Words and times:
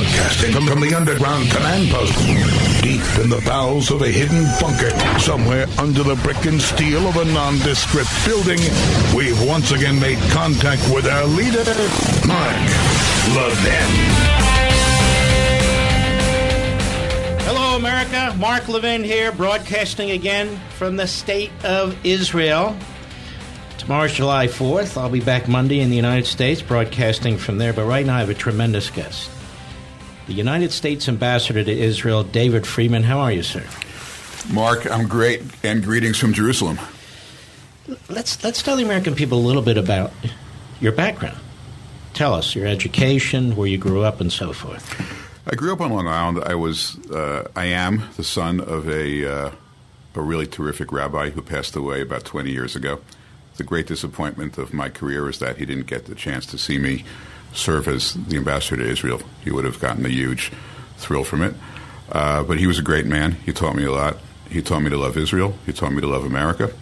Broadcasting 0.00 0.66
from 0.66 0.80
the 0.80 0.94
underground 0.94 1.50
command 1.50 1.90
post, 1.90 2.16
deep 2.82 3.02
in 3.22 3.28
the 3.28 3.42
bowels 3.44 3.90
of 3.90 4.00
a 4.00 4.08
hidden 4.08 4.46
bunker, 4.58 4.88
somewhere 5.20 5.66
under 5.76 6.02
the 6.02 6.14
brick 6.22 6.42
and 6.46 6.58
steel 6.58 7.06
of 7.06 7.16
a 7.16 7.24
nondescript 7.26 8.08
building, 8.24 8.58
we've 9.14 9.38
once 9.46 9.72
again 9.72 10.00
made 10.00 10.16
contact 10.30 10.80
with 10.94 11.06
our 11.06 11.26
leader, 11.26 11.62
Mark 12.26 12.56
Levin. 13.36 13.90
Hello, 17.44 17.76
America. 17.76 18.34
Mark 18.38 18.68
Levin 18.68 19.04
here, 19.04 19.32
broadcasting 19.32 20.12
again 20.12 20.58
from 20.78 20.96
the 20.96 21.06
state 21.06 21.52
of 21.62 21.94
Israel. 22.06 22.74
Tomorrow's 23.76 24.14
July 24.14 24.46
4th. 24.46 24.96
I'll 24.96 25.10
be 25.10 25.20
back 25.20 25.46
Monday 25.46 25.80
in 25.80 25.90
the 25.90 25.96
United 25.96 26.24
States, 26.24 26.62
broadcasting 26.62 27.36
from 27.36 27.58
there. 27.58 27.74
But 27.74 27.84
right 27.84 28.06
now, 28.06 28.16
I 28.16 28.20
have 28.20 28.30
a 28.30 28.34
tremendous 28.34 28.88
guest. 28.88 29.30
The 30.30 30.36
United 30.36 30.70
States 30.70 31.08
Ambassador 31.08 31.64
to 31.64 31.72
Israel, 31.72 32.22
David 32.22 32.64
Friedman. 32.64 33.02
How 33.02 33.18
are 33.18 33.32
you, 33.32 33.42
sir? 33.42 33.64
Mark, 34.48 34.88
I'm 34.88 35.08
great, 35.08 35.42
and 35.64 35.82
greetings 35.82 36.18
from 36.18 36.32
Jerusalem. 36.32 36.78
Let's 38.08 38.44
let's 38.44 38.62
tell 38.62 38.76
the 38.76 38.84
American 38.84 39.16
people 39.16 39.38
a 39.38 39.44
little 39.44 39.60
bit 39.60 39.76
about 39.76 40.12
your 40.80 40.92
background. 40.92 41.36
Tell 42.14 42.32
us 42.32 42.54
your 42.54 42.68
education, 42.68 43.56
where 43.56 43.66
you 43.66 43.76
grew 43.76 44.04
up, 44.04 44.20
and 44.20 44.32
so 44.32 44.52
forth. 44.52 44.86
I 45.48 45.56
grew 45.56 45.72
up 45.72 45.80
on 45.80 45.90
Long 45.90 46.06
Island. 46.06 46.44
I 46.44 46.54
was, 46.54 46.96
uh, 47.08 47.48
I 47.56 47.64
am 47.64 48.04
the 48.16 48.22
son 48.22 48.60
of 48.60 48.88
a 48.88 49.28
uh, 49.28 49.50
a 50.14 50.20
really 50.20 50.46
terrific 50.46 50.92
rabbi 50.92 51.30
who 51.30 51.42
passed 51.42 51.74
away 51.74 52.02
about 52.02 52.24
20 52.24 52.52
years 52.52 52.76
ago 52.76 53.00
the 53.60 53.64
great 53.64 53.86
disappointment 53.86 54.56
of 54.56 54.72
my 54.72 54.88
career 54.88 55.28
is 55.28 55.38
that 55.38 55.58
he 55.58 55.66
didn't 55.66 55.86
get 55.86 56.06
the 56.06 56.14
chance 56.14 56.46
to 56.46 56.56
see 56.56 56.78
me 56.78 57.04
serve 57.52 57.88
as 57.88 58.14
the 58.14 58.36
ambassador 58.36 58.82
to 58.82 58.88
Israel. 58.88 59.20
He 59.42 59.50
would 59.50 59.64
have 59.64 59.80
gotten 59.80 60.04
a 60.06 60.08
huge 60.08 60.52
thrill 60.96 61.24
from 61.24 61.42
it. 61.42 61.54
Uh, 62.10 62.42
but 62.42 62.58
he 62.58 62.66
was 62.66 62.78
a 62.78 62.82
great 62.82 63.06
man. 63.06 63.32
He 63.32 63.52
taught 63.52 63.74
me 63.74 63.84
a 63.84 63.92
lot. 63.92 64.18
He 64.48 64.62
taught 64.62 64.80
me 64.80 64.90
to 64.90 64.96
love 64.96 65.16
Israel. 65.16 65.54
He 65.66 65.72
taught 65.72 65.92
me 65.92 66.00
to 66.00 66.08
love 66.08 66.24
America. 66.24 66.72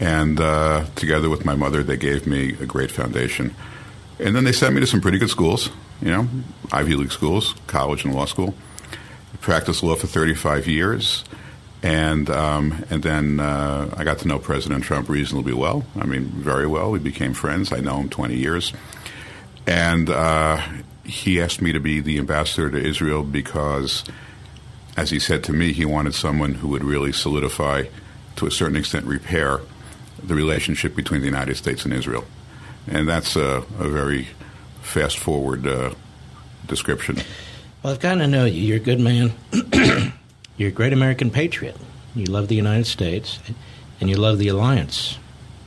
And 0.00 0.40
uh, 0.40 0.86
together 0.96 1.30
with 1.30 1.44
my 1.44 1.54
mother, 1.54 1.82
they 1.82 1.96
gave 1.96 2.26
me 2.26 2.50
a 2.60 2.66
great 2.66 2.90
foundation. 2.90 3.54
And 4.18 4.36
then 4.36 4.44
they 4.44 4.52
sent 4.52 4.74
me 4.74 4.80
to 4.80 4.86
some 4.86 5.00
pretty 5.00 5.18
good 5.18 5.30
schools, 5.30 5.70
you 6.02 6.10
know, 6.10 6.28
Ivy 6.72 6.96
League 6.96 7.12
schools, 7.12 7.54
college 7.66 8.04
and 8.04 8.14
law 8.14 8.26
school. 8.26 8.54
I 9.32 9.36
practiced 9.38 9.82
law 9.82 9.94
for 9.94 10.06
35 10.06 10.66
years 10.66 11.24
and 11.84 12.30
um, 12.30 12.82
and 12.88 13.02
then 13.02 13.40
uh, 13.40 13.94
I 13.94 14.04
got 14.04 14.18
to 14.20 14.28
know 14.28 14.38
President 14.38 14.82
Trump 14.84 15.10
reasonably 15.10 15.52
well. 15.52 15.84
I 15.96 16.06
mean, 16.06 16.24
very 16.24 16.66
well. 16.66 16.90
We 16.90 16.98
became 16.98 17.34
friends. 17.34 17.72
I 17.72 17.80
know 17.80 17.98
him 17.98 18.08
20 18.08 18.36
years, 18.36 18.72
and 19.66 20.10
uh, 20.10 20.60
he 21.04 21.40
asked 21.40 21.60
me 21.60 21.72
to 21.72 21.80
be 21.80 22.00
the 22.00 22.18
ambassador 22.18 22.70
to 22.70 22.78
Israel 22.78 23.22
because, 23.22 24.04
as 24.96 25.10
he 25.10 25.18
said 25.18 25.44
to 25.44 25.52
me, 25.52 25.72
he 25.72 25.84
wanted 25.84 26.14
someone 26.14 26.54
who 26.54 26.68
would 26.68 26.84
really 26.84 27.12
solidify, 27.12 27.84
to 28.36 28.46
a 28.46 28.50
certain 28.50 28.76
extent, 28.76 29.06
repair 29.06 29.60
the 30.22 30.34
relationship 30.34 30.96
between 30.96 31.20
the 31.20 31.26
United 31.26 31.56
States 31.56 31.84
and 31.84 31.92
Israel, 31.92 32.24
and 32.86 33.08
that's 33.08 33.36
a, 33.36 33.64
a 33.78 33.88
very 33.88 34.28
fast 34.82 35.18
forward 35.18 35.66
uh, 35.66 35.94
description. 36.66 37.16
Well, 37.82 37.92
I've 37.92 38.00
gotten 38.00 38.20
to 38.20 38.26
know 38.26 38.44
you. 38.44 38.62
You're 38.62 38.76
a 38.78 38.80
good 38.80 39.00
man. 39.00 39.32
You're 40.56 40.68
a 40.68 40.72
great 40.72 40.92
American 40.92 41.30
patriot. 41.30 41.76
You 42.14 42.26
love 42.26 42.48
the 42.48 42.54
United 42.54 42.86
States, 42.86 43.40
and 44.00 44.08
you 44.08 44.16
love 44.16 44.38
the 44.38 44.48
alliance 44.48 45.18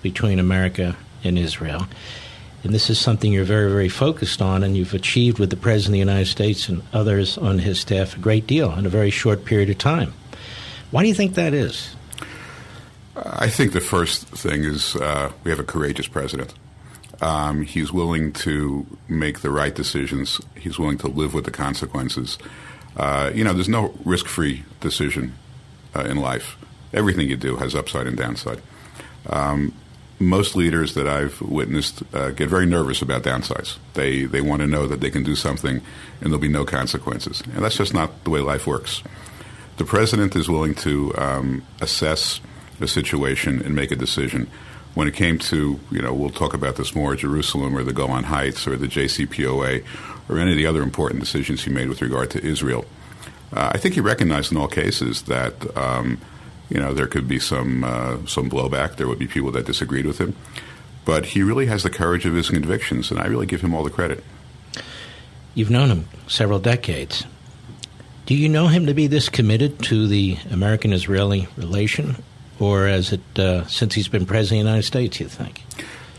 between 0.01 0.39
America 0.39 0.95
and 1.23 1.37
Israel. 1.37 1.87
And 2.67 2.75
this 2.75 2.89
is 2.89 2.99
something 2.99 3.31
you're 3.31 3.45
very, 3.45 3.71
very 3.71 3.87
focused 3.87 4.41
on, 4.41 4.61
and 4.61 4.75
you've 4.75 4.93
achieved 4.93 5.39
with 5.39 5.51
the 5.51 5.55
President 5.55 5.91
of 5.91 5.93
the 5.93 5.99
United 5.99 6.25
States 6.25 6.67
and 6.67 6.81
others 6.91 7.37
on 7.37 7.59
his 7.59 7.79
staff 7.79 8.17
a 8.17 8.19
great 8.19 8.45
deal 8.45 8.73
in 8.73 8.85
a 8.85 8.89
very 8.89 9.09
short 9.09 9.45
period 9.45 9.69
of 9.69 9.77
time. 9.77 10.13
Why 10.91 11.01
do 11.01 11.07
you 11.07 11.13
think 11.13 11.35
that 11.35 11.53
is? 11.53 11.95
I 13.15 13.47
think 13.47 13.71
the 13.71 13.79
first 13.79 14.27
thing 14.27 14.65
is 14.65 14.97
uh, 14.97 15.31
we 15.45 15.49
have 15.49 15.61
a 15.61 15.63
courageous 15.63 16.07
president. 16.07 16.53
Um, 17.21 17.61
he's 17.61 17.93
willing 17.93 18.33
to 18.33 18.85
make 19.07 19.39
the 19.39 19.49
right 19.49 19.73
decisions. 19.73 20.41
He's 20.55 20.77
willing 20.77 20.97
to 20.97 21.07
live 21.07 21.33
with 21.33 21.45
the 21.45 21.51
consequences. 21.51 22.37
Uh, 22.97 23.31
you 23.33 23.45
know, 23.45 23.53
there's 23.53 23.69
no 23.69 23.93
risk-free 24.03 24.65
decision 24.81 25.35
uh, 25.95 26.01
in 26.01 26.17
life. 26.17 26.57
Everything 26.91 27.29
you 27.29 27.37
do 27.37 27.55
has 27.55 27.75
upside 27.75 28.07
and 28.07 28.17
downside. 28.17 28.61
Um, 29.29 29.73
most 30.19 30.55
leaders 30.55 30.93
that 30.95 31.07
I've 31.07 31.39
witnessed 31.41 32.01
uh, 32.13 32.31
get 32.31 32.49
very 32.49 32.65
nervous 32.65 33.01
about 33.01 33.23
downsides. 33.23 33.77
They 33.93 34.25
they 34.25 34.41
want 34.41 34.61
to 34.61 34.67
know 34.67 34.87
that 34.87 34.99
they 34.99 35.11
can 35.11 35.23
do 35.23 35.35
something 35.35 35.77
and 36.21 36.31
there'll 36.31 36.39
be 36.39 36.47
no 36.47 36.65
consequences, 36.65 37.41
and 37.41 37.63
that's 37.63 37.77
just 37.77 37.93
not 37.93 38.23
the 38.23 38.29
way 38.29 38.39
life 38.39 38.65
works. 38.65 39.03
The 39.77 39.85
president 39.85 40.35
is 40.35 40.49
willing 40.49 40.73
to 40.75 41.15
um, 41.17 41.63
assess 41.81 42.41
the 42.79 42.87
situation 42.87 43.61
and 43.61 43.75
make 43.75 43.91
a 43.91 43.95
decision. 43.95 44.49
When 44.95 45.07
it 45.07 45.13
came 45.13 45.37
to, 45.37 45.79
you 45.91 46.01
know, 46.01 46.11
we'll 46.11 46.31
talk 46.31 46.55
about 46.55 46.77
this 46.77 46.95
more, 46.95 47.15
Jerusalem 47.15 47.77
or 47.77 47.83
the 47.83 47.93
Golan 47.93 48.23
Heights 48.23 48.65
or 48.67 48.75
the 48.75 48.87
JCPOA 48.87 49.83
or 50.27 50.39
any 50.39 50.51
of 50.51 50.57
the 50.57 50.65
other 50.65 50.81
important 50.81 51.19
decisions 51.19 51.63
he 51.63 51.69
made 51.69 51.89
with 51.89 52.01
regard 52.01 52.31
to 52.31 52.43
Israel. 52.43 52.85
Uh, 53.53 53.71
I 53.73 53.77
think 53.77 53.93
he 53.93 54.01
recognized 54.01 54.51
in 54.51 54.57
all 54.57 54.67
cases 54.67 55.23
that 55.23 55.77
um, 55.77 56.19
you 56.69 56.79
know 56.79 56.93
there 56.93 57.07
could 57.07 57.27
be 57.27 57.39
some 57.39 57.83
uh, 57.83 58.17
some 58.25 58.49
blowback. 58.49 58.95
There 58.97 59.07
would 59.07 59.19
be 59.19 59.27
people 59.27 59.51
that 59.51 59.65
disagreed 59.65 60.05
with 60.05 60.19
him, 60.19 60.35
but 61.05 61.27
he 61.27 61.43
really 61.43 61.67
has 61.67 61.83
the 61.83 61.89
courage 61.89 62.25
of 62.25 62.33
his 62.33 62.49
convictions, 62.49 63.11
and 63.11 63.19
I 63.19 63.25
really 63.27 63.45
give 63.45 63.61
him 63.61 63.73
all 63.73 63.83
the 63.83 63.89
credit. 63.89 64.23
You've 65.53 65.71
known 65.71 65.89
him 65.89 66.07
several 66.27 66.59
decades. 66.59 67.25
Do 68.25 68.35
you 68.35 68.49
know 68.49 68.67
him 68.67 68.85
to 68.87 68.93
be 68.93 69.07
this 69.07 69.29
committed 69.29 69.81
to 69.83 70.05
the 70.07 70.37
American-Israeli 70.51 71.47
relation, 71.55 72.21
or 72.59 72.85
as 72.85 73.13
it 73.13 73.39
uh, 73.39 73.65
since 73.67 73.93
he's 73.95 74.09
been 74.09 74.25
president 74.25 74.61
of 74.61 74.65
the 74.65 74.69
United 74.69 74.87
States? 74.87 75.19
You 75.19 75.27
think? 75.27 75.63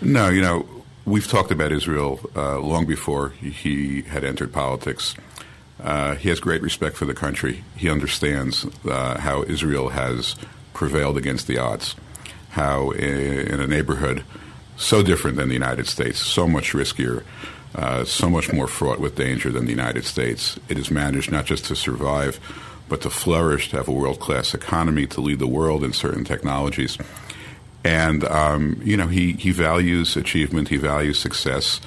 No, 0.00 0.28
you 0.28 0.40
know 0.40 0.66
we've 1.08 1.26
talked 1.26 1.50
about 1.50 1.72
Israel 1.72 2.20
uh, 2.36 2.58
long 2.58 2.86
before 2.86 3.30
he 3.30 4.02
had 4.02 4.24
entered 4.24 4.52
politics. 4.52 5.14
Uh, 5.80 6.16
he 6.16 6.28
has 6.28 6.40
great 6.40 6.62
respect 6.62 6.96
for 6.96 7.04
the 7.04 7.14
country. 7.14 7.64
He 7.76 7.88
understands 7.88 8.66
uh, 8.84 9.18
how 9.20 9.42
Israel 9.44 9.90
has 9.90 10.34
prevailed 10.74 11.16
against 11.16 11.46
the 11.46 11.58
odds, 11.58 11.94
how 12.50 12.90
in 12.90 13.60
a 13.60 13.66
neighborhood 13.66 14.24
so 14.76 15.02
different 15.02 15.36
than 15.36 15.48
the 15.48 15.54
United 15.54 15.86
States, 15.86 16.18
so 16.18 16.46
much 16.46 16.72
riskier, 16.72 17.24
uh, 17.74 18.04
so 18.04 18.30
much 18.30 18.52
more 18.52 18.66
fraught 18.66 19.00
with 19.00 19.16
danger 19.16 19.50
than 19.50 19.64
the 19.64 19.70
United 19.70 20.04
States, 20.04 20.58
it 20.68 20.76
has 20.76 20.90
managed 20.90 21.30
not 21.30 21.44
just 21.44 21.64
to 21.66 21.76
survive, 21.76 22.40
but 22.88 23.02
to 23.02 23.10
flourish, 23.10 23.70
to 23.70 23.76
have 23.76 23.88
a 23.88 23.92
world 23.92 24.20
class 24.20 24.54
economy, 24.54 25.06
to 25.06 25.20
lead 25.20 25.38
the 25.38 25.46
world 25.46 25.84
in 25.84 25.92
certain 25.92 26.24
technologies. 26.24 26.96
And, 27.84 28.24
um, 28.24 28.80
you 28.82 28.96
know, 28.96 29.06
he, 29.06 29.32
he 29.32 29.50
values 29.50 30.16
achievement, 30.16 30.68
he 30.68 30.76
values 30.76 31.18
success, 31.18 31.80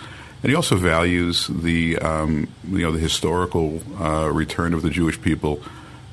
and 0.44 0.50
he 0.50 0.56
also 0.56 0.75
values 0.75 1.47
the, 1.47 1.97
um, 2.00 2.47
you 2.69 2.79
know, 2.79 2.91
the 2.91 3.00
historical 3.00 3.81
uh, 4.00 4.29
return 4.31 4.74
of 4.74 4.81
the 4.81 4.90
Jewish 4.90 5.22
people 5.22 5.62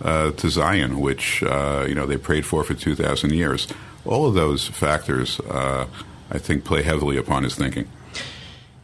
uh, 0.02 0.32
to 0.32 0.50
Zion, 0.50 1.00
which, 1.00 1.42
uh, 1.42 1.86
you 1.88 1.94
know, 1.94 2.06
they 2.06 2.16
prayed 2.16 2.44
for 2.44 2.62
for 2.62 2.74
2,000 2.74 3.32
years. 3.32 3.66
All 4.04 4.26
of 4.26 4.34
those 4.34 4.68
factors, 4.68 5.40
uh, 5.40 5.86
I 6.30 6.38
think, 6.38 6.64
play 6.64 6.82
heavily 6.82 7.16
upon 7.16 7.42
his 7.42 7.54
thinking. 7.54 7.88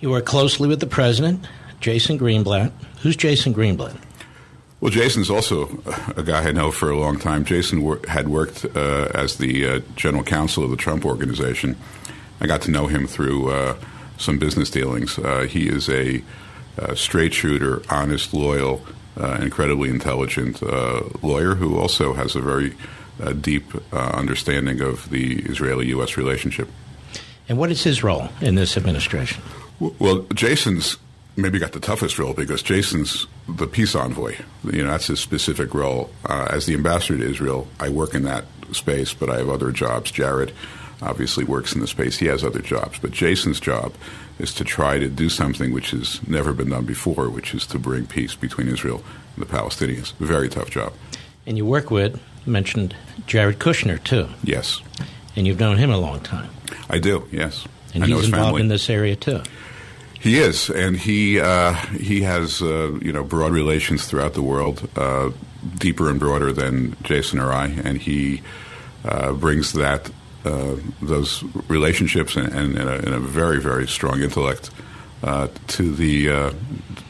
You 0.00 0.10
work 0.10 0.24
closely 0.26 0.68
with 0.68 0.80
the 0.80 0.86
president, 0.86 1.46
Jason 1.80 2.18
Greenblatt. 2.18 2.72
Who's 3.02 3.16
Jason 3.16 3.54
Greenblatt? 3.54 3.96
Well, 4.80 4.90
Jason's 4.90 5.30
also 5.30 5.82
a 6.16 6.22
guy 6.22 6.48
I 6.48 6.52
know 6.52 6.70
for 6.70 6.90
a 6.90 6.98
long 6.98 7.18
time. 7.18 7.44
Jason 7.44 7.82
wor- 7.82 8.00
had 8.08 8.28
worked 8.28 8.66
uh, 8.76 9.08
as 9.14 9.38
the 9.38 9.66
uh, 9.66 9.80
general 9.96 10.22
counsel 10.22 10.64
of 10.64 10.70
the 10.70 10.76
Trump 10.76 11.06
organization. 11.06 11.76
I 12.40 12.46
got 12.46 12.60
to 12.62 12.70
know 12.70 12.86
him 12.86 13.06
through 13.06 13.50
uh, 13.50 13.76
some 14.18 14.38
business 14.38 14.70
dealings. 14.70 15.18
Uh, 15.18 15.42
he 15.42 15.68
is 15.68 15.88
a, 15.88 16.22
a, 16.78 16.96
straight 16.96 17.34
shooter, 17.34 17.82
honest, 17.90 18.32
loyal, 18.34 18.80
uh, 19.18 19.38
incredibly 19.40 19.90
intelligent 19.90 20.62
uh, 20.62 21.02
lawyer 21.22 21.54
who 21.54 21.78
also 21.78 22.14
has 22.14 22.34
a 22.34 22.40
very 22.40 22.74
deep 23.40 23.64
understanding 23.92 24.80
of 24.80 25.08
the 25.10 25.36
Israeli 25.42 25.86
U.S. 25.88 26.16
relationship. 26.16 26.68
And 27.48 27.58
what 27.58 27.70
is 27.70 27.84
his 27.84 28.02
role 28.02 28.28
in 28.40 28.56
this 28.56 28.76
administration? 28.76 29.40
Well, 29.78 30.26
Jason's 30.34 30.96
maybe 31.36 31.58
got 31.58 31.72
the 31.72 31.80
toughest 31.80 32.18
role 32.18 32.32
because 32.32 32.62
Jason's 32.62 33.26
the 33.48 33.66
peace 33.66 33.94
envoy. 33.94 34.36
You 34.64 34.84
know, 34.84 34.90
that's 34.90 35.08
his 35.08 35.20
specific 35.20 35.74
role. 35.74 36.10
Uh, 36.24 36.48
as 36.50 36.66
the 36.66 36.74
ambassador 36.74 37.18
to 37.18 37.28
Israel, 37.28 37.68
I 37.80 37.88
work 37.88 38.14
in 38.14 38.22
that 38.22 38.44
space, 38.72 39.12
but 39.12 39.28
I 39.28 39.38
have 39.38 39.48
other 39.48 39.72
jobs. 39.72 40.10
Jared 40.10 40.52
obviously 41.04 41.44
works 41.44 41.74
in 41.74 41.80
the 41.80 41.86
space. 41.86 42.18
He 42.18 42.26
has 42.26 42.42
other 42.42 42.60
jobs. 42.60 42.98
But 42.98 43.12
Jason's 43.12 43.60
job 43.60 43.94
is 44.38 44.52
to 44.54 44.64
try 44.64 44.98
to 44.98 45.08
do 45.08 45.28
something 45.28 45.72
which 45.72 45.90
has 45.90 46.26
never 46.26 46.52
been 46.52 46.70
done 46.70 46.84
before, 46.84 47.28
which 47.28 47.54
is 47.54 47.66
to 47.68 47.78
bring 47.78 48.06
peace 48.06 48.34
between 48.34 48.68
Israel 48.68 49.02
and 49.36 49.46
the 49.46 49.50
Palestinians. 49.50 50.12
Very 50.14 50.48
tough 50.48 50.70
job. 50.70 50.92
And 51.46 51.56
you 51.56 51.66
work 51.66 51.90
with, 51.90 52.20
mentioned 52.46 52.96
Jared 53.26 53.58
Kushner, 53.58 54.02
too. 54.02 54.28
Yes. 54.42 54.80
And 55.36 55.46
you've 55.46 55.60
known 55.60 55.76
him 55.76 55.90
a 55.90 55.98
long 55.98 56.20
time. 56.20 56.50
I 56.88 56.98
do, 56.98 57.28
yes. 57.30 57.66
And 57.94 58.02
I 58.02 58.06
he's 58.06 58.24
involved 58.24 58.46
family. 58.46 58.62
in 58.62 58.68
this 58.68 58.88
area, 58.88 59.14
too. 59.14 59.42
He 60.24 60.38
is, 60.38 60.70
and 60.70 60.96
he 60.96 61.38
uh, 61.38 61.74
he 61.74 62.22
has 62.22 62.62
uh, 62.62 62.98
you 63.02 63.12
know 63.12 63.22
broad 63.22 63.52
relations 63.52 64.06
throughout 64.06 64.32
the 64.32 64.40
world, 64.40 64.88
uh, 64.96 65.32
deeper 65.76 66.08
and 66.08 66.18
broader 66.18 66.50
than 66.50 66.96
Jason 67.02 67.38
or 67.38 67.52
I, 67.52 67.66
and 67.66 67.98
he 67.98 68.40
uh, 69.04 69.34
brings 69.34 69.74
that 69.74 70.10
uh, 70.44 70.76
those 71.00 71.42
relationships 71.68 72.36
and, 72.36 72.48
and, 72.48 72.76
and, 72.78 72.88
a, 72.88 72.94
and, 72.94 73.14
a, 73.14 73.18
very 73.18 73.60
very 73.60 73.86
strong 73.88 74.22
intellect 74.22 74.70
uh, 75.22 75.48
to 75.68 75.92
the 75.92 76.52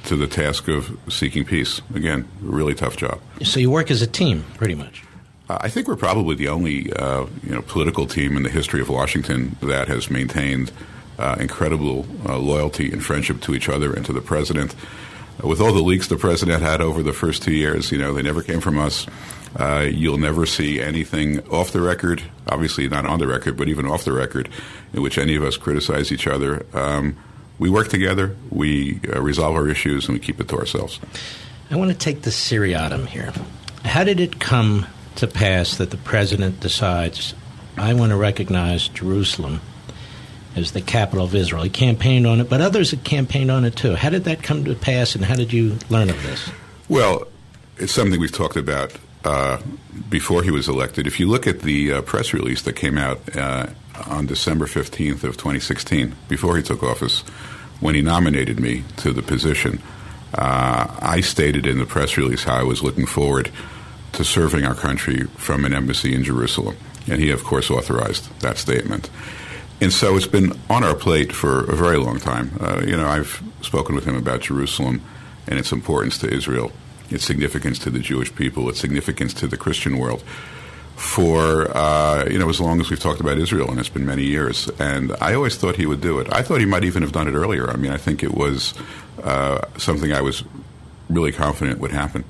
to 0.04 0.16
the 0.16 0.26
task 0.26 0.68
of 0.68 0.96
seeking 1.08 1.44
peace. 1.44 1.80
Again, 1.94 2.28
really 2.40 2.74
tough 2.74 2.96
job. 2.96 3.20
So 3.42 3.58
you 3.58 3.70
work 3.70 3.90
as 3.90 4.02
a 4.02 4.06
team, 4.06 4.44
pretty 4.56 4.74
much. 4.74 5.02
I 5.48 5.68
think 5.68 5.88
we're 5.88 5.96
probably 5.96 6.36
the 6.36 6.48
only 6.48 6.84
you 6.84 7.50
know 7.50 7.62
political 7.66 8.06
team 8.06 8.36
in 8.36 8.42
the 8.42 8.50
history 8.50 8.80
of 8.80 8.88
Washington 8.88 9.56
that 9.62 9.88
has 9.88 10.10
maintained 10.10 10.72
uh, 11.18 11.36
incredible 11.38 12.06
uh, 12.26 12.38
loyalty 12.38 12.92
and 12.92 13.04
friendship 13.04 13.40
to 13.42 13.54
each 13.54 13.68
other 13.68 13.92
and 13.92 14.04
to 14.06 14.12
the 14.12 14.20
president. 14.20 14.74
Uh, 15.42 15.48
with 15.48 15.60
all 15.60 15.72
the 15.72 15.82
leaks 15.82 16.08
the 16.08 16.16
president 16.16 16.62
had 16.62 16.80
over 16.80 17.02
the 17.02 17.12
first 17.12 17.42
two 17.42 17.52
years, 17.52 17.92
you 17.92 17.98
know, 17.98 18.12
they 18.12 18.22
never 18.22 18.42
came 18.42 18.60
from 18.60 18.78
us. 18.78 19.06
Uh, 19.56 19.86
you'll 19.88 20.18
never 20.18 20.46
see 20.46 20.80
anything 20.80 21.46
off 21.48 21.70
the 21.70 21.80
record, 21.80 22.22
obviously 22.48 22.88
not 22.88 23.06
on 23.06 23.18
the 23.18 23.26
record, 23.26 23.56
but 23.56 23.68
even 23.68 23.86
off 23.86 24.04
the 24.04 24.12
record, 24.12 24.48
in 24.92 25.02
which 25.02 25.16
any 25.16 25.36
of 25.36 25.44
us 25.44 25.56
criticize 25.56 26.10
each 26.10 26.26
other. 26.26 26.66
Um, 26.72 27.16
we 27.58 27.70
work 27.70 27.88
together, 27.88 28.36
we 28.50 29.00
uh, 29.08 29.20
resolve 29.20 29.54
our 29.54 29.68
issues, 29.68 30.06
and 30.06 30.14
we 30.14 30.20
keep 30.20 30.40
it 30.40 30.48
to 30.48 30.58
ourselves. 30.58 30.98
I 31.70 31.76
want 31.76 31.92
to 31.92 31.96
take 31.96 32.22
the 32.22 32.32
seriatim 32.32 33.06
here. 33.06 33.32
How 33.84 34.02
did 34.02 34.18
it 34.18 34.40
come 34.40 34.86
to 35.16 35.26
pass 35.26 35.76
that 35.76 35.90
the 35.90 35.96
president 35.96 36.60
decides, 36.60 37.34
I 37.76 37.94
want 37.94 38.10
to 38.10 38.16
recognize 38.16 38.88
Jerusalem 38.88 39.60
as 40.56 40.72
the 40.72 40.80
capital 40.80 41.24
of 41.24 41.34
Israel. 41.34 41.62
He 41.62 41.70
campaigned 41.70 42.26
on 42.26 42.40
it, 42.40 42.48
but 42.48 42.60
others 42.60 42.90
had 42.90 43.04
campaigned 43.04 43.50
on 43.50 43.64
it 43.64 43.76
too. 43.76 43.94
How 43.94 44.10
did 44.10 44.24
that 44.24 44.42
come 44.42 44.64
to 44.64 44.74
pass, 44.74 45.14
and 45.14 45.24
how 45.24 45.34
did 45.34 45.52
you 45.52 45.78
learn 45.90 46.10
of 46.10 46.22
this? 46.22 46.50
Well, 46.88 47.26
it's 47.76 47.92
something 47.92 48.20
we've 48.20 48.32
talked 48.32 48.56
about 48.56 48.92
uh, 49.24 49.60
before 50.08 50.42
he 50.42 50.50
was 50.50 50.68
elected. 50.68 51.06
If 51.06 51.18
you 51.18 51.28
look 51.28 51.46
at 51.46 51.60
the 51.60 51.94
uh, 51.94 52.02
press 52.02 52.32
release 52.32 52.62
that 52.62 52.74
came 52.74 52.98
out 52.98 53.36
uh, 53.36 53.66
on 54.06 54.26
December 54.26 54.66
15th 54.66 55.24
of 55.24 55.36
2016, 55.36 56.14
before 56.28 56.56
he 56.56 56.62
took 56.62 56.82
office, 56.82 57.20
when 57.80 57.94
he 57.94 58.02
nominated 58.02 58.60
me 58.60 58.84
to 58.98 59.12
the 59.12 59.22
position, 59.22 59.80
uh, 60.34 60.96
I 61.00 61.20
stated 61.20 61.66
in 61.66 61.78
the 61.78 61.86
press 61.86 62.16
release 62.16 62.44
how 62.44 62.56
I 62.56 62.62
was 62.62 62.82
looking 62.82 63.06
forward 63.06 63.50
to 64.12 64.24
serving 64.24 64.64
our 64.64 64.74
country 64.74 65.24
from 65.36 65.64
an 65.64 65.74
embassy 65.74 66.14
in 66.14 66.24
Jerusalem. 66.24 66.76
And 67.06 67.20
he, 67.20 67.30
of 67.30 67.44
course, 67.44 67.70
authorized 67.70 68.40
that 68.40 68.58
statement. 68.58 69.10
And 69.80 69.92
so 69.92 70.16
it's 70.16 70.26
been 70.26 70.58
on 70.70 70.84
our 70.84 70.94
plate 70.94 71.32
for 71.32 71.64
a 71.70 71.76
very 71.76 71.96
long 71.98 72.18
time. 72.18 72.52
Uh, 72.60 72.82
you 72.86 72.96
know, 72.96 73.06
I've 73.06 73.42
spoken 73.60 73.94
with 73.94 74.04
him 74.04 74.16
about 74.16 74.40
Jerusalem 74.40 75.02
and 75.46 75.58
its 75.58 75.72
importance 75.72 76.18
to 76.18 76.32
Israel, 76.32 76.72
its 77.10 77.24
significance 77.24 77.78
to 77.80 77.90
the 77.90 77.98
Jewish 77.98 78.34
people, 78.34 78.68
its 78.68 78.80
significance 78.80 79.34
to 79.34 79.46
the 79.46 79.56
Christian 79.56 79.98
world 79.98 80.22
for, 80.96 81.76
uh, 81.76 82.26
you 82.30 82.38
know, 82.38 82.48
as 82.48 82.60
long 82.60 82.80
as 82.80 82.88
we've 82.88 83.00
talked 83.00 83.20
about 83.20 83.36
Israel, 83.38 83.70
and 83.70 83.80
it's 83.80 83.88
been 83.88 84.06
many 84.06 84.24
years. 84.24 84.68
And 84.78 85.12
I 85.20 85.34
always 85.34 85.56
thought 85.56 85.76
he 85.76 85.86
would 85.86 86.00
do 86.00 86.20
it. 86.20 86.32
I 86.32 86.42
thought 86.42 86.60
he 86.60 86.66
might 86.66 86.84
even 86.84 87.02
have 87.02 87.12
done 87.12 87.26
it 87.26 87.34
earlier. 87.34 87.68
I 87.68 87.76
mean, 87.76 87.90
I 87.90 87.96
think 87.96 88.22
it 88.22 88.32
was 88.32 88.74
uh, 89.22 89.60
something 89.76 90.12
I 90.12 90.20
was 90.20 90.44
really 91.10 91.32
confident 91.32 91.80
would 91.80 91.90
happen. 91.90 92.24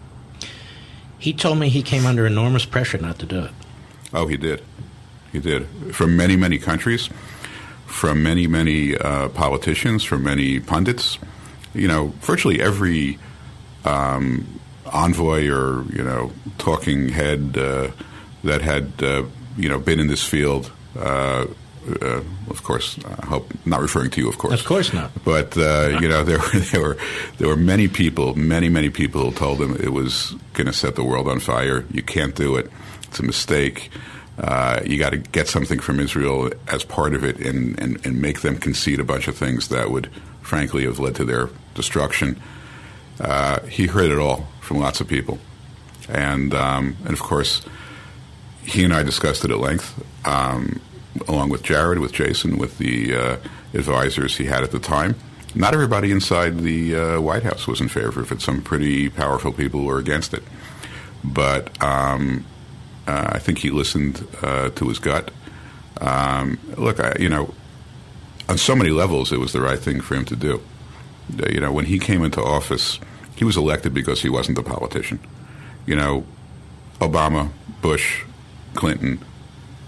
He 1.18 1.32
told 1.32 1.58
me 1.58 1.68
he 1.68 1.82
came 1.82 2.06
under 2.06 2.26
enormous 2.26 2.64
pressure 2.64 2.98
not 2.98 3.18
to 3.18 3.26
do 3.26 3.44
it. 3.44 3.50
Oh, 4.12 4.26
he 4.26 4.36
did. 4.36 4.62
He 5.32 5.40
did. 5.40 5.66
From 5.92 6.16
many, 6.16 6.36
many 6.36 6.58
countries 6.58 7.10
from 7.94 8.24
many, 8.24 8.46
many 8.48 8.96
uh, 8.96 9.28
politicians, 9.28 10.02
from 10.02 10.24
many 10.24 10.58
pundits. 10.58 11.16
You 11.74 11.86
know, 11.88 12.08
virtually 12.20 12.60
every 12.60 13.18
um, 13.84 14.60
envoy 14.92 15.48
or 15.50 15.84
you 15.92 16.02
know 16.02 16.32
talking 16.58 17.08
head 17.08 17.56
uh, 17.56 17.90
that 18.44 18.62
had 18.62 18.92
uh, 19.02 19.24
you 19.56 19.68
know 19.68 19.78
been 19.78 20.00
in 20.00 20.06
this 20.06 20.22
field. 20.22 20.70
Uh, 20.98 21.46
uh, 22.00 22.22
of 22.48 22.62
course, 22.62 22.98
I 23.04 23.26
hope 23.26 23.52
not 23.66 23.80
referring 23.82 24.10
to 24.12 24.20
you, 24.20 24.28
of 24.28 24.38
course. 24.38 24.58
Of 24.58 24.66
course 24.66 24.92
not. 24.92 25.10
But 25.24 25.56
uh, 25.56 25.98
you 26.00 26.08
know, 26.08 26.24
there 26.28 26.38
were 26.38 26.58
there 26.58 26.80
were 26.80 26.98
there 27.38 27.48
were 27.48 27.56
many 27.56 27.88
people, 27.88 28.34
many 28.34 28.68
many 28.68 28.90
people 28.90 29.22
who 29.22 29.32
told 29.32 29.58
them 29.58 29.76
it 29.76 29.92
was 29.92 30.34
going 30.54 30.66
to 30.66 30.72
set 30.72 30.94
the 30.94 31.04
world 31.04 31.28
on 31.28 31.40
fire. 31.40 31.84
You 31.90 32.02
can't 32.02 32.34
do 32.34 32.56
it. 32.56 32.70
It's 33.04 33.20
a 33.20 33.24
mistake. 33.24 33.90
Uh, 34.38 34.80
you 34.84 34.98
got 34.98 35.10
to 35.10 35.18
get 35.18 35.46
something 35.46 35.78
from 35.78 36.00
Israel 36.00 36.50
as 36.66 36.82
part 36.82 37.14
of 37.14 37.22
it 37.22 37.38
and, 37.38 37.78
and, 37.78 38.04
and, 38.04 38.20
make 38.20 38.40
them 38.40 38.56
concede 38.56 38.98
a 38.98 39.04
bunch 39.04 39.28
of 39.28 39.36
things 39.36 39.68
that 39.68 39.92
would, 39.92 40.10
frankly, 40.42 40.84
have 40.84 40.98
led 40.98 41.14
to 41.14 41.24
their 41.24 41.50
destruction. 41.76 42.40
Uh, 43.20 43.60
he 43.60 43.86
heard 43.86 44.10
it 44.10 44.18
all 44.18 44.48
from 44.64 44.78
lots 44.78 45.00
of 45.00 45.08
people. 45.08 45.38
And, 46.08 46.54
um, 46.54 46.96
and 47.04 47.12
of 47.12 47.20
course, 47.20 47.62
he 48.64 48.84
and 48.84 48.92
I 48.92 49.02
discussed 49.02 49.44
it 49.44 49.50
at 49.50 49.58
length, 49.58 50.02
um, 50.26 50.80
along 51.28 51.50
with 51.50 51.62
Jared, 51.62 51.98
with 51.98 52.12
Jason, 52.12 52.58
with 52.58 52.78
the 52.78 53.14
uh, 53.14 53.36
advisors 53.72 54.36
he 54.36 54.46
had 54.46 54.62
at 54.62 54.70
the 54.70 54.78
time. 54.78 55.14
Not 55.54 55.72
everybody 55.72 56.10
inside 56.10 56.58
the 56.58 56.96
uh, 56.96 57.20
White 57.20 57.44
House 57.44 57.68
was 57.68 57.80
in 57.80 57.88
favor 57.88 58.20
of 58.20 58.32
it. 58.32 58.40
Some 58.40 58.62
pretty 58.62 59.08
powerful 59.08 59.52
people 59.52 59.84
were 59.84 59.98
against 59.98 60.34
it. 60.34 60.42
But 61.22 61.80
um, 61.82 62.44
uh, 63.06 63.30
I 63.32 63.38
think 63.38 63.58
he 63.58 63.70
listened 63.70 64.26
uh, 64.42 64.70
to 64.70 64.88
his 64.88 64.98
gut. 64.98 65.30
Um, 66.00 66.58
look, 66.76 66.98
I, 66.98 67.16
you 67.20 67.28
know, 67.28 67.54
on 68.48 68.58
so 68.58 68.74
many 68.74 68.90
levels, 68.90 69.32
it 69.32 69.38
was 69.38 69.52
the 69.52 69.60
right 69.60 69.78
thing 69.78 70.00
for 70.00 70.16
him 70.16 70.24
to 70.26 70.36
do. 70.36 70.60
You 71.48 71.60
know, 71.60 71.72
when 71.72 71.86
he 71.86 71.98
came 71.98 72.24
into 72.24 72.42
office, 72.42 72.98
he 73.36 73.44
was 73.44 73.56
elected 73.56 73.94
because 73.94 74.22
he 74.22 74.28
wasn't 74.28 74.58
a 74.58 74.62
politician. 74.62 75.18
You 75.86 75.96
know, 75.96 76.24
Obama, 77.00 77.50
Bush, 77.82 78.22
Clinton, 78.74 79.18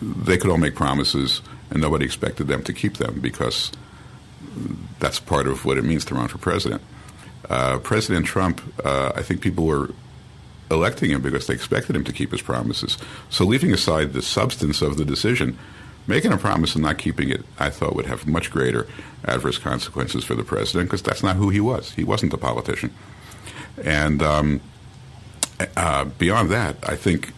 they 0.00 0.36
could 0.36 0.50
all 0.50 0.58
make 0.58 0.74
promises, 0.74 1.40
and 1.70 1.80
nobody 1.80 2.04
expected 2.04 2.48
them 2.48 2.62
to 2.64 2.72
keep 2.72 2.96
them 2.98 3.20
because 3.20 3.72
that's 4.98 5.20
part 5.20 5.46
of 5.46 5.64
what 5.64 5.78
it 5.78 5.84
means 5.84 6.04
to 6.06 6.14
run 6.14 6.28
for 6.28 6.38
president. 6.38 6.82
Uh, 7.48 7.78
president 7.78 8.26
Trump, 8.26 8.60
uh, 8.84 9.12
I 9.14 9.22
think 9.22 9.40
people 9.40 9.66
were 9.66 9.90
electing 10.70 11.10
him 11.10 11.22
because 11.22 11.46
they 11.46 11.54
expected 11.54 11.94
him 11.94 12.04
to 12.04 12.12
keep 12.12 12.32
his 12.32 12.42
promises. 12.42 12.98
So, 13.30 13.44
leaving 13.44 13.72
aside 13.72 14.12
the 14.12 14.22
substance 14.22 14.82
of 14.82 14.96
the 14.96 15.04
decision, 15.04 15.56
making 16.06 16.32
a 16.32 16.38
promise 16.38 16.74
and 16.74 16.82
not 16.82 16.98
keeping 16.98 17.30
it, 17.30 17.44
I 17.58 17.70
thought 17.70 17.94
would 17.94 18.06
have 18.06 18.26
much 18.26 18.50
greater 18.50 18.86
adverse 19.24 19.58
consequences 19.58 20.24
for 20.24 20.34
the 20.34 20.44
president 20.44 20.88
because 20.88 21.02
that's 21.02 21.22
not 21.22 21.36
who 21.36 21.50
he 21.50 21.60
was. 21.60 21.92
He 21.92 22.04
wasn't 22.04 22.32
a 22.32 22.38
politician. 22.38 22.92
And 23.82 24.22
um, 24.22 24.60
uh, 25.76 26.04
beyond 26.04 26.50
that, 26.50 26.76
I 26.82 26.96
think, 26.96 27.32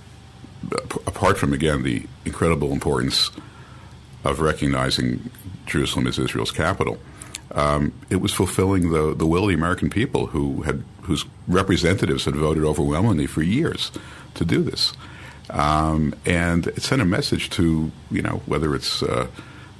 apart 1.07 1.39
from, 1.39 1.53
again, 1.53 1.83
the 1.83 2.07
incredible 2.25 2.73
importance 2.73 3.31
of 4.25 4.41
recognizing 4.41 5.31
Jerusalem 5.67 6.07
as 6.07 6.19
Israel's 6.19 6.53
capital, 6.53 6.99
um, 7.53 7.93
it 8.11 8.17
was 8.17 8.33
fulfilling 8.33 8.91
the, 8.91 9.15
the 9.15 9.27
will 9.27 9.45
of 9.45 9.49
the 9.49 9.55
American 9.55 9.91
people 9.91 10.27
who 10.27 10.63
had 10.63 10.85
whose 11.03 11.25
representatives 11.47 12.27
had 12.27 12.37
voted 12.37 12.65
overwhelmingly 12.65 13.27
for 13.27 13.41
years 13.41 13.91
to 14.35 14.45
do 14.45 14.63
this. 14.63 14.93
Um, 15.49 16.15
and 16.27 16.67
it 16.67 16.83
sent 16.83 17.01
a 17.01 17.07
message 17.07 17.49
to, 17.51 17.91
you 18.11 18.21
know, 18.21 18.43
whether 18.45 18.75
it's 18.75 19.03
uh, 19.03 19.29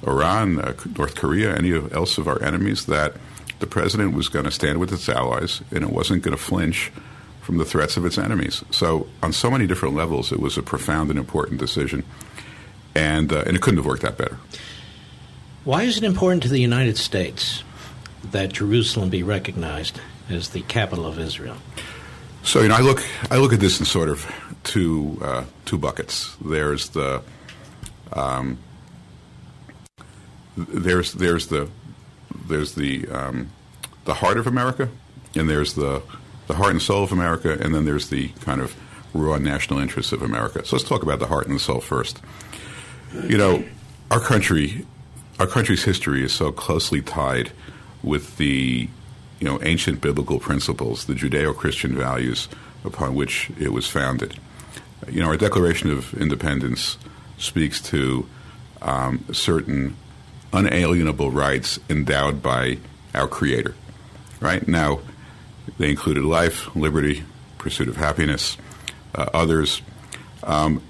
Iran, 0.07 0.59
uh, 0.59 0.73
North 0.97 1.13
Korea, 1.13 1.55
any 1.55 1.71
of 1.71 1.93
else 1.93 2.17
of 2.17 2.27
our 2.27 2.41
enemies, 2.41 2.85
that 2.87 3.13
the 3.59 3.67
president 3.67 4.13
was 4.13 4.29
going 4.29 4.45
to 4.45 4.51
stand 4.51 4.79
with 4.79 4.91
its 4.91 5.07
allies 5.09 5.61
and 5.71 5.83
it 5.83 5.89
wasn't 5.89 6.23
going 6.23 6.35
to 6.35 6.41
flinch 6.41 6.91
from 7.41 7.57
the 7.57 7.65
threats 7.65 7.97
of 7.97 8.05
its 8.05 8.17
enemies. 8.17 8.63
So, 8.71 9.07
on 9.23 9.33
so 9.33 9.49
many 9.49 9.65
different 9.65 9.95
levels, 9.95 10.31
it 10.31 10.39
was 10.39 10.57
a 10.57 10.61
profound 10.61 11.09
and 11.09 11.17
important 11.17 11.59
decision. 11.59 12.03
And, 12.95 13.31
uh, 13.31 13.43
and 13.45 13.55
it 13.55 13.61
couldn't 13.61 13.77
have 13.77 13.85
worked 13.85 14.03
out 14.03 14.17
better. 14.17 14.37
Why 15.63 15.83
is 15.83 15.97
it 15.97 16.03
important 16.03 16.43
to 16.43 16.49
the 16.49 16.59
United 16.59 16.97
States 16.97 17.63
that 18.31 18.53
Jerusalem 18.53 19.09
be 19.09 19.23
recognized 19.23 19.99
as 20.29 20.49
the 20.49 20.61
capital 20.61 21.05
of 21.05 21.19
Israel? 21.19 21.57
So 22.43 22.61
you 22.61 22.69
know, 22.69 22.75
I 22.75 22.81
look 22.81 23.03
I 23.29 23.37
look 23.37 23.53
at 23.53 23.59
this 23.59 23.79
in 23.79 23.85
sort 23.85 24.09
of 24.09 24.25
two 24.63 25.19
uh, 25.21 25.43
two 25.65 25.77
buckets. 25.77 26.35
There's 26.43 26.89
the 26.89 27.21
um, 28.13 28.57
there's 30.55 31.13
there's 31.13 31.47
the 31.47 31.69
there's 32.49 32.75
the 32.75 33.07
um, 33.07 33.49
the 34.05 34.15
heart 34.15 34.37
of 34.37 34.47
America, 34.47 34.89
and 35.35 35.49
there's 35.49 35.73
the 35.73 36.01
the 36.47 36.55
heart 36.55 36.71
and 36.71 36.81
soul 36.81 37.03
of 37.03 37.11
America, 37.11 37.57
and 37.61 37.73
then 37.73 37.85
there's 37.85 38.09
the 38.09 38.29
kind 38.41 38.59
of 38.59 38.75
raw 39.13 39.37
national 39.37 39.79
interests 39.79 40.11
of 40.11 40.21
America. 40.21 40.65
So 40.65 40.75
let's 40.75 40.87
talk 40.87 41.03
about 41.03 41.19
the 41.19 41.27
heart 41.27 41.47
and 41.47 41.55
the 41.55 41.59
soul 41.59 41.79
first. 41.79 42.21
You 43.27 43.37
know, 43.37 43.63
our 44.11 44.19
country, 44.19 44.85
our 45.39 45.47
country's 45.47 45.83
history 45.83 46.23
is 46.23 46.33
so 46.33 46.51
closely 46.51 47.01
tied 47.01 47.51
with 48.03 48.37
the 48.37 48.89
you 49.39 49.47
know 49.47 49.59
ancient 49.63 50.01
biblical 50.01 50.39
principles, 50.39 51.05
the 51.05 51.13
Judeo-Christian 51.13 51.95
values 51.95 52.47
upon 52.83 53.15
which 53.15 53.51
it 53.59 53.71
was 53.71 53.87
founded. 53.87 54.37
You 55.09 55.21
know, 55.21 55.27
our 55.27 55.37
Declaration 55.37 55.91
of 55.91 56.13
Independence 56.13 56.97
speaks 57.37 57.81
to 57.83 58.27
um, 58.81 59.23
certain 59.31 59.95
unalienable 60.53 61.31
rights 61.31 61.79
endowed 61.89 62.41
by 62.41 62.77
our 63.13 63.27
Creator. 63.27 63.75
Right 64.39 64.67
now, 64.67 64.99
they 65.77 65.89
included 65.89 66.23
life, 66.23 66.75
liberty, 66.75 67.23
pursuit 67.57 67.87
of 67.87 67.97
happiness, 67.97 68.57
uh, 69.15 69.29
others, 69.33 69.81
um, 70.43 70.81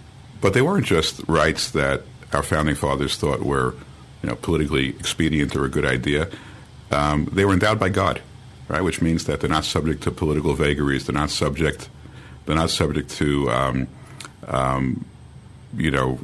but 0.41 0.53
they 0.53 0.61
weren't 0.61 0.85
just 0.85 1.21
rights 1.27 1.71
that 1.71 2.03
our 2.31 2.43
founding 2.43 2.75
fathers 2.75 3.17
thought 3.17 3.41
were, 3.41 3.73
you 4.21 4.29
know, 4.29 4.35
politically 4.35 4.89
expedient 4.89 5.55
or 5.55 5.65
a 5.65 5.69
good 5.69 5.85
idea. 5.85 6.29
Um, 6.91 7.25
they 7.31 7.45
were 7.45 7.53
endowed 7.53 7.79
by 7.79 7.89
God, 7.89 8.21
right? 8.67 8.81
Which 8.81 9.01
means 9.01 9.25
that 9.25 9.41
they're 9.41 9.49
not 9.49 9.65
subject 9.65 10.03
to 10.03 10.11
political 10.11 10.53
vagaries. 10.53 11.05
They're 11.05 11.13
not 11.13 11.29
subject. 11.29 11.89
They're 12.45 12.55
not 12.55 12.69
subject 12.69 13.09
to, 13.17 13.49
um, 13.49 13.87
um, 14.47 15.05
you 15.75 15.91
know, 15.91 16.19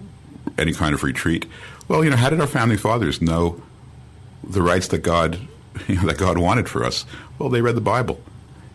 any 0.58 0.74
kind 0.74 0.94
of 0.94 1.04
retreat. 1.04 1.46
Well, 1.88 2.04
you 2.04 2.10
know, 2.10 2.15
how 2.15 2.30
did 2.30 2.42
our 2.42 2.48
founding 2.48 2.77
fathers 2.77 3.22
know 3.22 3.62
the 4.44 4.62
rights 4.62 4.88
that 4.89 5.00
God, 5.00 5.39
you 5.88 5.96
know, 5.96 6.08
that 6.08 6.18
God 6.18 6.38
wanted 6.38 6.70
for 6.70 6.84
us? 6.84 7.06
Well, 7.38 7.50
they 7.50 7.62
read 7.62 7.75
the 7.75 7.82
Bible. 7.82 8.20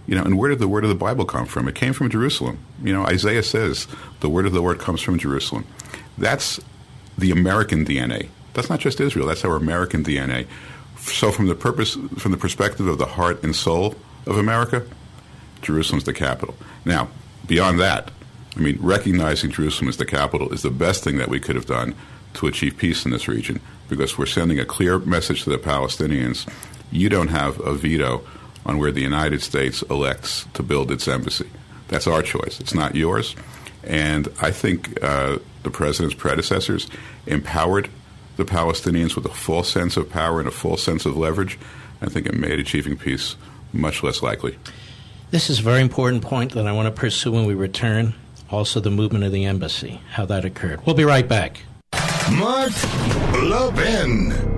You 0.07 0.17
know, 0.17 0.25
and 0.25 0.39
where 0.39 0.51
did 0.51 0.59
the 0.59 0.69
word 0.69 0.85
of 0.85 0.89
the 0.89 0.97
Bible 0.97 1.25
come 1.25 1.47
from? 1.47 1.69
It 1.69 1.75
came 1.75 1.93
from 1.93 2.11
Jerusalem. 2.11 2.59
You 2.83 2.93
know, 2.93 3.05
Isaiah 3.05 3.43
says 3.43 3.87
the 4.21 4.29
word 4.29 4.47
of 4.47 4.53
the 4.53 4.61
Lord 4.61 4.79
comes 4.81 5.01
from 5.01 5.19
Jerusalem. 5.19 5.67
That's 6.19 6.59
the 7.17 7.31
American 7.31 7.85
DNA. 7.85 8.29
That's 8.55 8.69
not 8.69 8.81
just 8.81 9.01
Israel. 9.01 9.27
That's 9.27 9.45
our 9.45 9.57
American 9.57 10.03
DNA. 10.03 10.47
So, 10.99 11.31
from 11.31 11.47
the 11.47 11.55
purpose, 11.55 11.97
from 12.19 12.33
the 12.33 12.37
perspective 12.37 12.87
of 12.87 12.99
the 12.99 13.07
heart 13.07 13.43
and 13.43 13.55
soul 13.55 13.95
of 14.27 14.37
America, 14.37 14.85
Jerusalem's 15.63 16.05
the 16.05 16.13
capital. 16.13 16.57
Now, 16.85 17.09
beyond 17.47 17.79
that, 17.81 18.11
I 18.57 18.61
mean, 18.61 18.79
recognizing 18.81 19.51
Jerusalem 19.51 19.89
as 19.89 19.97
the 19.97 20.05
capital 20.05 20.53
is 20.53 20.63
the 20.63 20.71
best 20.71 21.05
thing 21.05 21.19
that 21.19 21.29
we 21.29 21.41
could 21.41 21.55
have 21.55 21.67
done 21.67 21.95
to 22.35 22.47
achieve 22.47 22.77
peace 22.77 23.05
in 23.05 23.11
this 23.11 23.29
region 23.29 23.61
because 23.89 24.17
we're 24.17 24.27
sending 24.27 24.59
a 24.59 24.65
clear 24.65 24.99
message 25.01 25.43
to 25.45 25.51
the 25.51 25.59
Palestinians 25.59 26.49
you 26.93 27.09
don't 27.09 27.29
have 27.29 27.61
a 27.61 27.75
veto 27.75 28.23
on 28.67 28.79
where 28.79 28.93
the 28.93 29.01
United 29.01 29.43
States 29.43 29.83
elects 29.83 30.47
to 30.55 30.63
build 30.63 30.91
its 30.91 31.09
embassy. 31.09 31.49
That's 31.89 32.07
our 32.07 32.23
choice. 32.23 32.61
It's 32.61 32.75
not 32.75 32.95
yours. 32.95 33.35
And 33.85 34.29
I 34.41 34.51
think 34.51 35.03
uh, 35.03 35.39
the 35.63 35.71
president's 35.71 36.15
predecessors 36.15 36.89
empowered 37.27 37.89
the 38.37 38.45
Palestinians 38.45 39.17
with 39.17 39.27
a 39.27 39.31
full 39.31 39.63
sense 39.63 39.97
of 39.97 40.11
power 40.11 40.39
and 40.39 40.49
a 40.49 40.53
full 40.53 40.77
sense 40.77 41.07
of 41.07 41.17
leverage. 41.17 41.59
I 42.03 42.07
think 42.07 42.27
it 42.27 42.35
made 42.35 42.59
achieving 42.59 42.97
peace 42.97 43.37
much 43.73 44.03
less 44.03 44.23
likely. 44.23 44.59
This 45.31 45.49
is 45.49 45.61
a 45.61 45.63
very 45.63 45.81
important 45.81 46.23
point 46.23 46.53
that 46.53 46.67
I 46.67 46.73
want 46.73 46.87
to 46.87 47.01
pursue 47.01 47.33
when 47.33 47.45
we 47.45 47.55
return. 47.55 48.15
Also, 48.51 48.81
the 48.81 48.91
movement 48.91 49.25
of 49.25 49.31
the 49.31 49.45
embassy, 49.45 50.01
how 50.11 50.27
that 50.27 50.45
occurred. 50.45 50.85
We'll 50.85 50.97
be 50.97 51.05
right 51.05 51.27
back. 51.27 51.61
Mark 52.29 52.73
Levin. 53.43 54.51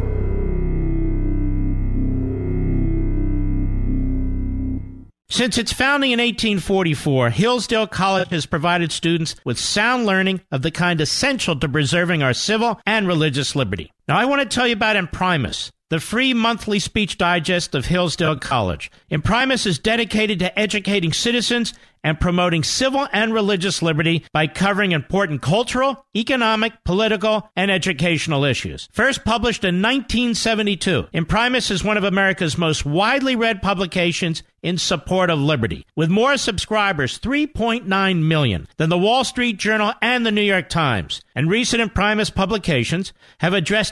Since 5.30 5.56
its 5.56 5.72
founding 5.72 6.10
in 6.10 6.18
1844, 6.18 7.30
Hillsdale 7.30 7.86
College 7.86 8.28
has 8.30 8.44
provided 8.44 8.92
students 8.92 9.34
with 9.46 9.58
sound 9.58 10.04
learning 10.04 10.42
of 10.50 10.60
the 10.60 10.70
kind 10.70 11.00
essential 11.00 11.58
to 11.58 11.68
preserving 11.68 12.22
our 12.22 12.34
civil 12.34 12.78
and 12.84 13.08
religious 13.08 13.56
liberty. 13.56 13.90
Now, 14.08 14.18
I 14.18 14.24
want 14.24 14.42
to 14.42 14.54
tell 14.54 14.66
you 14.66 14.72
about 14.72 14.96
Imprimis 14.96 15.70
the 15.90 16.00
free 16.00 16.32
monthly 16.32 16.78
speech 16.78 17.18
digest 17.18 17.74
of 17.74 17.84
Hillsdale 17.84 18.38
College. 18.38 18.90
Imprimis 19.10 19.66
is 19.66 19.78
dedicated 19.78 20.38
to 20.38 20.58
educating 20.58 21.12
citizens 21.12 21.74
and 22.04 22.18
promoting 22.18 22.62
civil 22.62 23.06
and 23.12 23.32
religious 23.32 23.82
liberty 23.82 24.24
by 24.32 24.46
covering 24.46 24.92
important 24.92 25.42
cultural, 25.42 26.04
economic, 26.16 26.72
political, 26.84 27.48
and 27.54 27.70
educational 27.70 28.44
issues. 28.44 28.88
First 28.90 29.24
published 29.24 29.64
in 29.64 29.82
1972, 29.82 31.08
Imprimis 31.12 31.70
is 31.70 31.84
one 31.84 31.96
of 31.96 32.04
America's 32.04 32.58
most 32.58 32.84
widely 32.84 33.36
read 33.36 33.62
publications 33.62 34.42
in 34.62 34.78
support 34.78 35.28
of 35.28 35.40
liberty, 35.40 35.84
with 35.96 36.08
more 36.08 36.36
subscribers, 36.36 37.18
3.9 37.18 38.22
million, 38.22 38.68
than 38.76 38.90
the 38.90 38.98
Wall 38.98 39.24
Street 39.24 39.56
Journal 39.56 39.92
and 40.00 40.24
the 40.24 40.30
New 40.30 40.42
York 40.42 40.68
Times. 40.68 41.20
And 41.34 41.50
recent 41.50 41.82
Imprimis 41.82 42.30
publications 42.30 43.12
have 43.38 43.54
addressed 43.54 43.91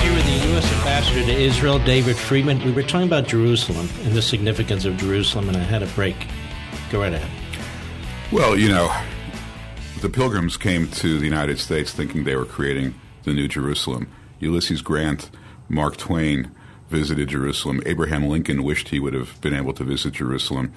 Here 0.00 0.12
with 0.12 0.24
the 0.26 0.48
U.S. 0.48 0.72
Ambassador 0.72 1.22
to 1.26 1.32
Israel, 1.32 1.78
David 1.78 2.16
Friedman. 2.16 2.64
We 2.64 2.72
were 2.72 2.82
talking 2.82 3.06
about 3.06 3.28
Jerusalem 3.28 3.88
and 4.02 4.14
the 4.14 4.22
significance 4.22 4.84
of 4.84 4.96
Jerusalem, 4.96 5.46
and 5.48 5.56
I 5.56 5.60
had 5.60 5.84
a 5.84 5.88
break. 5.88 6.16
Go 6.90 6.98
right 6.98 7.12
ahead. 7.12 7.30
Well, 8.32 8.56
you 8.58 8.68
know, 8.68 8.92
the 10.00 10.08
pilgrims 10.08 10.56
came 10.56 10.88
to 10.88 11.20
the 11.20 11.24
United 11.24 11.60
States 11.60 11.92
thinking 11.92 12.24
they 12.24 12.34
were 12.34 12.46
creating 12.46 12.94
the 13.22 13.32
New 13.32 13.46
Jerusalem. 13.46 14.08
Ulysses 14.40 14.82
Grant, 14.82 15.30
Mark 15.68 15.96
Twain, 15.96 16.50
visited 16.90 17.28
Jerusalem. 17.28 17.80
Abraham 17.86 18.26
Lincoln 18.26 18.62
wished 18.64 18.88
he 18.88 19.00
would 19.00 19.14
have 19.14 19.40
been 19.40 19.54
able 19.54 19.72
to 19.74 19.84
visit 19.84 20.12
Jerusalem. 20.14 20.72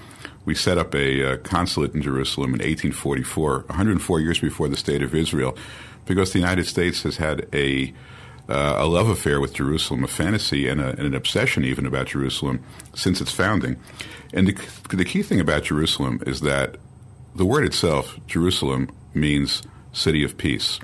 We 0.46 0.56
set 0.56 0.78
up 0.78 0.94
a 0.94 1.34
uh, 1.34 1.38
consulate 1.38 1.94
in 1.96 2.02
Jerusalem 2.02 2.54
in 2.54 2.60
1844, 2.60 3.66
104 3.68 4.20
years 4.20 4.40
before 4.40 4.70
the 4.70 4.78
State 4.78 5.02
of 5.02 5.16
Israel, 5.16 5.58
because 6.06 6.32
the 6.32 6.40
United 6.40 6.68
States 6.68 7.04
has 7.04 7.18
had 7.18 7.48
a 7.54 7.94
uh, 8.50 8.76
a 8.78 8.86
love 8.86 9.08
affair 9.08 9.40
with 9.40 9.54
Jerusalem, 9.54 10.04
a 10.04 10.08
fantasy 10.08 10.68
and, 10.68 10.82
a, 10.82 10.90
and, 10.90 11.00
an 11.00 11.16
obsession 11.16 11.64
even 11.64 11.86
about 11.86 12.08
Jerusalem 12.08 12.62
since 12.94 13.22
its 13.22 13.32
founding. 13.32 13.78
And 14.34 14.50
the, 14.50 14.96
the 14.96 15.06
key 15.06 15.24
thing 15.24 15.40
about 15.40 15.64
Jerusalem 15.64 16.22
is 16.28 16.42
that 16.42 16.76
the 17.34 17.46
word 17.46 17.64
itself, 17.64 18.20
Jerusalem, 18.28 18.90
means 19.14 19.64
city 19.94 20.26
of 20.26 20.38
peace. 20.38 20.78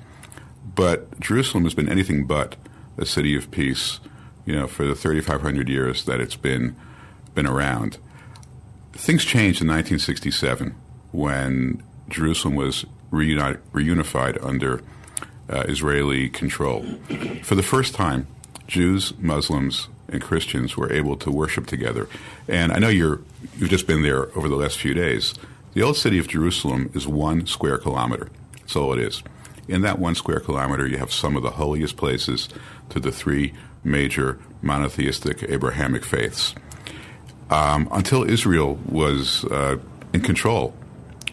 But 0.74 1.19
Jerusalem 1.19 1.65
has 1.65 1.74
been 1.74 1.89
anything 1.89 2.25
but 2.25 2.55
a 2.98 3.05
city 3.05 3.36
of 3.36 3.51
peace 3.51 4.00
you 4.49 4.55
know, 4.55 4.65
for 4.65 4.83
the 4.83 4.95
3,500 4.95 5.69
years 5.69 6.05
that 6.05 6.19
it's 6.19 6.35
been 6.35 6.75
been 7.35 7.45
around. 7.45 7.99
Things 8.93 9.23
changed 9.23 9.61
in 9.61 9.67
1967 9.67 10.73
when 11.11 11.83
Jerusalem 12.09 12.55
was 12.55 12.83
reuni- 13.11 13.59
reunified 13.71 14.43
under 14.43 14.81
uh, 15.47 15.65
Israeli 15.67 16.29
control. 16.29 16.83
For 17.43 17.53
the 17.53 17.61
first 17.61 17.93
time, 17.93 18.25
Jews, 18.65 19.13
Muslims, 19.19 19.87
and 20.07 20.19
Christians 20.19 20.75
were 20.75 20.91
able 20.91 21.15
to 21.17 21.29
worship 21.29 21.67
together. 21.67 22.09
And 22.47 22.71
I 22.71 22.79
know 22.79 22.89
you're 22.89 23.21
you've 23.55 23.69
just 23.69 23.85
been 23.85 24.01
there 24.01 24.35
over 24.35 24.49
the 24.49 24.55
last 24.55 24.79
few 24.79 24.95
days. 24.95 25.35
The 25.75 25.83
old 25.83 25.95
city 25.95 26.17
of 26.17 26.27
Jerusalem 26.27 26.89
is 26.95 27.07
one 27.07 27.45
square 27.45 27.77
kilometer. 27.77 28.31
That's 28.53 28.75
all 28.75 28.93
it 28.93 28.99
is. 28.99 29.21
In 29.67 29.83
that 29.83 29.99
one 29.99 30.15
square 30.15 30.39
kilometer, 30.39 30.87
you 30.87 30.97
have 30.97 31.13
some 31.13 31.35
of 31.35 31.43
the 31.43 31.51
holiest 31.51 31.97
places 31.97 32.49
to 32.89 32.99
the 32.99 33.11
three 33.11 33.53
major 33.83 34.39
monotheistic 34.62 35.43
Abrahamic 35.43 36.03
faiths. 36.03 36.55
Um, 37.50 37.88
until 37.91 38.29
Israel 38.29 38.77
was 38.88 39.45
uh, 39.45 39.77
in 40.13 40.21
control, 40.21 40.74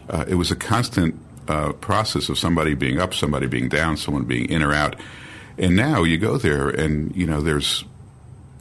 uh, 0.09 0.25
it 0.29 0.37
was 0.37 0.51
a 0.51 0.57
constant 0.57 1.19
uh, 1.49 1.73
process 1.73 2.29
of 2.29 2.39
somebody 2.39 2.75
being 2.75 2.99
up, 2.99 3.15
somebody 3.15 3.47
being 3.47 3.69
down, 3.69 3.97
someone 3.97 4.25
being 4.25 4.49
in 4.49 4.63
or 4.63 4.73
out. 4.73 4.97
And 5.59 5.77
now 5.77 6.03
you 6.03 6.19
go 6.19 6.39
there, 6.39 6.69
and 6.69 7.15
you 7.17 7.27
know 7.27 7.41
there's 7.41 7.85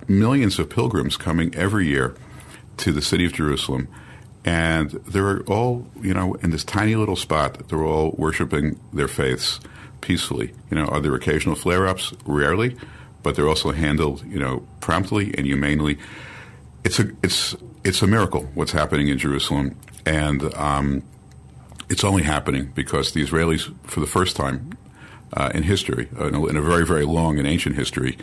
millions 0.07 0.59
of 0.59 0.69
pilgrims 0.69 1.17
coming 1.17 1.53
every 1.55 1.87
year 1.87 2.15
to 2.77 2.91
the 2.91 3.01
city 3.01 3.25
of 3.25 3.33
Jerusalem, 3.33 3.87
And 4.45 4.91
they're 4.91 5.41
all, 5.43 5.87
you 6.01 6.13
know, 6.13 6.35
in 6.35 6.51
this 6.51 6.63
tiny 6.63 6.95
little 6.95 7.15
spot, 7.15 7.67
they're 7.67 7.83
all 7.83 8.13
worshiping 8.17 8.79
their 8.93 9.07
faiths 9.07 9.59
peacefully. 10.01 10.53
You 10.69 10.77
know, 10.77 10.85
are 10.85 10.99
there 10.99 11.15
occasional 11.15 11.55
flare 11.55 11.87
ups? 11.87 12.13
Rarely, 12.25 12.77
but 13.25 13.35
they're 13.35 13.49
also 13.49 13.71
handled, 13.71 14.23
you 14.27 14.39
know, 14.39 14.63
promptly 14.81 15.33
and 15.35 15.47
humanely. 15.47 15.97
It's 16.83 16.99
a, 16.99 17.09
it's, 17.23 17.55
it's 17.83 18.03
a 18.03 18.07
miracle 18.07 18.43
what's 18.53 18.71
happening 18.71 19.07
in 19.07 19.17
Jerusalem. 19.17 19.75
And 20.05 20.53
um, 20.53 21.01
it's 21.89 22.03
only 22.03 22.21
happening 22.21 22.71
because 22.75 23.13
the 23.13 23.23
Israelis, 23.23 23.73
for 23.87 23.99
the 23.99 24.05
first 24.05 24.35
time 24.35 24.77
uh, 25.33 25.49
in 25.55 25.63
history, 25.63 26.07
uh, 26.19 26.27
in 26.45 26.55
a 26.55 26.61
very, 26.61 26.85
very 26.85 27.03
long 27.03 27.39
and 27.39 27.47
ancient 27.47 27.75
history, 27.75 28.15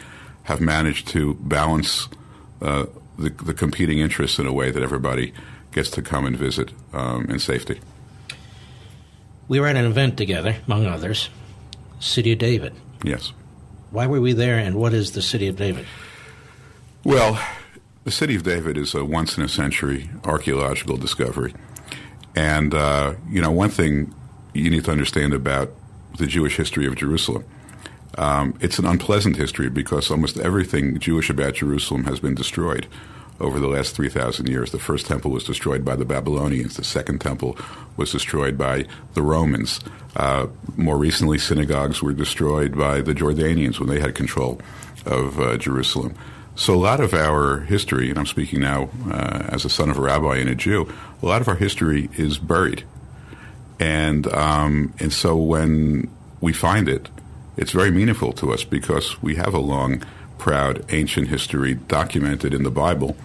have 0.44 0.61
managed 0.61 1.09
to 1.09 1.35
balance 1.35 2.09
uh, 2.62 2.87
the, 3.18 3.30
the, 3.30 3.54
competing 3.54 3.99
interests 3.99 4.38
in 4.38 4.47
a 4.47 4.52
way 4.52 4.71
that 4.71 4.85
everybody 4.85 5.35
gets 5.73 5.90
to 5.90 6.00
come 6.00 6.26
and 6.26 6.37
visit 6.37 6.71
um, 6.92 7.26
in 7.28 7.40
safety. 7.40 7.80
We 9.49 9.59
were 9.59 9.66
at 9.66 9.75
an 9.75 9.85
event 9.85 10.16
together, 10.16 10.54
among 10.66 10.87
others, 10.87 11.28
City 11.99 12.32
of 12.32 12.38
David. 12.38 12.73
Yes. 13.02 13.32
Why 13.92 14.06
were 14.06 14.22
we 14.22 14.32
there, 14.32 14.58
and 14.58 14.75
what 14.76 14.94
is 14.94 15.12
the 15.12 15.20
City 15.20 15.49
of 15.49 15.56
David? 15.56 15.87
Well, 17.04 17.38
the 18.04 18.11
City 18.11 18.34
of 18.34 18.42
David 18.42 18.78
is 18.78 18.94
a 18.94 19.04
once 19.04 19.37
in 19.37 19.44
a 19.44 19.49
century 19.49 20.08
archaeological 20.25 20.96
discovery. 20.96 21.54
And, 22.34 22.72
uh, 22.72 23.14
you 23.28 23.42
know, 23.42 23.50
one 23.50 23.68
thing 23.68 24.14
you 24.54 24.70
need 24.70 24.87
to 24.87 24.90
understand 24.90 25.34
about 25.34 25.75
the 26.16 26.26
Jewish 26.26 26.56
history 26.56 26.87
of 26.87 26.96
Jerusalem. 26.96 27.44
Um, 28.16 28.56
it's 28.61 28.78
an 28.78 28.87
unpleasant 28.87 29.37
history 29.37 29.68
because 29.68 30.11
almost 30.11 30.38
everything 30.38 30.99
Jewish 30.99 31.28
about 31.28 31.54
Jerusalem 31.54 32.04
has 32.04 32.18
been 32.18 32.34
destroyed 32.34 32.87
over 33.42 33.61
the 33.61 33.68
last 33.68 33.94
3,000 33.94 34.49
years. 34.49 34.70
The 34.70 34.78
first 34.78 35.06
temple 35.06 35.30
was 35.30 35.44
destroyed 35.44 35.84
by 35.84 35.96
the 35.96 36.04
Babylonians. 36.04 36.76
The 36.76 36.84
second 36.84 37.20
temple 37.20 37.58
was 37.96 38.12
destroyed 38.12 38.56
by 38.56 38.87
the 39.14 39.22
Romans. 39.22 39.80
Uh, 40.16 40.46
more 40.76 40.96
recently, 40.96 41.38
synagogues 41.38 42.02
were 42.02 42.12
destroyed 42.12 42.78
by 42.78 43.00
the 43.00 43.12
Jordanians 43.12 43.78
when 43.78 43.88
they 43.88 44.00
had 44.00 44.14
control 44.14 44.61
of 45.04 45.40
uh, 45.40 45.56
Jerusalem. 45.56 46.14
So 46.54 46.75
a 46.75 46.76
lot 46.76 47.00
of 47.00 47.14
our 47.14 47.61
history, 47.61 48.11
and 48.11 48.18
I'm 48.18 48.26
speaking 48.26 48.61
now 48.61 48.90
uh, 49.11 49.49
as 49.49 49.64
a 49.64 49.70
son 49.70 49.90
of 49.90 49.99
a 49.99 50.02
rabbi 50.02 50.37
and 50.37 50.50
a 50.50 50.54
Jew, 50.54 50.92
a 51.22 51.26
lot 51.26 51.40
of 51.40 51.49
our 51.49 51.56
history 51.56 52.11
is 52.16 52.38
buried, 52.38 52.84
and 53.80 54.26
um, 54.28 54.92
and 54.99 55.12
so 55.12 55.34
when 55.34 56.11
we 56.42 56.52
find 56.52 56.90
it, 56.90 57.08
it's 57.56 57.72
very 57.72 57.90
meaningful 57.90 58.32
to 58.34 58.52
us 58.52 58.64
because 58.64 59.22
we 59.22 59.37
have 59.37 59.54
a 59.54 59.58
long, 59.58 60.02
proud, 60.37 60.84
ancient 60.92 61.28
history 61.28 61.75
documented 61.75 62.52
in 62.52 62.64
the 62.64 62.70
Bible. 62.70 63.16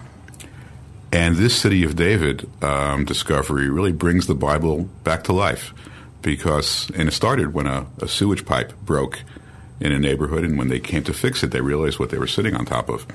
And 1.10 1.36
this 1.36 1.58
city 1.58 1.84
of 1.84 1.96
David 1.96 2.48
um, 2.62 3.04
discovery 3.04 3.70
really 3.70 3.92
brings 3.92 4.26
the 4.26 4.34
Bible 4.34 4.84
back 5.04 5.24
to 5.24 5.32
life 5.32 5.72
because, 6.20 6.90
and 6.90 7.08
it 7.08 7.12
started 7.12 7.54
when 7.54 7.66
a, 7.66 7.86
a 8.00 8.08
sewage 8.08 8.44
pipe 8.44 8.74
broke 8.84 9.22
in 9.80 9.92
a 9.92 9.98
neighborhood, 9.98 10.44
and 10.44 10.58
when 10.58 10.68
they 10.68 10.80
came 10.80 11.04
to 11.04 11.14
fix 11.14 11.42
it, 11.42 11.50
they 11.50 11.60
realized 11.60 11.98
what 11.98 12.10
they 12.10 12.18
were 12.18 12.26
sitting 12.26 12.54
on 12.54 12.66
top 12.66 12.88
of. 12.88 13.06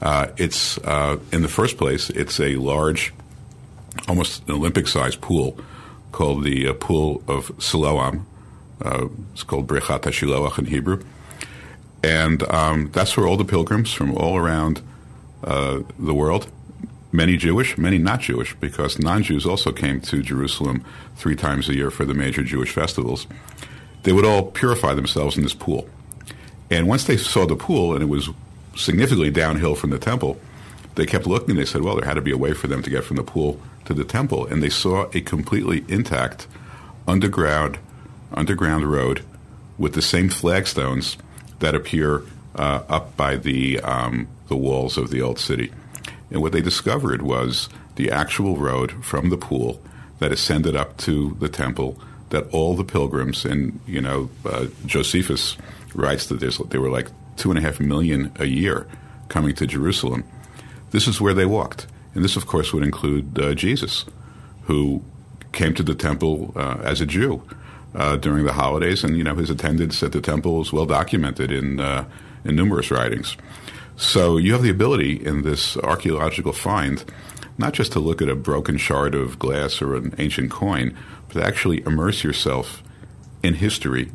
Uh, 0.00 0.28
it's 0.36 0.78
uh, 0.78 1.18
in 1.32 1.42
the 1.42 1.48
first 1.48 1.76
place, 1.76 2.08
it's 2.10 2.38
a 2.40 2.56
large, 2.56 3.12
almost 4.06 4.48
an 4.48 4.54
Olympic-sized 4.54 5.20
pool 5.20 5.58
called 6.12 6.44
the 6.44 6.68
uh, 6.68 6.74
Pool 6.74 7.22
of 7.26 7.50
Siloam. 7.58 8.26
Uh, 8.80 9.08
it's 9.32 9.42
called 9.42 9.66
Brechat 9.66 10.02
HaShiloach 10.02 10.58
in 10.58 10.66
Hebrew, 10.66 11.02
and 12.02 12.42
um, 12.44 12.90
that's 12.92 13.16
where 13.16 13.26
all 13.26 13.36
the 13.36 13.44
pilgrims 13.44 13.92
from 13.92 14.14
all 14.16 14.36
around 14.36 14.80
uh, 15.42 15.80
the 15.98 16.14
world, 16.14 16.48
many 17.12 17.36
Jewish, 17.36 17.78
many 17.78 17.98
not 17.98 18.20
Jewish, 18.20 18.54
because 18.56 18.98
non-Jews 18.98 19.46
also 19.46 19.72
came 19.72 20.00
to 20.02 20.22
Jerusalem 20.22 20.84
three 21.16 21.36
times 21.36 21.68
a 21.68 21.74
year 21.74 21.90
for 21.90 22.04
the 22.04 22.14
major 22.14 22.42
Jewish 22.42 22.70
festivals 22.70 23.26
they 24.02 24.12
would 24.12 24.24
all 24.24 24.42
purify 24.42 24.94
themselves 24.94 25.36
in 25.36 25.42
this 25.42 25.54
pool. 25.54 25.88
And 26.70 26.88
once 26.88 27.04
they 27.04 27.16
saw 27.16 27.46
the 27.46 27.56
pool 27.56 27.94
and 27.94 28.02
it 28.02 28.06
was 28.06 28.30
significantly 28.76 29.30
downhill 29.30 29.74
from 29.74 29.90
the 29.90 29.98
temple, 29.98 30.40
they 30.94 31.06
kept 31.06 31.26
looking 31.26 31.50
and 31.50 31.58
they 31.58 31.64
said, 31.64 31.82
well, 31.82 31.96
there 31.96 32.04
had 32.04 32.14
to 32.14 32.22
be 32.22 32.32
a 32.32 32.38
way 32.38 32.52
for 32.52 32.66
them 32.66 32.82
to 32.82 32.90
get 32.90 33.04
from 33.04 33.16
the 33.16 33.22
pool 33.22 33.60
to 33.84 33.94
the 33.94 34.04
temple. 34.04 34.46
And 34.46 34.62
they 34.62 34.68
saw 34.68 35.08
a 35.12 35.20
completely 35.20 35.84
intact 35.88 36.46
underground 37.06 37.78
underground 38.32 38.84
road 38.90 39.22
with 39.78 39.94
the 39.94 40.02
same 40.02 40.28
flagstones 40.28 41.16
that 41.60 41.74
appear 41.74 42.22
uh, 42.54 42.82
up 42.88 43.16
by 43.16 43.36
the 43.36 43.80
um, 43.80 44.28
the 44.48 44.56
walls 44.56 44.98
of 44.98 45.10
the 45.10 45.22
old 45.22 45.38
city. 45.38 45.72
And 46.30 46.42
what 46.42 46.52
they 46.52 46.60
discovered 46.60 47.22
was 47.22 47.68
the 47.96 48.10
actual 48.10 48.56
road 48.56 49.04
from 49.04 49.30
the 49.30 49.36
pool 49.36 49.80
that 50.18 50.32
ascended 50.32 50.76
up 50.76 50.96
to 50.98 51.36
the 51.40 51.48
temple 51.48 51.98
that 52.30 52.48
all 52.52 52.74
the 52.74 52.84
pilgrims, 52.84 53.44
and 53.44 53.80
you 53.86 54.00
know, 54.00 54.30
uh, 54.44 54.66
Josephus 54.84 55.56
writes 55.94 56.26
that 56.26 56.40
there's 56.40 56.58
there 56.58 56.80
were 56.80 56.90
like 56.90 57.08
two 57.36 57.50
and 57.50 57.58
a 57.58 57.62
half 57.62 57.80
million 57.80 58.32
a 58.38 58.44
year 58.44 58.86
coming 59.28 59.54
to 59.54 59.66
Jerusalem. 59.66 60.24
This 60.90 61.06
is 61.06 61.20
where 61.20 61.34
they 61.34 61.46
walked, 61.46 61.86
and 62.14 62.24
this, 62.24 62.36
of 62.36 62.46
course, 62.46 62.72
would 62.72 62.82
include 62.82 63.38
uh, 63.38 63.54
Jesus, 63.54 64.04
who 64.62 65.02
came 65.52 65.74
to 65.74 65.82
the 65.82 65.94
temple 65.94 66.52
uh, 66.56 66.78
as 66.82 67.00
a 67.00 67.06
Jew 67.06 67.42
uh, 67.94 68.16
during 68.16 68.44
the 68.44 68.52
holidays, 68.52 69.04
and 69.04 69.16
you 69.16 69.24
know 69.24 69.34
his 69.34 69.50
attendance 69.50 70.02
at 70.02 70.12
the 70.12 70.20
temple 70.20 70.60
is 70.60 70.72
well 70.72 70.86
documented 70.86 71.50
in 71.50 71.80
uh, 71.80 72.04
in 72.44 72.56
numerous 72.56 72.90
writings. 72.90 73.36
So 73.98 74.36
you 74.36 74.52
have 74.52 74.62
the 74.62 74.70
ability 74.70 75.26
in 75.26 75.42
this 75.42 75.76
archaeological 75.76 76.52
find 76.52 77.04
not 77.58 77.72
just 77.72 77.90
to 77.92 77.98
look 77.98 78.22
at 78.22 78.28
a 78.28 78.36
broken 78.36 78.76
shard 78.78 79.16
of 79.16 79.38
glass 79.40 79.82
or 79.82 79.96
an 79.96 80.14
ancient 80.18 80.52
coin, 80.52 80.96
but 81.26 81.42
actually 81.42 81.82
immerse 81.82 82.22
yourself 82.22 82.82
in 83.42 83.54
history 83.54 84.12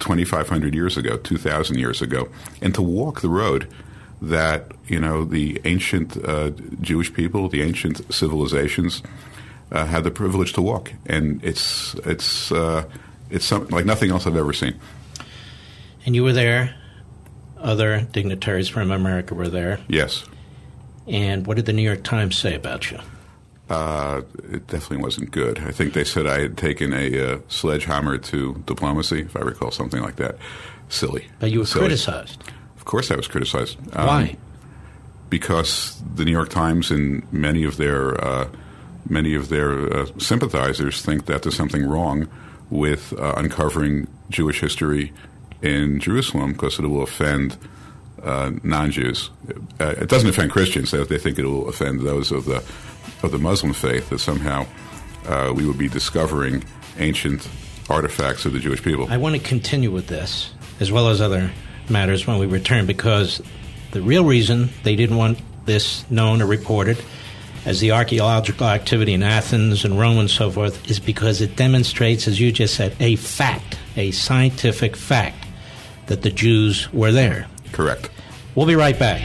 2,500 0.00 0.74
years 0.74 0.96
ago, 0.96 1.16
2,000 1.16 1.78
years 1.78 2.02
ago, 2.02 2.28
and 2.60 2.74
to 2.74 2.82
walk 2.82 3.20
the 3.20 3.28
road 3.28 3.68
that 4.20 4.72
you 4.86 4.98
know 4.98 5.24
the 5.24 5.60
ancient 5.64 6.16
uh, 6.24 6.50
Jewish 6.80 7.14
people, 7.14 7.48
the 7.48 7.62
ancient 7.62 8.12
civilizations, 8.12 9.02
uh, 9.70 9.86
had 9.86 10.02
the 10.02 10.10
privilege 10.10 10.52
to 10.54 10.62
walk, 10.62 10.92
and 11.06 11.42
it's 11.44 11.94
it's 12.04 12.50
uh, 12.50 12.84
it's 13.30 13.44
something 13.44 13.70
like 13.70 13.86
nothing 13.86 14.10
else 14.10 14.26
I've 14.26 14.36
ever 14.36 14.52
seen. 14.52 14.74
And 16.04 16.16
you 16.16 16.24
were 16.24 16.32
there. 16.32 16.74
Other 17.62 18.00
dignitaries 18.12 18.68
from 18.68 18.90
America 18.90 19.34
were 19.34 19.48
there. 19.48 19.78
Yes. 19.88 20.24
And 21.06 21.46
what 21.46 21.56
did 21.56 21.66
the 21.66 21.72
New 21.72 21.82
York 21.82 22.02
Times 22.02 22.36
say 22.36 22.54
about 22.54 22.90
you? 22.90 22.98
Uh, 23.70 24.22
it 24.50 24.66
definitely 24.66 24.98
wasn't 24.98 25.30
good. 25.30 25.58
I 25.60 25.70
think 25.70 25.94
they 25.94 26.04
said 26.04 26.26
I 26.26 26.40
had 26.40 26.58
taken 26.58 26.92
a 26.92 27.34
uh, 27.34 27.38
sledgehammer 27.48 28.18
to 28.18 28.62
diplomacy, 28.66 29.20
if 29.20 29.36
I 29.36 29.40
recall 29.40 29.70
something 29.70 30.02
like 30.02 30.16
that. 30.16 30.36
Silly. 30.88 31.28
But 31.38 31.50
you 31.50 31.60
were 31.60 31.66
Silly. 31.66 31.86
criticized. 31.86 32.42
Of 32.76 32.84
course, 32.84 33.10
I 33.10 33.16
was 33.16 33.28
criticized. 33.28 33.78
Um, 33.96 34.06
Why? 34.06 34.36
Because 35.30 36.02
the 36.14 36.24
New 36.24 36.32
York 36.32 36.50
Times 36.50 36.90
and 36.90 37.30
many 37.32 37.64
of 37.64 37.78
their 37.78 38.22
uh, 38.22 38.48
many 39.08 39.34
of 39.34 39.48
their 39.48 39.92
uh, 40.00 40.06
sympathizers 40.18 41.00
think 41.00 41.26
that 41.26 41.42
there's 41.42 41.56
something 41.56 41.88
wrong 41.88 42.28
with 42.70 43.12
uh, 43.18 43.34
uncovering 43.36 44.08
Jewish 44.28 44.60
history 44.60 45.12
in 45.62 46.00
Jerusalem 46.00 46.52
because 46.52 46.78
it 46.78 46.86
will 46.86 47.02
offend 47.02 47.56
uh, 48.22 48.52
non-Jews. 48.62 49.30
it 49.80 50.08
doesn't 50.08 50.28
offend 50.28 50.50
Christians; 50.52 50.90
they, 50.90 51.02
they 51.04 51.18
think 51.18 51.38
it 51.38 51.44
will 51.44 51.68
offend 51.68 52.00
those 52.00 52.30
of 52.30 52.44
the 52.44 52.62
of 53.22 53.30
the 53.30 53.38
Muslim 53.38 53.72
faith 53.72 54.10
that 54.10 54.18
somehow 54.18 54.66
uh, 55.26 55.52
we 55.54 55.66
would 55.66 55.78
be 55.78 55.88
discovering 55.88 56.64
ancient 56.98 57.48
artifacts 57.88 58.44
of 58.44 58.52
the 58.52 58.58
Jewish 58.58 58.82
people. 58.82 59.06
I 59.10 59.16
want 59.16 59.34
to 59.34 59.40
continue 59.40 59.90
with 59.90 60.06
this, 60.06 60.52
as 60.80 60.92
well 60.92 61.08
as 61.08 61.20
other 61.20 61.50
matters, 61.88 62.26
when 62.26 62.38
we 62.38 62.46
return, 62.46 62.86
because 62.86 63.42
the 63.92 64.02
real 64.02 64.24
reason 64.24 64.70
they 64.82 64.96
didn't 64.96 65.16
want 65.16 65.38
this 65.66 66.08
known 66.10 66.42
or 66.42 66.46
reported 66.46 66.98
as 67.64 67.80
the 67.80 67.92
archaeological 67.92 68.66
activity 68.66 69.12
in 69.12 69.22
Athens 69.22 69.84
and 69.84 69.98
Rome 69.98 70.18
and 70.18 70.30
so 70.30 70.50
forth 70.50 70.90
is 70.90 70.98
because 70.98 71.40
it 71.40 71.54
demonstrates, 71.54 72.26
as 72.26 72.40
you 72.40 72.50
just 72.50 72.74
said, 72.74 72.96
a 72.98 73.16
fact, 73.16 73.78
a 73.96 74.10
scientific 74.10 74.96
fact, 74.96 75.46
that 76.06 76.22
the 76.22 76.30
Jews 76.30 76.92
were 76.92 77.12
there. 77.12 77.46
Correct. 77.72 78.10
We'll 78.54 78.66
be 78.66 78.76
right 78.76 78.98
back. 78.98 79.20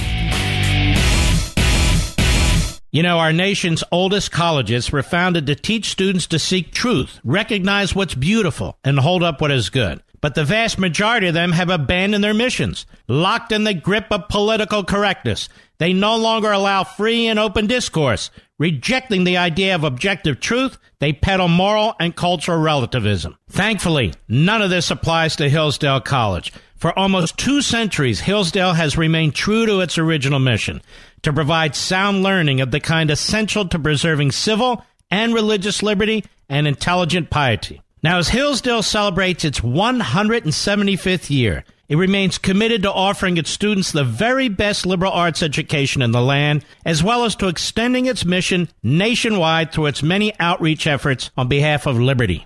You 2.89 3.03
know, 3.03 3.19
our 3.19 3.33
nation's 3.33 3.83
oldest 3.91 4.31
colleges 4.31 4.91
were 4.91 5.03
founded 5.03 5.45
to 5.47 5.55
teach 5.55 5.89
students 5.89 6.25
to 6.27 6.39
seek 6.39 6.71
truth, 6.71 7.19
recognize 7.23 7.93
what's 7.93 8.15
beautiful, 8.15 8.77
and 8.83 8.97
hold 8.97 9.23
up 9.23 9.41
what 9.41 9.51
is 9.51 9.69
good. 9.69 10.01
But 10.21 10.35
the 10.35 10.45
vast 10.45 10.79
majority 10.79 11.27
of 11.27 11.33
them 11.33 11.51
have 11.51 11.69
abandoned 11.69 12.23
their 12.23 12.33
missions, 12.33 12.85
locked 13.07 13.51
in 13.51 13.65
the 13.65 13.73
grip 13.73 14.07
of 14.09 14.29
political 14.29 14.83
correctness. 14.83 15.47
They 15.77 15.93
no 15.93 16.15
longer 16.15 16.51
allow 16.51 16.85
free 16.85 17.27
and 17.27 17.37
open 17.37 17.67
discourse. 17.67 18.31
Rejecting 18.57 19.25
the 19.25 19.37
idea 19.37 19.75
of 19.75 19.83
objective 19.83 20.39
truth, 20.39 20.79
they 20.99 21.13
peddle 21.13 21.47
moral 21.47 21.93
and 21.99 22.15
cultural 22.15 22.59
relativism. 22.59 23.37
Thankfully, 23.49 24.13
none 24.27 24.63
of 24.63 24.71
this 24.71 24.89
applies 24.89 25.35
to 25.35 25.49
Hillsdale 25.49 26.01
College. 26.01 26.51
For 26.77 26.97
almost 26.97 27.37
two 27.37 27.63
centuries, 27.63 28.19
Hillsdale 28.19 28.73
has 28.73 28.97
remained 28.97 29.33
true 29.33 29.65
to 29.65 29.79
its 29.79 29.97
original 29.97 30.39
mission 30.39 30.81
to 31.23 31.33
provide 31.33 31.75
sound 31.75 32.21
learning 32.21 32.61
of 32.61 32.69
the 32.69 32.79
kind 32.79 33.09
essential 33.09 33.67
to 33.69 33.79
preserving 33.79 34.31
civil 34.31 34.85
and 35.09 35.33
religious 35.33 35.81
liberty 35.81 36.23
and 36.49 36.67
intelligent 36.67 37.31
piety. 37.31 37.81
Now, 38.03 38.19
as 38.19 38.29
Hillsdale 38.29 38.83
celebrates 38.83 39.43
its 39.43 39.61
175th 39.61 41.31
year, 41.31 41.63
it 41.89 41.95
remains 41.95 42.37
committed 42.37 42.83
to 42.83 42.91
offering 42.91 43.37
its 43.37 43.49
students 43.49 43.91
the 43.91 44.03
very 44.03 44.47
best 44.47 44.85
liberal 44.85 45.11
arts 45.11 45.41
education 45.41 46.03
in 46.03 46.11
the 46.11 46.21
land, 46.21 46.63
as 46.85 47.01
well 47.01 47.23
as 47.23 47.35
to 47.37 47.47
extending 47.47 48.05
its 48.05 48.23
mission 48.23 48.69
nationwide 48.83 49.71
through 49.71 49.87
its 49.87 50.03
many 50.03 50.31
outreach 50.39 50.85
efforts 50.85 51.31
on 51.35 51.47
behalf 51.47 51.87
of 51.87 51.99
liberty. 51.99 52.45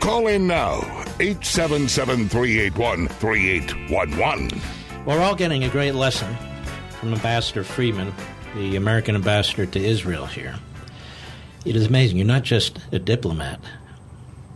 Call 0.00 0.28
in 0.28 0.46
now, 0.46 0.76
877 1.20 2.28
381 2.28 3.08
3811. 3.08 4.60
We're 5.04 5.20
all 5.20 5.34
getting 5.34 5.64
a 5.64 5.68
great 5.68 5.94
lesson 5.94 6.34
from 7.00 7.12
Ambassador 7.12 7.64
Friedman, 7.64 8.12
the 8.54 8.76
American 8.76 9.14
ambassador 9.16 9.66
to 9.66 9.78
Israel 9.78 10.26
here. 10.26 10.54
It 11.64 11.76
is 11.76 11.86
amazing. 11.86 12.16
You're 12.18 12.26
not 12.26 12.44
just 12.44 12.78
a 12.92 12.98
diplomat, 12.98 13.60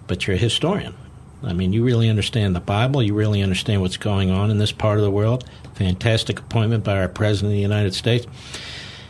but 0.06 0.26
you're 0.26 0.36
a 0.36 0.38
historian. 0.38 0.94
I 1.42 1.52
mean, 1.52 1.72
you 1.72 1.84
really 1.84 2.08
understand 2.08 2.54
the 2.54 2.60
Bible. 2.60 3.02
You 3.02 3.14
really 3.14 3.42
understand 3.42 3.80
what's 3.80 3.96
going 3.96 4.30
on 4.30 4.50
in 4.50 4.58
this 4.58 4.72
part 4.72 4.98
of 4.98 5.04
the 5.04 5.10
world. 5.10 5.44
Fantastic 5.74 6.38
appointment 6.38 6.84
by 6.84 6.98
our 6.98 7.08
President 7.08 7.52
of 7.52 7.56
the 7.56 7.62
United 7.62 7.94
States. 7.94 8.26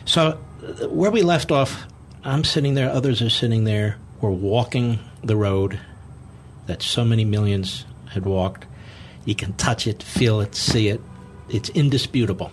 So, 0.05 0.39
uh, 0.61 0.89
where 0.89 1.11
we 1.11 1.21
left 1.21 1.51
off, 1.51 1.85
I'm 2.23 2.43
sitting 2.43 2.73
there, 2.73 2.89
others 2.89 3.21
are 3.21 3.29
sitting 3.29 3.65
there. 3.65 3.97
We're 4.19 4.31
walking 4.31 4.99
the 5.23 5.35
road 5.35 5.79
that 6.65 6.81
so 6.81 7.03
many 7.03 7.25
millions 7.25 7.85
had 8.09 8.25
walked. 8.25 8.65
You 9.25 9.35
can 9.35 9.53
touch 9.53 9.87
it, 9.87 10.03
feel 10.03 10.41
it, 10.41 10.55
see 10.55 10.89
it. 10.89 11.01
It's 11.49 11.69
indisputable. 11.69 12.51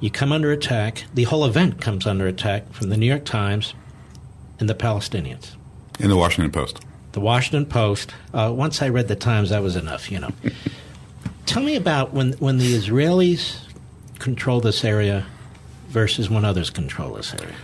You 0.00 0.10
come 0.10 0.32
under 0.32 0.50
attack. 0.50 1.04
The 1.14 1.24
whole 1.24 1.44
event 1.44 1.80
comes 1.80 2.06
under 2.06 2.26
attack 2.26 2.72
from 2.72 2.88
the 2.88 2.96
New 2.96 3.06
York 3.06 3.24
Times 3.24 3.74
and 4.58 4.68
the 4.68 4.74
Palestinians. 4.74 5.52
In 6.00 6.08
the 6.08 6.16
Washington 6.16 6.50
Post. 6.50 6.80
The 7.12 7.20
Washington 7.20 7.66
Post. 7.66 8.12
Uh, 8.32 8.52
once 8.54 8.82
I 8.82 8.88
read 8.88 9.08
the 9.08 9.16
Times, 9.16 9.50
that 9.50 9.62
was 9.62 9.76
enough, 9.76 10.10
you 10.10 10.18
know. 10.18 10.30
Tell 11.46 11.62
me 11.62 11.76
about 11.76 12.12
when, 12.12 12.32
when 12.34 12.58
the 12.58 12.74
Israelis 12.74 13.60
control 14.18 14.60
this 14.60 14.84
area 14.84 15.26
versus 15.88 16.30
when 16.30 16.44
others 16.44 16.70
control 16.70 17.14
this 17.14 17.34
area. 17.34 17.54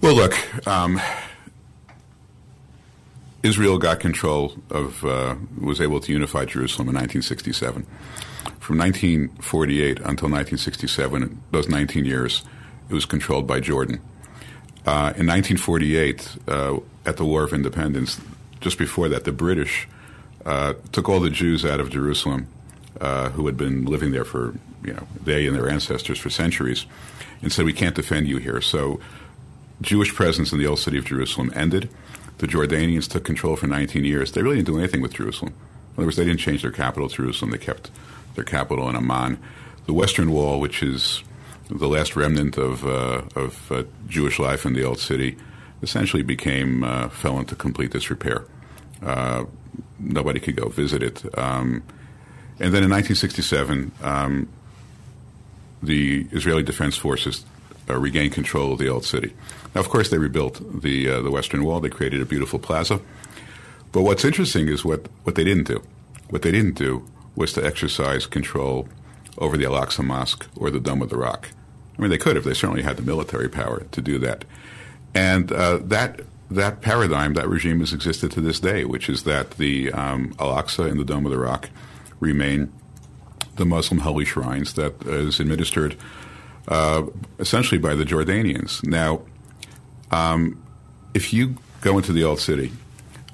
Well, 0.00 0.14
look, 0.14 0.66
um, 0.66 1.00
Israel 3.46 3.78
got 3.78 4.00
control 4.00 4.54
of, 4.70 5.04
uh, 5.04 5.36
was 5.60 5.80
able 5.80 6.00
to 6.00 6.12
unify 6.12 6.44
Jerusalem 6.44 6.88
in 6.88 6.94
1967. 6.94 7.86
From 8.58 8.78
1948 8.78 9.98
until 9.98 10.28
1967, 10.28 11.40
those 11.52 11.68
19 11.68 12.04
years, 12.04 12.42
it 12.90 12.94
was 12.94 13.04
controlled 13.04 13.46
by 13.46 13.60
Jordan. 13.60 14.00
Uh, 14.84 15.14
in 15.16 15.26
1948, 15.26 16.28
uh, 16.48 16.78
at 17.04 17.16
the 17.16 17.24
War 17.24 17.44
of 17.44 17.52
Independence, 17.52 18.20
just 18.60 18.78
before 18.78 19.08
that, 19.08 19.22
the 19.22 19.32
British 19.32 19.86
uh, 20.44 20.74
took 20.90 21.08
all 21.08 21.20
the 21.20 21.30
Jews 21.30 21.64
out 21.64 21.78
of 21.78 21.90
Jerusalem 21.90 22.48
uh, 23.00 23.30
who 23.30 23.46
had 23.46 23.56
been 23.56 23.84
living 23.84 24.10
there 24.10 24.24
for, 24.24 24.54
you 24.84 24.94
know, 24.94 25.06
they 25.22 25.46
and 25.46 25.54
their 25.54 25.68
ancestors 25.68 26.18
for 26.18 26.30
centuries, 26.30 26.86
and 27.42 27.52
said, 27.52 27.64
We 27.64 27.72
can't 27.72 27.94
defend 27.94 28.26
you 28.26 28.38
here. 28.38 28.60
So 28.60 28.98
Jewish 29.80 30.14
presence 30.14 30.52
in 30.52 30.58
the 30.58 30.66
old 30.66 30.80
city 30.80 30.98
of 30.98 31.04
Jerusalem 31.04 31.52
ended 31.54 31.90
the 32.38 32.46
Jordanians 32.46 33.08
took 33.08 33.24
control 33.24 33.56
for 33.56 33.66
19 33.66 34.04
years. 34.04 34.32
They 34.32 34.42
really 34.42 34.56
didn't 34.56 34.68
do 34.68 34.78
anything 34.78 35.00
with 35.00 35.14
Jerusalem. 35.14 35.52
In 35.52 35.94
other 36.00 36.06
words, 36.06 36.16
they 36.16 36.24
didn't 36.24 36.40
change 36.40 36.62
their 36.62 36.70
capital 36.70 37.08
Jerusalem. 37.08 37.50
They 37.50 37.58
kept 37.58 37.90
their 38.34 38.44
capital 38.44 38.88
in 38.88 38.96
Amman. 38.96 39.38
The 39.86 39.94
Western 39.94 40.30
Wall, 40.30 40.60
which 40.60 40.82
is 40.82 41.22
the 41.70 41.88
last 41.88 42.16
remnant 42.16 42.58
of, 42.58 42.86
uh, 42.86 43.22
of 43.34 43.72
uh, 43.72 43.84
Jewish 44.06 44.38
life 44.38 44.66
in 44.66 44.74
the 44.74 44.84
old 44.84 44.98
city, 44.98 45.36
essentially 45.82 46.22
became 46.22 46.84
uh, 46.84 47.08
fell 47.08 47.38
into 47.38 47.54
complete 47.54 47.92
disrepair. 47.92 48.44
Uh, 49.02 49.44
nobody 49.98 50.40
could 50.40 50.56
go 50.56 50.68
visit 50.68 51.02
it. 51.02 51.24
Um, 51.38 51.82
and 52.58 52.72
then 52.72 52.82
in 52.82 52.90
1967, 52.90 53.92
um, 54.02 54.48
the 55.82 56.26
Israeli 56.32 56.62
Defense 56.62 56.96
Forces 56.96 57.44
uh, 57.88 57.98
regained 57.98 58.32
control 58.32 58.72
of 58.72 58.78
the 58.78 58.88
old 58.88 59.04
city. 59.04 59.32
Now, 59.74 59.80
of 59.80 59.88
course, 59.88 60.10
they 60.10 60.18
rebuilt 60.18 60.82
the 60.82 61.08
uh, 61.08 61.22
the 61.22 61.30
Western 61.30 61.64
Wall. 61.64 61.80
They 61.80 61.90
created 61.90 62.20
a 62.20 62.26
beautiful 62.26 62.58
plaza. 62.58 63.00
But 63.92 64.02
what's 64.02 64.24
interesting 64.24 64.68
is 64.68 64.84
what, 64.84 65.06
what 65.24 65.36
they 65.36 65.44
didn't 65.44 65.64
do. 65.64 65.82
What 66.28 66.42
they 66.42 66.50
didn't 66.50 66.74
do 66.74 67.06
was 67.34 67.52
to 67.54 67.64
exercise 67.64 68.26
control 68.26 68.88
over 69.38 69.56
the 69.56 69.64
Al 69.64 69.72
Aqsa 69.72 70.04
Mosque 70.04 70.46
or 70.56 70.70
the 70.70 70.80
Dome 70.80 71.02
of 71.02 71.08
the 71.08 71.16
Rock. 71.16 71.48
I 71.96 72.02
mean, 72.02 72.10
they 72.10 72.18
could 72.18 72.36
have. 72.36 72.44
They 72.44 72.54
certainly 72.54 72.82
had 72.82 72.96
the 72.96 73.02
military 73.02 73.48
power 73.48 73.86
to 73.92 74.02
do 74.02 74.18
that. 74.18 74.44
And 75.14 75.50
uh, 75.52 75.78
that 75.78 76.20
that 76.50 76.80
paradigm, 76.80 77.34
that 77.34 77.48
regime 77.48 77.80
has 77.80 77.92
existed 77.92 78.30
to 78.32 78.40
this 78.40 78.60
day, 78.60 78.84
which 78.84 79.08
is 79.08 79.24
that 79.24 79.52
the 79.52 79.90
um, 79.92 80.34
Al 80.38 80.54
Aqsa 80.54 80.90
and 80.90 81.00
the 81.00 81.04
Dome 81.04 81.26
of 81.26 81.32
the 81.32 81.38
Rock 81.38 81.70
remain 82.20 82.72
the 83.56 83.64
Muslim 83.64 84.00
holy 84.00 84.24
shrines 84.24 84.74
that 84.74 85.02
is 85.06 85.40
administered 85.40 85.96
uh, 86.68 87.04
essentially 87.38 87.78
by 87.78 87.94
the 87.94 88.04
Jordanians. 88.04 88.84
Now, 88.86 89.22
um, 90.10 90.62
if 91.14 91.32
you 91.32 91.56
go 91.80 91.96
into 91.96 92.12
the 92.12 92.24
old 92.24 92.40
city, 92.40 92.72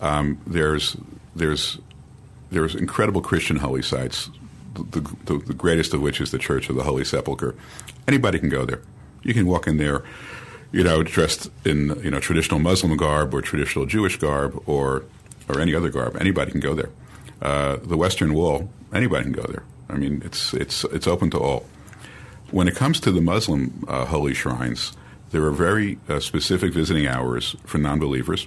um, 0.01 0.39
there's 0.47 0.97
there's 1.35 1.79
there's 2.51 2.75
incredible 2.75 3.21
Christian 3.21 3.57
holy 3.57 3.83
sites. 3.83 4.31
The, 4.75 5.01
the, 5.01 5.37
the, 5.37 5.53
greatest 5.53 5.93
of 5.93 6.01
which 6.01 6.19
is 6.19 6.31
the 6.31 6.39
Church 6.39 6.71
of 6.71 6.77
the 6.77 6.83
Holy 6.83 7.05
Sepulchre. 7.05 7.55
Anybody 8.09 8.39
can 8.39 8.49
go 8.49 8.65
there. 8.65 8.81
You 9.23 9.35
can 9.35 9.47
walk 9.47 9.67
in 9.67 9.77
there, 9.77 10.03
you 10.73 10.83
know, 10.83 11.03
dressed 11.03 11.51
in 11.67 12.01
you 12.03 12.11
know 12.11 12.21
traditional 12.21 12.59
Muslim 12.59 12.97
garb 12.97 13.35
or 13.35 13.43
traditional 13.43 13.85
Jewish 13.85 14.17
garb 14.19 14.63
or 14.67 15.05
or 15.49 15.61
any 15.61 15.75
other 15.75 15.91
garb. 15.91 16.17
Anybody 16.17 16.53
can 16.53 16.61
go 16.61 16.75
there. 16.75 16.91
Uh, 17.43 17.77
the 17.83 17.97
Western 17.97 18.35
Wall, 18.35 18.71
anybody 18.95 19.25
can 19.25 19.33
go 19.33 19.43
there. 19.43 19.65
I 19.89 19.97
mean, 19.97 20.23
it's 20.25 20.55
it's 20.55 20.85
it's 20.85 21.07
open 21.07 21.31
to 21.31 21.39
all. 21.39 21.67
When 22.53 22.69
it 22.69 22.77
comes 22.77 23.01
to 23.01 23.11
the 23.11 23.23
Muslim 23.23 23.83
uh, 23.89 24.05
holy 24.05 24.35
shrines, 24.35 24.93
there 25.31 25.43
are 25.45 25.53
very 25.53 25.99
uh, 26.07 26.21
specific 26.21 26.75
visiting 26.75 27.07
hours 27.07 27.57
for 27.65 27.79
non-believers. 27.79 28.47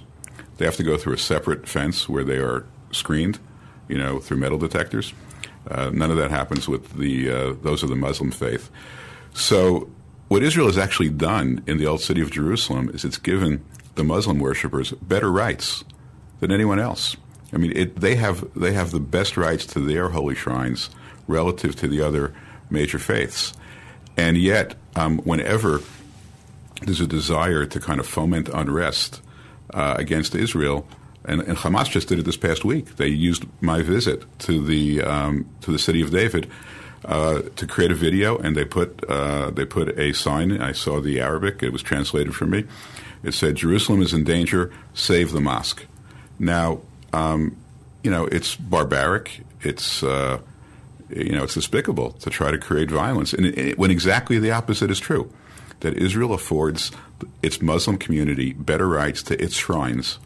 They 0.58 0.64
have 0.64 0.76
to 0.76 0.84
go 0.84 0.96
through 0.96 1.14
a 1.14 1.18
separate 1.18 1.68
fence 1.68 2.08
where 2.08 2.22
they 2.22 2.38
are 2.38 2.64
screened, 2.92 3.40
you 3.88 3.98
know, 3.98 4.20
through 4.20 4.36
metal 4.36 4.58
detectors. 4.58 5.12
Uh, 5.68 5.90
none 5.92 6.12
of 6.12 6.16
that 6.18 6.30
happens 6.30 6.68
with 6.68 6.96
the 6.96 7.28
uh, 7.28 7.54
those 7.62 7.82
of 7.82 7.88
the 7.88 7.96
Muslim 7.96 8.30
faith. 8.30 8.70
So, 9.34 9.90
what 10.28 10.44
Israel 10.44 10.68
has 10.68 10.78
actually 10.78 11.10
done 11.10 11.64
in 11.66 11.78
the 11.78 11.86
old 11.86 12.00
city 12.00 12.20
of 12.20 12.30
Jerusalem 12.30 12.88
is 12.94 13.04
it's 13.04 13.18
given 13.18 13.64
the 13.96 14.04
Muslim 14.04 14.38
worshippers 14.38 14.92
better 14.92 15.32
rights 15.32 15.82
than 16.38 16.52
anyone 16.52 16.78
else. 16.78 17.16
I 17.52 17.56
mean, 17.56 17.76
it, 17.76 18.00
they 18.00 18.14
have 18.14 18.46
they 18.54 18.72
have 18.72 18.92
the 18.92 19.00
best 19.00 19.36
rights 19.36 19.66
to 19.66 19.80
their 19.80 20.10
holy 20.10 20.36
shrines 20.36 20.90
relative 21.26 21.74
to 21.76 21.88
the 21.88 22.02
other 22.02 22.32
major 22.70 23.00
faiths, 23.00 23.52
and 24.16 24.36
yet, 24.36 24.74
um, 24.94 25.18
whenever 25.18 25.80
there's 26.82 27.00
a 27.00 27.06
desire 27.06 27.64
to 27.66 27.80
kind 27.80 28.00
of 28.00 28.06
foment 28.06 28.48
unrest 28.48 29.20
uh, 29.72 29.94
against 29.98 30.34
Israel. 30.34 30.86
And, 31.24 31.40
and, 31.42 31.56
Hamas 31.58 31.90
just 31.90 32.08
did 32.08 32.18
it 32.20 32.24
this 32.24 32.36
past 32.36 32.64
week. 32.64 32.96
They 32.96 33.08
used 33.08 33.44
my 33.60 33.82
visit 33.82 34.24
to 34.40 34.64
the 34.64 35.02
um, 35.02 35.46
to 35.62 35.72
the 35.72 35.78
city 35.78 36.00
of 36.00 36.10
David 36.12 36.48
uh, 37.04 37.42
to 37.56 37.66
create 37.66 37.90
a 37.90 37.96
video, 37.96 38.38
and 38.38 38.56
they 38.56 38.64
put 38.64 39.02
uh, 39.08 39.50
they 39.50 39.64
put 39.64 39.98
a 39.98 40.12
sign. 40.12 40.60
I 40.60 40.72
saw 40.72 41.00
the 41.00 41.20
Arabic; 41.20 41.62
it 41.62 41.72
was 41.72 41.82
translated 41.82 42.34
for 42.36 42.46
me. 42.46 42.64
It 43.24 43.34
said, 43.34 43.56
"Jerusalem 43.56 44.02
is 44.02 44.12
in 44.12 44.22
danger. 44.22 44.72
Save 44.94 45.32
the 45.32 45.40
mosque." 45.40 45.84
Now, 46.38 46.80
um, 47.12 47.56
you 48.04 48.10
know, 48.10 48.26
it's 48.26 48.54
barbaric. 48.54 49.40
It's 49.62 50.04
uh, 50.04 50.38
you 51.10 51.32
know, 51.32 51.44
it's 51.44 51.54
despicable 51.54 52.12
to 52.12 52.30
try 52.30 52.50
to 52.50 52.58
create 52.58 52.90
violence, 52.90 53.32
and 53.32 53.46
it, 53.46 53.78
when 53.78 53.90
exactly 53.90 54.38
the 54.38 54.50
opposite 54.50 54.90
is 54.90 54.98
true 54.98 55.30
that 55.80 55.94
Israel 55.94 56.32
affords 56.32 56.90
its 57.42 57.60
Muslim 57.60 57.98
community 57.98 58.52
better 58.52 58.88
rights 58.88 59.22
to 59.24 59.42
its 59.42 59.54
shrines 59.54 60.18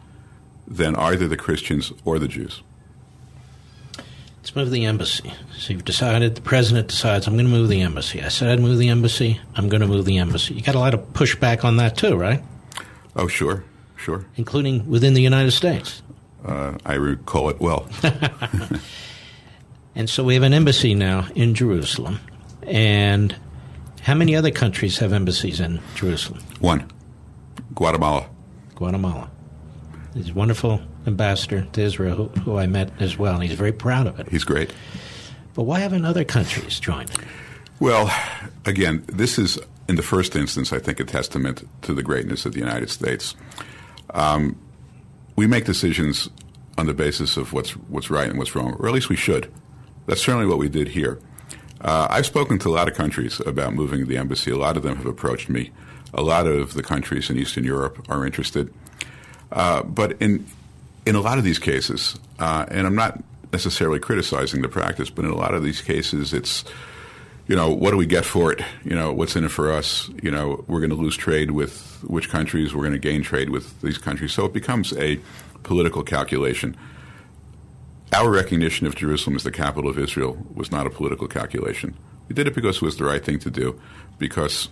than 0.66 0.94
either 0.96 1.26
the 1.26 1.36
Christians 1.36 1.92
or 2.04 2.18
the 2.18 2.28
Jews. 2.28 2.62
Let's 4.38 4.56
move 4.56 4.70
the 4.70 4.86
embassy. 4.86 5.32
So 5.58 5.72
you've 5.72 5.84
decided, 5.84 6.34
the 6.34 6.40
president 6.40 6.88
decides, 6.88 7.26
I'm 7.26 7.34
going 7.34 7.44
to 7.44 7.50
move 7.50 7.68
the 7.68 7.82
embassy. 7.82 8.22
I 8.22 8.28
said 8.28 8.48
I'd 8.48 8.60
move 8.60 8.78
the 8.78 8.88
embassy. 8.88 9.40
I'm 9.54 9.68
going 9.68 9.82
to 9.82 9.86
move 9.86 10.06
the 10.06 10.18
embassy. 10.18 10.54
You 10.54 10.62
got 10.62 10.74
a 10.74 10.78
lot 10.78 10.94
of 10.94 11.00
pushback 11.12 11.64
on 11.64 11.76
that 11.76 11.96
too, 11.96 12.16
right? 12.16 12.42
Oh, 13.16 13.26
sure, 13.26 13.64
sure. 13.96 14.24
Including 14.36 14.88
within 14.88 15.14
the 15.14 15.20
United 15.20 15.50
States. 15.50 16.00
Uh, 16.44 16.78
I 16.86 16.94
recall 16.94 17.50
it 17.50 17.60
well. 17.60 17.86
and 20.00 20.08
so 20.08 20.24
we 20.24 20.32
have 20.32 20.42
an 20.44 20.54
embassy 20.54 20.94
now 20.94 21.28
in 21.34 21.54
Jerusalem. 21.54 22.20
And 22.62 23.36
how 24.00 24.14
many 24.14 24.34
other 24.34 24.50
countries 24.50 24.96
have 24.96 25.12
embassies 25.12 25.60
in 25.60 25.78
Jerusalem? 25.94 26.40
One 26.60 26.90
Guatemala. 27.74 28.26
Guatemala. 28.76 29.30
He's 30.14 30.30
a 30.30 30.32
wonderful 30.32 30.80
ambassador 31.06 31.68
to 31.74 31.82
Israel 31.82 32.16
who, 32.16 32.40
who 32.40 32.56
I 32.56 32.66
met 32.66 32.90
as 32.98 33.18
well, 33.18 33.34
and 33.34 33.42
he's 33.42 33.52
very 33.52 33.72
proud 33.72 34.06
of 34.06 34.18
it. 34.18 34.26
He's 34.30 34.42
great. 34.42 34.72
But 35.52 35.64
why 35.64 35.80
haven't 35.80 36.06
other 36.06 36.24
countries 36.24 36.80
joined? 36.80 37.10
Well, 37.78 38.10
again, 38.64 39.04
this 39.06 39.38
is, 39.38 39.58
in 39.86 39.96
the 39.96 40.02
first 40.02 40.34
instance, 40.34 40.72
I 40.72 40.78
think, 40.78 40.98
a 41.00 41.04
testament 41.04 41.68
to 41.82 41.92
the 41.92 42.02
greatness 42.02 42.46
of 42.46 42.54
the 42.54 42.60
United 42.60 42.88
States. 42.88 43.36
Um, 44.14 44.58
we 45.36 45.46
make 45.46 45.66
decisions 45.66 46.30
on 46.78 46.86
the 46.86 46.94
basis 46.94 47.36
of 47.36 47.52
what's 47.52 47.72
what's 47.72 48.08
right 48.08 48.30
and 48.30 48.38
what's 48.38 48.54
wrong, 48.54 48.72
or 48.78 48.88
at 48.88 48.94
least 48.94 49.10
we 49.10 49.16
should. 49.16 49.52
That's 50.10 50.22
certainly 50.22 50.46
what 50.46 50.58
we 50.58 50.68
did 50.68 50.88
here. 50.88 51.20
Uh, 51.80 52.08
I've 52.10 52.26
spoken 52.26 52.58
to 52.58 52.68
a 52.68 52.74
lot 52.74 52.88
of 52.88 52.94
countries 52.94 53.38
about 53.46 53.74
moving 53.74 54.08
the 54.08 54.16
embassy. 54.16 54.50
A 54.50 54.56
lot 54.56 54.76
of 54.76 54.82
them 54.82 54.96
have 54.96 55.06
approached 55.06 55.48
me. 55.48 55.70
A 56.12 56.20
lot 56.20 56.48
of 56.48 56.74
the 56.74 56.82
countries 56.82 57.30
in 57.30 57.38
Eastern 57.38 57.62
Europe 57.62 58.04
are 58.08 58.26
interested. 58.26 58.74
Uh, 59.52 59.84
but 59.84 60.20
in 60.20 60.44
in 61.06 61.14
a 61.14 61.20
lot 61.20 61.38
of 61.38 61.44
these 61.44 61.60
cases, 61.60 62.18
uh, 62.40 62.66
and 62.68 62.88
I'm 62.88 62.96
not 62.96 63.22
necessarily 63.52 64.00
criticizing 64.00 64.62
the 64.62 64.68
practice, 64.68 65.10
but 65.10 65.24
in 65.24 65.30
a 65.30 65.36
lot 65.36 65.54
of 65.54 65.62
these 65.62 65.80
cases, 65.80 66.32
it's 66.32 66.64
you 67.46 67.54
know 67.54 67.70
what 67.72 67.92
do 67.92 67.96
we 67.96 68.04
get 68.04 68.24
for 68.24 68.52
it? 68.52 68.62
You 68.84 68.96
know 68.96 69.12
what's 69.12 69.36
in 69.36 69.44
it 69.44 69.52
for 69.52 69.70
us? 69.70 70.10
You 70.24 70.32
know 70.32 70.64
we're 70.66 70.80
going 70.80 70.90
to 70.90 70.96
lose 70.96 71.16
trade 71.16 71.52
with 71.52 72.02
which 72.02 72.30
countries? 72.30 72.74
We're 72.74 72.82
going 72.82 72.94
to 72.94 72.98
gain 72.98 73.22
trade 73.22 73.50
with 73.50 73.80
these 73.80 73.96
countries. 73.96 74.32
So 74.32 74.44
it 74.44 74.52
becomes 74.52 74.92
a 74.94 75.20
political 75.62 76.02
calculation. 76.02 76.76
Our 78.12 78.30
recognition 78.30 78.86
of 78.86 78.96
Jerusalem 78.96 79.36
as 79.36 79.44
the 79.44 79.52
capital 79.52 79.88
of 79.88 79.98
Israel 79.98 80.36
was 80.52 80.72
not 80.72 80.86
a 80.86 80.90
political 80.90 81.28
calculation. 81.28 81.94
We 82.28 82.34
did 82.34 82.46
it 82.46 82.54
because 82.54 82.76
it 82.76 82.82
was 82.82 82.96
the 82.96 83.04
right 83.04 83.24
thing 83.24 83.38
to 83.40 83.50
do, 83.50 83.80
because 84.18 84.68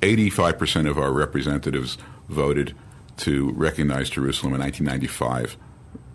85% 0.00 0.88
of 0.88 0.98
our 0.98 1.12
representatives 1.12 1.98
voted 2.28 2.74
to 3.18 3.50
recognize 3.52 4.10
Jerusalem 4.10 4.54
in 4.54 4.60
1995. 4.60 5.56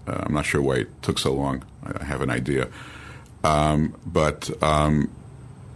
Uh, 0.08 0.24
I'm 0.26 0.34
not 0.34 0.46
sure 0.46 0.62
why 0.62 0.76
it 0.76 1.02
took 1.02 1.20
so 1.20 1.34
long. 1.34 1.64
I 1.84 2.04
have 2.04 2.22
an 2.22 2.30
idea. 2.30 2.70
Um, 3.44 3.96
but 4.06 4.50
um, 4.64 5.10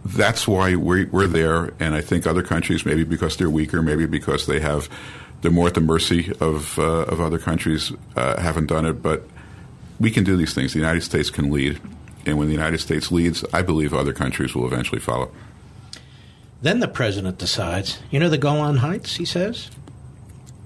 that's 0.04 0.46
why 0.46 0.74
we're, 0.74 1.06
we're, 1.06 1.26
there, 1.26 1.72
and 1.80 1.94
I 1.94 2.00
think 2.00 2.26
other 2.26 2.42
countries, 2.42 2.84
maybe 2.84 3.04
because 3.04 3.36
they're 3.36 3.50
weaker, 3.50 3.80
maybe 3.80 4.06
because 4.06 4.46
they 4.46 4.60
have 4.60 4.88
they're 5.40 5.50
more 5.50 5.66
at 5.66 5.74
the 5.74 5.80
mercy 5.80 6.32
of 6.40 6.78
uh, 6.78 7.04
of 7.04 7.20
other 7.20 7.38
countries, 7.38 7.92
uh, 8.16 8.40
haven't 8.40 8.66
done 8.66 8.86
it. 8.86 9.02
But 9.02 9.28
we 10.04 10.10
can 10.10 10.22
do 10.22 10.36
these 10.36 10.52
things. 10.52 10.74
The 10.74 10.78
United 10.78 11.00
States 11.00 11.30
can 11.30 11.50
lead, 11.50 11.80
and 12.26 12.36
when 12.36 12.48
the 12.48 12.52
United 12.52 12.78
States 12.78 13.10
leads, 13.10 13.42
I 13.54 13.62
believe 13.62 13.94
other 13.94 14.12
countries 14.12 14.54
will 14.54 14.66
eventually 14.66 15.00
follow. 15.00 15.30
Then 16.60 16.80
the 16.80 16.88
president 16.88 17.38
decides, 17.38 18.00
you 18.10 18.20
know, 18.20 18.28
the 18.28 18.36
Golan 18.36 18.76
Heights, 18.76 19.16
he 19.16 19.24
says, 19.24 19.70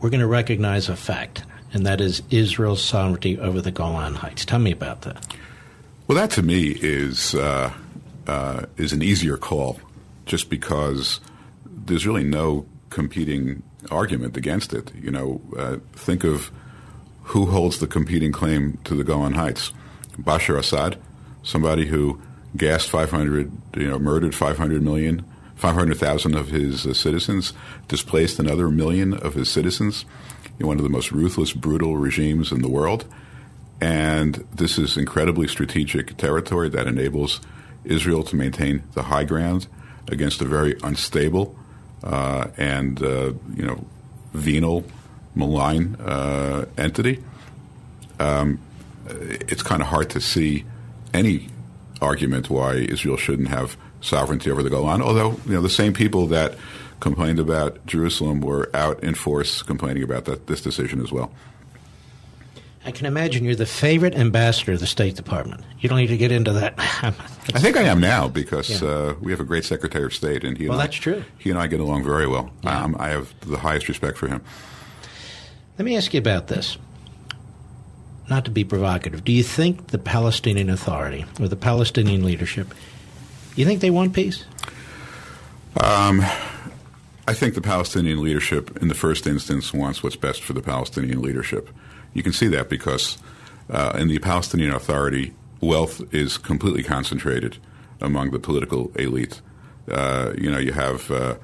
we're 0.00 0.10
going 0.10 0.20
to 0.20 0.26
recognize 0.26 0.88
a 0.88 0.96
fact, 0.96 1.44
and 1.72 1.86
that 1.86 2.00
is 2.00 2.20
Israel's 2.30 2.82
sovereignty 2.82 3.38
over 3.38 3.60
the 3.60 3.70
Golan 3.70 4.16
Heights. 4.16 4.44
Tell 4.44 4.58
me 4.58 4.72
about 4.72 5.02
that. 5.02 5.24
Well, 6.08 6.18
that 6.18 6.32
to 6.32 6.42
me 6.42 6.76
is 6.80 7.36
uh, 7.36 7.72
uh, 8.26 8.66
is 8.76 8.92
an 8.92 9.02
easier 9.02 9.36
call, 9.36 9.78
just 10.26 10.50
because 10.50 11.20
there's 11.64 12.08
really 12.08 12.24
no 12.24 12.66
competing 12.90 13.62
argument 13.88 14.36
against 14.36 14.72
it. 14.72 14.92
You 14.96 15.12
know, 15.12 15.40
uh, 15.56 15.76
think 15.92 16.24
of 16.24 16.50
who 17.28 17.46
holds 17.46 17.78
the 17.78 17.86
competing 17.86 18.32
claim 18.32 18.78
to 18.84 18.94
the 18.94 19.04
Golan 19.04 19.34
Heights: 19.34 19.72
Bashar 20.18 20.58
Assad, 20.58 20.98
somebody 21.42 21.86
who 21.86 22.20
gassed 22.56 22.90
500, 22.90 23.50
you 23.76 23.88
know, 23.88 23.98
murdered 23.98 24.34
500 24.34 24.82
million 24.82 25.24
500,000 25.58 26.34
of 26.34 26.48
his 26.48 26.86
uh, 26.86 26.94
citizens, 26.94 27.52
displaced 27.88 28.38
another 28.38 28.70
million 28.70 29.12
of 29.12 29.34
his 29.34 29.50
citizens 29.50 30.04
in 30.60 30.66
one 30.66 30.76
of 30.76 30.84
the 30.84 30.88
most 30.88 31.10
ruthless, 31.10 31.52
brutal 31.52 31.96
regimes 31.96 32.52
in 32.52 32.62
the 32.62 32.68
world. 32.68 33.04
And 33.80 34.36
this 34.54 34.78
is 34.78 34.96
incredibly 34.96 35.48
strategic 35.48 36.16
territory 36.16 36.68
that 36.70 36.86
enables 36.86 37.40
Israel 37.84 38.22
to 38.24 38.36
maintain 38.36 38.84
the 38.94 39.04
high 39.04 39.24
ground 39.24 39.66
against 40.06 40.40
a 40.40 40.44
very 40.44 40.76
unstable 40.84 41.56
uh, 42.04 42.48
and, 42.56 43.02
uh, 43.02 43.32
you 43.54 43.66
know, 43.66 43.84
venal, 44.32 44.84
malign 45.38 45.94
uh, 45.96 46.66
entity. 46.76 47.22
Um, 48.18 48.60
it's 49.08 49.62
kind 49.62 49.80
of 49.80 49.88
hard 49.88 50.10
to 50.10 50.20
see 50.20 50.64
any 51.14 51.48
argument 52.02 52.50
why 52.50 52.74
Israel 52.74 53.16
shouldn't 53.16 53.48
have 53.48 53.76
sovereignty 54.00 54.50
over 54.50 54.62
the 54.62 54.70
Golan. 54.70 55.02
Although 55.02 55.40
you 55.46 55.52
know 55.52 55.62
the 55.62 55.70
same 55.70 55.92
people 55.92 56.26
that 56.26 56.54
complained 57.00 57.38
about 57.38 57.84
Jerusalem 57.86 58.40
were 58.40 58.70
out 58.74 59.02
in 59.02 59.14
force 59.14 59.62
complaining 59.62 60.02
about 60.02 60.24
that, 60.26 60.46
this 60.46 60.60
decision 60.60 61.00
as 61.00 61.12
well. 61.12 61.30
I 62.84 62.90
can 62.90 63.06
imagine 63.06 63.44
you're 63.44 63.54
the 63.54 63.66
favorite 63.66 64.14
ambassador 64.14 64.72
of 64.72 64.80
the 64.80 64.86
State 64.86 65.14
Department. 65.14 65.62
You 65.78 65.88
don't 65.88 65.98
need 65.98 66.06
to 66.06 66.16
get 66.16 66.32
into 66.32 66.52
that. 66.54 66.74
I 66.78 67.60
think 67.60 67.76
I 67.76 67.82
am 67.82 68.00
now 68.00 68.28
because 68.28 68.82
yeah. 68.82 68.88
uh, 68.88 69.14
we 69.20 69.30
have 69.30 69.40
a 69.40 69.44
great 69.44 69.64
Secretary 69.64 70.06
of 70.06 70.14
State, 70.14 70.42
and 70.42 70.56
he 70.56 70.68
well, 70.68 70.80
and 70.80 70.88
that's 70.88 70.96
I, 70.98 71.00
true. 71.00 71.24
He 71.38 71.50
and 71.50 71.58
I 71.58 71.66
get 71.66 71.80
along 71.80 72.04
very 72.04 72.26
well. 72.26 72.50
Yeah. 72.62 72.82
Um, 72.82 72.96
I 72.98 73.08
have 73.08 73.34
the 73.40 73.58
highest 73.58 73.88
respect 73.88 74.16
for 74.16 74.28
him. 74.28 74.42
Let 75.78 75.84
me 75.84 75.96
ask 75.96 76.12
you 76.12 76.18
about 76.18 76.48
this. 76.48 76.76
Not 78.28 78.44
to 78.44 78.50
be 78.50 78.64
provocative, 78.64 79.24
do 79.24 79.32
you 79.32 79.42
think 79.42 79.86
the 79.86 79.98
Palestinian 79.98 80.68
Authority 80.68 81.24
or 81.40 81.48
the 81.48 81.56
Palestinian 81.56 82.24
leadership 82.24 82.74
you 83.58 83.64
think 83.64 83.80
they 83.80 83.90
want 83.90 84.12
peace? 84.12 84.44
Um, 85.82 86.20
I 87.26 87.34
think 87.34 87.54
the 87.54 87.60
Palestinian 87.60 88.22
leadership, 88.22 88.80
in 88.80 88.86
the 88.86 88.94
first 88.94 89.26
instance, 89.26 89.74
wants 89.74 90.00
what's 90.00 90.14
best 90.14 90.44
for 90.44 90.52
the 90.52 90.62
Palestinian 90.62 91.20
leadership. 91.20 91.68
You 92.14 92.22
can 92.22 92.32
see 92.32 92.46
that 92.48 92.68
because 92.68 93.18
uh, 93.68 93.96
in 93.98 94.06
the 94.06 94.20
Palestinian 94.20 94.70
Authority, 94.70 95.34
wealth 95.60 96.02
is 96.14 96.38
completely 96.38 96.84
concentrated 96.84 97.56
among 98.00 98.30
the 98.30 98.38
political 98.38 98.92
elite. 98.94 99.40
Uh, 99.90 100.34
you 100.38 100.50
know, 100.50 100.58
you 100.58 100.72
have 100.72 101.10
uh, 101.10 101.34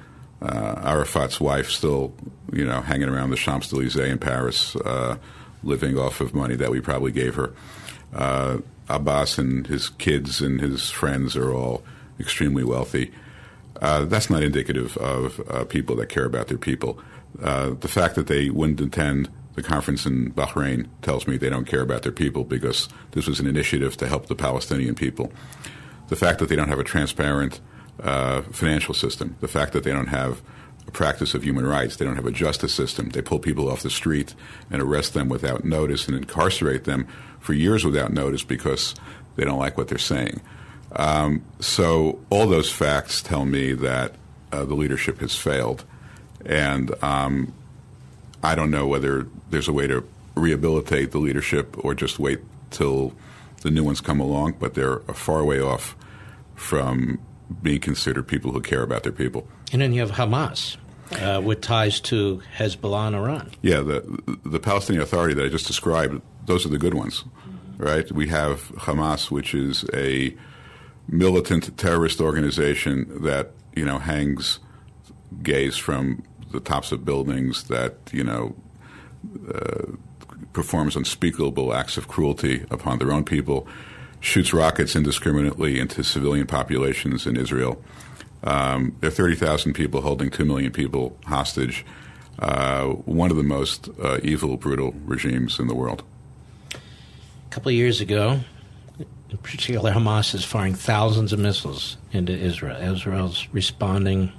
uh 0.41 0.75
Arafat's 0.83 1.39
wife 1.39 1.69
still, 1.69 2.13
you 2.51 2.65
know, 2.65 2.81
hanging 2.81 3.09
around 3.09 3.29
the 3.29 3.35
Champs 3.35 3.71
Elysees 3.73 3.95
in 3.95 4.17
Paris, 4.17 4.75
uh, 4.77 5.17
living 5.63 5.97
off 5.97 6.21
of 6.21 6.33
money 6.33 6.55
that 6.55 6.71
we 6.71 6.79
probably 6.81 7.11
gave 7.11 7.35
her. 7.35 7.53
Uh, 8.13 8.57
Abbas 8.87 9.37
and 9.37 9.67
his 9.67 9.89
kids 9.89 10.41
and 10.41 10.61
his 10.61 10.89
friends 10.91 11.35
are 11.35 11.51
all 11.51 11.83
extremely 12.19 12.63
wealthy. 12.63 13.11
Uh, 13.81 14.05
that's 14.05 14.29
not 14.29 14.43
indicative 14.43 14.95
of 14.97 15.41
uh, 15.49 15.65
people 15.65 15.95
that 15.97 16.07
care 16.07 16.25
about 16.25 16.47
their 16.47 16.57
people. 16.57 16.99
Uh, 17.41 17.71
the 17.71 17.87
fact 17.87 18.15
that 18.15 18.27
they 18.27 18.49
wouldn't 18.49 18.79
attend 18.79 19.29
the 19.55 19.63
conference 19.63 20.05
in 20.05 20.31
Bahrain 20.33 20.87
tells 21.01 21.27
me 21.27 21.37
they 21.37 21.49
don't 21.49 21.65
care 21.65 21.81
about 21.81 22.03
their 22.03 22.11
people 22.11 22.43
because 22.43 22.87
this 23.11 23.27
was 23.27 23.39
an 23.39 23.47
initiative 23.47 23.97
to 23.97 24.07
help 24.07 24.27
the 24.27 24.35
Palestinian 24.35 24.95
people. 24.95 25.31
The 26.07 26.15
fact 26.15 26.39
that 26.39 26.49
they 26.49 26.55
don't 26.55 26.69
have 26.69 26.79
a 26.79 26.83
transparent 26.83 27.59
uh, 28.01 28.41
financial 28.43 28.93
system, 28.93 29.35
the 29.41 29.47
fact 29.47 29.73
that 29.73 29.83
they 29.83 29.91
don't 29.91 30.07
have 30.07 30.41
a 30.87 30.91
practice 30.91 31.33
of 31.33 31.43
human 31.43 31.65
rights, 31.65 31.95
they 31.95 32.05
don't 32.05 32.15
have 32.15 32.25
a 32.25 32.31
justice 32.31 32.73
system, 32.73 33.09
they 33.09 33.21
pull 33.21 33.39
people 33.39 33.69
off 33.69 33.81
the 33.81 33.89
street 33.89 34.35
and 34.69 34.81
arrest 34.81 35.13
them 35.13 35.29
without 35.29 35.63
notice 35.63 36.07
and 36.07 36.15
incarcerate 36.15 36.83
them 36.83 37.07
for 37.39 37.53
years 37.53 37.85
without 37.85 38.13
notice 38.13 38.43
because 38.43 38.95
they 39.35 39.43
don't 39.43 39.59
like 39.59 39.77
what 39.77 39.87
they're 39.87 39.97
saying. 39.97 40.41
Um, 40.95 41.43
so 41.59 42.19
all 42.29 42.47
those 42.47 42.71
facts 42.71 43.21
tell 43.21 43.45
me 43.45 43.73
that 43.73 44.13
uh, 44.51 44.65
the 44.65 44.75
leadership 44.75 45.19
has 45.19 45.35
failed, 45.35 45.83
and 46.45 46.91
um, 47.03 47.53
I 48.43 48.55
don't 48.55 48.71
know 48.71 48.87
whether 48.87 49.27
there's 49.49 49.67
a 49.67 49.73
way 49.73 49.87
to 49.87 50.07
rehabilitate 50.35 51.11
the 51.11 51.17
leadership 51.17 51.75
or 51.83 51.93
just 51.95 52.19
wait 52.19 52.39
till 52.69 53.13
the 53.61 53.71
new 53.71 53.83
ones 53.83 54.01
come 54.01 54.19
along. 54.19 54.55
But 54.59 54.73
they're 54.73 54.97
a 55.07 55.13
far 55.13 55.43
way 55.43 55.59
off 55.59 55.95
from 56.55 57.19
being 57.61 57.79
considered 57.79 58.27
people 58.27 58.51
who 58.51 58.61
care 58.61 58.83
about 58.83 59.03
their 59.03 59.11
people. 59.11 59.47
And 59.71 59.81
then 59.81 59.93
you 59.93 60.01
have 60.01 60.11
Hamas. 60.11 60.77
Uh, 61.21 61.39
with 61.39 61.61
ties 61.61 61.99
to 61.99 62.41
Hezbollah 62.57 63.07
and 63.07 63.15
Iran. 63.15 63.51
Yeah, 63.61 63.81
the 63.81 64.39
the 64.43 64.59
Palestinian 64.59 65.03
Authority 65.03 65.35
that 65.35 65.45
I 65.45 65.49
just 65.49 65.67
described, 65.67 66.19
those 66.47 66.65
are 66.65 66.69
the 66.69 66.79
good 66.79 66.95
ones, 66.95 67.23
right? 67.77 68.11
We 68.11 68.27
have 68.29 68.69
Hamas, 68.69 69.29
which 69.29 69.53
is 69.53 69.85
a 69.93 70.35
militant 71.07 71.77
terrorist 71.77 72.19
organization 72.19 73.21
that 73.21 73.51
you 73.75 73.85
know 73.85 73.99
hangs 73.99 74.59
gays 75.43 75.77
from 75.77 76.23
the 76.51 76.59
tops 76.59 76.91
of 76.91 77.05
buildings 77.05 77.65
that 77.65 77.97
you 78.11 78.23
know 78.23 78.55
uh, 79.53 79.91
performs 80.53 80.95
unspeakable 80.95 81.73
acts 81.73 81.97
of 81.97 82.07
cruelty 82.07 82.65
upon 82.71 82.97
their 82.97 83.11
own 83.11 83.23
people, 83.23 83.67
shoots 84.25 84.53
rockets 84.53 84.95
indiscriminately 84.95 85.79
into 85.79 86.03
civilian 86.03 86.47
populations 86.47 87.27
in 87.27 87.37
Israel. 87.37 87.81
Um, 88.43 88.95
there 88.99 89.09
are 89.09 89.11
30,000 89.11 89.73
people 89.73 90.01
holding 90.01 90.31
2 90.31 90.45
million 90.45 90.71
people 90.71 91.15
hostage. 91.25 91.85
Uh, 92.39 92.85
one 92.87 93.29
of 93.29 93.37
the 93.37 93.43
most 93.43 93.87
uh, 94.01 94.19
evil, 94.23 94.57
brutal 94.57 94.93
regimes 95.05 95.59
in 95.59 95.67
the 95.67 95.75
world. 95.75 96.03
A 96.73 97.49
couple 97.51 97.69
of 97.69 97.75
years 97.75 98.01
ago, 98.01 98.39
in 99.29 99.37
particular, 99.37 99.91
Hamas 99.91 100.33
is 100.33 100.43
firing 100.43 100.73
thousands 100.73 101.31
of 101.31 101.39
missiles 101.39 101.97
into 102.11 102.33
Israel. 102.33 102.81
Israel's 102.81 103.47
responding. 103.51 104.31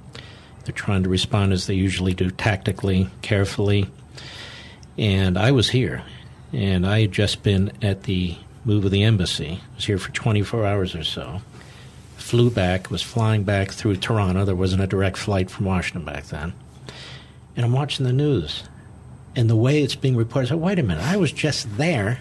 They're 0.65 0.73
trying 0.73 1.03
to 1.03 1.09
respond 1.09 1.53
as 1.53 1.65
they 1.65 1.75
usually 1.75 2.13
do, 2.13 2.29
tactically, 2.29 3.09
carefully. 3.21 3.89
And 4.97 5.37
I 5.37 5.51
was 5.51 5.69
here, 5.69 6.03
and 6.51 6.85
I 6.85 7.01
had 7.01 7.13
just 7.13 7.41
been 7.41 7.71
at 7.81 8.03
the 8.03 8.37
move 8.67 8.85
of 8.85 8.91
the 8.91 9.03
embassy. 9.03 9.61
Was 9.75 9.85
here 9.85 9.97
for 9.97 10.11
24 10.11 10.65
hours 10.65 10.93
or 10.93 11.03
so. 11.03 11.41
Flew 12.17 12.51
back, 12.51 12.91
was 12.91 13.01
flying 13.01 13.43
back 13.43 13.71
through 13.71 13.95
Toronto. 13.95 14.43
There 14.43 14.55
wasn't 14.55 14.83
a 14.83 14.87
direct 14.87 15.17
flight 15.17 15.49
from 15.49 15.65
Washington 15.65 16.03
back 16.03 16.25
then. 16.25 16.53
And 17.55 17.65
I'm 17.65 17.71
watching 17.71 18.05
the 18.05 18.13
news, 18.13 18.63
and 19.35 19.49
the 19.49 19.55
way 19.55 19.81
it's 19.81 19.95
being 19.95 20.15
reported, 20.15 20.47
I 20.47 20.49
said, 20.49 20.59
wait 20.59 20.77
a 20.77 20.83
minute, 20.83 21.03
I 21.03 21.17
was 21.17 21.31
just 21.31 21.77
there. 21.77 22.19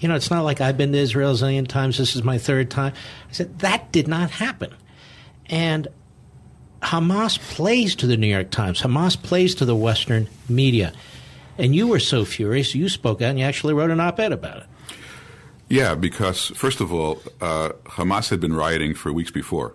You 0.00 0.08
know, 0.08 0.16
it's 0.16 0.30
not 0.30 0.42
like 0.42 0.60
I've 0.60 0.76
been 0.76 0.92
to 0.92 0.98
Israel 0.98 1.30
a 1.30 1.34
zillion 1.34 1.68
times. 1.68 1.96
This 1.96 2.16
is 2.16 2.24
my 2.24 2.36
third 2.36 2.70
time. 2.70 2.92
I 3.30 3.32
said, 3.32 3.60
that 3.60 3.92
did 3.92 4.08
not 4.08 4.30
happen. 4.30 4.74
And 5.46 5.86
Hamas 6.82 7.38
plays 7.38 7.94
to 7.96 8.06
the 8.06 8.16
New 8.16 8.26
York 8.26 8.50
Times. 8.50 8.82
Hamas 8.82 9.20
plays 9.22 9.54
to 9.56 9.64
the 9.64 9.76
Western 9.76 10.28
media. 10.48 10.92
And 11.56 11.74
you 11.74 11.86
were 11.86 12.00
so 12.00 12.24
furious, 12.24 12.74
you 12.74 12.88
spoke 12.88 13.22
out 13.22 13.30
and 13.30 13.38
you 13.38 13.44
actually 13.44 13.74
wrote 13.74 13.90
an 13.90 14.00
op 14.00 14.18
ed 14.18 14.32
about 14.32 14.58
it. 14.58 14.66
Yeah, 15.72 15.94
because 15.94 16.48
first 16.48 16.82
of 16.82 16.92
all, 16.92 17.22
uh, 17.40 17.70
Hamas 17.96 18.28
had 18.28 18.40
been 18.40 18.52
rioting 18.52 18.92
for 18.92 19.10
weeks 19.10 19.30
before, 19.30 19.74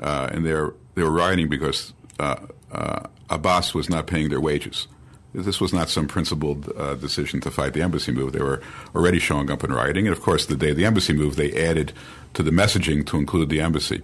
uh, 0.00 0.30
and 0.32 0.46
they're 0.46 0.72
they 0.94 1.02
were 1.02 1.10
rioting 1.10 1.50
because 1.50 1.92
uh, 2.18 2.36
uh 2.72 3.08
Abbas 3.28 3.74
was 3.74 3.90
not 3.90 4.06
paying 4.06 4.30
their 4.30 4.40
wages. 4.40 4.88
This 5.34 5.60
was 5.60 5.74
not 5.74 5.90
some 5.90 6.08
principled 6.08 6.72
uh, 6.78 6.94
decision 6.94 7.42
to 7.42 7.50
fight 7.50 7.74
the 7.74 7.82
embassy 7.82 8.10
move. 8.10 8.32
They 8.32 8.40
were 8.40 8.62
already 8.94 9.18
showing 9.18 9.50
up 9.50 9.62
and 9.62 9.74
rioting, 9.74 10.06
and 10.06 10.16
of 10.16 10.22
course, 10.22 10.46
the 10.46 10.56
day 10.56 10.72
the 10.72 10.86
embassy 10.86 11.12
move, 11.12 11.36
they 11.36 11.52
added 11.52 11.92
to 12.32 12.42
the 12.42 12.50
messaging 12.50 13.04
to 13.08 13.18
include 13.18 13.50
the 13.50 13.60
embassy. 13.60 14.00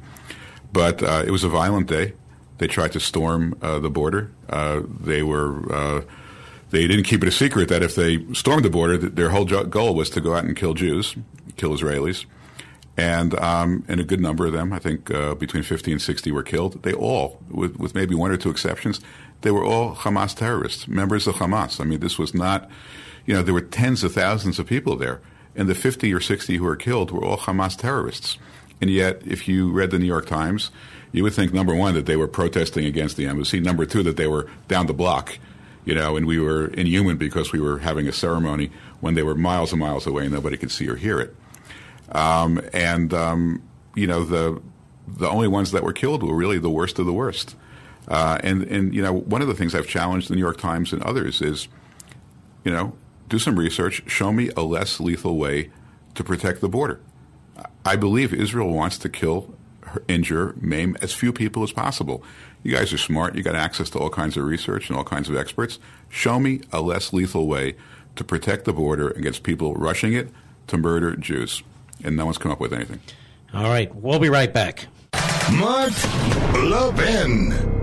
But 0.75 1.01
it 1.27 1.31
was 1.31 1.43
a 1.43 1.49
violent 1.49 1.87
day. 1.87 2.13
They 2.59 2.67
tried 2.67 2.93
to 2.93 3.01
storm 3.01 3.57
the 3.63 3.89
border. 3.89 4.31
they 5.11 5.23
were 5.23 6.05
they 6.71 6.87
didn't 6.87 7.05
keep 7.05 7.23
it 7.23 7.29
a 7.29 7.33
secret 7.33 7.69
that 7.69 7.83
if 7.83 7.95
they 7.95 8.25
stormed 8.33 8.65
the 8.65 8.71
border, 8.71 8.97
their 8.97 9.31
whole 9.31 9.45
goal 9.45 9.95
was 9.95 10.09
to 10.11 10.21
go 10.21 10.35
out 10.35 10.45
and 10.45 10.57
kill 10.57 10.75
Jews, 10.75 11.17
kill 11.57 11.71
Israelis. 11.71 12.25
And, 12.97 13.39
um, 13.39 13.85
and 13.89 13.99
a 13.99 14.05
good 14.05 14.21
number 14.21 14.47
of 14.47 14.53
them, 14.53 14.73
I 14.73 14.79
think 14.79 15.11
uh, 15.11 15.35
between 15.35 15.63
50 15.63 15.93
and 15.93 16.03
60 16.03 16.33
were 16.33 16.43
killed. 16.43 16.83
They 16.83 16.93
all, 16.93 17.41
with, 17.49 17.77
with 17.79 17.95
maybe 17.95 18.15
one 18.15 18.31
or 18.31 18.37
two 18.37 18.51
exceptions, 18.51 19.01
they 19.41 19.51
were 19.51 19.65
all 19.65 19.95
Hamas 19.95 20.37
terrorists, 20.37 20.87
members 20.87 21.27
of 21.27 21.37
Hamas. 21.37 21.81
I 21.81 21.85
mean, 21.85 22.01
this 22.01 22.19
was 22.19 22.35
not, 22.35 22.69
you 23.27 23.35
know, 23.35 23.43
there 23.43 23.55
were 23.55 23.63
tens 23.63 24.05
of 24.05 24.13
thousands 24.13 24.59
of 24.59 24.67
people 24.67 24.97
there. 24.97 25.21
And 25.57 25.69
the 25.69 25.75
50 25.75 26.13
or 26.13 26.21
60 26.21 26.57
who 26.57 26.65
were 26.65 26.77
killed 26.77 27.11
were 27.11 27.25
all 27.25 27.39
Hamas 27.39 27.77
terrorists. 27.77 28.39
And 28.81 28.91
yet, 28.91 29.23
if 29.27 29.49
you 29.49 29.71
read 29.71 29.91
the 29.91 29.99
New 29.99 30.07
York 30.07 30.27
Times, 30.27 30.71
you 31.13 31.23
would 31.23 31.35
think, 31.35 31.53
number 31.53 31.75
one, 31.75 31.95
that 31.95 32.07
they 32.07 32.17
were 32.17 32.29
protesting 32.29 32.85
against 32.85 33.17
the 33.17 33.27
embassy, 33.27 33.61
number 33.61 33.87
two, 33.87 34.03
that 34.03 34.17
they 34.17 34.29
were 34.29 34.49
down 34.69 34.87
the 34.87 34.95
block 34.95 35.39
you 35.85 35.95
know, 35.95 36.17
and 36.17 36.27
we 36.27 36.39
were 36.39 36.67
inhuman 36.69 37.17
because 37.17 37.53
we 37.53 37.61
were 37.61 37.79
having 37.79 38.07
a 38.07 38.13
ceremony 38.13 38.71
when 39.01 39.15
they 39.15 39.23
were 39.23 39.35
miles 39.35 39.73
and 39.73 39.81
miles 39.81 40.07
away 40.07 40.25
and 40.25 40.33
nobody 40.33 40.57
could 40.57 40.71
see 40.71 40.89
or 40.89 40.97
hear 40.97 41.21
it. 41.21 41.35
Um, 42.13 42.61
and 42.73 43.13
um, 43.15 43.63
you 43.95 44.07
know, 44.07 44.25
the 44.25 44.61
the 45.07 45.29
only 45.29 45.49
ones 45.49 45.73
that 45.73 45.83
were 45.83 45.93
killed 45.93 46.23
were 46.23 46.35
really 46.35 46.59
the 46.59 46.71
worst 46.71 46.99
of 46.99 47.07
the 47.07 47.13
worst. 47.13 47.57
Uh, 48.09 48.39
and 48.43 48.63
and 48.65 48.95
you 48.95 49.03
know, 49.03 49.13
one 49.13 49.43
of 49.43 49.49
the 49.49 49.55
things 49.55 49.75
I've 49.75 49.87
challenged 49.87 50.29
the 50.29 50.35
New 50.35 50.41
York 50.41 50.59
Times 50.59 50.93
and 50.93 51.03
others 51.03 51.41
is, 51.41 51.69
you 52.65 52.73
know, 52.73 52.95
do 53.29 53.39
some 53.39 53.59
research, 53.59 54.03
show 54.11 54.33
me 54.33 54.51
a 54.57 54.63
less 54.63 55.01
lethal 55.01 55.39
way 55.39 55.71
to 56.15 56.25
protect 56.25 56.61
the 56.61 56.69
border. 56.69 57.01
I 57.85 57.97
believe 57.97 58.35
Israel 58.35 58.73
wants 58.73 58.99
to 58.99 59.09
kill, 59.09 59.55
injure, 60.09 60.55
maim 60.61 60.97
as 61.01 61.13
few 61.13 61.33
people 61.33 61.63
as 61.63 61.73
possible. 61.73 62.23
You 62.63 62.75
guys 62.75 62.93
are 62.93 62.99
smart. 62.99 63.35
You 63.35 63.43
got 63.43 63.55
access 63.55 63.89
to 63.91 63.99
all 63.99 64.11
kinds 64.11 64.37
of 64.37 64.45
research 64.45 64.89
and 64.89 64.97
all 64.99 65.05
kinds 65.05 65.29
of 65.29 65.37
experts. 65.37 65.79
Show 66.09 66.39
me 66.39 66.61
a 66.73 66.81
less 66.81 67.13
lethal 67.13 67.47
way 67.47 67.77
to 68.17 68.25
protect 68.25 68.65
the 68.65 68.73
border 68.73 69.09
against 69.11 69.43
people 69.43 69.75
rushing 69.75 70.13
it 70.13 70.29
to 70.67 70.77
murder 70.77 71.17
Jews. 71.17 71.63
And 72.05 72.17
no 72.17 72.25
one's 72.27 72.39
come 72.39 72.53
up 72.53 72.61
with 72.61 72.73
anything. 72.73 73.01
All 73.55 73.65
right. 73.65 73.95
We'll 73.95 74.19
be 74.19 74.29
right 74.29 74.53
back. 74.53 74.87
Mark 75.53 75.93
Levin. 76.55 77.79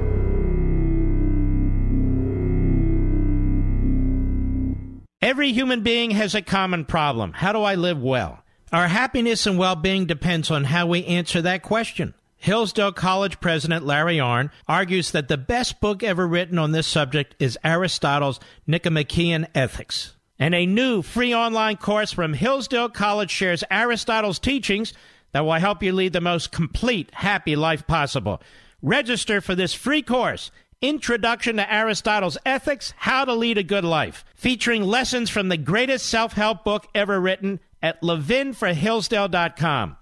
Every 5.22 5.52
human 5.52 5.82
being 5.82 6.12
has 6.12 6.36
a 6.36 6.42
common 6.42 6.86
problem. 6.86 7.34
How 7.34 7.52
do 7.52 7.64
I 7.64 7.76
live 7.76 8.02
well? 8.02 8.44
Our 8.72 8.88
happiness 8.88 9.48
and 9.48 9.58
well 9.58 9.76
being 9.76 10.06
depends 10.06 10.52
on 10.52 10.66
how 10.66 10.88
we 10.88 11.06
answer 11.06 11.42
that 11.42 11.64
question. 11.64 12.14
Hillsdale 12.48 12.94
College 12.94 13.42
president 13.42 13.86
Larry 13.86 14.20
Arnn 14.20 14.52
argues 14.70 15.12
that 15.12 15.28
the 15.28 15.36
best 15.36 15.82
book 15.82 16.02
ever 16.02 16.26
written 16.26 16.58
on 16.58 16.72
this 16.72 16.88
subject 16.88 17.36
is 17.40 17.60
Aristotle's 17.62 18.40
Nicomachean 18.66 19.48
Ethics. 19.54 20.16
And 20.40 20.56
a 20.56 20.66
new 20.66 21.02
free 21.02 21.36
online 21.36 21.76
course 21.76 22.14
from 22.14 22.34
Hillsdale 22.34 22.88
College 22.88 23.32
shares 23.32 23.66
Aristotle's 23.70 24.40
teachings 24.40 24.94
that 25.34 25.44
will 25.44 25.56
help 25.56 25.84
you 25.84 25.92
lead 25.92 26.14
the 26.14 26.22
most 26.22 26.54
complete, 26.54 27.14
happy 27.16 27.58
life 27.58 27.86
possible. 27.86 28.42
Register 28.82 29.42
for 29.42 29.54
this 29.54 29.74
free 29.74 30.02
course, 30.02 30.50
Introduction 30.82 31.58
to 31.58 31.70
Aristotle's 31.70 32.38
Ethics 32.46 32.94
How 32.96 33.26
to 33.26 33.34
Lead 33.34 33.58
a 33.58 33.64
Good 33.64 33.84
Life, 33.84 34.24
featuring 34.36 34.84
lessons 34.84 35.30
from 35.30 35.50
the 35.50 35.58
greatest 35.58 36.06
self 36.06 36.32
help 36.32 36.64
book 36.64 36.88
ever 36.96 37.20
written 37.20 37.60
at 37.84 38.02
levinforhillsdale.com 38.02 39.98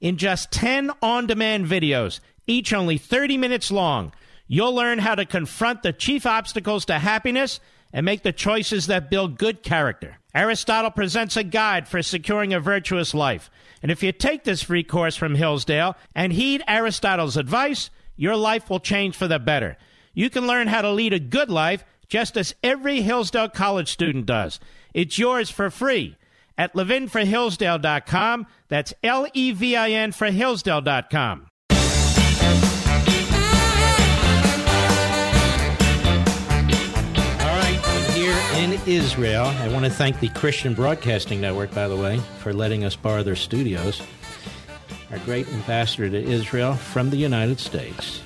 in 0.00 0.16
just 0.16 0.50
10 0.52 0.90
on 1.02 1.26
demand 1.26 1.66
videos, 1.66 2.20
each 2.46 2.72
only 2.72 2.98
30 2.98 3.38
minutes 3.38 3.70
long. 3.70 4.12
You'll 4.46 4.74
learn 4.74 4.98
how 4.98 5.14
to 5.14 5.24
confront 5.24 5.82
the 5.82 5.92
chief 5.92 6.26
obstacles 6.26 6.84
to 6.86 6.98
happiness 6.98 7.60
and 7.92 8.04
make 8.04 8.22
the 8.22 8.32
choices 8.32 8.88
that 8.88 9.08
build 9.08 9.38
good 9.38 9.62
character. 9.62 10.18
Aristotle 10.34 10.90
presents 10.90 11.36
a 11.36 11.44
guide 11.44 11.86
for 11.86 12.02
securing 12.02 12.52
a 12.52 12.60
virtuous 12.60 13.14
life. 13.14 13.50
And 13.82 13.90
if 13.90 14.02
you 14.02 14.10
take 14.10 14.44
this 14.44 14.62
free 14.62 14.82
course 14.82 15.16
from 15.16 15.36
Hillsdale 15.36 15.96
and 16.14 16.32
heed 16.32 16.62
Aristotle's 16.66 17.36
advice, 17.36 17.90
your 18.16 18.34
life 18.34 18.68
will 18.68 18.80
change 18.80 19.16
for 19.16 19.28
the 19.28 19.38
better. 19.38 19.76
You 20.12 20.28
can 20.28 20.46
learn 20.46 20.66
how 20.66 20.82
to 20.82 20.90
lead 20.90 21.12
a 21.12 21.20
good 21.20 21.50
life 21.50 21.84
just 22.08 22.36
as 22.36 22.54
every 22.62 23.00
Hillsdale 23.00 23.48
College 23.48 23.90
student 23.90 24.26
does. 24.26 24.60
It's 24.92 25.18
yours 25.18 25.50
for 25.50 25.70
free 25.70 26.16
at 26.56 26.74
levinforhillsdale.com. 26.74 28.46
That's 28.68 28.94
L 29.02 29.26
E 29.32 29.52
V 29.52 29.76
I 29.76 29.90
N 29.90 30.12
for 30.12 30.30
Hillsdale.com. 30.30 31.48
All 37.40 37.56
right, 37.56 37.80
here 38.14 38.36
in 38.62 38.80
Israel, 38.86 39.44
I 39.44 39.68
want 39.68 39.84
to 39.84 39.90
thank 39.90 40.20
the 40.20 40.28
Christian 40.30 40.74
Broadcasting 40.74 41.40
Network, 41.40 41.74
by 41.74 41.88
the 41.88 41.96
way, 41.96 42.20
for 42.40 42.52
letting 42.52 42.84
us 42.84 42.96
borrow 42.96 43.22
their 43.22 43.36
studios. 43.36 44.02
Our 45.10 45.18
great 45.20 45.46
ambassador 45.48 46.10
to 46.10 46.20
Israel 46.20 46.74
from 46.74 47.10
the 47.10 47.16
United 47.16 47.60
States. 47.60 48.20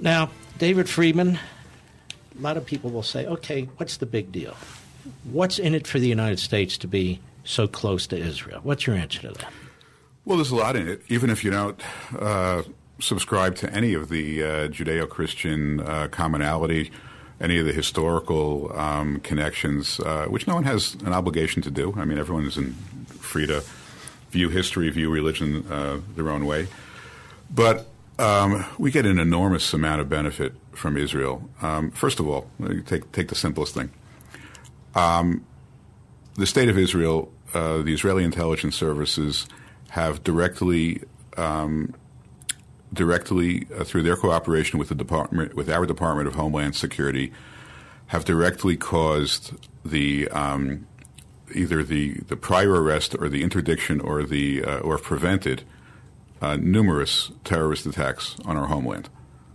Now, 0.00 0.30
David 0.58 0.88
Friedman, 0.88 1.38
a 2.38 2.40
lot 2.40 2.56
of 2.56 2.64
people 2.64 2.90
will 2.90 3.02
say, 3.02 3.26
okay, 3.26 3.68
what's 3.76 3.98
the 3.98 4.06
big 4.06 4.32
deal? 4.32 4.56
What's 5.24 5.58
in 5.58 5.74
it 5.74 5.86
for 5.86 5.98
the 5.98 6.08
United 6.08 6.38
States 6.38 6.78
to 6.78 6.86
be 6.86 7.20
so 7.44 7.66
close 7.66 8.06
to 8.08 8.16
Israel? 8.16 8.60
What's 8.62 8.86
your 8.86 8.96
answer 8.96 9.20
to 9.22 9.28
that? 9.28 9.52
Well, 10.24 10.36
there's 10.36 10.50
a 10.50 10.56
lot 10.56 10.76
in 10.76 10.88
it. 10.88 11.02
Even 11.08 11.30
if 11.30 11.42
you 11.42 11.50
don't 11.50 11.80
uh, 12.16 12.62
subscribe 13.00 13.56
to 13.56 13.72
any 13.74 13.94
of 13.94 14.08
the 14.08 14.42
uh, 14.42 14.46
Judeo 14.68 15.08
Christian 15.08 15.80
uh, 15.80 16.08
commonality, 16.08 16.92
any 17.40 17.58
of 17.58 17.66
the 17.66 17.72
historical 17.72 18.72
um, 18.78 19.18
connections, 19.20 19.98
uh, 20.00 20.26
which 20.26 20.46
no 20.46 20.54
one 20.54 20.64
has 20.64 20.94
an 21.04 21.12
obligation 21.12 21.60
to 21.62 21.70
do. 21.70 21.94
I 21.96 22.04
mean, 22.04 22.18
everyone 22.18 22.44
is 22.46 22.56
in, 22.56 22.74
free 23.06 23.46
to 23.48 23.64
view 24.30 24.48
history, 24.48 24.88
view 24.90 25.10
religion 25.10 25.66
uh, 25.68 25.98
their 26.14 26.30
own 26.30 26.46
way. 26.46 26.68
But 27.50 27.88
um, 28.18 28.64
we 28.78 28.92
get 28.92 29.04
an 29.06 29.18
enormous 29.18 29.74
amount 29.74 30.00
of 30.00 30.08
benefit 30.08 30.52
from 30.70 30.96
Israel. 30.96 31.50
Um, 31.60 31.90
first 31.90 32.20
of 32.20 32.28
all, 32.28 32.48
take, 32.86 33.10
take 33.10 33.28
the 33.28 33.34
simplest 33.34 33.74
thing 33.74 33.90
um, 34.94 35.44
the 36.34 36.46
state 36.46 36.68
of 36.68 36.78
Israel, 36.78 37.30
uh, 37.54 37.82
the 37.82 37.92
Israeli 37.92 38.24
intelligence 38.24 38.76
services 38.76 39.46
have 39.90 40.24
directly, 40.24 41.02
um, 41.36 41.94
directly 42.92 43.66
uh, 43.76 43.84
through 43.84 44.02
their 44.02 44.16
cooperation 44.16 44.78
with 44.78 44.88
the 44.88 44.94
department, 44.94 45.54
with 45.54 45.68
our 45.68 45.86
Department 45.86 46.28
of 46.28 46.34
Homeland 46.34 46.74
Security, 46.74 47.32
have 48.06 48.24
directly 48.24 48.76
caused 48.76 49.54
the 49.84 50.28
um, 50.28 50.86
either 51.54 51.82
the, 51.82 52.14
the 52.28 52.36
prior 52.36 52.82
arrest 52.82 53.14
or 53.18 53.28
the 53.28 53.42
interdiction 53.42 54.00
or 54.00 54.22
the 54.22 54.64
uh, 54.64 54.78
or 54.78 54.98
prevented 54.98 55.62
uh, 56.40 56.56
numerous 56.56 57.30
terrorist 57.44 57.86
attacks 57.86 58.36
on 58.44 58.56
our 58.56 58.66
homeland. 58.66 59.08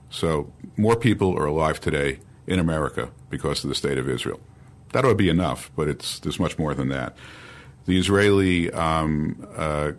So 0.09 0.51
more 0.77 0.95
people 0.95 1.37
are 1.37 1.45
alive 1.45 1.81
today 1.81 2.19
in 2.45 2.59
America 2.59 3.09
because 3.29 3.63
of 3.63 3.69
the 3.69 3.75
state 3.75 3.97
of 3.97 4.07
Israel. 4.07 4.39
That 4.97 5.05
would 5.05 5.15
be 5.15 5.29
enough, 5.29 5.69
but 5.75 5.87
it's 5.87 6.17
there's 6.21 6.39
much 6.39 6.57
more 6.57 6.73
than 6.73 6.89
that. 6.89 7.15
The 7.85 7.99
Israeli 7.99 8.71
um, 8.71 9.47
uh, 9.55 9.91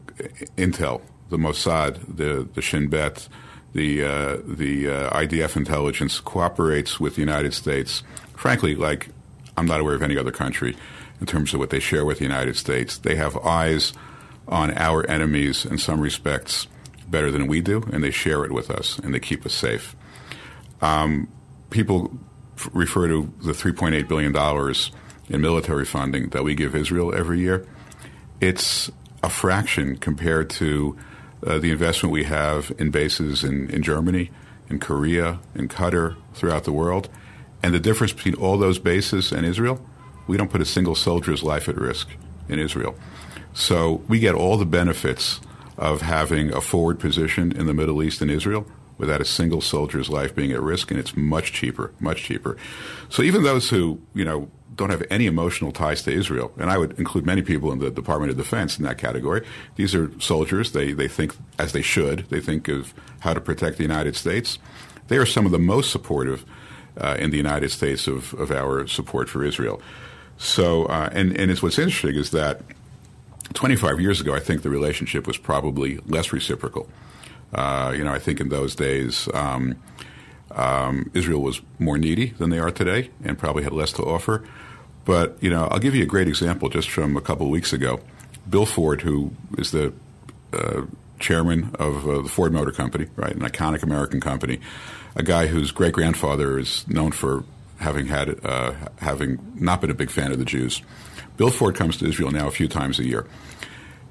intel, 0.57 1.03
the 1.29 1.37
Mossad, 1.37 2.17
the 2.17 2.49
the 2.53 2.61
Shin 2.61 2.89
Bet, 2.89 3.29
the 3.75 4.03
uh, 4.03 4.39
the 4.45 4.91
uh, 4.91 5.11
IDF 5.11 5.57
intelligence 5.57 6.19
cooperates 6.19 6.99
with 6.99 7.15
the 7.15 7.21
United 7.21 7.55
States. 7.55 8.03
Frankly, 8.35 8.75
like 8.75 9.11
I'm 9.57 9.67
not 9.67 9.79
aware 9.79 9.95
of 9.95 10.03
any 10.03 10.19
other 10.19 10.33
country 10.33 10.77
in 11.21 11.27
terms 11.27 11.55
of 11.55 11.61
what 11.61 11.71
they 11.71 11.79
share 11.79 12.05
with 12.05 12.19
the 12.19 12.25
United 12.25 12.57
States. 12.57 12.99
They 12.99 13.15
have 13.15 13.37
eyes 13.37 13.93
on 14.49 14.77
our 14.77 15.09
enemies 15.09 15.65
in 15.65 15.79
some 15.79 16.01
respects 16.01 16.67
better 17.07 17.31
than 17.31 17.47
we 17.47 17.61
do, 17.61 17.85
and 17.93 18.03
they 18.03 18.11
share 18.11 18.45
it 18.45 18.51
with 18.51 18.69
us 18.69 18.99
and 18.99 19.15
they 19.15 19.21
keep 19.21 19.47
us 19.47 19.55
safe. 19.55 19.95
Um, 20.83 21.29
people 21.71 22.19
refer 22.73 23.09
to 23.09 23.33
the 23.43 23.53
$3.8 23.53 24.09
billion 24.09 24.35
in 25.29 25.41
military 25.41 25.85
funding 25.85 26.31
that 26.31 26.43
we 26.45 26.55
give 26.55 26.75
Israel 26.75 27.15
every 27.15 27.41
year. 27.41 27.67
It's 28.41 28.91
a 29.23 29.31
fraction 29.31 29.97
compared 29.97 30.51
to 30.51 30.97
uh, 31.47 31.59
the 31.59 31.71
investment 31.71 32.13
we 32.13 32.25
have 32.25 32.73
in 32.79 32.91
bases 32.91 33.45
in, 33.45 33.71
in 33.71 33.83
Germany, 33.83 34.31
in 34.69 34.79
Korea, 34.79 35.39
in 35.55 35.69
Qatar, 35.69 36.17
throughout 36.35 36.65
the 36.65 36.73
world. 36.73 37.09
And 37.63 37.75
the 37.75 37.81
difference 37.81 38.13
between 38.13 38.35
all 38.35 38.59
those 38.59 38.79
bases 38.79 39.33
and 39.33 39.45
Israel, 39.45 39.81
we 40.27 40.37
don't 40.37 40.51
put 40.51 40.61
a 40.61 40.67
single 40.67 40.95
soldier's 40.95 41.43
life 41.43 41.69
at 41.69 41.77
risk 41.77 42.09
in 42.49 42.59
Israel. 42.59 42.95
So 43.55 44.03
we 44.09 44.19
get 44.19 44.35
all 44.35 44.57
the 44.57 44.67
benefits 44.67 45.41
of 45.77 46.03
having 46.03 46.53
a 46.53 46.61
forward 46.61 46.99
position 46.99 47.53
in 47.53 47.67
the 47.67 47.75
Middle 47.75 48.03
East 48.03 48.21
and 48.21 48.31
Israel 48.31 48.67
without 48.99 49.21
a 49.21 49.25
single 49.25 49.61
soldier's 49.61 50.11
life 50.11 50.35
being 50.35 50.53
at 50.53 50.61
risk, 50.61 50.91
and 50.91 51.01
it's 51.01 51.17
much 51.17 51.53
cheaper, 51.53 51.93
much 52.01 52.23
cheaper. 52.23 52.57
So 53.09 53.23
even 53.23 53.45
those 53.45 53.71
who, 53.71 54.01
you 54.13 54.25
know, 54.25 54.51
don't 54.75 54.91
have 54.91 55.05
any 55.11 55.27
emotional 55.27 55.73
ties 55.73 56.03
to 56.03 56.13
Israel, 56.13 56.53
and 56.59 56.71
I 56.71 56.79
would 56.79 56.99
include 56.99 57.27
many 57.27 57.43
people 57.43 57.73
in 57.73 57.79
the 57.79 57.91
Department 57.91 58.31
of 58.31 58.37
Defense 58.37 58.79
in 58.79 58.85
that 58.85 58.99
category. 58.99 59.45
These 59.77 59.95
are 59.95 60.11
soldiers. 60.21 60.73
They, 60.73 60.93
they 60.93 61.09
think, 61.09 61.35
as 61.59 61.73
they 61.73 61.83
should, 61.83 62.27
they 62.31 62.41
think 62.41 62.69
of 62.69 62.95
how 63.21 63.35
to 63.35 63.41
protect 63.41 63.77
the 63.77 63.83
United 63.83 64.15
States. 64.15 64.59
They 65.09 65.17
are 65.17 65.27
some 65.27 65.47
of 65.47 65.53
the 65.53 65.59
most 65.59 65.91
supportive 65.91 66.45
uh, 66.97 67.17
in 67.19 67.31
the 67.31 67.37
United 67.37 67.71
States 67.71 68.07
of, 68.07 68.35
of 68.35 68.51
our 68.51 68.87
support 68.87 69.29
for 69.29 69.45
Israel. 69.45 69.81
So, 70.37 70.85
uh, 70.87 71.09
and, 71.13 71.37
and 71.37 71.51
it's 71.51 71.63
what's 71.63 71.79
interesting 71.79 72.15
is 72.15 72.31
that 72.31 72.63
25 73.55 74.01
years 74.01 74.21
ago, 74.21 74.35
I 74.35 74.41
think 74.41 74.63
the 74.63 74.71
relationship 74.71 75.27
was 75.27 75.37
probably 75.37 75.99
less 76.07 76.33
reciprocal. 76.33 76.89
Uh, 77.53 77.95
you 77.97 78.05
know, 78.05 78.13
I 78.13 78.19
think 78.19 78.41
in 78.41 78.49
those 78.49 78.75
days, 78.75 79.29
um, 79.33 79.77
um, 80.51 81.11
Israel 81.15 81.41
was 81.41 81.61
more 81.79 81.99
needy 81.99 82.31
than 82.31 82.51
they 82.51 82.59
are 82.59 82.71
today 82.71 83.11
and 83.25 83.39
probably 83.39 83.63
had 83.63 83.73
less 83.73 83.93
to 83.95 84.03
offer. 84.03 84.45
But, 85.05 85.39
you 85.41 85.51
know, 85.51 85.67
I'll 85.71 85.79
give 85.79 85.95
you 85.95 86.03
a 86.03 86.07
great 86.07 86.29
example 86.29 86.69
just 86.69 86.91
from 86.91 87.17
a 87.17 87.21
couple 87.21 87.47
of 87.47 87.53
weeks 87.53 87.73
ago. 87.73 88.01
Bill 88.49 88.67
Ford, 88.67 89.01
who 89.01 89.33
is 89.57 89.71
the 89.71 89.93
uh, 90.53 90.83
chairman 91.19 91.71
of 91.79 92.09
uh, 92.09 92.23
the 92.23 92.29
Ford 92.29 92.53
Motor 92.53 92.73
Company, 92.73 93.07
right, 93.17 93.35
an 93.35 93.41
iconic 93.41 93.83
American 93.83 94.21
company, 94.21 94.61
a 95.17 95.23
guy 95.23 95.47
whose 95.47 95.71
great 95.71 95.93
grandfather 95.93 96.59
is 96.59 96.87
known 96.89 97.13
for 97.13 97.45
having 97.79 98.07
had 98.07 98.45
uh, 98.45 98.73
having 98.99 99.39
not 99.55 99.81
been 99.81 99.91
a 99.91 99.95
big 99.95 100.11
fan 100.11 100.33
of 100.33 100.39
the 100.39 100.45
Jews. 100.45 100.83
Bill 101.37 101.51
Ford 101.51 101.77
comes 101.77 101.97
to 101.99 102.07
Israel 102.07 102.31
now 102.31 102.49
a 102.49 102.51
few 102.51 102.69
times 102.69 102.99
a 102.99 103.05
year. 103.05 103.27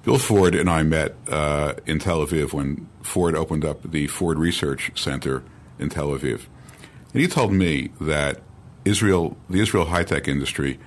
Bill 0.07 0.19
Ford 0.19 0.55
and 0.55 0.69
I 0.69 0.83
met 0.83 1.15
uh, 1.27 1.73
in 1.85 1.99
Tel 1.99 2.25
Aviv 2.25 2.53
when 2.53 2.87
Ford 3.01 3.35
opened 3.35 3.65
up 3.65 3.83
the 3.83 4.07
Ford 4.07 4.39
Research 4.39 4.89
Center 4.95 5.43
in 5.79 5.89
Tel 5.89 6.11
Aviv, 6.11 6.45
and 7.11 7.21
he 7.21 7.27
told 7.27 7.51
me 7.51 7.89
that 7.99 8.39
Israel, 8.85 9.35
the 9.49 9.59
Israel 9.59 9.83
high 9.83 10.05
tech 10.05 10.29
industry, 10.29 10.79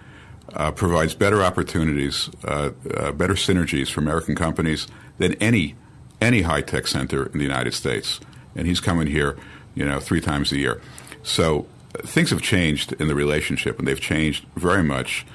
uh, 0.54 0.70
provides 0.70 1.14
better 1.14 1.42
opportunities, 1.42 2.30
uh, 2.44 2.70
uh 2.94 3.12
better 3.12 3.34
synergies 3.34 3.90
for 3.90 4.00
American 4.00 4.34
companies 4.34 4.86
than 5.18 5.34
any 5.34 5.74
any 6.22 6.40
high 6.40 6.62
tech 6.62 6.86
center 6.86 7.26
in 7.26 7.36
the 7.36 7.44
United 7.44 7.74
States. 7.74 8.20
And 8.56 8.66
he's 8.66 8.80
coming 8.80 9.06
here, 9.06 9.36
you 9.74 9.84
know, 9.84 10.00
three 10.00 10.22
times 10.22 10.50
a 10.50 10.56
year. 10.56 10.80
So 11.22 11.66
things 11.92 12.30
have 12.30 12.40
changed 12.40 12.94
in 12.94 13.08
the 13.08 13.14
relationship, 13.14 13.78
and 13.78 13.86
they've 13.86 14.00
changed 14.00 14.46
very 14.56 14.82
much 14.82 15.26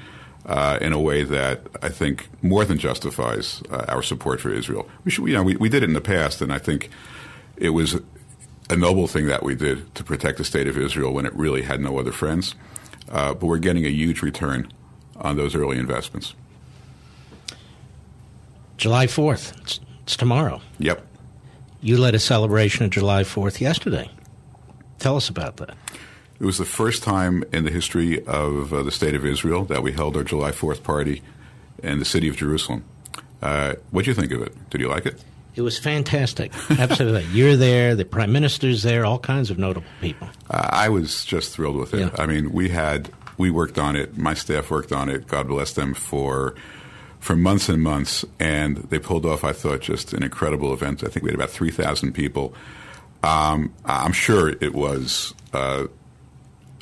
uh, 0.45 0.77
in 0.81 0.93
a 0.93 0.99
way 0.99 1.23
that 1.23 1.61
I 1.81 1.89
think 1.89 2.27
more 2.41 2.65
than 2.65 2.77
justifies 2.77 3.63
uh, 3.71 3.85
our 3.87 4.03
support 4.03 4.39
for 4.39 4.51
Israel. 4.51 4.87
We 5.03 5.11
should, 5.11 5.27
you 5.27 5.33
know, 5.33 5.43
we, 5.43 5.55
we 5.55 5.69
did 5.69 5.83
it 5.83 5.89
in 5.89 5.93
the 5.93 6.01
past, 6.01 6.41
and 6.41 6.53
I 6.53 6.59
think 6.59 6.89
it 7.57 7.69
was 7.69 7.99
a 8.69 8.75
noble 8.75 9.07
thing 9.07 9.25
that 9.27 9.43
we 9.43 9.55
did 9.55 9.93
to 9.95 10.03
protect 10.03 10.37
the 10.37 10.43
state 10.43 10.67
of 10.67 10.77
Israel 10.77 11.13
when 11.13 11.25
it 11.25 11.33
really 11.33 11.63
had 11.63 11.79
no 11.79 11.97
other 11.99 12.11
friends. 12.11 12.55
Uh, 13.09 13.33
but 13.33 13.45
we're 13.45 13.59
getting 13.59 13.85
a 13.85 13.89
huge 13.89 14.21
return 14.21 14.71
on 15.17 15.37
those 15.37 15.55
early 15.55 15.77
investments. 15.77 16.33
July 18.77 19.05
4th, 19.07 19.59
it's, 19.61 19.79
it's 20.03 20.17
tomorrow. 20.17 20.61
Yep. 20.79 21.05
You 21.81 21.97
led 21.97 22.15
a 22.15 22.19
celebration 22.19 22.85
of 22.85 22.91
July 22.91 23.23
4th 23.23 23.61
yesterday. 23.61 24.09
Tell 24.99 25.15
us 25.15 25.29
about 25.29 25.57
that. 25.57 25.75
It 26.39 26.45
was 26.45 26.57
the 26.57 26.65
first 26.65 27.03
time 27.03 27.43
in 27.53 27.63
the 27.63 27.71
history 27.71 28.23
of 28.25 28.73
uh, 28.73 28.83
the 28.83 28.91
State 28.91 29.15
of 29.15 29.25
Israel 29.25 29.63
that 29.65 29.81
we 29.81 29.93
held 29.93 30.17
our 30.17 30.23
July 30.23 30.51
4th 30.51 30.83
party 30.83 31.21
in 31.81 31.99
the 31.99 32.05
city 32.05 32.27
of 32.27 32.35
Jerusalem. 32.35 32.83
Uh, 33.41 33.75
what 33.91 34.05
do 34.05 34.11
you 34.11 34.15
think 34.15 34.31
of 34.31 34.41
it? 34.41 34.69
Did 34.69 34.81
you 34.81 34.89
like 34.89 35.05
it? 35.05 35.23
It 35.55 35.61
was 35.61 35.77
fantastic. 35.77 36.51
Absolutely. 36.69 37.23
You're 37.31 37.55
there, 37.55 37.95
the 37.95 38.03
prime 38.03 38.33
minister's 38.33 38.83
there, 38.83 39.05
all 39.05 39.19
kinds 39.19 39.49
of 39.49 39.57
notable 39.57 39.87
people. 40.01 40.27
Uh, 40.49 40.67
I 40.69 40.89
was 40.89 41.23
just 41.23 41.53
thrilled 41.53 41.77
with 41.77 41.93
it. 41.93 41.99
Yeah. 41.99 42.09
I 42.17 42.25
mean, 42.25 42.51
we 42.51 42.69
had 42.69 43.09
we 43.37 43.49
worked 43.49 43.79
on 43.79 43.95
it. 43.95 44.17
My 44.17 44.33
staff 44.33 44.69
worked 44.69 44.91
on 44.91 45.09
it. 45.09 45.27
God 45.27 45.47
bless 45.47 45.73
them 45.73 45.93
for 45.93 46.55
for 47.19 47.35
months 47.35 47.69
and 47.69 47.81
months, 47.81 48.25
and 48.39 48.77
they 48.77 48.99
pulled 48.99 49.25
off. 49.25 49.43
I 49.43 49.53
thought 49.53 49.81
just 49.81 50.13
an 50.13 50.23
incredible 50.23 50.73
event. 50.73 51.03
I 51.03 51.07
think 51.07 51.23
we 51.23 51.29
had 51.29 51.35
about 51.35 51.49
three 51.49 51.71
thousand 51.71 52.11
people. 52.11 52.53
Um, 53.23 53.73
I'm 53.85 54.11
sure 54.11 54.49
it 54.49 54.73
was 54.73 55.33
uh, 55.53 55.85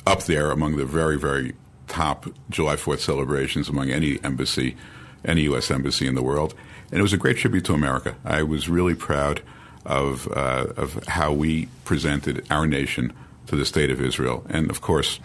up 0.06 0.24
there 0.24 0.50
among 0.50 0.76
the 0.76 0.84
very, 0.84 1.18
very 1.18 1.54
top 1.88 2.26
July 2.50 2.76
4th 2.76 3.00
celebrations 3.00 3.68
among 3.68 3.90
any 3.90 4.22
embassy, 4.24 4.76
any 5.24 5.42
U.S. 5.42 5.70
embassy 5.70 6.06
in 6.06 6.14
the 6.14 6.22
world. 6.22 6.54
And 6.90 6.98
it 6.98 7.02
was 7.02 7.12
a 7.12 7.18
great 7.18 7.36
tribute 7.36 7.64
to 7.66 7.74
America. 7.74 8.16
I 8.24 8.42
was 8.42 8.68
really 8.68 8.94
proud 8.94 9.42
of, 9.84 10.28
uh, 10.28 10.66
of 10.76 11.02
how 11.06 11.32
we 11.32 11.68
presented 11.84 12.46
our 12.50 12.66
nation 12.66 13.12
to 13.46 13.56
the 13.56 13.66
state 13.66 13.90
of 13.90 14.00
Israel. 14.00 14.44
And 14.48 14.70
of 14.70 14.80
course, 14.80 15.20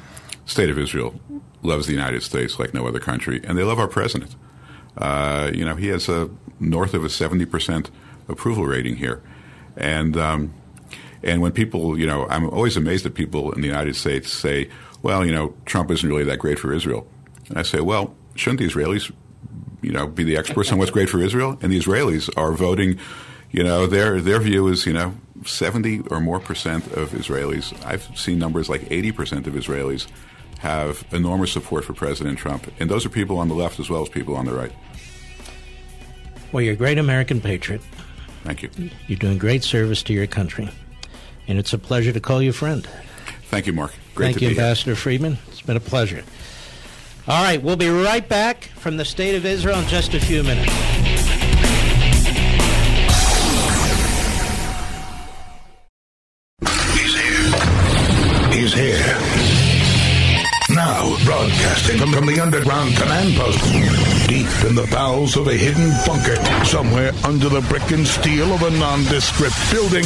state 0.45 0.69
of 0.69 0.77
Israel 0.77 1.19
loves 1.61 1.87
the 1.87 1.93
United 1.93 2.23
States 2.23 2.59
like 2.59 2.73
no 2.73 2.87
other 2.87 2.99
country, 2.99 3.41
and 3.43 3.57
they 3.57 3.63
love 3.63 3.79
our 3.79 3.87
president. 3.87 4.35
Uh, 4.97 5.51
you 5.53 5.63
know, 5.63 5.75
he 5.75 5.87
has 5.87 6.09
a 6.09 6.29
north 6.59 6.93
of 6.93 7.03
a 7.03 7.07
70% 7.07 7.89
approval 8.27 8.65
rating 8.65 8.97
here. 8.97 9.21
And 9.77 10.17
um, 10.17 10.53
and 11.23 11.41
when 11.41 11.51
people, 11.51 11.99
you 11.99 12.07
know, 12.07 12.27
I'm 12.29 12.49
always 12.49 12.77
amazed 12.77 13.05
that 13.05 13.15
people 13.15 13.51
in 13.51 13.61
the 13.61 13.67
United 13.67 13.95
States 13.95 14.31
say, 14.31 14.69
well, 15.01 15.25
you 15.25 15.31
know, 15.31 15.53
Trump 15.65 15.91
isn't 15.91 16.07
really 16.07 16.23
that 16.25 16.37
great 16.37 16.59
for 16.59 16.73
Israel. 16.73 17.07
And 17.49 17.57
I 17.57 17.63
say, 17.63 17.81
well, 17.81 18.15
shouldn't 18.35 18.59
the 18.59 18.67
Israelis, 18.67 19.11
you 19.81 19.91
know, 19.91 20.07
be 20.07 20.23
the 20.23 20.37
experts 20.37 20.71
on 20.71 20.77
what's 20.77 20.91
great 20.91 21.09
for 21.09 21.21
Israel? 21.21 21.57
And 21.61 21.71
the 21.71 21.79
Israelis 21.79 22.29
are 22.37 22.51
voting, 22.51 22.99
you 23.51 23.63
know, 23.63 23.85
their 23.87 24.21
their 24.21 24.39
view 24.39 24.67
is, 24.67 24.85
you 24.85 24.93
know, 24.93 25.15
70 25.45 26.01
or 26.11 26.19
more 26.19 26.39
percent 26.39 26.85
of 26.93 27.11
Israelis, 27.11 27.73
I've 27.85 28.05
seen 28.17 28.39
numbers 28.39 28.69
like 28.69 28.89
80 28.89 29.11
percent 29.11 29.47
of 29.47 29.53
Israelis 29.53 30.07
have 30.59 31.05
enormous 31.11 31.53
support 31.53 31.85
for 31.85 31.93
President 31.93 32.37
Trump. 32.37 32.69
And 32.79 32.89
those 32.89 33.05
are 33.05 33.09
people 33.09 33.37
on 33.37 33.47
the 33.47 33.55
left 33.55 33.79
as 33.79 33.89
well 33.89 34.01
as 34.01 34.09
people 34.09 34.35
on 34.35 34.45
the 34.45 34.53
right. 34.53 34.73
Well, 36.51 36.61
you're 36.61 36.73
a 36.73 36.77
great 36.77 36.97
American 36.97 37.39
patriot. 37.39 37.81
Thank 38.43 38.63
you. 38.63 38.69
You're 39.07 39.19
doing 39.19 39.37
great 39.37 39.63
service 39.63 40.03
to 40.03 40.13
your 40.13 40.27
country 40.27 40.69
and 41.49 41.57
it's 41.57 41.73
a 41.73 41.77
pleasure 41.77 42.13
to 42.13 42.19
call 42.21 42.41
you 42.41 42.53
friend. 42.53 42.87
Thank 43.49 43.67
you, 43.67 43.73
Mark. 43.73 43.93
Great 44.13 44.27
Thank 44.27 44.41
you, 44.41 44.49
Ambassador 44.49 44.91
here. 44.91 44.95
Friedman. 44.95 45.37
It's 45.47 45.61
been 45.61 45.75
a 45.75 45.81
pleasure. 45.81 46.23
All 47.27 47.43
right, 47.43 47.61
we'll 47.61 47.75
be 47.75 47.89
right 47.89 48.27
back 48.27 48.65
from 48.75 48.97
the 48.97 49.05
State 49.05 49.35
of 49.35 49.45
Israel 49.45 49.79
in 49.79 49.87
just 49.87 50.13
a 50.13 50.19
few 50.19 50.43
minutes. 50.43 50.71
He's 56.93 57.15
here. 57.15 58.51
He's 58.53 58.73
here 58.73 59.39
now, 60.79 61.17
broadcasting 61.25 61.97
from, 61.97 62.13
from 62.13 62.25
the 62.25 62.39
underground 62.39 62.95
command 62.95 63.35
post, 63.35 63.59
deep 64.29 64.63
in 64.63 64.75
the 64.75 64.87
bowels 64.91 65.35
of 65.37 65.47
a 65.47 65.55
hidden 65.55 65.89
bunker, 66.05 66.35
somewhere 66.63 67.11
under 67.23 67.49
the 67.49 67.61
brick 67.61 67.89
and 67.89 68.05
steel 68.05 68.53
of 68.53 68.61
a 68.61 68.69
nondescript 68.69 69.55
building, 69.71 70.05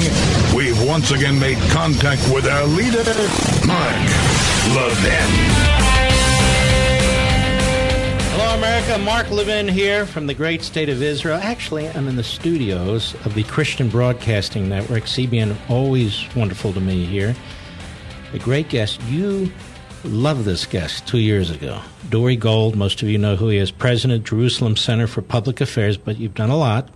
we've 0.56 0.82
once 0.88 1.12
again 1.12 1.38
made 1.38 1.58
contact 1.72 2.22
with 2.34 2.48
our 2.48 2.66
leader, 2.66 3.04
Mark 3.68 4.08
Levin. 4.74 5.30
Hello, 8.32 8.56
America. 8.56 8.98
Mark 9.00 9.30
Levin 9.30 9.68
here 9.68 10.06
from 10.06 10.26
the 10.26 10.34
great 10.34 10.62
state 10.62 10.88
of 10.88 11.02
Israel. 11.02 11.40
Actually, 11.44 11.90
I'm 11.90 12.08
in 12.08 12.16
the 12.16 12.24
studios 12.24 13.16
of 13.26 13.34
the 13.34 13.44
Christian 13.44 13.90
Broadcasting 13.90 14.70
Network. 14.70 15.04
CBN, 15.04 15.58
always 15.70 16.34
wonderful 16.34 16.72
to 16.72 16.80
me 16.80 17.04
here. 17.04 17.36
A 18.32 18.40
great 18.40 18.70
guest. 18.70 19.02
You 19.04 19.52
love 20.04 20.46
this 20.46 20.66
guest 20.66 21.08
two 21.08 21.18
years 21.18 21.50
ago. 21.50 21.82
Dore 22.10 22.36
Gold, 22.36 22.76
most 22.76 23.02
of 23.02 23.10
you 23.10 23.18
know 23.18 23.36
who 23.36 23.50
he 23.50 23.58
is, 23.58 23.72
president, 23.72 24.26
Jerusalem 24.26 24.76
Center 24.76 25.08
for 25.08 25.22
Public 25.22 25.62
Affairs, 25.62 25.98
but 25.98 26.18
you've 26.18 26.36
done 26.36 26.50
a 26.50 26.58
lot. 26.58 26.90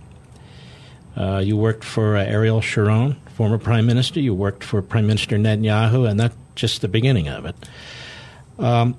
Uh, 1.16 1.38
you 1.38 1.56
worked 1.56 1.84
for 1.84 2.16
uh, 2.16 2.22
Ariel 2.22 2.60
Sharon, 2.60 3.16
former 3.34 3.58
prime 3.58 3.86
minister. 3.86 4.20
You 4.20 4.34
worked 4.34 4.62
for 4.62 4.82
Prime 4.82 5.06
Minister 5.06 5.36
Netanyahu, 5.36 6.08
and 6.08 6.20
that's 6.20 6.36
just 6.54 6.80
the 6.80 6.88
beginning 6.88 7.28
of 7.28 7.46
it. 7.46 7.56
Um, 8.58 8.96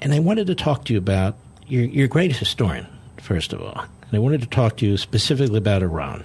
and 0.00 0.12
I 0.12 0.20
wanted 0.20 0.46
to 0.46 0.54
talk 0.54 0.84
to 0.86 0.92
you 0.92 0.98
about 0.98 1.36
you're, 1.66 1.84
you're 1.84 2.06
a 2.06 2.08
great 2.08 2.34
historian, 2.36 2.86
first 3.20 3.52
of 3.52 3.60
all, 3.60 3.78
and 3.78 4.14
I 4.14 4.18
wanted 4.18 4.40
to 4.42 4.46
talk 4.46 4.78
to 4.78 4.86
you 4.86 4.96
specifically 4.96 5.58
about 5.58 5.82
Iran. 5.82 6.24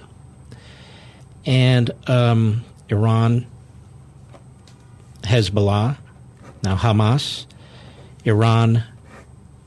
And 1.44 1.90
um, 2.08 2.64
Iran, 2.88 3.46
Hezbollah, 5.22 5.98
now 6.66 6.74
Hamas, 6.74 7.46
Iran 8.24 8.82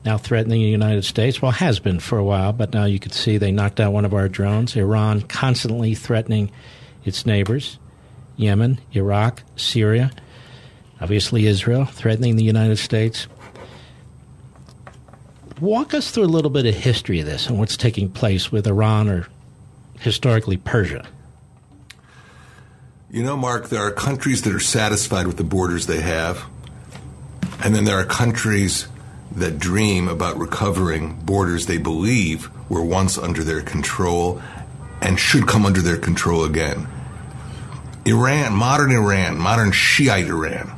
now 0.04 0.18
threatening 0.18 0.60
the 0.60 0.68
United 0.68 1.02
States. 1.02 1.40
Well, 1.40 1.50
has 1.50 1.80
been 1.80 1.98
for 1.98 2.18
a 2.18 2.24
while, 2.24 2.52
but 2.52 2.74
now 2.74 2.84
you 2.84 2.98
can 2.98 3.10
see 3.10 3.38
they 3.38 3.52
knocked 3.52 3.80
out 3.80 3.94
one 3.94 4.04
of 4.04 4.12
our 4.12 4.28
drones. 4.28 4.76
Iran 4.76 5.22
constantly 5.22 5.94
threatening 5.94 6.50
its 7.04 7.24
neighbors 7.24 7.78
Yemen, 8.36 8.80
Iraq, 8.92 9.42
Syria, 9.56 10.10
obviously 11.00 11.46
Israel, 11.46 11.86
threatening 11.86 12.36
the 12.36 12.44
United 12.44 12.76
States. 12.76 13.26
Walk 15.58 15.94
us 15.94 16.10
through 16.10 16.24
a 16.24 16.26
little 16.26 16.50
bit 16.50 16.66
of 16.66 16.74
history 16.74 17.20
of 17.20 17.26
this 17.26 17.48
and 17.48 17.58
what's 17.58 17.78
taking 17.78 18.10
place 18.10 18.52
with 18.52 18.66
Iran 18.66 19.08
or 19.08 19.26
historically 20.00 20.58
Persia. 20.58 21.06
You 23.10 23.22
know, 23.22 23.38
Mark, 23.38 23.70
there 23.70 23.80
are 23.80 23.90
countries 23.90 24.42
that 24.42 24.54
are 24.54 24.60
satisfied 24.60 25.26
with 25.26 25.38
the 25.38 25.44
borders 25.44 25.86
they 25.86 26.00
have, 26.00 26.44
and 27.62 27.74
then 27.74 27.84
there 27.84 27.98
are 27.98 28.04
countries 28.04 28.88
that 29.32 29.58
dream 29.58 30.08
about 30.08 30.36
recovering 30.38 31.14
borders 31.20 31.66
they 31.66 31.78
believe 31.78 32.50
were 32.68 32.82
once 32.82 33.16
under 33.16 33.44
their 33.44 33.62
control 33.62 34.42
and 35.00 35.18
should 35.18 35.46
come 35.46 35.64
under 35.64 35.80
their 35.80 35.96
control 35.96 36.44
again. 36.44 36.88
Iran, 38.04 38.54
modern 38.54 38.90
Iran, 38.90 39.38
modern 39.38 39.72
Shiite 39.72 40.26
Iran, 40.26 40.72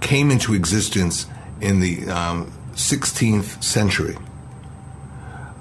came 0.00 0.30
into 0.30 0.54
existence 0.54 1.26
in 1.60 1.80
the 1.80 2.08
um, 2.08 2.52
16th 2.72 3.62
century 3.62 4.16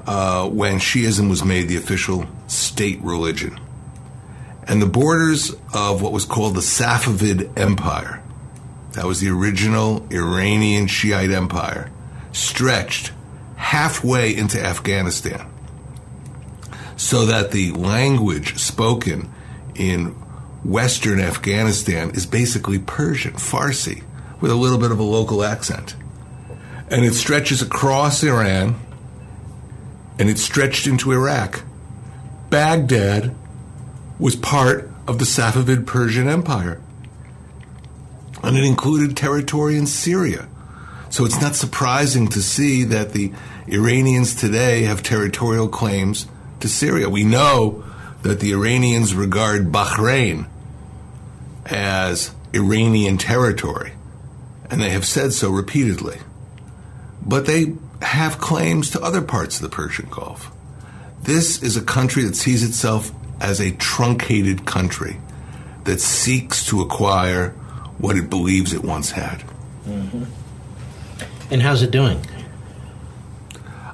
uh, 0.07 0.47
when 0.49 0.79
Shiism 0.79 1.29
was 1.29 1.43
made 1.43 1.67
the 1.67 1.77
official 1.77 2.27
state 2.47 2.99
religion. 3.01 3.59
And 4.67 4.81
the 4.81 4.87
borders 4.87 5.55
of 5.73 6.01
what 6.01 6.11
was 6.11 6.25
called 6.25 6.55
the 6.55 6.61
Safavid 6.61 7.57
Empire, 7.57 8.21
that 8.95 9.05
was 9.05 9.19
the 9.19 9.29
original 9.29 10.05
Iranian 10.09 10.87
Shiite 10.87 11.31
empire, 11.31 11.91
stretched 12.31 13.11
halfway 13.57 14.35
into 14.35 14.59
Afghanistan. 14.59 15.47
So 16.97 17.25
that 17.25 17.51
the 17.51 17.71
language 17.71 18.57
spoken 18.57 19.29
in 19.75 20.15
Western 20.63 21.19
Afghanistan 21.19 22.11
is 22.11 22.25
basically 22.25 22.79
Persian, 22.79 23.33
Farsi, 23.33 24.03
with 24.39 24.49
a 24.49 24.55
little 24.55 24.77
bit 24.77 24.91
of 24.91 24.99
a 24.99 25.03
local 25.03 25.43
accent. 25.43 25.95
And 26.89 27.03
it 27.03 27.15
stretches 27.15 27.61
across 27.61 28.23
Iran 28.23 28.79
and 30.17 30.29
it 30.29 30.39
stretched 30.39 30.87
into 30.87 31.11
Iraq. 31.11 31.63
Baghdad 32.49 33.35
was 34.17 34.37
part 34.37 34.89
of 35.05 35.19
the 35.19 35.25
Safavid 35.25 35.85
Persian 35.85 36.29
Empire. 36.29 36.81
And 38.45 38.57
it 38.57 38.63
included 38.63 39.17
territory 39.17 39.75
in 39.75 39.87
Syria. 39.87 40.47
So 41.09 41.25
it's 41.25 41.41
not 41.41 41.55
surprising 41.55 42.27
to 42.29 42.41
see 42.41 42.83
that 42.83 43.13
the 43.13 43.31
Iranians 43.67 44.35
today 44.35 44.83
have 44.83 45.01
territorial 45.01 45.67
claims 45.67 46.27
to 46.59 46.67
Syria. 46.67 47.09
We 47.09 47.23
know 47.23 47.83
that 48.21 48.39
the 48.39 48.53
Iranians 48.53 49.15
regard 49.15 49.71
Bahrain 49.71 50.47
as 51.65 52.35
Iranian 52.53 53.17
territory, 53.17 53.93
and 54.69 54.81
they 54.81 54.91
have 54.91 55.05
said 55.05 55.33
so 55.33 55.49
repeatedly. 55.49 56.19
But 57.25 57.47
they 57.47 57.73
have 58.01 58.37
claims 58.37 58.91
to 58.91 59.01
other 59.01 59.21
parts 59.21 59.55
of 59.55 59.63
the 59.63 59.75
Persian 59.75 60.07
Gulf. 60.09 60.51
This 61.21 61.63
is 61.63 61.75
a 61.75 61.81
country 61.81 62.23
that 62.25 62.35
sees 62.35 62.63
itself 62.63 63.11
as 63.41 63.59
a 63.59 63.71
truncated 63.71 64.65
country 64.65 65.17
that 65.85 65.99
seeks 65.99 66.65
to 66.67 66.81
acquire 66.81 67.55
what 68.05 68.17
it 68.17 68.29
believes 68.29 68.71
it 68.71 68.83
once 68.83 69.11
had. 69.11 69.39
Mm-hmm. 69.87 70.23
And 71.51 71.61
how's 71.61 71.81
it 71.81 71.89
doing? 71.89 72.19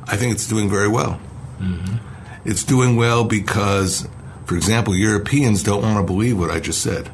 I 0.06 0.18
think 0.18 0.34
it's 0.34 0.48
doing 0.48 0.70
very 0.70 0.90
well. 0.90 1.20
Mm-hmm. 1.60 1.96
It's 2.44 2.66
doing 2.66 2.98
well 2.98 3.24
because, 3.24 4.08
for 4.46 4.56
example, 4.56 4.96
Europeans 4.96 5.64
don't 5.64 5.82
want 5.82 5.98
to 5.98 6.04
believe 6.04 6.38
what 6.38 6.52
I 6.52 6.60
just 6.60 6.82
said. 6.82 7.10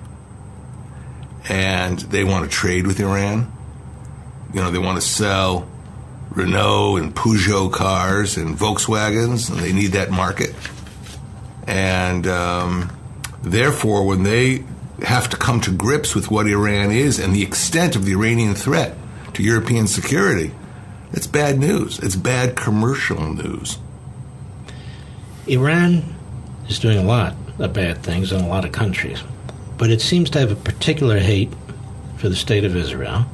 And 1.47 1.99
they 1.99 2.23
want 2.23 2.45
to 2.45 2.49
trade 2.49 2.87
with 2.87 2.99
Iran. 2.99 3.51
You 4.53 4.61
know, 4.61 4.71
they 4.71 4.79
want 4.79 4.99
to 4.99 5.07
sell 5.07 5.69
Renault 6.31 6.97
and 6.97 7.15
Peugeot 7.15 7.71
cars 7.71 8.37
and 8.37 8.57
Volkswagens, 8.57 9.51
and 9.51 9.59
they 9.59 9.73
need 9.73 9.91
that 9.91 10.09
market. 10.09 10.55
And 11.67 12.25
um, 12.25 12.91
therefore, 13.43 14.05
when 14.05 14.23
they 14.23 14.63
have 15.03 15.29
to 15.29 15.37
come 15.37 15.61
to 15.61 15.71
grips 15.71 16.15
with 16.15 16.31
what 16.31 16.47
Iran 16.47 16.91
is 16.91 17.19
and 17.19 17.33
the 17.33 17.43
extent 17.43 17.95
of 17.95 18.05
the 18.05 18.13
Iranian 18.13 18.55
threat 18.55 18.97
to 19.33 19.43
European 19.43 19.87
security, 19.87 20.53
it's 21.13 21.27
bad 21.27 21.59
news. 21.59 21.99
It's 21.99 22.15
bad 22.15 22.55
commercial 22.55 23.33
news. 23.33 23.77
Iran 25.45 26.15
is 26.67 26.79
doing 26.79 26.97
a 26.97 27.03
lot 27.03 27.35
of 27.59 27.73
bad 27.73 28.03
things 28.03 28.31
in 28.31 28.41
a 28.41 28.47
lot 28.47 28.65
of 28.65 28.71
countries, 28.71 29.23
but 29.77 29.89
it 29.89 30.01
seems 30.01 30.29
to 30.31 30.39
have 30.39 30.51
a 30.51 30.55
particular 30.55 31.19
hate 31.19 31.51
for 32.17 32.29
the 32.29 32.35
state 32.35 32.63
of 32.65 32.75
Israel 32.75 33.25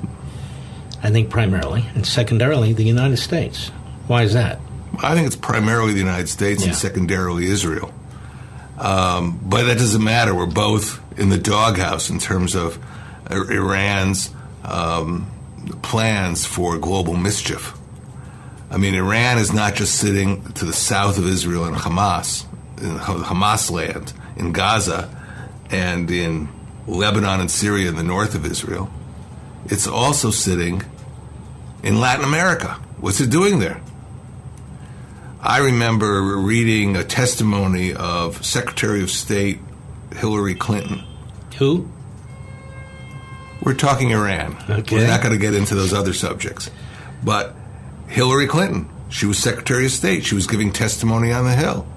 I 1.04 1.12
think 1.12 1.30
primarily, 1.30 1.86
and 1.96 2.08
secondarily 2.08 2.72
the 2.72 2.84
United 2.84 3.18
States. 3.18 3.68
Why 4.08 4.24
is 4.24 4.34
that? 4.34 4.60
I 5.02 5.14
think 5.16 5.28
it's 5.28 5.36
primarily 5.36 5.92
the 5.92 6.00
United 6.00 6.30
States 6.30 6.62
yeah. 6.62 6.70
and 6.70 6.78
secondarily 6.78 7.48
Israel. 7.48 7.94
Um, 8.80 9.40
but 9.44 9.66
that 9.66 9.78
doesn't 9.78 10.04
matter. 10.04 10.34
We're 10.34 10.46
both 10.46 11.02
in 11.18 11.30
the 11.30 11.38
doghouse 11.38 12.10
in 12.10 12.20
terms 12.20 12.56
of 12.56 12.78
Iran's 13.30 14.32
um, 14.64 15.30
plans 15.82 16.46
for 16.46 16.78
global 16.78 17.16
mischief. 17.16 17.74
I 18.70 18.78
mean, 18.78 18.96
Iran 18.96 19.38
is 19.38 19.54
not 19.54 19.76
just 19.76 19.96
sitting 19.96 20.44
to 20.54 20.66
the 20.66 20.74
south 20.74 21.18
of 21.18 21.28
Israel 21.28 21.66
in 21.66 21.76
Hamas, 21.76 22.46
in 22.82 22.98
Hamas 22.98 23.70
land, 23.70 24.14
in 24.36 24.52
Gaza, 24.52 25.10
and 25.70 26.10
in 26.10 26.50
Lebanon 26.88 27.40
and 27.40 27.52
Syria 27.52 27.90
in 27.90 27.96
the 27.96 28.04
north 28.04 28.36
of 28.36 28.46
Israel. 28.46 28.92
It's 29.66 29.88
also 29.88 30.32
sitting 30.32 30.82
in 31.84 32.00
Latin 32.00 32.26
America. 32.26 32.80
What's 32.98 33.22
it 33.22 33.30
doing 33.30 33.60
there? 33.60 33.80
I 35.40 35.60
remember 35.60 36.38
reading 36.38 36.96
a 36.96 37.04
testimony 37.04 37.94
of 37.94 38.46
Secretary 38.46 39.04
of 39.04 39.12
State 39.12 39.60
Hillary 40.16 40.56
Clinton. 40.56 41.04
Who? 41.58 41.90
We're 43.62 43.76
talking 43.76 44.12
Iran. 44.12 44.58
Okay. 44.70 44.98
We're 44.98 45.08
not 45.08 45.22
going 45.22 45.34
to 45.34 45.40
get 45.40 45.54
into 45.54 45.76
those 45.76 45.94
other 45.94 46.14
subjects. 46.14 46.70
But 47.24 47.56
Hillary 48.08 48.48
Clinton, 48.48 48.90
she 49.10 49.26
was 49.26 49.38
Secretary 49.38 49.86
of 49.86 49.92
State. 49.92 50.26
She 50.26 50.36
was 50.36 50.48
giving 50.48 50.72
testimony 50.72 51.32
on 51.32 51.46
the 51.46 51.56
Hill. 51.56 51.88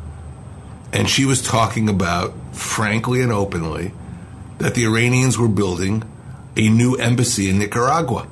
And 0.92 1.08
she 1.08 1.24
was 1.24 1.42
talking 1.42 1.88
about, 1.88 2.32
frankly 2.54 3.20
and 3.20 3.32
openly, 3.32 3.92
that 4.58 4.74
the 4.74 4.84
Iranians 4.84 5.36
were 5.36 5.48
building 5.48 6.04
a 6.56 6.68
new 6.68 6.94
embassy 6.94 7.50
in 7.50 7.58
Nicaragua 7.58 8.28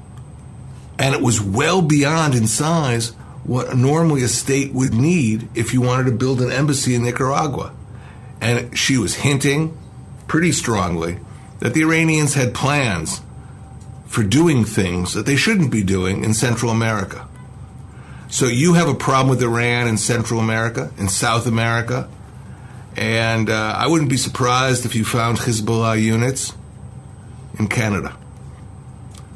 and 0.98 1.14
it 1.14 1.20
was 1.20 1.40
well 1.40 1.82
beyond 1.82 2.34
in 2.34 2.46
size 2.46 3.10
what 3.44 3.76
normally 3.76 4.22
a 4.22 4.28
state 4.28 4.72
would 4.72 4.94
need 4.94 5.48
if 5.54 5.74
you 5.74 5.80
wanted 5.80 6.04
to 6.04 6.12
build 6.12 6.40
an 6.40 6.50
embassy 6.50 6.94
in 6.94 7.02
Nicaragua. 7.02 7.73
And 8.44 8.76
she 8.78 8.98
was 8.98 9.14
hinting 9.16 9.76
pretty 10.26 10.52
strongly 10.52 11.18
that 11.60 11.72
the 11.72 11.80
Iranians 11.80 12.34
had 12.34 12.52
plans 12.52 13.22
for 14.06 14.22
doing 14.22 14.64
things 14.64 15.14
that 15.14 15.24
they 15.24 15.34
shouldn't 15.34 15.72
be 15.72 15.82
doing 15.82 16.22
in 16.22 16.34
Central 16.34 16.70
America. 16.70 17.26
So 18.28 18.46
you 18.46 18.74
have 18.74 18.88
a 18.88 18.94
problem 18.94 19.30
with 19.30 19.42
Iran 19.42 19.88
in 19.88 19.96
Central 19.96 20.40
America, 20.40 20.92
in 20.98 21.08
South 21.08 21.46
America, 21.46 22.08
and 22.96 23.48
uh, 23.48 23.74
I 23.78 23.86
wouldn't 23.86 24.10
be 24.10 24.16
surprised 24.16 24.84
if 24.84 24.94
you 24.94 25.04
found 25.04 25.38
Hezbollah 25.38 26.00
units 26.00 26.52
in 27.58 27.68
Canada. 27.68 28.16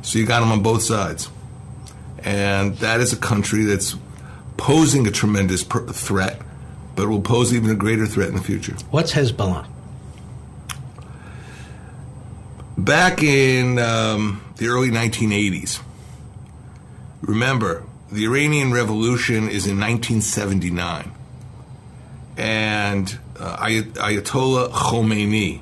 So 0.03 0.19
you 0.19 0.27
got 0.27 0.41
them 0.41 0.53
on 0.53 0.63
both 0.63 0.83
sides. 0.83 1.31
And 2.19 2.77
that 2.79 3.01
is 3.01 3.13
a 3.13 3.17
country 3.17 3.65
that's 3.65 3.97
posing 4.57 5.07
a 5.07 5.11
tremendous 5.11 5.65
pr- 5.65 5.87
threat, 5.87 6.41
but 6.99 7.09
will 7.09 7.21
pose 7.21 7.55
even 7.55 7.71
a 7.71 7.77
greater 7.77 8.09
threat 8.09 8.29
in 8.29 8.35
the 8.35 8.43
future. 8.43 8.75
What's 8.91 9.13
Hezbollah? 9.13 9.69
Back 12.77 13.23
in 13.23 13.79
um, 13.79 14.43
the 14.57 14.67
early 14.67 14.91
1980s, 14.91 15.81
remember, 17.21 17.85
the 18.11 18.25
Iranian 18.25 18.73
Revolution 18.73 19.45
is 19.45 19.69
in 19.69 19.79
1979. 19.79 21.13
And 22.37 23.19
uh, 23.39 23.59
Ayatollah 23.59 24.71
Khomeini 24.73 25.61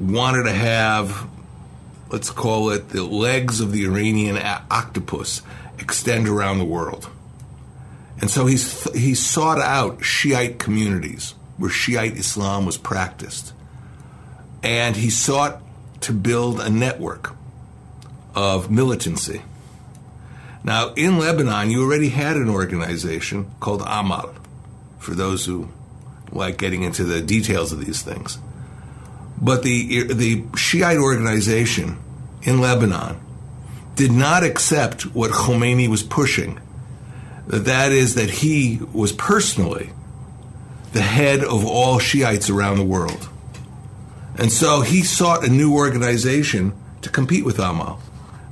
wanted 0.00 0.44
to 0.44 0.52
have, 0.52 1.28
let's 2.10 2.30
call 2.30 2.70
it, 2.70 2.88
the 2.88 3.04
legs 3.04 3.60
of 3.60 3.72
the 3.72 3.84
Iranian 3.84 4.38
octopus 4.70 5.42
extend 5.78 6.28
around 6.28 6.60
the 6.60 6.64
world. 6.64 7.10
And 8.24 8.30
so 8.30 8.46
he's, 8.46 8.90
he 8.94 9.14
sought 9.14 9.58
out 9.58 10.02
Shiite 10.02 10.58
communities 10.58 11.34
where 11.58 11.68
Shiite 11.68 12.16
Islam 12.16 12.64
was 12.64 12.78
practiced. 12.78 13.52
And 14.62 14.96
he 14.96 15.10
sought 15.10 15.60
to 16.00 16.14
build 16.14 16.58
a 16.58 16.70
network 16.70 17.36
of 18.34 18.70
militancy. 18.70 19.42
Now, 20.64 20.94
in 20.94 21.18
Lebanon, 21.18 21.68
you 21.70 21.84
already 21.84 22.08
had 22.08 22.36
an 22.38 22.48
organization 22.48 23.50
called 23.60 23.82
Amal, 23.82 24.34
for 24.98 25.14
those 25.14 25.44
who 25.44 25.68
like 26.32 26.56
getting 26.56 26.82
into 26.82 27.04
the 27.04 27.20
details 27.20 27.72
of 27.72 27.84
these 27.84 28.00
things. 28.00 28.38
But 29.38 29.62
the, 29.64 30.04
the 30.14 30.44
Shiite 30.56 30.96
organization 30.96 31.98
in 32.42 32.62
Lebanon 32.62 33.20
did 33.96 34.12
not 34.12 34.44
accept 34.44 35.14
what 35.14 35.30
Khomeini 35.30 35.88
was 35.88 36.02
pushing. 36.02 36.58
That 37.46 37.92
is, 37.92 38.14
that 38.14 38.30
he 38.30 38.80
was 38.92 39.12
personally 39.12 39.90
the 40.92 41.02
head 41.02 41.42
of 41.42 41.66
all 41.66 41.98
Shiites 41.98 42.48
around 42.48 42.78
the 42.78 42.84
world. 42.84 43.28
And 44.36 44.50
so 44.50 44.80
he 44.80 45.02
sought 45.02 45.44
a 45.44 45.50
new 45.50 45.74
organization 45.74 46.72
to 47.02 47.10
compete 47.10 47.44
with 47.44 47.58
Amal. 47.58 48.00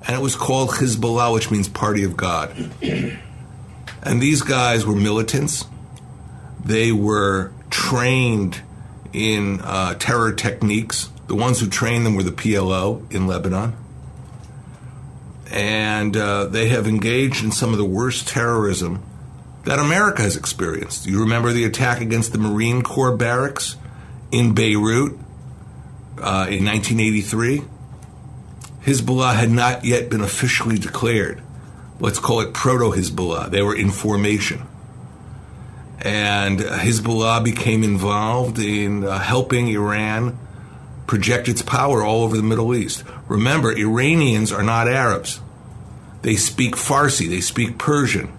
And 0.07 0.17
it 0.17 0.21
was 0.21 0.35
called 0.37 0.71
Hezbollah, 0.71 1.33
which 1.33 1.51
means 1.51 1.69
Party 1.69 2.03
of 2.05 2.17
God. 2.17 2.51
and 2.83 4.21
these 4.21 4.43
guys 4.43 4.85
were 4.85 4.97
militants. 4.97 5.65
They 6.65 6.93
were 6.93 7.53
trained 7.71 8.61
in 9.13 9.61
uh, 9.61 9.95
terror 9.95 10.33
techniques. 10.33 11.09
The 11.29 11.35
ones 11.35 11.61
who 11.61 11.69
trained 11.69 12.05
them 12.05 12.17
were 12.17 12.23
the 12.23 12.33
PLO 12.33 13.11
in 13.13 13.27
Lebanon. 13.27 13.75
And 15.53 16.17
uh, 16.17 16.47
they 16.47 16.69
have 16.69 16.89
engaged 16.89 17.45
in 17.45 17.53
some 17.53 17.73
of 17.73 17.79
the 17.79 17.85
worst 17.85 18.27
terrorism 18.27 19.05
that 19.65 19.79
America 19.79 20.23
has 20.23 20.37
experienced. 20.37 21.07
You 21.07 21.21
remember 21.21 21.53
the 21.53 21.65
attack 21.65 22.01
against 22.01 22.33
the 22.33 22.39
Marine 22.39 22.83
Corps 22.83 23.17
barracks 23.17 23.77
in 24.31 24.55
Beirut 24.55 25.13
uh, 26.19 26.47
in 26.49 26.65
1983. 26.65 27.63
Hezbollah 28.85 29.35
had 29.35 29.51
not 29.51 29.85
yet 29.85 30.09
been 30.09 30.23
officially 30.23 30.79
declared. 30.79 31.43
Let's 32.01 32.19
call 32.19 32.41
it 32.41 32.55
proto 32.55 32.97
Hezbollah. 32.97 33.51
They 33.51 33.63
were 33.63 33.77
in 33.77 33.91
formation. 33.91 34.67
And 36.01 36.59
Hezbollah 36.59 37.45
became 37.45 37.85
involved 37.85 38.59
in 38.59 39.05
uh, 39.05 39.19
helping 39.19 39.69
Iran 39.69 40.39
project 41.07 41.47
its 41.47 41.61
power 41.61 42.03
all 42.03 42.25
over 42.25 42.37
the 42.37 42.43
Middle 42.43 42.75
East. 42.75 43.05
Remember, 43.29 43.71
Iranians 43.71 44.51
are 44.51 44.63
not 44.63 44.89
Arabs. 44.89 45.42
They 46.23 46.37
speak 46.37 46.77
Farsi, 46.77 47.29
they 47.29 47.41
speak 47.41 47.79
Persian. 47.79 48.33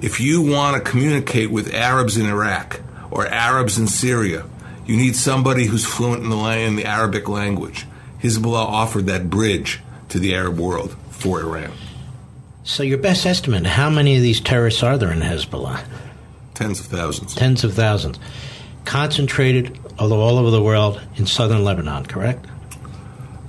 If 0.00 0.20
you 0.20 0.42
want 0.42 0.76
to 0.76 0.90
communicate 0.90 1.50
with 1.50 1.72
Arabs 1.72 2.16
in 2.16 2.26
Iraq 2.26 2.80
or 3.10 3.26
Arabs 3.26 3.78
in 3.78 3.86
Syria 3.86 4.44
you 4.86 4.96
need 4.96 5.16
somebody 5.16 5.66
who's 5.66 5.84
fluent 5.84 6.22
in 6.22 6.30
the, 6.30 6.36
in 6.36 6.76
the 6.76 6.84
Arabic 6.84 7.28
language. 7.28 7.86
Hezbollah 8.22 8.64
offered 8.64 9.06
that 9.06 9.28
bridge 9.28 9.80
to 10.08 10.18
the 10.18 10.34
Arab 10.34 10.58
world 10.58 10.96
for 11.10 11.40
Iran. 11.40 11.72
So, 12.62 12.82
your 12.82 12.98
best 12.98 13.26
estimate, 13.26 13.66
how 13.66 13.90
many 13.90 14.16
of 14.16 14.22
these 14.22 14.40
terrorists 14.40 14.82
are 14.82 14.96
there 14.96 15.12
in 15.12 15.20
Hezbollah? 15.20 15.84
Tens 16.54 16.80
of 16.80 16.86
thousands. 16.86 17.34
Tens 17.34 17.64
of 17.64 17.74
thousands. 17.74 18.18
Concentrated 18.84 19.78
although 19.98 20.20
all 20.20 20.38
over 20.38 20.50
the 20.50 20.62
world 20.62 21.00
in 21.16 21.26
southern 21.26 21.64
Lebanon, 21.64 22.04
correct? 22.06 22.46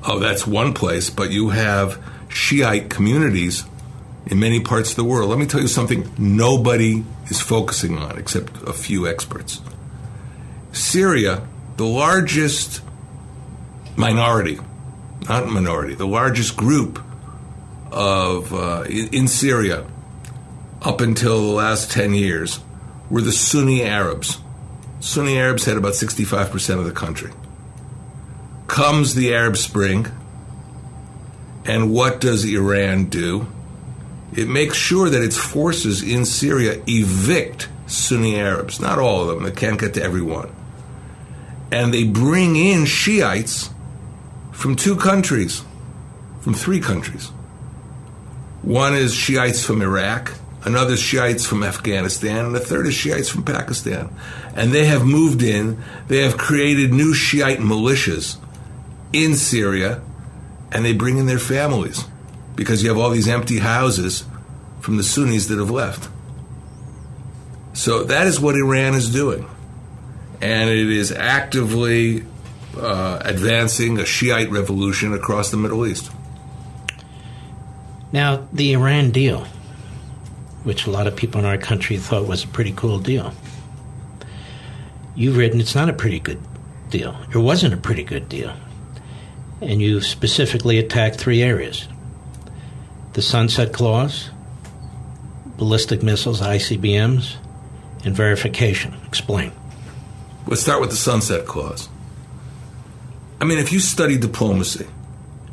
Oh, 0.07 0.19
that's 0.19 0.47
one 0.47 0.73
place, 0.73 1.09
but 1.09 1.29
you 1.29 1.49
have 1.49 2.01
Shiite 2.37 2.89
communities 2.91 3.65
in 4.27 4.39
many 4.39 4.59
parts 4.59 4.91
of 4.91 4.95
the 4.95 5.03
world. 5.03 5.29
Let 5.31 5.39
me 5.39 5.47
tell 5.47 5.59
you 5.59 5.67
something 5.67 6.07
nobody 6.19 7.03
is 7.29 7.41
focusing 7.41 7.97
on 7.97 8.19
except 8.19 8.61
a 8.61 8.73
few 8.73 9.07
experts. 9.07 9.59
Syria, 10.71 11.47
the 11.77 11.85
largest 11.85 12.81
minority, 13.95 14.59
not 15.27 15.47
minority, 15.47 15.95
the 15.95 16.05
largest 16.05 16.55
group 16.55 17.03
of 17.91 18.53
uh, 18.53 18.83
in 18.87 19.27
Syria 19.27 19.83
up 20.83 21.01
until 21.01 21.41
the 21.41 21.53
last 21.53 21.89
10 21.91 22.13
years 22.13 22.59
were 23.09 23.21
the 23.21 23.31
Sunni 23.31 23.83
Arabs. 23.83 24.37
Sunni 24.99 25.39
Arabs 25.39 25.65
had 25.65 25.75
about 25.75 25.93
65% 25.93 26.77
of 26.77 26.85
the 26.85 26.91
country. 26.91 27.31
Comes 28.67 29.15
the 29.15 29.33
Arab 29.33 29.57
Spring, 29.57 30.05
and 31.67 31.91
what 31.91 32.21
does 32.21 32.45
Iran 32.45 33.05
do? 33.05 33.47
It 34.33 34.47
makes 34.47 34.77
sure 34.77 35.09
that 35.09 35.21
its 35.21 35.37
forces 35.37 36.01
in 36.03 36.25
Syria 36.25 36.81
evict 36.87 37.69
Sunni 37.87 38.35
Arabs. 38.35 38.79
Not 38.79 38.99
all 38.99 39.29
of 39.29 39.35
them, 39.35 39.45
it 39.45 39.55
can't 39.55 39.79
get 39.79 39.93
to 39.95 40.03
everyone 40.03 40.51
and 41.71 41.93
they 41.93 42.03
bring 42.03 42.55
in 42.55 42.85
Shiites 42.85 43.69
from 44.51 44.75
two 44.75 44.95
countries, 44.95 45.63
from 46.41 46.53
three 46.53 46.79
countries. 46.79 47.27
One 48.61 48.95
is 48.95 49.13
Shiites 49.13 49.65
from 49.65 49.81
Iraq, 49.81 50.33
another 50.63 50.93
is 50.93 50.99
Shiites 50.99 51.45
from 51.45 51.63
Afghanistan, 51.63 52.45
and 52.45 52.55
the 52.55 52.59
third 52.59 52.87
is 52.87 52.93
Shiites 52.93 53.29
from 53.29 53.43
Pakistan. 53.43 54.09
And 54.55 54.71
they 54.71 54.85
have 54.85 55.05
moved 55.05 55.43
in, 55.43 55.81
they 56.07 56.23
have 56.23 56.37
created 56.37 56.93
new 56.93 57.13
Shiite 57.13 57.59
militias 57.59 58.37
in 59.13 59.35
Syria, 59.35 60.01
and 60.71 60.85
they 60.85 60.93
bring 60.93 61.17
in 61.17 61.25
their 61.25 61.39
families 61.39 62.05
because 62.55 62.83
you 62.83 62.89
have 62.89 62.97
all 62.97 63.09
these 63.09 63.27
empty 63.27 63.59
houses 63.59 64.25
from 64.79 64.97
the 64.97 65.03
Sunnis 65.03 65.47
that 65.47 65.57
have 65.57 65.71
left. 65.71 66.09
So 67.73 68.03
that 68.05 68.27
is 68.27 68.39
what 68.39 68.55
Iran 68.55 68.95
is 68.95 69.11
doing 69.11 69.47
and 70.41 70.69
it 70.69 70.89
is 70.89 71.11
actively 71.11 72.23
uh, 72.77 73.19
advancing 73.23 73.99
a 73.99 74.05
Shiite 74.05 74.51
revolution 74.51 75.13
across 75.13 75.49
the 75.49 75.57
Middle 75.57 75.85
East. 75.85 76.11
Now, 78.11 78.47
the 78.53 78.73
Iran 78.73 79.11
deal, 79.11 79.45
which 80.63 80.85
a 80.85 80.91
lot 80.91 81.07
of 81.07 81.15
people 81.15 81.39
in 81.39 81.45
our 81.45 81.57
country 81.57 81.97
thought 81.97 82.27
was 82.27 82.43
a 82.43 82.47
pretty 82.47 82.71
cool 82.71 82.99
deal, 82.99 83.33
you've 85.15 85.37
written 85.37 85.59
it's 85.59 85.75
not 85.75 85.89
a 85.89 85.93
pretty 85.93 86.19
good 86.19 86.39
deal. 86.89 87.17
It 87.33 87.37
wasn't 87.37 87.73
a 87.73 87.77
pretty 87.77 88.03
good 88.03 88.29
deal. 88.29 88.55
And 89.61 89.81
you 89.81 90.01
specifically 90.01 90.77
attack 90.77 91.15
three 91.15 91.41
areas 91.41 91.87
the 93.13 93.21
Sunset 93.21 93.73
Clause, 93.73 94.29
ballistic 95.57 96.03
missiles, 96.03 96.39
ICBMs, 96.39 97.35
and 98.05 98.15
verification. 98.15 98.95
Explain. 99.07 99.51
Let's 100.45 100.61
start 100.61 100.79
with 100.79 100.91
the 100.91 100.95
sunset 100.95 101.45
clause. 101.45 101.89
I 103.41 103.45
mean, 103.45 103.57
if 103.57 103.73
you 103.73 103.79
study 103.79 104.17
diplomacy, 104.17 104.87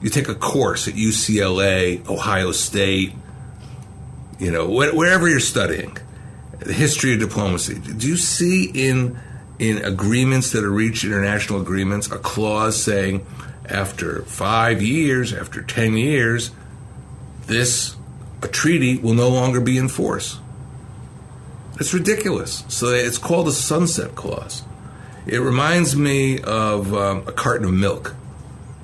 you 0.00 0.10
take 0.10 0.28
a 0.28 0.34
course 0.34 0.86
at 0.86 0.94
UCLA, 0.94 2.06
Ohio 2.08 2.52
State, 2.52 3.12
you 4.38 4.50
know, 4.50 4.68
wherever 4.68 5.28
you're 5.28 5.40
studying, 5.40 5.96
the 6.60 6.72
history 6.72 7.14
of 7.14 7.20
diplomacy. 7.20 7.78
Do 7.78 8.06
you 8.06 8.16
see 8.16 8.64
in 8.66 9.18
in 9.58 9.78
agreements 9.84 10.50
that 10.52 10.64
are 10.64 10.70
reached, 10.70 11.04
international 11.04 11.60
agreements, 11.60 12.10
a 12.10 12.18
clause 12.18 12.80
saying 12.80 13.24
after 13.68 14.22
five 14.22 14.82
years, 14.82 15.32
after 15.32 15.62
ten 15.62 15.96
years, 15.96 16.50
this 17.46 17.96
a 18.44 18.48
treaty 18.48 18.98
will 18.98 19.14
no 19.14 19.30
longer 19.30 19.60
be 19.60 19.78
in 19.78 19.88
force? 19.88 20.38
It's 21.80 21.94
ridiculous. 21.94 22.64
So 22.68 22.88
it's 22.88 23.18
called 23.18 23.48
a 23.48 23.52
sunset 23.52 24.14
clause. 24.14 24.62
It 25.26 25.38
reminds 25.38 25.96
me 25.96 26.40
of 26.40 26.94
um, 26.94 27.26
a 27.26 27.32
carton 27.32 27.66
of 27.66 27.72
milk. 27.72 28.10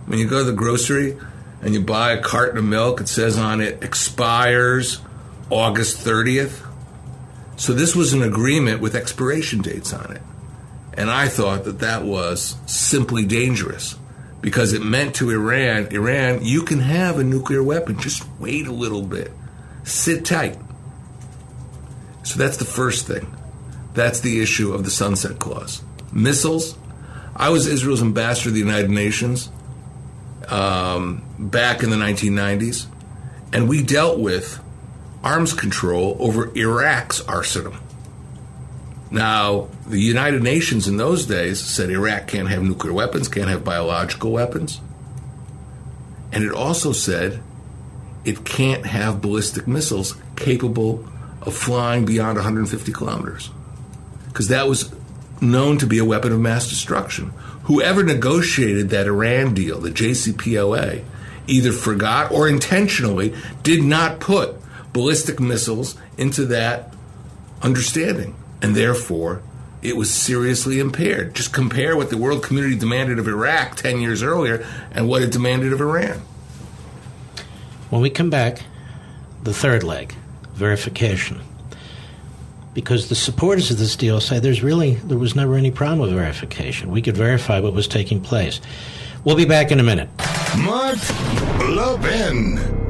When 0.06 0.18
you 0.18 0.26
go 0.26 0.38
to 0.38 0.44
the 0.44 0.56
grocery 0.56 1.18
and 1.62 1.74
you 1.74 1.82
buy 1.82 2.12
a 2.12 2.22
carton 2.22 2.58
of 2.58 2.64
milk, 2.64 3.02
it 3.02 3.08
says 3.08 3.38
on 3.38 3.60
it 3.60 3.84
expires 3.84 5.00
August 5.50 5.98
30th. 5.98 6.66
So 7.56 7.74
this 7.74 7.94
was 7.94 8.14
an 8.14 8.22
agreement 8.22 8.80
with 8.80 8.94
expiration 8.94 9.60
dates 9.60 9.92
on 9.92 10.12
it. 10.16 10.22
And 10.94 11.10
I 11.10 11.28
thought 11.28 11.64
that 11.64 11.80
that 11.80 12.02
was 12.02 12.56
simply 12.66 13.26
dangerous 13.26 13.96
because 14.40 14.72
it 14.72 14.82
meant 14.82 15.16
to 15.16 15.30
Iran, 15.30 15.88
Iran, 15.90 16.44
you 16.44 16.62
can 16.62 16.80
have 16.80 17.18
a 17.18 17.24
nuclear 17.24 17.62
weapon, 17.62 17.98
just 17.98 18.24
wait 18.38 18.66
a 18.66 18.72
little 18.72 19.02
bit. 19.02 19.30
Sit 19.84 20.24
tight. 20.24 20.58
So 22.22 22.38
that's 22.38 22.56
the 22.56 22.64
first 22.64 23.06
thing. 23.06 23.34
That's 23.94 24.20
the 24.20 24.40
issue 24.40 24.72
of 24.72 24.84
the 24.84 24.90
Sunset 24.90 25.38
Clause. 25.38 25.82
Missiles. 26.12 26.76
I 27.34 27.50
was 27.50 27.66
Israel's 27.66 28.02
ambassador 28.02 28.50
to 28.50 28.50
the 28.52 28.60
United 28.60 28.90
Nations 28.90 29.50
um, 30.48 31.24
back 31.38 31.82
in 31.82 31.90
the 31.90 31.96
1990s, 31.96 32.86
and 33.52 33.68
we 33.68 33.82
dealt 33.82 34.18
with 34.18 34.60
arms 35.22 35.52
control 35.52 36.16
over 36.18 36.56
Iraq's 36.56 37.20
arsenal. 37.22 37.74
Now, 39.10 39.68
the 39.86 39.98
United 39.98 40.42
Nations 40.42 40.86
in 40.86 40.96
those 40.96 41.26
days 41.26 41.60
said 41.60 41.90
Iraq 41.90 42.28
can't 42.28 42.48
have 42.48 42.62
nuclear 42.62 42.92
weapons, 42.92 43.28
can't 43.28 43.48
have 43.48 43.64
biological 43.64 44.30
weapons. 44.30 44.80
And 46.32 46.44
it 46.44 46.52
also 46.52 46.92
said 46.92 47.42
it 48.24 48.44
can't 48.44 48.86
have 48.86 49.20
ballistic 49.20 49.66
missiles 49.66 50.16
capable 50.36 51.04
of 51.42 51.56
flying 51.56 52.04
beyond 52.04 52.36
150 52.36 52.92
kilometers. 52.92 53.50
Because 54.28 54.48
that 54.48 54.68
was 54.68 54.94
known 55.40 55.78
to 55.78 55.86
be 55.86 55.98
a 55.98 56.04
weapon 56.04 56.32
of 56.32 56.38
mass 56.38 56.68
destruction. 56.68 57.32
Whoever 57.64 58.04
negotiated 58.04 58.90
that 58.90 59.06
Iran 59.06 59.54
deal, 59.54 59.80
the 59.80 59.90
JCPOA, 59.90 61.02
either 61.48 61.72
forgot 61.72 62.30
or 62.30 62.48
intentionally 62.48 63.34
did 63.64 63.82
not 63.82 64.20
put 64.20 64.54
ballistic 64.92 65.40
missiles 65.40 65.96
into 66.16 66.44
that 66.46 66.94
understanding 67.62 68.36
and 68.62 68.74
therefore 68.74 69.42
it 69.82 69.96
was 69.96 70.12
seriously 70.12 70.78
impaired. 70.78 71.34
Just 71.34 71.52
compare 71.52 71.96
what 71.96 72.10
the 72.10 72.18
world 72.18 72.42
community 72.42 72.76
demanded 72.76 73.18
of 73.18 73.26
Iraq 73.26 73.76
10 73.76 74.00
years 74.00 74.22
earlier 74.22 74.66
and 74.92 75.08
what 75.08 75.22
it 75.22 75.32
demanded 75.32 75.72
of 75.72 75.80
Iran. 75.80 76.22
When 77.88 78.02
we 78.02 78.10
come 78.10 78.30
back, 78.30 78.62
the 79.42 79.54
third 79.54 79.82
leg, 79.82 80.14
verification. 80.54 81.40
Because 82.72 83.08
the 83.08 83.14
supporters 83.14 83.70
of 83.70 83.78
this 83.78 83.96
deal 83.96 84.20
say 84.20 84.38
there's 84.38 84.62
really 84.62 84.94
there 84.94 85.18
was 85.18 85.34
never 85.34 85.56
any 85.56 85.70
problem 85.70 85.98
with 85.98 86.12
verification. 86.12 86.90
We 86.92 87.02
could 87.02 87.16
verify 87.16 87.58
what 87.58 87.72
was 87.72 87.88
taking 87.88 88.20
place. 88.20 88.60
We'll 89.24 89.36
be 89.36 89.44
back 89.44 89.72
in 89.72 89.80
a 89.80 89.82
minute. 89.82 90.08
Mark 90.56 90.98
Levin. 91.58 92.89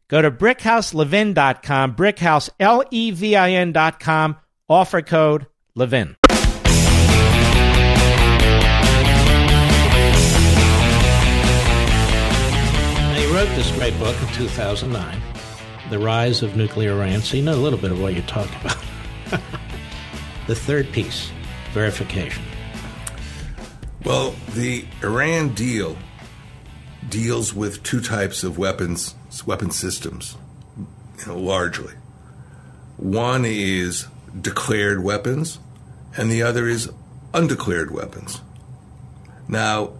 Go 0.11 0.21
to 0.21 0.29
brickhouselevin.com, 0.29 1.95
brickhouse.levin.com, 1.95 4.37
offer 4.67 5.01
code 5.01 5.47
LEVIN. 5.73 6.17
Now, 12.99 13.19
you 13.21 13.33
wrote 13.33 13.47
this 13.55 13.71
great 13.71 13.97
book 13.99 14.21
in 14.21 14.27
2009, 14.33 15.21
The 15.89 15.99
Rise 15.99 16.43
of 16.43 16.57
Nuclear 16.57 16.91
Iran, 16.91 17.21
so 17.21 17.37
you 17.37 17.43
know 17.43 17.53
a 17.53 17.55
little 17.55 17.79
bit 17.79 17.93
of 17.93 18.01
what 18.01 18.13
you're 18.13 18.21
talking 18.23 18.59
about. 18.59 18.83
the 20.47 20.55
third 20.55 20.91
piece, 20.91 21.31
verification. 21.71 22.43
Well, 24.03 24.35
the 24.55 24.83
Iran 25.03 25.53
deal 25.53 25.97
deals 27.07 27.53
with 27.53 27.81
two 27.83 28.01
types 28.01 28.43
of 28.43 28.57
weapons 28.57 29.15
weapon 29.45 29.71
systems, 29.71 30.37
you 31.19 31.25
know, 31.27 31.37
largely. 31.37 31.93
One 32.97 33.45
is 33.45 34.07
declared 34.39 35.03
weapons, 35.03 35.59
and 36.15 36.29
the 36.29 36.43
other 36.43 36.67
is 36.67 36.91
undeclared 37.33 37.91
weapons. 37.91 38.41
Now, 39.47 39.93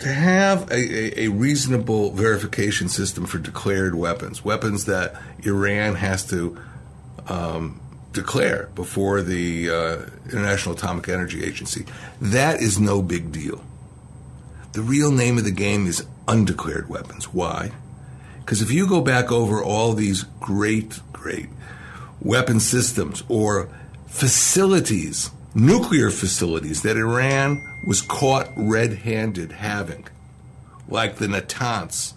to 0.00 0.12
have 0.12 0.70
a, 0.70 0.74
a, 0.74 1.24
a, 1.24 1.28
reasonable 1.28 2.10
verification 2.10 2.88
system 2.88 3.26
for 3.26 3.38
declared 3.38 3.94
weapons, 3.94 4.44
weapons 4.44 4.84
that 4.84 5.14
Iran 5.44 5.94
has 5.94 6.26
to 6.26 6.58
um, 7.28 7.80
declare 8.12 8.68
before 8.74 9.22
the 9.22 9.70
uh, 9.70 9.96
International 10.26 10.74
Atomic 10.74 11.08
Energy 11.08 11.44
Agency, 11.44 11.86
that 12.20 12.60
is 12.60 12.78
no 12.78 13.02
big 13.02 13.32
deal. 13.32 13.64
The 14.72 14.82
real 14.82 15.10
name 15.10 15.38
of 15.38 15.44
the 15.44 15.52
game 15.52 15.86
is 15.86 16.04
undeclared 16.26 16.88
weapons. 16.88 17.32
Why? 17.32 17.72
Because 18.44 18.60
if 18.60 18.70
you 18.70 18.86
go 18.86 19.00
back 19.00 19.32
over 19.32 19.62
all 19.62 19.94
these 19.94 20.24
great, 20.38 21.00
great 21.12 21.48
weapon 22.20 22.60
systems 22.60 23.24
or 23.26 23.70
facilities, 24.06 25.30
nuclear 25.54 26.10
facilities 26.10 26.82
that 26.82 26.98
Iran 26.98 27.62
was 27.86 28.02
caught 28.02 28.50
red 28.54 28.98
handed 28.98 29.52
having, 29.52 30.06
like 30.88 31.16
the 31.16 31.26
Natanz, 31.26 32.12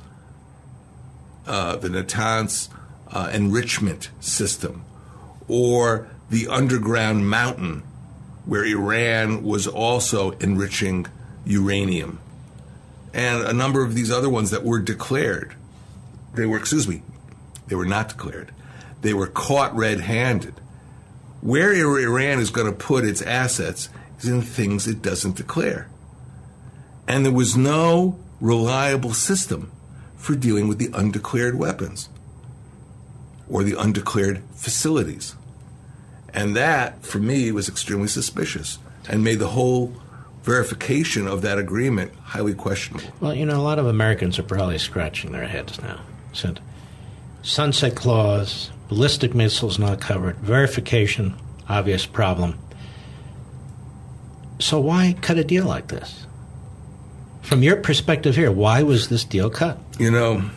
uh, 1.45 1.78
the 1.78 1.88
Natanz 1.88 2.67
uh, 3.09 3.30
enrichment 3.34 4.09
system, 4.19 4.84
or 5.47 6.09
the 6.30 6.49
underground 6.49 7.30
mountain 7.30 7.84
where 8.45 8.65
Iran 8.65 9.43
was 9.43 9.65
also 9.65 10.32
enriching 10.32 11.05
uranium, 11.45 12.19
and 13.13 13.43
a 13.43 13.53
number 13.53 13.82
of 13.82 13.93
these 13.93 14.11
other 14.11 14.28
ones 14.30 14.51
that 14.51 14.65
were 14.65 14.80
declared 14.80 15.55
they 16.34 16.45
were, 16.45 16.57
excuse 16.57 16.88
me, 16.88 17.01
they 17.67 17.75
were 17.75 17.86
not 17.86 18.09
declared. 18.09 18.53
They 19.01 19.13
were 19.13 19.28
caught 19.28 19.75
red 19.75 20.01
handed. 20.01 20.55
Where 21.41 21.73
Iran 21.73 22.39
is 22.39 22.49
going 22.49 22.67
to 22.67 22.78
put 22.78 23.05
its 23.05 23.21
assets 23.21 23.89
is 24.19 24.28
in 24.28 24.41
things 24.41 24.88
it 24.88 25.01
doesn't 25.01 25.36
declare. 25.36 25.89
And 27.07 27.25
there 27.25 27.34
was 27.34 27.55
no 27.55 28.19
reliable 28.41 29.13
system 29.13 29.71
for 30.15 30.36
dealing 30.36 30.67
with 30.67 30.78
the 30.78 30.89
undeclared 30.93 31.57
weapons 31.57 32.09
or 33.49 33.63
the 33.63 33.80
undeclared 33.80 34.43
facilities. 34.55 35.36
And 36.34 36.55
that, 36.55 37.05
for 37.05 37.19
me, 37.19 37.51
was 37.51 37.69
extremely 37.69 38.07
suspicious 38.07 38.80
and 39.07 39.23
made 39.23 39.39
the 39.39 39.47
whole 39.49 39.93
verification 40.43 41.28
of 41.28 41.41
that 41.41 41.57
agreement 41.57 42.13
highly 42.23 42.53
questionable. 42.53 43.09
Well, 43.21 43.34
you 43.34 43.45
know, 43.45 43.59
a 43.59 43.63
lot 43.63 43.80
of 43.80 43.86
Americans 43.86 44.38
are 44.39 44.43
probably 44.43 44.78
scratching 44.78 45.32
their 45.32 45.47
heads 45.47 45.82
now. 45.82 46.01
Said, 46.38 46.59
sunset 47.41 47.95
clause, 47.95 48.69
ballistic 48.89 49.33
missiles 49.33 49.79
not 49.79 49.99
covered, 49.99 50.35
verification, 50.35 51.33
obvious 51.67 52.05
problem. 52.05 52.59
So 54.59 54.79
why 54.79 55.15
cut 55.19 55.39
a 55.39 55.43
deal 55.43 55.65
like 55.65 55.88
this? 55.88 56.27
From 57.41 57.63
your 57.63 57.77
perspective 57.77 58.35
here, 58.35 58.51
why 58.51 58.83
was 58.83 59.09
this 59.09 59.23
deal 59.23 59.49
cut? 59.49 59.79
You 59.97 60.11
know, 60.11 60.47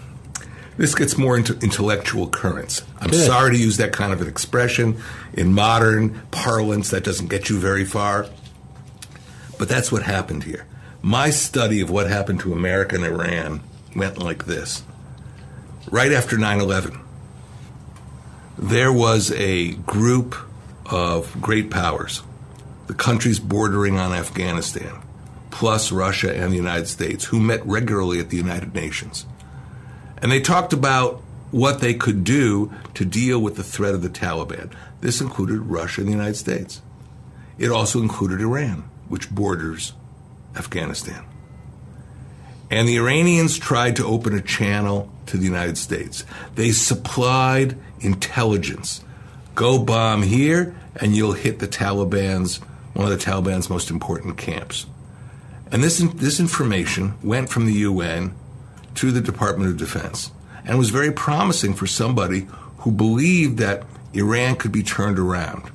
this 0.77 0.95
gets 0.95 1.17
more 1.17 1.35
into 1.35 1.59
intellectual 1.61 2.29
currents. 2.29 2.83
I'm 3.01 3.09
Good. 3.09 3.25
sorry 3.25 3.53
to 3.53 3.59
use 3.59 3.79
that 3.79 3.93
kind 3.95 4.13
of 4.13 4.21
an 4.21 4.29
expression. 4.29 5.01
In 5.33 5.55
modern 5.55 6.21
parlance, 6.31 6.91
that 6.91 7.05
doesn't 7.05 7.29
get 7.29 7.49
you 7.49 7.59
very 7.59 7.87
far. 7.87 8.27
But 9.59 9.71
that's 9.71 9.91
what 9.91 10.03
happened 10.03 10.45
here. 10.45 10.67
My 11.01 11.31
study 11.31 11.81
of 11.81 11.89
what 11.89 12.07
happened 12.07 12.41
to 12.41 12.53
America 12.53 12.97
and 12.97 13.05
Iran 13.07 13.63
went 13.97 14.19
like 14.19 14.45
this 14.45 14.83
right 15.91 16.13
after 16.13 16.37
9 16.37 16.61
11, 16.61 17.01
there 18.59 18.93
was 18.93 19.31
a 19.33 19.73
group 19.73 20.37
of 20.87 21.41
great 21.41 21.71
powers, 21.71 22.23
the 22.87 22.95
countries 22.95 23.39
bordering 23.39 23.99
on 23.99 24.13
Afghanistan, 24.13 25.01
plus 25.51 25.93
Russia 25.93 26.35
and 26.35 26.53
the 26.53 26.57
United 26.57 26.87
States, 26.87 27.25
who 27.27 27.41
met 27.41 27.65
regularly 27.65 28.21
at 28.21 28.31
the 28.31 28.37
United 28.37 28.75
Nations. 28.75 29.27
And 30.19 30.31
they 30.31 30.41
talked 30.41 30.73
about 30.73 31.23
what 31.51 31.81
they 31.81 31.95
could 31.95 32.23
do 32.23 32.73
to 32.95 33.05
deal 33.05 33.41
with 33.41 33.57
the 33.57 33.65
threat 33.65 33.95
of 33.95 34.03
the 34.03 34.09
Taliban. 34.11 34.73
This 35.01 35.21
included 35.21 35.61
Russia 35.61 36.03
and 36.03 36.09
the 36.09 36.13
United 36.13 36.37
States. 36.37 36.83
It 37.59 37.71
also 37.71 38.01
included 38.01 38.41
Iran, 38.41 38.89
which 39.09 39.31
borders 39.31 39.93
Afghanistan. 40.57 41.25
And 42.71 42.89
the 42.89 42.97
Iranians 42.97 43.59
tried 43.59 43.97
to 43.97 44.07
open 44.07 44.35
a 44.35 44.41
channel 44.41 45.11
to 45.27 45.37
the 45.37 45.45
United 45.45 45.77
States. 45.77 46.25
They 46.55 46.71
supplied 46.71 47.77
intelligence. 48.01 49.05
Go 49.57 49.79
bomb 49.79 50.23
here, 50.23 50.75
and 50.97 51.15
you'll 51.15 51.33
hit 51.33 51.59
the 51.59 51.67
Taliban's, 51.69 52.59
one 52.95 53.11
of 53.11 53.19
the 53.19 53.25
Taliban's 53.25 53.69
most 53.69 53.91
important 53.91 54.39
camps. 54.39 54.87
And 55.73 55.83
this, 55.83 55.99
this 55.99 56.41
information 56.41 57.15
went 57.23 57.49
from 57.51 57.67
the 57.67 57.73
UN 57.75 58.35
to 58.97 59.11
the 59.11 59.21
Department 59.21 59.71
of 59.71 59.77
Defense 59.77 60.31
and 60.65 60.79
was 60.79 60.91
very 60.91 61.13
promising 61.13 61.75
for 61.75 61.87
somebody 61.87 62.47
who 62.79 62.91
believed 62.91 63.59
that 63.59 63.85
Iran 64.13 64.57
could 64.57 64.73
be 64.73 64.83
turned 64.83 65.19
around. 65.19 65.71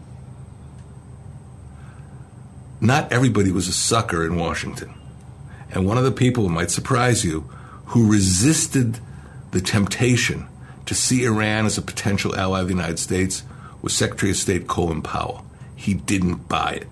Not 2.81 3.11
everybody 3.11 3.51
was 3.51 3.67
a 3.67 3.73
sucker 3.73 4.25
in 4.25 4.35
Washington. 4.35 4.94
And 5.75 5.85
one 5.85 5.97
of 5.97 6.05
the 6.05 6.11
people, 6.11 6.47
might 6.47 6.71
surprise 6.71 7.25
you, 7.25 7.41
who 7.87 8.09
resisted 8.09 8.99
the 9.51 9.59
temptation 9.59 10.47
to 10.85 10.95
see 10.95 11.25
Iran 11.25 11.65
as 11.65 11.77
a 11.77 11.81
potential 11.81 12.35
ally 12.35 12.61
of 12.61 12.67
the 12.67 12.73
United 12.73 12.97
States 12.97 13.43
was 13.81 13.93
Secretary 13.93 14.31
of 14.31 14.37
State 14.37 14.67
Colin 14.67 15.01
Powell. 15.01 15.45
He 15.75 15.93
didn't 15.93 16.47
buy 16.47 16.79
it. 16.81 16.87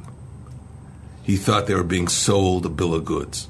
He 1.24 1.38
thought 1.38 1.66
they 1.66 1.76
were 1.76 1.84
being 1.84 2.10
sold 2.10 2.66
a 2.66 2.70
bill 2.70 2.94
of 2.94 3.06
goods. 3.06 3.48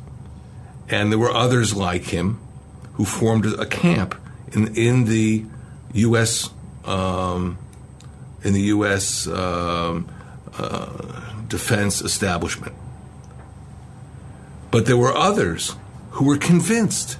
And 0.88 1.12
there 1.12 1.20
were 1.20 1.34
others 1.34 1.76
like 1.76 2.04
him 2.04 2.40
who 2.94 3.06
formed 3.06 3.46
a 3.46 3.66
camp 3.66 4.16
in, 4.52 4.76
in 4.76 5.06
the 5.06 5.46
U.S. 5.94 6.52
Um, 6.86 7.58
in 8.44 8.54
the 8.54 8.62
U.S. 8.62 9.26
Um, 9.26 10.08
uh, 10.56 11.34
defense 11.48 12.02
establishment. 12.02 12.76
But 14.74 14.88
there 14.88 14.98
were 14.98 15.16
others 15.16 15.76
who 16.14 16.26
were 16.26 16.36
convinced 16.36 17.20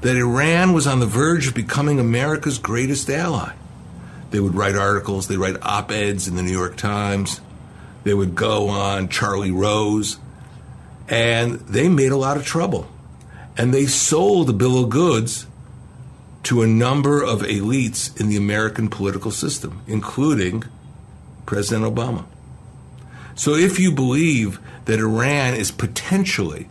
that 0.00 0.16
Iran 0.16 0.72
was 0.72 0.86
on 0.86 0.98
the 0.98 1.04
verge 1.04 1.46
of 1.46 1.54
becoming 1.54 2.00
America's 2.00 2.56
greatest 2.56 3.10
ally. 3.10 3.52
They 4.30 4.40
would 4.40 4.54
write 4.54 4.76
articles, 4.76 5.28
they 5.28 5.36
write 5.36 5.60
op 5.60 5.92
eds 5.92 6.26
in 6.26 6.36
the 6.36 6.42
New 6.42 6.50
York 6.50 6.78
Times, 6.78 7.42
they 8.04 8.14
would 8.14 8.34
go 8.34 8.70
on 8.70 9.10
Charlie 9.10 9.50
Rose, 9.50 10.16
and 11.06 11.60
they 11.60 11.90
made 11.90 12.12
a 12.12 12.16
lot 12.16 12.38
of 12.38 12.46
trouble. 12.46 12.88
And 13.58 13.74
they 13.74 13.84
sold 13.84 14.48
a 14.48 14.54
bill 14.54 14.82
of 14.82 14.88
goods 14.88 15.46
to 16.44 16.62
a 16.62 16.66
number 16.66 17.22
of 17.22 17.42
elites 17.42 18.18
in 18.18 18.30
the 18.30 18.38
American 18.38 18.88
political 18.88 19.32
system, 19.32 19.82
including 19.86 20.64
President 21.44 21.94
Obama. 21.94 22.24
So 23.34 23.54
if 23.54 23.78
you 23.78 23.92
believe 23.92 24.58
that 24.90 24.98
Iran 24.98 25.54
is 25.54 25.70
potentially 25.70 26.68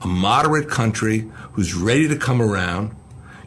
a 0.00 0.06
moderate 0.06 0.70
country 0.70 1.30
who's 1.52 1.74
ready 1.74 2.08
to 2.08 2.16
come 2.16 2.40
around, 2.40 2.96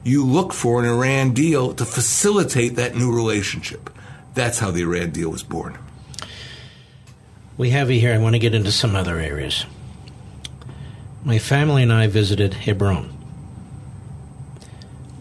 you 0.04 0.24
look 0.24 0.54
for 0.54 0.80
an 0.80 0.88
Iran 0.88 1.34
deal 1.34 1.74
to 1.74 1.84
facilitate 1.84 2.76
that 2.76 2.96
new 2.96 3.12
relationship. 3.12 3.90
That's 4.36 4.60
how 4.60 4.70
the 4.70 4.84
Iran 4.84 5.10
deal 5.10 5.32
was 5.32 5.42
born. 5.42 5.80
We 7.58 7.72
have 7.72 7.90
you 7.90 8.00
here. 8.00 8.14
I 8.14 8.20
want 8.20 8.36
to 8.36 8.40
get 8.40 8.54
into 8.54 8.72
some 8.72 8.96
other 8.96 9.18
areas. 9.18 9.66
My 11.24 11.40
family 11.40 11.82
and 11.82 11.92
I 11.92 12.06
visited 12.06 12.54
Hebron. 12.54 13.06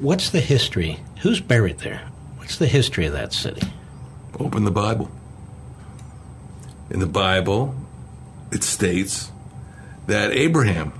What's 0.00 0.28
the 0.28 0.40
history? 0.40 0.98
Who's 1.22 1.40
buried 1.40 1.78
there? 1.78 2.02
What's 2.36 2.58
the 2.58 2.66
history 2.66 3.06
of 3.06 3.14
that 3.14 3.32
city? 3.32 3.66
Open 4.38 4.64
the 4.64 4.70
Bible. 4.70 5.10
In 6.90 7.00
the 7.00 7.06
Bible, 7.06 7.74
it 8.52 8.62
states 8.62 9.30
that 10.06 10.32
Abraham 10.32 10.92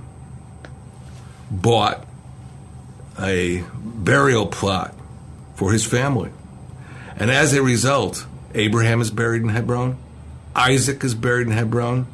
bought 1.49 2.05
a 3.19 3.63
burial 3.75 4.47
plot 4.47 4.95
for 5.55 5.71
his 5.71 5.85
family. 5.85 6.31
And 7.15 7.29
as 7.29 7.53
a 7.53 7.61
result, 7.61 8.25
Abraham 8.55 9.01
is 9.01 9.11
buried 9.11 9.43
in 9.43 9.49
Hebron, 9.49 9.97
Isaac 10.55 11.03
is 11.03 11.15
buried 11.15 11.47
in 11.47 11.53
Hebron, 11.53 12.07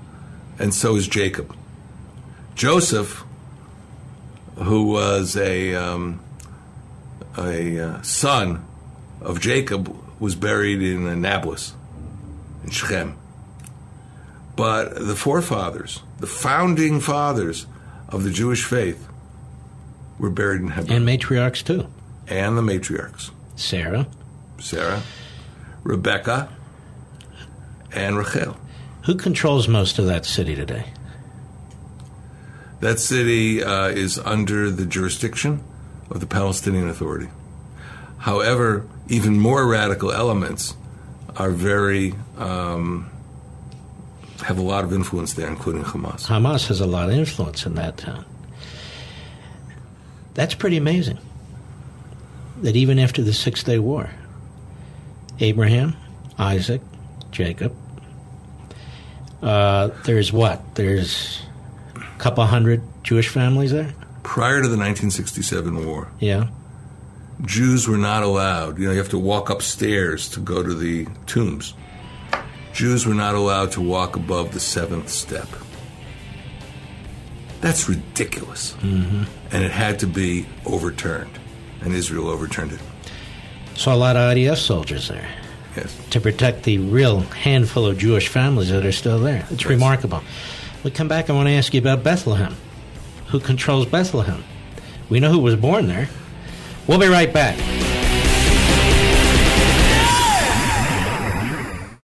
and 0.58 0.74
so 0.74 0.96
is 0.96 1.08
Jacob. 1.08 1.56
Joseph, 2.56 3.24
who 4.56 4.86
was 4.86 5.38
a, 5.38 5.76
um, 5.76 6.20
a 7.38 7.80
uh, 7.80 8.02
son 8.02 8.66
of 9.22 9.40
Jacob, 9.40 9.96
was 10.20 10.36
buried 10.36 10.82
in 10.82 11.22
Nablus, 11.22 11.74
in 12.64 12.70
Shechem. 12.70 13.18
But 14.60 15.08
the 15.08 15.16
forefathers, 15.16 16.02
the 16.20 16.28
founding 16.28 17.00
fathers 17.00 17.66
of 18.10 18.26
the 18.26 18.30
Jewish 18.30 18.66
faith, 18.66 19.08
were 20.20 20.30
buried 20.30 20.60
in 20.60 20.68
Hebron. 20.68 20.98
And 20.98 21.08
matriarchs 21.08 21.64
too. 21.64 21.88
And 22.28 22.58
the 22.58 22.62
matriarchs. 22.62 23.32
Sarah. 23.56 24.06
Sarah, 24.60 25.02
Rebecca, 25.84 26.50
and 27.94 28.18
Rachel. 28.18 28.58
Who 29.04 29.16
controls 29.16 29.70
most 29.70 29.98
of 29.98 30.08
that 30.08 30.26
city 30.26 30.56
today? 30.56 30.88
That 32.82 33.00
city 33.00 33.64
uh, 33.64 33.88
is 33.88 34.20
under 34.20 34.70
the 34.70 34.86
jurisdiction 34.86 35.64
of 36.10 36.20
the 36.20 36.28
Palestinian 36.28 36.90
Authority. 36.90 37.30
However, 38.18 38.86
even 39.08 39.40
more 39.40 39.66
radical 39.66 40.12
elements 40.12 40.76
are 41.38 41.50
very 41.50 42.14
um, 42.38 43.10
have 44.50 44.58
a 44.58 44.64
lot 44.64 44.84
of 44.84 44.92
influence 44.92 45.34
there, 45.34 45.48
including 45.48 45.84
Hamas. 45.84 46.26
Hamas 46.26 46.68
has 46.70 46.82
a 46.82 46.88
lot 46.88 47.08
of 47.08 47.14
influence 47.16 47.68
in 47.68 47.76
that 47.76 47.98
town. 47.98 48.26
That's 50.34 50.56
pretty 50.56 50.76
amazing. 50.76 51.20
That 52.64 52.76
even 52.76 52.98
after 52.98 53.22
the 53.22 53.32
Six 53.32 53.62
Day 53.64 53.78
War, 53.78 54.10
Abraham, 55.40 55.96
Isaac, 56.40 56.82
Jacob, 57.30 57.76
uh, 59.44 59.90
there's 60.06 60.34
what? 60.34 60.60
There's 60.74 61.42
a 61.96 62.18
couple 62.20 62.44
hundred 62.46 62.82
Jewish 63.04 63.30
families 63.30 63.72
there? 63.72 63.94
Prior 64.24 64.64
to 64.64 64.68
the 64.68 64.78
1967 64.78 65.86
war, 65.86 66.12
Yeah. 66.20 66.48
Jews 67.46 67.88
were 67.88 67.98
not 67.98 68.24
allowed. 68.24 68.80
You 68.80 68.88
know, 68.88 68.92
you 68.94 68.98
have 68.98 69.10
to 69.10 69.18
walk 69.20 69.50
upstairs 69.52 70.28
to 70.30 70.40
go 70.40 70.64
to 70.64 70.74
the 70.74 71.06
tombs. 71.28 71.74
Jews 72.74 73.06
were 73.06 73.14
not 73.14 73.36
allowed 73.36 73.72
to 73.74 73.82
walk 73.82 74.16
above 74.16 74.54
the 74.54 74.60
seventh 74.60 75.10
step. 75.10 75.48
That's 77.62 77.90
ridiculous. 77.90 78.74
Mm-hmm. 78.80 79.24
And 79.52 79.64
it 79.64 79.72
had 79.72 80.00
to 80.00 80.08
be 80.08 80.46
overturned. 80.66 81.38
And 81.82 81.94
Israel 81.94 82.28
overturned 82.30 82.72
it. 82.74 82.80
So 83.76 83.94
a 83.94 83.96
lot 83.96 84.16
of 84.16 84.36
IDF 84.36 84.58
soldiers 84.58 85.08
there 85.08 85.28
Yes. 85.76 85.96
to 86.10 86.20
protect 86.20 86.64
the 86.64 86.78
real 86.80 87.22
handful 87.22 87.86
of 87.86 87.98
Jewish 87.98 88.28
families 88.28 88.70
that 88.70 88.86
are 88.86 88.92
still 88.92 89.20
there. 89.20 89.46
It's 89.52 89.66
remarkable. 89.66 90.22
We 90.84 90.92
come 90.92 91.08
back, 91.08 91.30
I 91.30 91.34
want 91.34 91.48
to 91.48 91.54
ask 91.54 91.74
you 91.74 91.80
about 91.80 92.04
Bethlehem. 92.04 92.56
Who 93.28 93.40
controls 93.40 93.86
Bethlehem? 93.86 94.44
We 95.10 95.20
know 95.20 95.32
who 95.32 95.40
was 95.40 95.56
born 95.56 95.88
there. 95.88 96.10
We'll 96.88 97.00
be 97.00 97.08
right 97.08 97.32
back. 97.32 97.56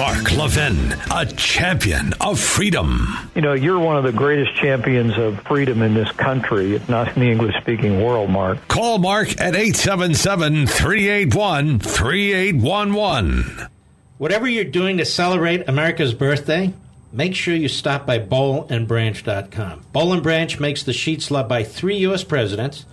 Mark 0.00 0.32
Levin, 0.32 0.96
a 1.10 1.26
champion 1.26 2.14
of 2.22 2.40
freedom. 2.40 3.06
You 3.34 3.42
know, 3.42 3.52
you're 3.52 3.78
one 3.78 3.98
of 3.98 4.02
the 4.02 4.12
greatest 4.12 4.54
champions 4.56 5.18
of 5.18 5.42
freedom 5.42 5.82
in 5.82 5.92
this 5.92 6.10
country, 6.12 6.74
if 6.74 6.88
not 6.88 7.14
in 7.14 7.20
the 7.20 7.30
English 7.30 7.54
speaking 7.60 8.02
world, 8.02 8.30
Mark. 8.30 8.66
Call 8.66 8.96
Mark 8.96 9.32
at 9.32 9.54
877 9.54 10.68
381 10.68 11.80
3811. 11.80 13.68
Whatever 14.16 14.48
you're 14.48 14.64
doing 14.64 14.96
to 14.96 15.04
celebrate 15.04 15.68
America's 15.68 16.14
birthday, 16.14 16.72
make 17.12 17.34
sure 17.34 17.54
you 17.54 17.68
stop 17.68 18.06
by 18.06 18.18
bowlandbranch.com. 18.18 19.84
Bowl 19.92 20.14
and 20.14 20.22
Branch 20.22 20.58
makes 20.58 20.82
the 20.82 20.94
sheets 20.94 21.30
loved 21.30 21.50
by 21.50 21.62
three 21.62 21.98
U.S. 21.98 22.24
presidents, 22.24 22.86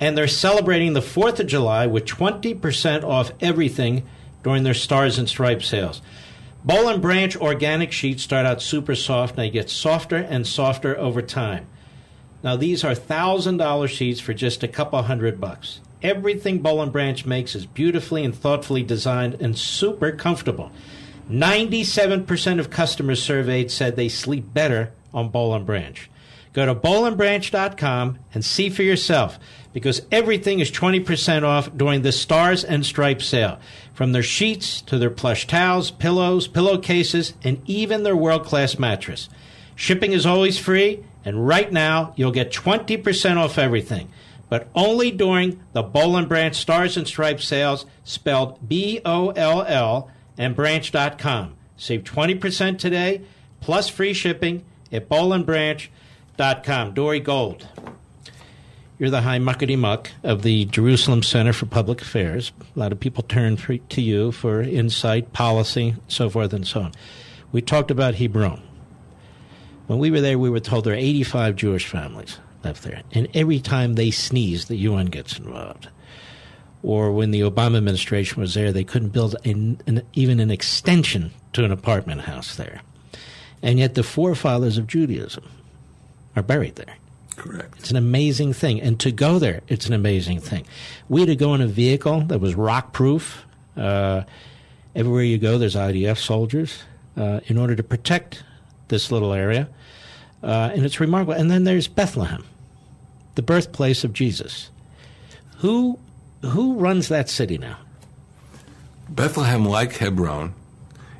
and 0.00 0.18
they're 0.18 0.26
celebrating 0.26 0.94
the 0.94 1.00
4th 1.00 1.38
of 1.38 1.46
July 1.46 1.86
with 1.86 2.06
20% 2.06 3.04
off 3.04 3.30
everything 3.40 4.04
during 4.42 4.64
their 4.64 4.74
Stars 4.74 5.16
and 5.16 5.28
Stripes 5.28 5.68
sales. 5.68 6.02
Bowl 6.64 6.88
and 6.88 7.00
Branch 7.00 7.34
organic 7.36 7.90
sheets 7.90 8.22
start 8.22 8.44
out 8.44 8.60
super 8.60 8.94
soft 8.94 9.30
and 9.30 9.38
they 9.38 9.50
get 9.50 9.70
softer 9.70 10.16
and 10.16 10.46
softer 10.46 10.96
over 10.98 11.22
time. 11.22 11.66
Now 12.42 12.56
these 12.56 12.84
are 12.84 12.94
thousand 12.94 13.56
dollar 13.56 13.88
sheets 13.88 14.20
for 14.20 14.34
just 14.34 14.62
a 14.62 14.68
couple 14.68 15.02
hundred 15.02 15.40
bucks. 15.40 15.80
Everything 16.02 16.58
Bowl 16.58 16.82
and 16.82 16.92
Branch 16.92 17.24
makes 17.24 17.54
is 17.54 17.66
beautifully 17.66 18.24
and 18.24 18.34
thoughtfully 18.34 18.82
designed 18.82 19.34
and 19.40 19.58
super 19.58 20.12
comfortable. 20.12 20.70
97% 21.30 22.58
of 22.58 22.70
customers 22.70 23.22
surveyed 23.22 23.70
said 23.70 23.96
they 23.96 24.08
sleep 24.08 24.52
better 24.52 24.92
on 25.14 25.28
Bowl 25.28 25.54
and 25.54 25.64
Branch. 25.64 26.10
Go 26.52 26.66
to 26.66 26.74
bowlandbranch.com 26.74 28.18
and 28.34 28.44
see 28.44 28.68
for 28.70 28.82
yourself 28.82 29.38
because 29.72 30.02
everything 30.10 30.60
is 30.60 30.70
20% 30.70 31.42
off 31.42 31.70
during 31.76 32.02
the 32.02 32.12
Stars 32.12 32.64
and 32.64 32.84
Stripes 32.84 33.26
sale. 33.26 33.58
From 33.94 34.12
their 34.12 34.22
sheets 34.22 34.80
to 34.82 34.98
their 34.98 35.10
plush 35.10 35.46
towels, 35.46 35.90
pillows, 35.90 36.48
pillowcases, 36.48 37.34
and 37.44 37.62
even 37.66 38.02
their 38.02 38.16
world 38.16 38.44
class 38.44 38.78
mattress. 38.78 39.28
Shipping 39.76 40.12
is 40.12 40.26
always 40.26 40.58
free, 40.58 41.04
and 41.24 41.46
right 41.46 41.72
now 41.72 42.12
you'll 42.16 42.32
get 42.32 42.52
20% 42.52 43.36
off 43.36 43.58
everything, 43.58 44.10
but 44.48 44.68
only 44.74 45.10
during 45.10 45.60
the 45.72 45.82
Bowl 45.82 46.20
Branch 46.24 46.56
Stars 46.56 46.96
and 46.96 47.06
Stripes 47.06 47.44
sales, 47.44 47.86
spelled 48.04 48.68
B 48.68 49.00
O 49.04 49.30
L 49.30 49.62
L, 49.62 50.10
and 50.36 50.56
branch.com. 50.56 51.54
Save 51.76 52.04
20% 52.04 52.78
today, 52.78 53.22
plus 53.60 53.88
free 53.88 54.12
shipping 54.12 54.64
at 54.92 55.08
bowlandbranch.com. 55.08 56.94
Dore 56.94 57.18
Gold. 57.20 57.68
You're 59.00 59.08
the 59.08 59.22
high 59.22 59.38
muckety 59.38 59.78
muck 59.78 60.10
of 60.22 60.42
the 60.42 60.66
Jerusalem 60.66 61.22
Center 61.22 61.54
for 61.54 61.64
Public 61.64 62.02
Affairs. 62.02 62.52
A 62.76 62.78
lot 62.78 62.92
of 62.92 63.00
people 63.00 63.22
turn 63.22 63.56
for, 63.56 63.78
to 63.78 64.02
you 64.02 64.30
for 64.30 64.60
insight, 64.60 65.32
policy, 65.32 65.96
so 66.06 66.28
forth 66.28 66.52
and 66.52 66.66
so 66.66 66.82
on. 66.82 66.92
We 67.50 67.62
talked 67.62 67.90
about 67.90 68.16
Hebron. 68.16 68.60
When 69.86 70.00
we 70.00 70.10
were 70.10 70.20
there, 70.20 70.38
we 70.38 70.50
were 70.50 70.60
told 70.60 70.84
there 70.84 70.92
are 70.92 70.98
85 70.98 71.56
Jewish 71.56 71.86
families 71.86 72.38
left 72.62 72.82
there. 72.82 73.00
And 73.12 73.26
every 73.32 73.58
time 73.58 73.94
they 73.94 74.10
sneeze, 74.10 74.66
the 74.66 74.76
UN 74.76 75.06
gets 75.06 75.38
involved. 75.38 75.88
Or 76.82 77.10
when 77.10 77.30
the 77.30 77.40
Obama 77.40 77.78
administration 77.78 78.42
was 78.42 78.52
there, 78.52 78.70
they 78.70 78.84
couldn't 78.84 79.14
build 79.14 79.34
an, 79.46 79.80
an, 79.86 80.02
even 80.12 80.40
an 80.40 80.50
extension 80.50 81.30
to 81.54 81.64
an 81.64 81.72
apartment 81.72 82.20
house 82.20 82.56
there. 82.56 82.82
And 83.62 83.78
yet 83.78 83.94
the 83.94 84.02
forefathers 84.02 84.76
of 84.76 84.86
Judaism 84.86 85.44
are 86.36 86.42
buried 86.42 86.76
there. 86.76 86.96
Correct. 87.40 87.78
It's 87.78 87.90
an 87.90 87.96
amazing 87.96 88.52
thing. 88.52 88.82
And 88.82 89.00
to 89.00 89.10
go 89.10 89.38
there, 89.38 89.62
it's 89.66 89.86
an 89.86 89.94
amazing 89.94 90.40
thing. 90.40 90.66
We 91.08 91.22
had 91.22 91.28
to 91.28 91.36
go 91.36 91.54
in 91.54 91.62
a 91.62 91.66
vehicle 91.66 92.20
that 92.26 92.38
was 92.38 92.54
rock 92.54 92.92
proof. 92.92 93.46
Uh, 93.78 94.24
everywhere 94.94 95.22
you 95.22 95.38
go, 95.38 95.56
there's 95.56 95.74
IDF 95.74 96.18
soldiers 96.18 96.82
uh, 97.16 97.40
in 97.46 97.56
order 97.56 97.74
to 97.74 97.82
protect 97.82 98.42
this 98.88 99.10
little 99.10 99.32
area. 99.32 99.70
Uh, 100.42 100.70
and 100.74 100.84
it's 100.84 101.00
remarkable. 101.00 101.32
And 101.32 101.50
then 101.50 101.64
there's 101.64 101.88
Bethlehem, 101.88 102.44
the 103.36 103.42
birthplace 103.42 104.04
of 104.04 104.12
Jesus. 104.12 104.68
Who, 105.60 105.98
who 106.42 106.74
runs 106.74 107.08
that 107.08 107.30
city 107.30 107.56
now? 107.56 107.78
Bethlehem, 109.08 109.64
like 109.64 109.96
Hebron, 109.96 110.52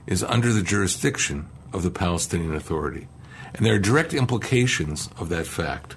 is 0.06 0.22
under 0.22 0.52
the 0.52 0.62
jurisdiction 0.62 1.46
of 1.72 1.82
the 1.82 1.90
Palestinian 1.90 2.54
Authority. 2.54 3.08
And 3.54 3.64
there 3.64 3.72
are 3.72 3.78
direct 3.78 4.12
implications 4.12 5.08
of 5.18 5.30
that 5.30 5.46
fact. 5.46 5.96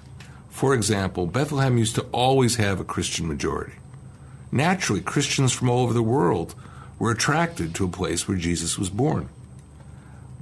For 0.54 0.72
example, 0.72 1.26
Bethlehem 1.26 1.78
used 1.78 1.96
to 1.96 2.06
always 2.12 2.56
have 2.56 2.78
a 2.78 2.84
Christian 2.84 3.26
majority. 3.26 3.72
Naturally, 4.52 5.00
Christians 5.00 5.52
from 5.52 5.68
all 5.68 5.82
over 5.82 5.92
the 5.92 6.00
world 6.00 6.54
were 6.96 7.10
attracted 7.10 7.74
to 7.74 7.86
a 7.86 7.88
place 7.88 8.28
where 8.28 8.38
Jesus 8.38 8.78
was 8.78 8.88
born. 8.88 9.28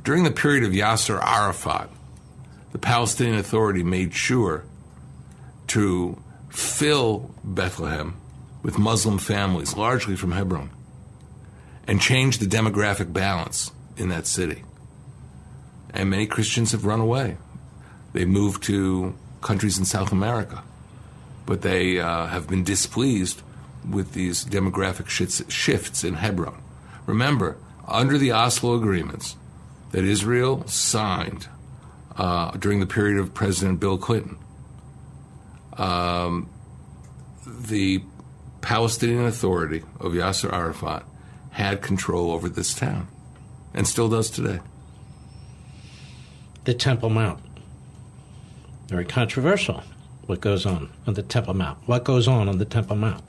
During 0.04 0.24
the 0.24 0.30
period 0.30 0.64
of 0.64 0.72
Yasser 0.72 1.18
Arafat, 1.18 1.88
the 2.72 2.78
Palestinian 2.78 3.38
Authority 3.38 3.82
made 3.82 4.12
sure 4.12 4.64
to 5.68 6.22
fill 6.50 7.34
Bethlehem 7.42 8.14
with 8.62 8.78
Muslim 8.78 9.16
families, 9.16 9.78
largely 9.78 10.14
from 10.14 10.32
Hebron, 10.32 10.68
and 11.86 12.02
change 12.02 12.36
the 12.36 12.44
demographic 12.44 13.14
balance 13.14 13.70
in 13.96 14.10
that 14.10 14.26
city. 14.26 14.62
And 15.94 16.10
many 16.10 16.26
Christians 16.26 16.72
have 16.72 16.84
run 16.84 17.00
away. 17.00 17.38
They 18.12 18.26
moved 18.26 18.62
to 18.64 19.14
countries 19.42 19.78
in 19.78 19.84
South 19.84 20.12
America, 20.12 20.62
but 21.46 21.62
they 21.62 21.98
uh, 21.98 22.26
have 22.26 22.48
been 22.48 22.64
displeased 22.64 23.42
with 23.88 24.12
these 24.12 24.44
demographic 24.44 25.08
shifts, 25.08 26.04
in 26.04 26.14
Hebron. 26.14 26.62
Remember, 27.06 27.56
under 27.86 28.16
the 28.16 28.32
Oslo 28.32 28.74
agreements 28.74 29.36
that 29.90 30.04
Israel 30.04 30.66
signed 30.66 31.48
uh, 32.16 32.52
during 32.52 32.80
the 32.80 32.86
period 32.86 33.18
of 33.18 33.34
President 33.34 33.80
Bill 33.80 33.98
Clinton, 33.98 34.38
um, 35.76 36.48
the 37.46 38.02
Palestinian 38.60 39.26
Authority 39.26 39.82
of 39.98 40.12
Yasser 40.12 40.52
Arafat 40.52 41.04
had 41.50 41.82
control 41.82 42.30
over 42.30 42.48
this 42.48 42.72
town 42.74 43.08
and 43.74 43.86
still 43.86 44.08
does 44.08 44.30
today. 44.30 44.60
The 46.64 46.74
Temple 46.74 47.10
Mount 47.10 47.40
very 48.92 49.04
controversial 49.06 49.82
what 50.26 50.40
goes 50.40 50.66
on 50.66 50.90
on 51.06 51.14
the 51.14 51.22
Temple 51.22 51.54
Mount. 51.54 51.78
What 51.86 52.04
goes 52.04 52.28
on 52.28 52.48
on 52.48 52.58
the 52.58 52.64
Temple 52.64 52.94
Mount? 52.94 53.24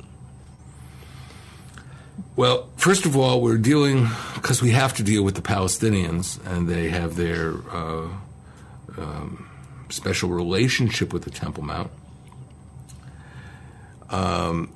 Well, 2.36 2.70
first 2.76 3.06
of 3.06 3.16
all, 3.16 3.42
we're 3.42 3.58
dealing 3.58 4.10
because 4.36 4.62
we 4.62 4.72
have 4.72 4.94
to 4.96 5.04
deal 5.04 5.24
with 5.24 5.36
the 5.36 5.42
Palestinians, 5.42 6.40
and 6.46 6.68
they 6.68 6.90
have 6.90 7.16
their 7.16 7.56
uh, 7.72 8.10
um, 8.98 9.50
special 9.90 10.30
relationship 10.30 11.14
with 11.14 11.24
the 11.24 11.32
Temple 11.32 11.64
Mount. 11.64 11.92
Um, 14.10 14.72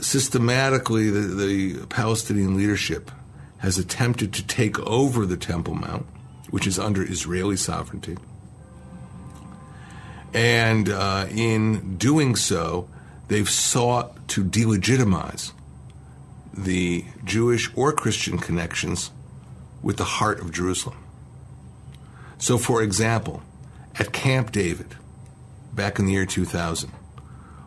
systematically, 0.00 1.10
the, 1.10 1.20
the 1.20 1.86
Palestinian 1.86 2.56
leadership 2.56 3.10
has 3.58 3.78
attempted 3.78 4.32
to 4.34 4.46
take 4.46 4.78
over 4.80 5.26
the 5.26 5.36
Temple 5.36 5.74
Mount, 5.74 6.06
which 6.50 6.66
is 6.66 6.78
under 6.78 7.02
Israeli 7.02 7.56
sovereignty. 7.56 8.16
And 10.34 10.88
uh, 10.88 11.26
in 11.30 11.96
doing 11.96 12.36
so, 12.36 12.88
they've 13.28 13.48
sought 13.48 14.28
to 14.28 14.44
delegitimize 14.44 15.52
the 16.52 17.04
Jewish 17.24 17.70
or 17.76 17.92
Christian 17.92 18.38
connections 18.38 19.10
with 19.82 19.96
the 19.96 20.04
heart 20.04 20.40
of 20.40 20.52
Jerusalem. 20.52 20.98
So, 22.38 22.58
for 22.58 22.82
example, 22.82 23.42
at 23.98 24.12
Camp 24.12 24.52
David, 24.52 24.94
back 25.72 25.98
in 25.98 26.06
the 26.06 26.12
year 26.12 26.26
2000, 26.26 26.90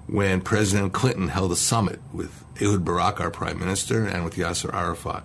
when 0.08 0.42
President 0.42 0.94
Clinton 0.94 1.30
held 1.30 1.52
a 1.52 1.56
summit 1.56 2.00
with 2.14 2.44
Ehud 2.62 2.84
Barak, 2.84 3.20
our 3.20 3.32
prime 3.32 3.60
minister, 3.60 4.06
and 4.06 4.26
with 4.26 4.36
Yasser 4.36 4.74
Arafat, 4.74 5.24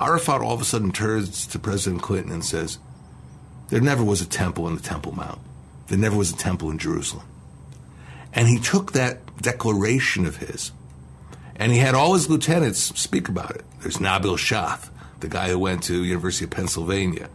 Arafat 0.00 0.40
all 0.40 0.54
of 0.54 0.60
a 0.60 0.64
sudden 0.64 0.92
turns 0.92 1.46
to 1.46 1.58
President 1.58 2.02
Clinton 2.02 2.32
and 2.32 2.44
says, 2.44 2.78
There 3.68 3.80
never 3.80 4.02
was 4.02 4.20
a 4.20 4.26
temple 4.26 4.66
in 4.66 4.74
the 4.74 4.82
Temple 4.82 5.12
Mount. 5.12 5.40
There 5.90 5.98
never 5.98 6.16
was 6.16 6.30
a 6.32 6.36
temple 6.36 6.70
in 6.70 6.78
Jerusalem. 6.78 7.26
And 8.32 8.46
he 8.46 8.60
took 8.60 8.92
that 8.92 9.42
declaration 9.42 10.24
of 10.24 10.36
his, 10.36 10.70
and 11.56 11.72
he 11.72 11.78
had 11.78 11.96
all 11.96 12.14
his 12.14 12.30
lieutenants 12.30 12.96
speak 12.98 13.28
about 13.28 13.50
it. 13.56 13.64
There's 13.80 13.96
Nabil 13.96 14.38
Shaath, 14.38 14.88
the 15.18 15.26
guy 15.26 15.48
who 15.48 15.58
went 15.58 15.82
to 15.84 16.04
University 16.04 16.44
of 16.44 16.52
Pennsylvania. 16.52 17.28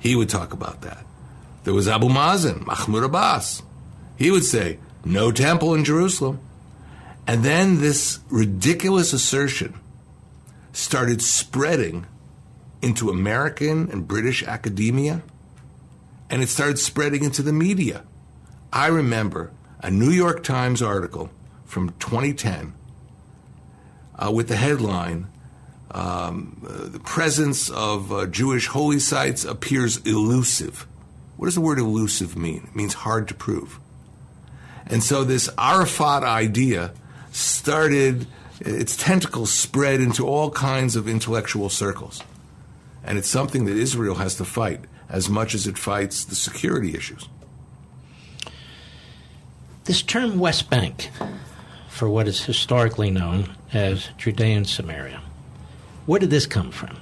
He 0.00 0.16
would 0.16 0.28
talk 0.28 0.52
about 0.52 0.80
that. 0.80 1.06
There 1.62 1.72
was 1.72 1.86
Abu 1.86 2.08
Mazen, 2.08 2.66
Mahmoud 2.66 3.04
Abbas. 3.04 3.62
He 4.18 4.32
would 4.32 4.44
say, 4.44 4.78
no 5.04 5.30
temple 5.30 5.72
in 5.72 5.84
Jerusalem. 5.84 6.40
And 7.28 7.44
then 7.44 7.80
this 7.80 8.18
ridiculous 8.28 9.12
assertion 9.12 9.78
started 10.72 11.22
spreading 11.22 12.06
into 12.82 13.08
American 13.08 13.88
and 13.92 14.08
British 14.08 14.42
academia, 14.42 15.22
and 16.30 16.42
it 16.42 16.48
started 16.48 16.78
spreading 16.78 17.24
into 17.24 17.42
the 17.42 17.52
media. 17.52 18.04
I 18.72 18.88
remember 18.88 19.52
a 19.80 19.90
New 19.90 20.10
York 20.10 20.42
Times 20.42 20.82
article 20.82 21.30
from 21.64 21.90
2010 21.98 22.74
uh, 24.18 24.30
with 24.30 24.48
the 24.48 24.56
headline 24.56 25.26
um, 25.94 26.58
The 26.92 26.98
presence 26.98 27.70
of 27.70 28.12
uh, 28.12 28.26
Jewish 28.26 28.66
holy 28.66 28.98
sites 28.98 29.44
appears 29.44 29.98
elusive. 29.98 30.86
What 31.36 31.46
does 31.46 31.54
the 31.54 31.60
word 31.60 31.78
elusive 31.78 32.36
mean? 32.36 32.64
It 32.68 32.76
means 32.76 32.94
hard 32.94 33.28
to 33.28 33.34
prove. 33.34 33.78
And 34.86 35.02
so 35.02 35.24
this 35.24 35.48
Arafat 35.56 36.24
idea 36.24 36.92
started, 37.30 38.26
its 38.60 38.96
tentacles 38.96 39.52
spread 39.52 40.00
into 40.00 40.26
all 40.26 40.50
kinds 40.50 40.96
of 40.96 41.08
intellectual 41.08 41.68
circles. 41.68 42.22
And 43.04 43.16
it's 43.16 43.28
something 43.28 43.64
that 43.66 43.76
Israel 43.76 44.16
has 44.16 44.34
to 44.36 44.44
fight 44.44 44.80
as 45.08 45.28
much 45.28 45.54
as 45.54 45.66
it 45.66 45.78
fights 45.78 46.24
the 46.24 46.34
security 46.34 46.94
issues. 46.94 47.28
This 49.84 50.02
term 50.02 50.38
West 50.38 50.70
Bank, 50.70 51.10
for 51.88 52.08
what 52.08 52.26
is 52.26 52.44
historically 52.44 53.10
known 53.10 53.54
as 53.72 54.08
Judean 54.16 54.64
Samaria, 54.64 55.20
where 56.06 56.18
did 56.18 56.30
this 56.30 56.46
come 56.46 56.70
from? 56.70 56.96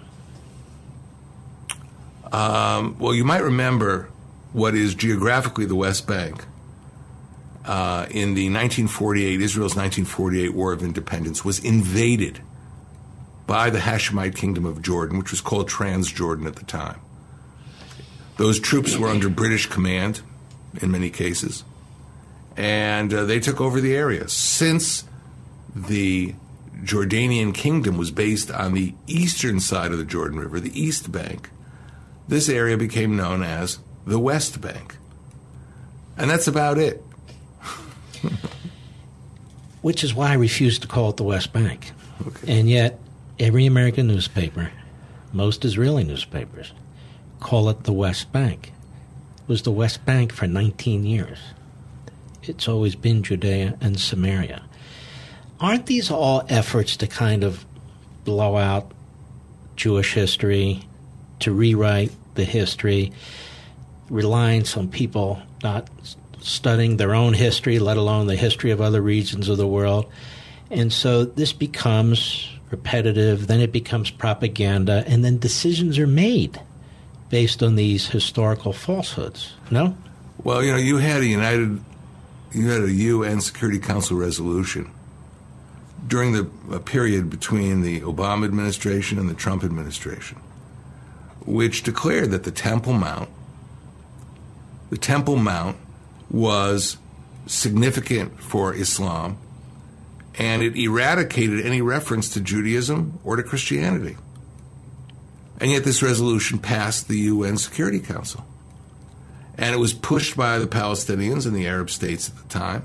Um, 2.32 2.96
well, 2.98 3.14
you 3.14 3.24
might 3.24 3.42
remember 3.42 4.09
what 4.53 4.74
is 4.74 4.94
geographically 4.94 5.66
the 5.66 5.74
West 5.74 6.07
Bank. 6.07 6.44
Uh, 7.64 8.07
in 8.11 8.34
the 8.34 8.48
1948, 8.50 9.40
Israel's 9.40 9.76
1948 9.76 10.53
War 10.53 10.72
of 10.72 10.82
Independence 10.82 11.44
was 11.44 11.61
invaded 11.61 12.40
by 13.46 13.70
the 13.70 13.78
Hashemite 13.78 14.34
Kingdom 14.34 14.66
of 14.66 14.82
Jordan, 14.82 15.18
which 15.18 15.30
was 15.30 15.40
called 15.40 15.68
Transjordan 15.68 16.46
at 16.46 16.57
the 16.57 16.64
time. 16.64 17.00
Those 18.37 18.59
troops 18.59 18.97
were 18.97 19.09
under 19.09 19.28
British 19.28 19.66
command 19.66 20.22
in 20.80 20.91
many 20.91 21.11
cases, 21.11 21.64
and 22.57 23.12
uh, 23.12 23.24
they 23.24 23.41
took 23.41 23.61
over 23.61 23.80
the 23.80 23.95
area. 23.95 24.28
Since 24.28 25.05
the 25.74 26.35
Jordanian 26.83 27.55
kingdom 27.55 27.97
was 27.97 28.11
based 28.11 28.51
on 28.51 28.74
the 28.74 28.95
eastern 29.07 29.61
side 29.61 29.93
of 29.93 29.99
the 29.99 30.05
Jordan 30.05 30.39
River, 30.41 30.59
the 30.61 30.78
East 30.78 31.12
Bank, 31.12 31.51
this 32.26 32.49
area 32.49 32.76
became 32.76 33.16
known 33.16 33.43
as 33.43 33.78
the 34.07 34.18
West 34.18 34.61
Bank. 34.61 34.97
And 36.16 36.30
that's 36.30 36.47
about 36.47 36.78
it. 36.78 37.03
Which 39.83 40.05
is 40.05 40.14
why 40.14 40.30
I 40.30 40.35
refuse 40.35 40.78
to 40.80 40.89
call 40.89 41.11
it 41.11 41.16
the 41.16 41.24
West 41.24 41.53
Bank. 41.53 41.93
Okay. 42.26 42.59
And 42.59 42.68
yet, 42.68 42.99
every 43.39 43.66
American 43.66 44.07
newspaper, 44.07 44.70
most 45.33 45.64
Israeli 45.64 46.05
newspapers, 46.05 46.72
call 47.43 47.68
it 47.68 47.84
the 47.84 47.93
West 47.93 48.32
Bank. 48.32 48.72
It 49.36 49.49
was 49.49 49.62
the 49.62 49.70
West 49.70 50.05
Bank 50.05 50.32
for 50.32 50.47
19 50.47 51.05
years. 51.05 51.38
It's 52.43 52.68
always 52.68 52.95
been 52.95 53.22
Judea 53.22 53.76
and 53.80 54.01
Samaria. 54.01 54.62
Aren't 55.61 55.86
these 55.86 56.11
all 56.11 56.45
efforts 56.49 56.97
to 56.99 57.07
kind 57.07 57.45
of 57.45 57.64
blow 58.24 58.57
out 58.57 58.93
Jewish 59.76 60.14
history, 60.14 60.84
to 61.40 61.53
rewrite 61.53 62.12
the 62.34 62.45
history, 62.45 63.12
reliance 64.09 64.76
on 64.76 64.88
people 64.88 65.43
not 65.62 65.88
studying 66.40 66.97
their 66.97 67.14
own 67.14 67.34
history, 67.34 67.78
let 67.78 67.97
alone 67.97 68.26
the 68.26 68.36
history 68.36 68.70
of 68.70 68.80
other 68.80 69.01
regions 69.01 69.49
of 69.49 69.57
the 69.57 69.66
world? 69.66 70.11
And 70.70 70.93
so 70.93 71.24
this 71.24 71.53
becomes 71.53 72.49
repetitive, 72.70 73.47
then 73.47 73.61
it 73.61 73.70
becomes 73.70 74.11
propaganda, 74.11 75.05
and 75.07 75.24
then 75.24 75.38
decisions 75.38 75.99
are 75.99 76.07
made 76.07 76.61
based 77.33 77.62
on 77.62 77.76
these 77.76 78.09
historical 78.09 78.74
falsehoods. 78.74 79.55
No? 79.70 79.97
Well, 80.45 80.62
you 80.62 80.70
know, 80.70 80.76
you 80.76 80.99
had 80.99 81.22
a 81.22 81.26
United, 81.26 81.80
you 82.53 82.68
had 82.68 82.83
a 82.83 82.93
UN 82.93 83.41
Security 83.41 83.78
Council 83.78 84.18
resolution 84.18 84.91
during 86.07 86.33
the 86.33 86.45
period 86.80 87.30
between 87.30 87.80
the 87.80 88.03
Obama 88.03 88.45
administration 88.45 89.18
and 89.18 89.30
the 89.30 89.35
Trump 89.35 89.64
administration, 89.64 90.37
which 91.47 91.83
declared 91.83 92.33
that 92.33 92.45
the 92.45 92.51
Temple 92.51 92.93
Mount, 92.93 93.30
the 94.91 94.99
Temple 94.99 95.37
Mount 95.37 95.78
was 96.28 96.99
significant 97.47 98.43
for 98.43 98.74
Islam, 98.74 99.39
and 100.39 100.62
it 100.62 100.76
eradicated 100.76 101.64
any 101.64 101.80
reference 101.80 102.28
to 102.28 102.43
Judaism 102.43 103.18
or 103.24 103.37
to 103.37 103.43
Christianity. 103.43 104.18
And 105.62 105.70
yet, 105.70 105.84
this 105.84 106.02
resolution 106.02 106.58
passed 106.58 107.06
the 107.06 107.18
UN 107.18 107.56
Security 107.56 108.00
Council. 108.00 108.44
And 109.56 109.72
it 109.72 109.78
was 109.78 109.94
pushed 109.94 110.36
by 110.36 110.58
the 110.58 110.66
Palestinians 110.66 111.46
and 111.46 111.54
the 111.54 111.68
Arab 111.68 111.88
states 111.88 112.28
at 112.28 112.36
the 112.36 112.48
time. 112.48 112.84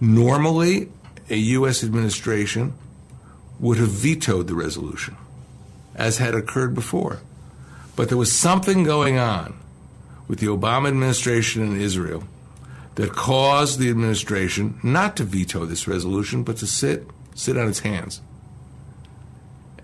Normally, 0.00 0.90
a 1.28 1.34
U.S. 1.34 1.82
administration 1.82 2.74
would 3.58 3.78
have 3.78 3.88
vetoed 3.88 4.46
the 4.46 4.54
resolution, 4.54 5.16
as 5.96 6.18
had 6.18 6.36
occurred 6.36 6.72
before. 6.72 7.18
But 7.96 8.08
there 8.08 8.16
was 8.16 8.30
something 8.30 8.84
going 8.84 9.18
on 9.18 9.58
with 10.28 10.38
the 10.38 10.46
Obama 10.46 10.86
administration 10.86 11.62
in 11.64 11.80
Israel 11.80 12.22
that 12.94 13.10
caused 13.10 13.80
the 13.80 13.90
administration 13.90 14.78
not 14.84 15.16
to 15.16 15.24
veto 15.24 15.66
this 15.66 15.88
resolution, 15.88 16.44
but 16.44 16.58
to 16.58 16.66
sit 16.68 17.08
sit 17.34 17.56
on 17.56 17.66
its 17.66 17.80
hands. 17.80 18.20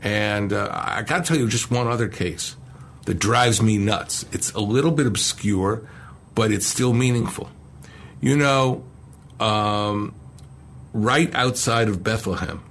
And 0.02 0.52
uh, 0.52 0.68
I 0.70 1.02
got 1.02 1.24
to 1.24 1.28
tell 1.28 1.36
you 1.36 1.48
just 1.48 1.70
one 1.70 1.88
other 1.88 2.08
case 2.08 2.56
that 3.06 3.18
drives 3.18 3.62
me 3.62 3.78
nuts. 3.78 4.24
It's 4.32 4.52
a 4.52 4.60
little 4.60 4.90
bit 4.90 5.06
obscure, 5.06 5.88
but 6.34 6.52
it's 6.52 6.66
still 6.66 6.92
meaningful. 6.92 7.50
You 8.20 8.36
know, 8.36 8.84
um, 9.40 10.14
right 10.92 11.34
outside 11.34 11.88
of 11.88 12.02
Bethlehem 12.02 12.62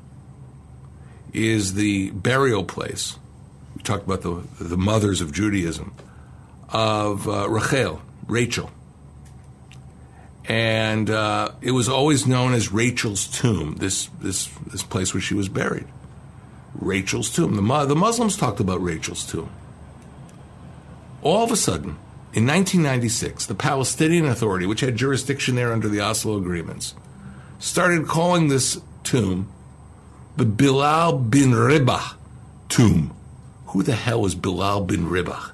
is 1.34 1.74
the 1.74 2.12
burial 2.12 2.64
place. 2.64 3.18
We 3.76 3.84
talked 3.84 4.06
about 4.06 4.22
the, 4.22 4.44
the 4.64 4.78
mothers 4.78 5.22
of 5.22 5.32
Judaism, 5.32 5.94
of 6.70 7.28
uh, 7.28 7.50
Rachel, 7.50 8.02
Rachel. 8.28 8.72
And 10.46 11.10
uh, 11.10 11.52
it 11.62 11.72
was 11.72 11.90
always 11.90 12.26
known 12.26 12.54
as 12.54 12.72
Rachel's 12.72 13.28
tomb, 13.28 13.76
this, 13.76 14.10
this, 14.22 14.48
this 14.72 14.82
place 14.84 15.14
where 15.14 15.22
she 15.22 15.34
was 15.34 15.50
buried. 15.50 15.88
Rachel's 16.76 17.30
tomb. 17.30 17.56
The, 17.56 17.86
the 17.86 17.96
Muslims 17.96 18.38
talked 18.38 18.60
about 18.60 18.82
Rachel's 18.82 19.26
tomb. 19.26 19.50
All 21.22 21.44
of 21.44 21.52
a 21.52 21.56
sudden, 21.56 21.98
in 22.34 22.46
1996, 22.46 23.46
the 23.46 23.56
Palestinian 23.56 24.26
Authority, 24.26 24.66
which 24.66 24.82
had 24.82 24.96
jurisdiction 24.96 25.56
there 25.56 25.74
under 25.74 25.88
the 25.88 26.02
Oslo 26.02 26.38
agreements, 26.38 26.94
started 27.60 28.08
calling 28.08 28.48
this 28.48 28.80
tomb 29.04 29.50
the 30.36 30.46
Bilal 30.46 31.18
bin 31.18 31.56
Ribah 31.56 32.16
tomb. 32.70 33.14
Who 33.68 33.82
the 33.82 33.96
hell 33.96 34.26
is 34.26 34.36
Bilal 34.36 34.82
bin 34.82 35.10
Ribah? 35.10 35.52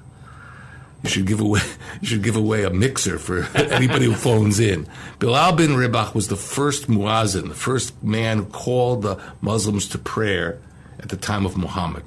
You 1.02 1.10
should 1.10 1.26
give 1.26 1.40
away. 1.40 1.60
You 2.00 2.08
should 2.08 2.22
give 2.22 2.36
away 2.36 2.64
a 2.64 2.70
mixer 2.70 3.18
for 3.18 3.44
anybody 3.54 4.04
who 4.04 4.14
phones 4.14 4.60
in. 4.60 4.86
Bilal 5.20 5.54
bin 5.54 5.70
Ribah 5.74 6.12
was 6.12 6.28
the 6.28 6.36
first 6.36 6.86
muazzin, 6.86 7.48
the 7.48 7.54
first 7.54 8.02
man 8.02 8.38
who 8.38 8.44
called 8.44 9.00
the 9.02 9.18
Muslims 9.40 9.88
to 9.90 9.98
prayer 9.98 10.60
at 11.04 11.10
the 11.10 11.16
time 11.16 11.46
of 11.46 11.56
Muhammad. 11.56 12.02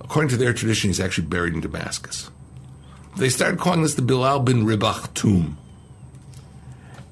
According 0.00 0.28
to 0.30 0.36
their 0.36 0.52
tradition, 0.52 0.90
he's 0.90 1.00
actually 1.00 1.28
buried 1.28 1.54
in 1.54 1.60
Damascus. 1.60 2.30
They 3.16 3.28
started 3.28 3.60
calling 3.60 3.82
this 3.82 3.94
the 3.94 4.02
Bilal 4.02 4.40
bin 4.40 4.66
Ribah 4.66 5.08
tomb, 5.14 5.56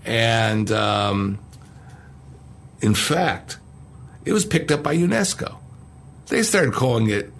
and 0.04 0.70
um, 0.72 1.38
in 2.80 2.94
fact, 2.94 3.58
it 4.24 4.32
was 4.32 4.44
picked 4.44 4.70
up 4.70 4.82
by 4.82 4.96
UNESCO. 4.96 5.56
They 6.26 6.42
started 6.42 6.74
calling 6.74 7.08
it 7.08 7.32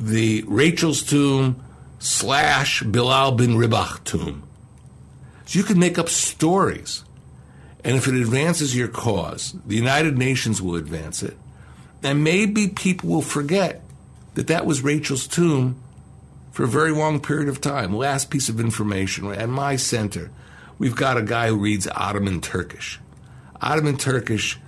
the 0.00 0.44
Rachel's 0.46 1.02
tomb 1.02 1.62
slash 1.98 2.82
Bilal 2.82 3.32
bin 3.32 3.56
Ribah 3.56 4.00
tomb. 4.04 4.44
So 5.46 5.58
you 5.58 5.64
can 5.64 5.78
make 5.78 5.98
up 5.98 6.08
stories. 6.08 7.04
And 7.84 7.96
if 7.96 8.06
it 8.06 8.14
advances 8.14 8.76
your 8.76 8.88
cause, 8.88 9.54
the 9.66 9.76
United 9.76 10.18
Nations 10.18 10.60
will 10.60 10.76
advance 10.76 11.22
it. 11.22 11.36
And 12.02 12.22
maybe 12.22 12.68
people 12.68 13.10
will 13.10 13.22
forget 13.22 13.82
that 14.34 14.46
that 14.46 14.66
was 14.66 14.82
Rachel's 14.82 15.26
tomb 15.26 15.80
for 16.52 16.64
a 16.64 16.68
very 16.68 16.92
long 16.92 17.20
period 17.20 17.48
of 17.48 17.60
time. 17.60 17.94
Last 17.94 18.30
piece 18.30 18.48
of 18.48 18.60
information 18.60 19.32
at 19.32 19.48
my 19.48 19.76
center, 19.76 20.30
we've 20.78 20.96
got 20.96 21.16
a 21.16 21.22
guy 21.22 21.48
who 21.48 21.56
reads 21.56 21.88
Ottoman 21.88 22.40
Turkish. 22.40 23.00
Ottoman 23.60 23.96
Turkish, 23.96 24.58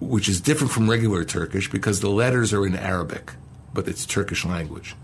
which 0.00 0.28
is 0.28 0.40
different 0.40 0.72
from 0.72 0.90
regular 0.90 1.24
Turkish 1.24 1.70
because 1.70 2.00
the 2.00 2.10
letters 2.10 2.52
are 2.52 2.66
in 2.66 2.76
Arabic, 2.76 3.32
but 3.72 3.88
it's 3.88 4.04
Turkish 4.04 4.44
language 4.44 4.94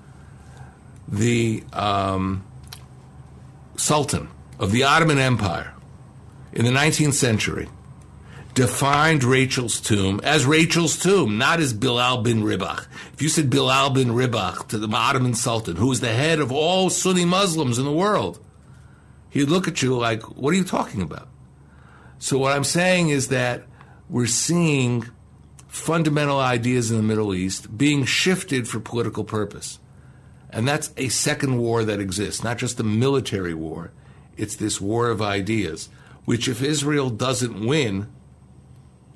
the 1.10 1.62
um, 1.72 2.44
Sultan 3.76 4.28
of 4.58 4.72
the 4.72 4.84
Ottoman 4.84 5.18
Empire 5.18 5.72
in 6.52 6.64
the 6.64 6.70
19th 6.70 7.14
century 7.14 7.68
defined 8.58 9.22
Rachel's 9.22 9.80
tomb 9.80 10.20
as 10.24 10.44
Rachel's 10.44 10.98
tomb, 10.98 11.38
not 11.38 11.60
as 11.60 11.72
Bilal 11.72 12.22
bin 12.22 12.42
Ribah. 12.42 12.84
If 13.12 13.22
you 13.22 13.28
said 13.28 13.50
Bilal 13.50 13.90
bin 13.90 14.10
Ribah 14.10 14.66
to 14.66 14.78
the 14.78 14.88
Ottoman 14.88 15.34
Sultan, 15.34 15.76
who 15.76 15.86
was 15.86 16.00
the 16.00 16.12
head 16.12 16.40
of 16.40 16.50
all 16.50 16.90
Sunni 16.90 17.24
Muslims 17.24 17.78
in 17.78 17.84
the 17.84 17.92
world, 17.92 18.44
he'd 19.30 19.48
look 19.48 19.68
at 19.68 19.80
you 19.80 19.96
like, 19.96 20.22
what 20.36 20.52
are 20.52 20.56
you 20.56 20.64
talking 20.64 21.02
about? 21.02 21.28
So 22.18 22.36
what 22.36 22.50
I'm 22.50 22.64
saying 22.64 23.10
is 23.10 23.28
that 23.28 23.62
we're 24.10 24.26
seeing 24.26 25.04
fundamental 25.68 26.40
ideas 26.40 26.90
in 26.90 26.96
the 26.96 27.02
Middle 27.04 27.32
East 27.32 27.78
being 27.78 28.04
shifted 28.04 28.66
for 28.66 28.80
political 28.80 29.22
purpose. 29.22 29.78
And 30.50 30.66
that's 30.66 30.92
a 30.96 31.10
second 31.10 31.58
war 31.58 31.84
that 31.84 32.00
exists, 32.00 32.42
not 32.42 32.58
just 32.58 32.80
a 32.80 32.82
military 32.82 33.54
war. 33.54 33.92
It's 34.36 34.56
this 34.56 34.80
war 34.80 35.10
of 35.10 35.22
ideas, 35.22 35.90
which 36.24 36.48
if 36.48 36.60
Israel 36.60 37.08
doesn't 37.08 37.64
win, 37.64 38.08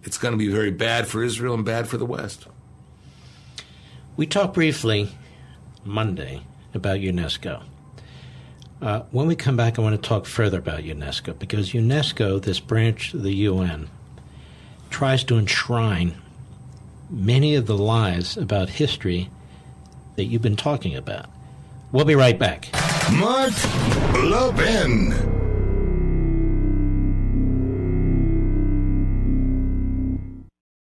it's 0.04 0.18
going 0.18 0.32
to 0.32 0.38
be 0.38 0.48
very 0.48 0.70
bad 0.70 1.06
for 1.06 1.22
Israel 1.22 1.54
and 1.54 1.64
bad 1.64 1.88
for 1.88 1.96
the 1.96 2.06
West. 2.06 2.46
We 4.16 4.26
talked 4.26 4.54
briefly 4.54 5.10
Monday 5.84 6.42
about 6.74 6.98
UNESCO. 6.98 7.62
Uh, 8.80 9.02
when 9.12 9.26
we 9.26 9.36
come 9.36 9.56
back, 9.56 9.78
I 9.78 9.82
want 9.82 10.00
to 10.00 10.08
talk 10.08 10.26
further 10.26 10.58
about 10.58 10.80
UNESCO 10.80 11.38
because 11.38 11.70
UNESCO, 11.70 12.42
this 12.42 12.58
branch 12.58 13.14
of 13.14 13.22
the 13.22 13.32
UN, 13.34 13.88
tries 14.90 15.22
to 15.24 15.38
enshrine 15.38 16.14
many 17.08 17.54
of 17.54 17.66
the 17.66 17.76
lies 17.76 18.36
about 18.36 18.68
history 18.68 19.30
that 20.16 20.24
you've 20.24 20.42
been 20.42 20.56
talking 20.56 20.96
about. 20.96 21.26
We'll 21.92 22.04
be 22.04 22.14
right 22.14 22.38
back. 22.38 22.68
Mark 23.12 23.52
Levin. 24.14 25.41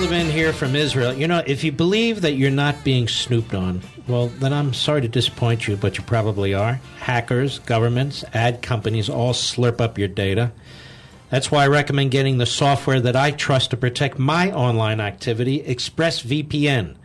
Levin 0.00 0.30
here 0.30 0.54
from 0.54 0.74
Israel. 0.74 1.12
You 1.12 1.28
know, 1.28 1.42
if 1.46 1.62
you 1.62 1.72
believe 1.72 2.22
that 2.22 2.32
you're 2.32 2.50
not 2.50 2.84
being 2.84 3.06
snooped 3.06 3.52
on, 3.52 3.82
well, 4.08 4.28
then 4.28 4.50
I'm 4.50 4.72
sorry 4.72 5.02
to 5.02 5.08
disappoint 5.08 5.68
you, 5.68 5.76
but 5.76 5.98
you 5.98 6.04
probably 6.04 6.54
are. 6.54 6.80
Hackers, 7.00 7.58
governments, 7.58 8.24
ad 8.32 8.62
companies 8.62 9.10
all 9.10 9.34
slurp 9.34 9.78
up 9.78 9.98
your 9.98 10.08
data. 10.08 10.52
That's 11.28 11.50
why 11.50 11.64
I 11.64 11.68
recommend 11.68 12.12
getting 12.12 12.38
the 12.38 12.46
software 12.46 12.98
that 12.98 13.14
I 13.14 13.30
trust 13.32 13.70
to 13.70 13.76
protect 13.76 14.18
my 14.18 14.50
online 14.50 15.00
activity, 15.00 15.62
ExpressVPN. 15.62 16.96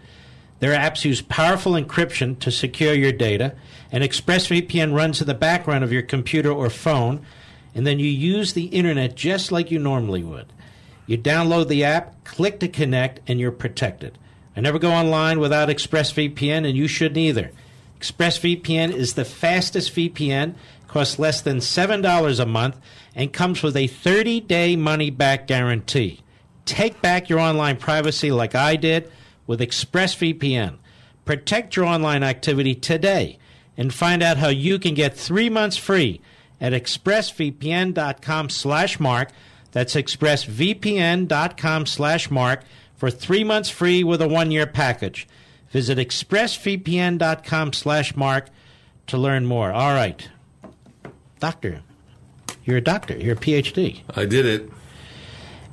Their 0.59 0.77
apps 0.77 1.03
use 1.03 1.21
powerful 1.21 1.73
encryption 1.73 2.39
to 2.39 2.49
secure 2.49 2.93
your 2.93 3.11
data, 3.11 3.55
and 3.91 4.05
ExpressVPN 4.05 4.95
runs 4.95 5.19
in 5.19 5.27
the 5.27 5.33
background 5.33 5.83
of 5.83 5.91
your 5.91 6.01
computer 6.01 6.51
or 6.51 6.69
phone, 6.69 7.25
and 7.73 7.85
then 7.85 7.99
you 7.99 8.07
use 8.07 8.53
the 8.53 8.67
internet 8.67 9.15
just 9.15 9.51
like 9.51 9.69
you 9.69 9.79
normally 9.79 10.23
would. 10.23 10.45
You 11.07 11.17
download 11.17 11.67
the 11.67 11.83
app, 11.83 12.23
click 12.23 12.59
to 12.59 12.67
connect, 12.67 13.19
and 13.27 13.39
you're 13.39 13.51
protected. 13.51 14.17
I 14.55 14.61
never 14.61 14.79
go 14.79 14.91
online 14.91 15.39
without 15.39 15.69
ExpressVPN, 15.69 16.67
and 16.67 16.75
you 16.75 16.87
shouldn't 16.87 17.17
either. 17.17 17.51
ExpressVPN 17.99 18.93
is 18.93 19.13
the 19.13 19.25
fastest 19.25 19.93
VPN, 19.95 20.55
costs 20.87 21.19
less 21.19 21.41
than 21.41 21.57
$7 21.57 22.39
a 22.39 22.45
month, 22.45 22.77
and 23.15 23.33
comes 23.33 23.61
with 23.61 23.75
a 23.75 23.87
30 23.87 24.41
day 24.41 24.75
money 24.75 25.09
back 25.09 25.47
guarantee. 25.47 26.21
Take 26.65 27.01
back 27.01 27.29
your 27.29 27.39
online 27.39 27.77
privacy 27.77 28.31
like 28.31 28.55
I 28.55 28.75
did 28.75 29.11
with 29.45 29.59
ExpressVPN. 29.59 30.77
Protect 31.25 31.75
your 31.75 31.85
online 31.85 32.23
activity 32.23 32.75
today 32.75 33.37
and 33.77 33.93
find 33.93 34.23
out 34.23 34.37
how 34.37 34.49
you 34.49 34.79
can 34.79 34.93
get 34.93 35.15
three 35.15 35.49
months 35.49 35.77
free 35.77 36.21
at 36.61 36.73
expressvpn.com 36.73 38.49
slash 38.49 38.99
mark 38.99 39.31
that's 39.75 39.93
expressvpn.com 39.93 41.85
slash 41.85 42.31
mark 42.31 42.63
for 42.95 43.11
three 43.11 43.43
months 43.43 43.69
free 43.69 44.05
with 44.05 44.21
a 44.21 44.27
one-year 44.27 44.67
package. 44.67 45.27
Visit 45.71 45.97
expressvpn.com 45.97 47.73
slash 47.73 48.15
mark 48.15 48.47
to 49.07 49.17
learn 49.17 49.45
more. 49.45 49.73
All 49.73 49.93
right. 49.93 50.29
Doctor, 51.41 51.81
you're 52.63 52.77
a 52.77 52.81
doctor. 52.81 53.17
You're 53.17 53.33
a 53.33 53.37
PhD. 53.37 53.99
I 54.15 54.23
did 54.23 54.45
it. 54.45 54.69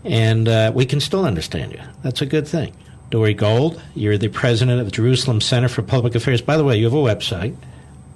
And 0.02 0.48
uh, 0.48 0.72
we 0.74 0.84
can 0.84 0.98
still 0.98 1.24
understand 1.24 1.70
you. 1.70 1.80
That's 2.02 2.20
a 2.20 2.26
good 2.26 2.48
thing. 2.48 2.74
Dore 3.10 3.32
Gold, 3.34 3.80
you're 3.94 4.18
the 4.18 4.26
president 4.26 4.80
of 4.80 4.86
the 4.86 4.90
Jerusalem 4.90 5.40
Center 5.40 5.68
for 5.68 5.82
Public 5.82 6.16
Affairs. 6.16 6.42
By 6.42 6.56
the 6.56 6.64
way, 6.64 6.76
you 6.76 6.86
have 6.86 6.92
a 6.92 6.96
website. 6.96 7.54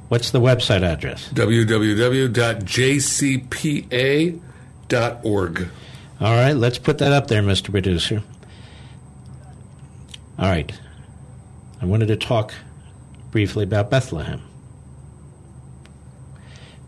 What's 0.09 0.33
the 0.33 0.41
website 0.41 0.83
address? 0.83 1.29
Org. 4.93 5.69
All 6.21 6.35
right, 6.35 6.55
let's 6.55 6.79
put 6.79 6.99
that 6.99 7.13
up 7.13 7.29
there, 7.29 7.43
Mr. 7.43 7.71
Producer. 7.71 8.23
All 10.39 10.49
right. 10.49 10.73
I 11.81 11.85
wanted 11.85 12.09
to 12.09 12.17
talk 12.17 12.55
briefly 13.31 13.65
about 13.65 13.91
Bethlehem. 13.91 14.43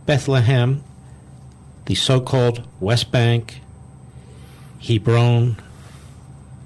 Bethlehem, 0.07 0.83
the 1.87 1.95
so 1.95 2.21
called 2.21 2.67
West 2.81 3.13
Bank, 3.13 3.61
Hebron, 4.81 5.57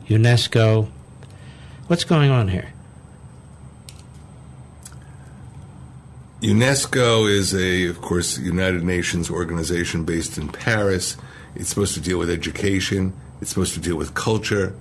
UNESCO. 0.08 0.88
What's 1.88 2.04
going 2.04 2.30
on 2.30 2.48
here? 2.48 2.72
UNESCO 6.42 7.30
is 7.30 7.54
a, 7.54 7.86
of 7.86 8.00
course, 8.00 8.36
United 8.36 8.82
Nations 8.82 9.30
organization 9.30 10.04
based 10.04 10.38
in 10.38 10.48
Paris. 10.48 11.16
It's 11.54 11.68
supposed 11.68 11.94
to 11.94 12.00
deal 12.00 12.18
with 12.18 12.30
education. 12.30 13.12
It's 13.40 13.50
supposed 13.50 13.74
to 13.74 13.80
deal 13.80 13.94
with 13.94 14.14
culture. 14.14 14.74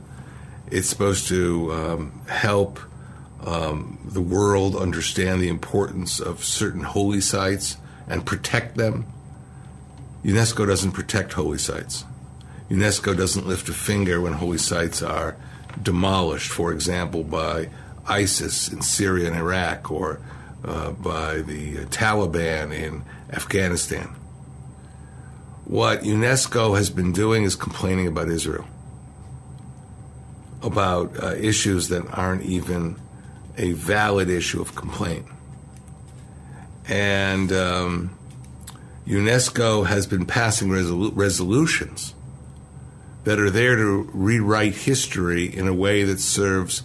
It's 0.71 0.89
supposed 0.89 1.27
to 1.27 1.71
um, 1.71 2.21
help 2.27 2.79
um, 3.45 3.99
the 4.03 4.21
world 4.21 4.75
understand 4.75 5.39
the 5.39 5.49
importance 5.49 6.19
of 6.19 6.43
certain 6.43 6.81
holy 6.81 7.21
sites 7.21 7.77
and 8.07 8.25
protect 8.25 8.75
them. 8.75 9.05
UNESCO 10.23 10.65
doesn't 10.65 10.93
protect 10.93 11.33
holy 11.33 11.59
sites. 11.59 12.05
UNESCO 12.71 13.15
doesn't 13.15 13.45
lift 13.45 13.69
a 13.69 13.73
finger 13.73 14.19
when 14.19 14.33
holy 14.33 14.57
sites 14.57 15.03
are 15.03 15.35
demolished, 15.79 16.49
for 16.49 16.71
example, 16.71 17.23
by 17.23 17.69
ISIS 18.07 18.67
in 18.67 18.81
Syria 18.81 19.27
and 19.27 19.35
Iraq 19.35 19.91
or 19.91 20.19
uh, 20.63 20.91
by 20.91 21.41
the 21.41 21.85
Taliban 21.85 22.73
in 22.73 23.03
Afghanistan. 23.31 24.15
What 25.65 26.01
UNESCO 26.01 26.75
has 26.75 26.89
been 26.89 27.13
doing 27.13 27.43
is 27.43 27.55
complaining 27.55 28.07
about 28.07 28.27
Israel, 28.29 28.67
about 30.61 31.21
uh, 31.21 31.35
issues 31.35 31.87
that 31.89 32.05
aren't 32.11 32.43
even 32.43 32.99
a 33.57 33.71
valid 33.73 34.29
issue 34.29 34.61
of 34.61 34.75
complaint. 34.75 35.25
And 36.87 37.51
um, 37.53 38.17
UNESCO 39.05 39.85
has 39.85 40.07
been 40.07 40.25
passing 40.25 40.69
resolu- 40.69 41.11
resolutions 41.15 42.13
that 43.23 43.39
are 43.39 43.49
there 43.49 43.75
to 43.75 44.09
rewrite 44.13 44.73
history 44.73 45.45
in 45.45 45.67
a 45.67 45.73
way 45.73 46.03
that 46.03 46.19
serves 46.19 46.83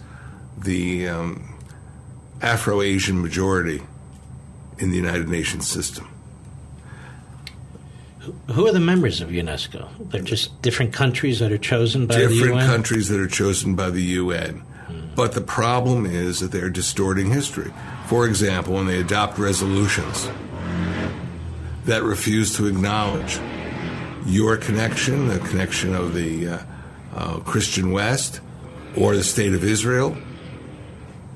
the 0.57 1.07
um, 1.07 1.56
Afro 2.41 2.81
Asian 2.81 3.21
majority 3.21 3.81
in 4.77 4.91
the 4.91 4.95
United 4.95 5.27
Nations 5.27 5.67
system. 5.67 6.07
Who 8.51 8.67
are 8.67 8.71
the 8.71 8.79
members 8.79 9.21
of 9.21 9.29
UNESCO? 9.29 9.87
They're 10.11 10.21
just 10.21 10.61
different 10.61 10.93
countries 10.93 11.39
that 11.39 11.51
are 11.51 11.57
chosen 11.57 12.07
by 12.07 12.17
different 12.17 12.55
the 12.55 12.59
UN. 12.59 12.67
countries 12.67 13.07
that 13.07 13.19
are 13.19 13.27
chosen 13.27 13.75
by 13.75 13.89
the 13.89 14.01
UN. 14.01 14.63
But 15.15 15.33
the 15.33 15.41
problem 15.41 16.05
is 16.05 16.41
that 16.41 16.51
they're 16.51 16.69
distorting 16.69 17.31
history. 17.31 17.73
For 18.05 18.27
example, 18.27 18.75
when 18.75 18.85
they 18.85 18.99
adopt 18.99 19.39
resolutions 19.39 20.29
that 21.85 22.03
refuse 22.03 22.55
to 22.57 22.67
acknowledge 22.67 23.39
your 24.25 24.57
connection, 24.57 25.27
the 25.29 25.39
connection 25.39 25.95
of 25.95 26.13
the 26.13 26.47
uh, 26.47 26.59
uh, 27.15 27.39
Christian 27.39 27.91
West 27.91 28.41
or 28.95 29.15
the 29.15 29.23
state 29.23 29.53
of 29.53 29.63
Israel 29.63 30.17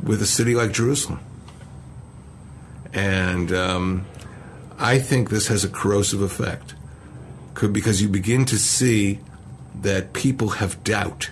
with 0.04 0.22
a 0.22 0.26
city 0.26 0.56
like 0.56 0.72
Jerusalem. 0.72 1.20
And 2.94 3.52
um, 3.52 4.06
I 4.78 5.00
think 5.00 5.30
this 5.30 5.48
has 5.48 5.64
a 5.64 5.70
corrosive 5.70 6.22
effect 6.22 6.76
because 7.72 8.02
you 8.02 8.10
begin 8.10 8.46
to 8.46 8.58
see 8.58 9.20
that 9.76 10.14
people 10.14 10.50
have 10.50 10.84
doubt. 10.84 11.30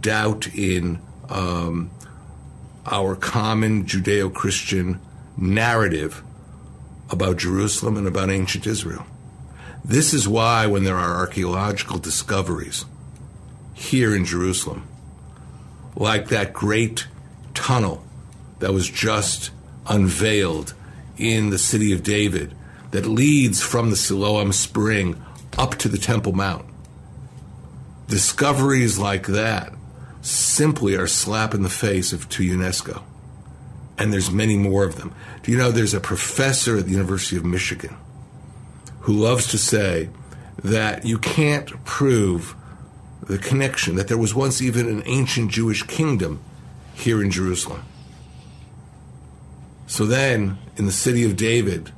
Doubt 0.00 0.48
in 0.54 1.00
um, 1.28 1.90
our 2.86 3.16
common 3.16 3.84
Judeo 3.86 4.32
Christian 4.32 5.00
narrative 5.36 6.22
about 7.10 7.38
Jerusalem 7.38 7.96
and 7.96 8.06
about 8.06 8.30
ancient 8.30 8.66
Israel. 8.66 9.06
This 9.84 10.14
is 10.14 10.28
why, 10.28 10.66
when 10.66 10.84
there 10.84 10.96
are 10.96 11.16
archaeological 11.16 11.98
discoveries 11.98 12.84
here 13.74 14.14
in 14.14 14.24
Jerusalem, 14.24 14.86
like 15.96 16.28
that 16.28 16.52
great 16.52 17.06
tunnel 17.54 18.04
that 18.58 18.72
was 18.72 18.88
just 18.88 19.50
unveiled 19.86 20.74
in 21.16 21.50
the 21.50 21.58
city 21.58 21.92
of 21.92 22.02
David 22.02 22.54
that 22.92 23.06
leads 23.06 23.62
from 23.62 23.90
the 23.90 23.96
Siloam 23.96 24.52
spring 24.52 25.20
up 25.58 25.76
to 25.76 25.88
the 25.88 25.98
Temple 25.98 26.32
Mount. 26.32 26.64
Discoveries 28.08 28.98
like 28.98 29.26
that 29.26 29.72
simply 30.20 30.96
are 30.96 31.06
slap 31.06 31.54
in 31.54 31.62
the 31.62 31.68
face 31.68 32.12
of 32.12 32.28
to 32.30 32.42
UNESCO. 32.42 33.02
And 33.98 34.12
there's 34.12 34.30
many 34.30 34.56
more 34.56 34.84
of 34.84 34.96
them. 34.96 35.14
Do 35.42 35.52
you 35.52 35.58
know 35.58 35.70
there's 35.70 35.94
a 35.94 36.00
professor 36.00 36.78
at 36.78 36.84
the 36.86 36.92
University 36.92 37.36
of 37.36 37.44
Michigan 37.44 37.96
who 39.00 39.12
loves 39.12 39.48
to 39.48 39.58
say 39.58 40.08
that 40.62 41.04
you 41.04 41.18
can't 41.18 41.84
prove 41.84 42.54
the 43.22 43.38
connection 43.38 43.96
that 43.96 44.08
there 44.08 44.18
was 44.18 44.34
once 44.34 44.60
even 44.60 44.88
an 44.88 45.02
ancient 45.06 45.50
Jewish 45.50 45.82
kingdom 45.84 46.42
here 46.94 47.22
in 47.22 47.30
Jerusalem. 47.30 47.84
So 49.86 50.06
then, 50.06 50.58
in 50.76 50.86
the 50.86 50.92
city 50.92 51.24
of 51.24 51.36
David, 51.36 51.90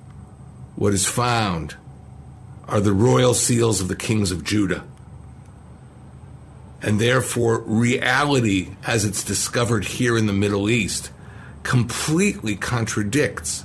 what 0.77 0.93
is 0.93 1.07
found 1.07 1.77
are 2.66 2.81
the 2.81 2.93
royal 2.93 3.35
seals 3.35 3.81
of 3.81 3.89
the 3.89 3.97
kings 3.97 4.31
of 4.31 4.45
Judah. 4.45 4.85
And 6.83 7.01
therefore, 7.01 7.61
reality, 7.61 8.71
as 8.87 9.05
it's 9.05 9.23
discovered 9.23 9.85
here 9.85 10.19
in 10.19 10.27
the 10.27 10.33
Middle 10.33 10.69
East, 10.69 11.11
completely 11.62 12.57
contradicts 12.57 13.65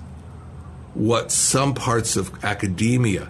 what 0.94 1.32
some 1.32 1.74
parts 1.74 2.16
of 2.16 2.44
academia 2.44 3.30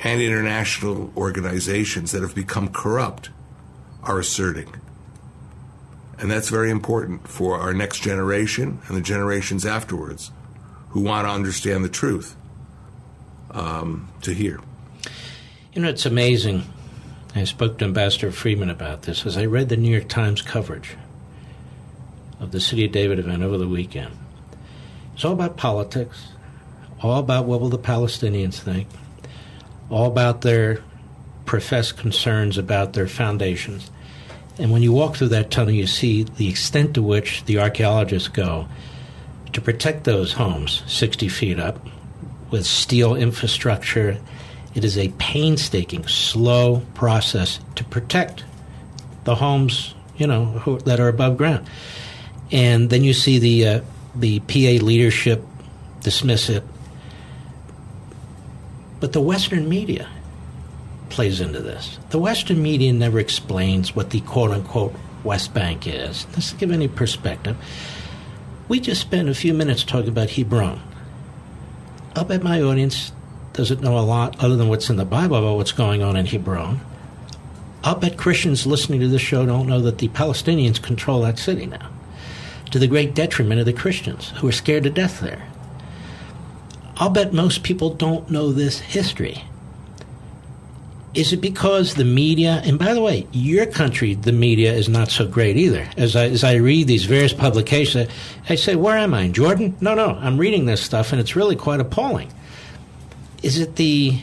and 0.00 0.20
international 0.20 1.12
organizations 1.16 2.12
that 2.12 2.22
have 2.22 2.34
become 2.34 2.68
corrupt 2.68 3.30
are 4.02 4.18
asserting. 4.18 4.72
And 6.22 6.30
that's 6.30 6.48
very 6.48 6.70
important 6.70 7.26
for 7.26 7.58
our 7.58 7.74
next 7.74 8.00
generation 8.00 8.78
and 8.86 8.96
the 8.96 9.00
generations 9.00 9.66
afterwards 9.66 10.30
who 10.90 11.00
want 11.00 11.26
to 11.26 11.32
understand 11.32 11.84
the 11.84 11.88
truth 11.88 12.36
um, 13.50 14.08
to 14.22 14.32
hear. 14.32 14.60
You 15.72 15.82
know, 15.82 15.88
it's 15.88 16.06
amazing. 16.06 16.62
I 17.34 17.42
spoke 17.42 17.78
to 17.78 17.86
Ambassador 17.86 18.30
Friedman 18.30 18.70
about 18.70 19.02
this 19.02 19.26
as 19.26 19.36
I 19.36 19.46
read 19.46 19.68
the 19.68 19.76
New 19.76 19.90
York 19.90 20.08
Times 20.08 20.42
coverage 20.42 20.96
of 22.38 22.52
the 22.52 22.60
City 22.60 22.84
of 22.84 22.92
David 22.92 23.18
event 23.18 23.42
over 23.42 23.58
the 23.58 23.66
weekend. 23.66 24.16
It's 25.14 25.24
all 25.24 25.32
about 25.32 25.56
politics, 25.56 26.28
all 27.02 27.18
about 27.18 27.46
what 27.46 27.60
will 27.60 27.68
the 27.68 27.80
Palestinians 27.80 28.60
think, 28.60 28.86
all 29.90 30.06
about 30.06 30.42
their 30.42 30.84
professed 31.46 31.96
concerns 31.96 32.58
about 32.58 32.92
their 32.92 33.08
foundations. 33.08 33.90
And 34.58 34.70
when 34.70 34.82
you 34.82 34.92
walk 34.92 35.16
through 35.16 35.28
that 35.28 35.50
tunnel, 35.50 35.72
you 35.72 35.86
see 35.86 36.24
the 36.24 36.48
extent 36.48 36.94
to 36.94 37.02
which 37.02 37.44
the 37.44 37.58
archaeologists 37.58 38.28
go 38.28 38.68
to 39.52 39.60
protect 39.60 40.04
those 40.04 40.32
homes 40.34 40.82
60 40.86 41.28
feet 41.28 41.58
up 41.58 41.84
with 42.50 42.66
steel 42.66 43.14
infrastructure. 43.14 44.18
It 44.74 44.84
is 44.84 44.96
a 44.98 45.08
painstaking, 45.18 46.06
slow 46.06 46.82
process 46.94 47.60
to 47.76 47.84
protect 47.84 48.44
the 49.24 49.36
homes, 49.36 49.94
you 50.16 50.26
know, 50.26 50.44
who, 50.44 50.78
that 50.80 51.00
are 51.00 51.08
above 51.08 51.36
ground. 51.36 51.68
And 52.50 52.90
then 52.90 53.04
you 53.04 53.14
see 53.14 53.38
the 53.38 53.66
uh, 53.66 53.80
the 54.14 54.40
PA 54.40 54.84
leadership 54.84 55.42
dismiss 56.02 56.50
it. 56.50 56.64
But 59.00 59.12
the 59.12 59.20
Western 59.20 59.68
media 59.68 60.08
plays 61.12 61.40
into 61.40 61.60
this. 61.60 61.98
The 62.10 62.18
Western 62.18 62.62
media 62.62 62.92
never 62.92 63.18
explains 63.18 63.94
what 63.94 64.10
the 64.10 64.22
quote 64.22 64.50
unquote 64.50 64.94
West 65.22 65.52
Bank 65.54 65.86
is. 65.86 66.26
Let's 66.32 66.54
give 66.54 66.72
any 66.72 66.88
perspective. 66.88 67.56
We 68.66 68.80
just 68.80 69.02
spent 69.02 69.28
a 69.28 69.34
few 69.34 69.52
minutes 69.52 69.84
talking 69.84 70.08
about 70.08 70.30
Hebron. 70.30 70.80
I'll 72.16 72.24
bet 72.24 72.42
my 72.42 72.62
audience 72.62 73.12
doesn't 73.52 73.82
know 73.82 73.98
a 73.98 74.00
lot 74.00 74.42
other 74.42 74.56
than 74.56 74.68
what's 74.68 74.88
in 74.88 74.96
the 74.96 75.04
Bible 75.04 75.36
about 75.36 75.56
what's 75.56 75.72
going 75.72 76.02
on 76.02 76.16
in 76.16 76.24
Hebron. 76.24 76.80
I'll 77.84 77.96
bet 77.96 78.16
Christians 78.16 78.66
listening 78.66 79.00
to 79.00 79.08
this 79.08 79.20
show 79.20 79.44
don't 79.44 79.68
know 79.68 79.80
that 79.82 79.98
the 79.98 80.08
Palestinians 80.08 80.80
control 80.80 81.20
that 81.22 81.38
city 81.38 81.66
now, 81.66 81.90
to 82.70 82.78
the 82.78 82.86
great 82.86 83.14
detriment 83.14 83.60
of 83.60 83.66
the 83.66 83.72
Christians 83.74 84.30
who 84.36 84.48
are 84.48 84.52
scared 84.52 84.84
to 84.84 84.90
death 84.90 85.20
there. 85.20 85.46
I'll 86.96 87.10
bet 87.10 87.34
most 87.34 87.62
people 87.62 87.90
don't 87.90 88.30
know 88.30 88.52
this 88.52 88.78
history. 88.80 89.44
Is 91.14 91.32
it 91.32 91.42
because 91.42 91.94
the 91.94 92.04
media, 92.04 92.62
and 92.64 92.78
by 92.78 92.94
the 92.94 93.02
way, 93.02 93.26
your 93.32 93.66
country, 93.66 94.14
the 94.14 94.32
media 94.32 94.72
is 94.72 94.88
not 94.88 95.10
so 95.10 95.26
great 95.26 95.58
either. 95.58 95.86
As 95.98 96.16
I, 96.16 96.24
as 96.24 96.42
I 96.42 96.54
read 96.54 96.86
these 96.86 97.04
various 97.04 97.34
publications, 97.34 98.10
I 98.48 98.54
say, 98.54 98.76
Where 98.76 98.96
am 98.96 99.12
I? 99.12 99.22
In 99.22 99.34
Jordan? 99.34 99.76
No, 99.80 99.94
no, 99.94 100.18
I'm 100.20 100.38
reading 100.38 100.64
this 100.64 100.82
stuff 100.82 101.12
and 101.12 101.20
it's 101.20 101.36
really 101.36 101.56
quite 101.56 101.80
appalling. 101.80 102.32
Is 103.42 103.58
it 103.58 103.76
the. 103.76 104.20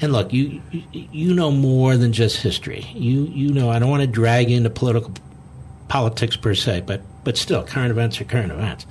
And 0.00 0.12
look, 0.12 0.32
you 0.32 0.60
you 0.92 1.32
know 1.32 1.52
more 1.52 1.96
than 1.96 2.12
just 2.12 2.38
history. 2.42 2.84
You 2.92 3.22
you 3.26 3.52
know 3.52 3.70
I 3.70 3.78
don't 3.78 3.88
want 3.88 4.02
to 4.02 4.08
drag 4.08 4.50
into 4.50 4.68
political 4.68 5.12
politics 5.86 6.36
per 6.36 6.54
se, 6.54 6.82
but 6.86 7.02
but 7.24 7.36
still, 7.36 7.62
current 7.62 7.92
events 7.92 8.20
are 8.20 8.24
current 8.24 8.50
events. 8.50 8.84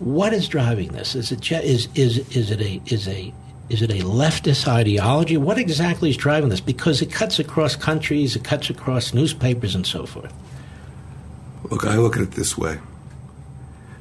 What 0.00 0.34
is 0.34 0.48
driving 0.48 0.88
this? 0.88 1.14
Is 1.14 1.32
it 1.32 1.50
is 1.50 1.88
is 1.94 2.18
is 2.36 2.50
it 2.50 2.60
a 2.60 2.82
is 2.86 3.08
a 3.08 3.32
is 3.72 3.80
it 3.80 3.90
a 3.90 4.04
leftist 4.04 4.68
ideology? 4.68 5.36
What 5.36 5.56
exactly 5.56 6.10
is 6.10 6.16
driving 6.16 6.50
this? 6.50 6.60
Because 6.60 7.00
it 7.00 7.10
cuts 7.10 7.38
across 7.38 7.74
countries, 7.74 8.36
it 8.36 8.44
cuts 8.44 8.68
across 8.68 9.14
newspapers, 9.14 9.74
and 9.74 9.86
so 9.86 10.04
forth. 10.04 10.32
Look, 11.70 11.86
I 11.86 11.96
look 11.96 12.16
at 12.16 12.22
it 12.22 12.32
this 12.32 12.58
way. 12.58 12.78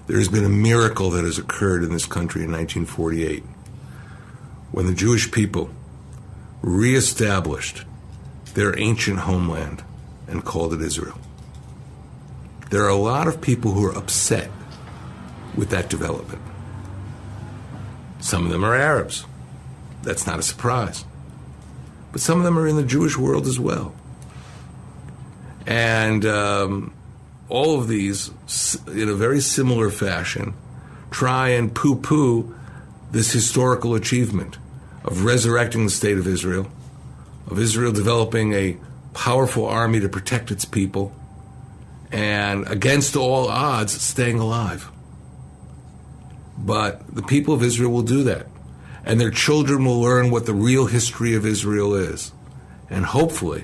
There 0.08 0.18
has 0.18 0.28
been 0.28 0.44
a 0.44 0.50
miracle 0.50 1.10
that 1.12 1.24
has 1.24 1.38
occurred 1.38 1.84
in 1.84 1.94
this 1.94 2.06
country 2.06 2.44
in 2.44 2.52
1948 2.52 3.44
when 4.72 4.88
the 4.88 4.94
Jewish 4.94 5.32
people 5.32 5.70
reestablished 6.62 7.86
their 8.54 8.78
ancient 8.78 9.20
homeland 9.20 9.84
and 10.28 10.44
called 10.44 10.74
it 10.74 10.82
Israel. 10.82 11.18
There 12.72 12.84
are 12.84 12.90
a 12.90 12.96
lot 12.96 13.28
of 13.28 13.40
people 13.40 13.72
who 13.72 13.86
are 13.86 13.98
upset 13.98 14.50
with 15.56 15.70
that 15.70 15.90
development. 15.90 16.42
Some 18.20 18.46
of 18.46 18.52
them 18.52 18.64
are 18.64 18.76
Arabs. 18.76 19.26
That's 20.04 20.26
not 20.26 20.40
a 20.40 20.44
surprise. 20.44 21.06
But 22.12 22.22
some 22.22 22.38
of 22.40 22.44
them 22.44 22.58
are 22.58 22.68
in 22.68 22.76
the 22.76 22.84
Jewish 22.84 23.18
world 23.18 23.48
as 23.48 23.60
well. 23.60 23.96
And 25.66 26.26
um, 26.26 26.94
all 27.50 27.80
of 27.80 27.88
these, 27.88 28.32
in 28.88 29.10
a 29.10 29.14
very 29.14 29.42
similar 29.42 29.90
fashion, 29.90 30.54
try 31.12 31.50
and 31.50 31.74
poo 31.74 31.96
poo 31.96 32.56
this 33.12 33.32
historical 33.32 33.96
achievement 33.96 34.58
of 35.04 35.26
resurrecting 35.26 35.86
the 35.86 35.92
state 35.92 36.18
of 36.18 36.28
Israel, 36.28 36.68
of 37.48 37.60
Israel 37.60 37.92
developing 37.92 38.54
a 38.54 38.78
powerful 39.14 39.66
army 39.66 40.00
to 40.00 40.10
protect 40.10 40.52
its 40.52 40.66
people, 40.66 41.14
and 42.12 42.68
against 42.68 43.16
all 43.16 43.48
odds, 43.48 44.00
staying 44.02 44.40
alive. 44.40 44.90
But 46.58 47.14
the 47.14 47.24
people 47.24 47.54
of 47.54 47.64
Israel 47.64 47.92
will 47.92 48.04
do 48.04 48.24
that. 48.24 48.48
And 49.04 49.20
their 49.20 49.32
children 49.32 49.86
will 49.86 50.00
learn 50.00 50.30
what 50.30 50.46
the 50.46 50.54
real 50.54 50.86
history 50.86 51.34
of 51.36 51.46
Israel 51.46 51.96
is. 51.96 52.32
And 52.90 53.06
hopefully, 53.06 53.64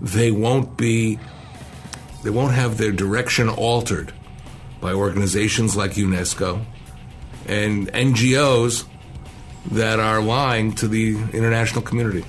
they 0.00 0.30
won't 0.30 0.76
be, 0.76 1.18
they 2.22 2.30
won't 2.30 2.54
have 2.54 2.78
their 2.78 2.92
direction 2.92 3.48
altered 3.48 4.12
by 4.80 4.92
organizations 4.92 5.76
like 5.76 5.92
UNESCO 5.92 6.64
and 7.46 7.92
NGOs 7.92 8.86
that 9.72 10.00
are 10.00 10.20
lying 10.20 10.74
to 10.74 10.88
the 10.88 11.16
international 11.32 11.82
community. 11.82 12.24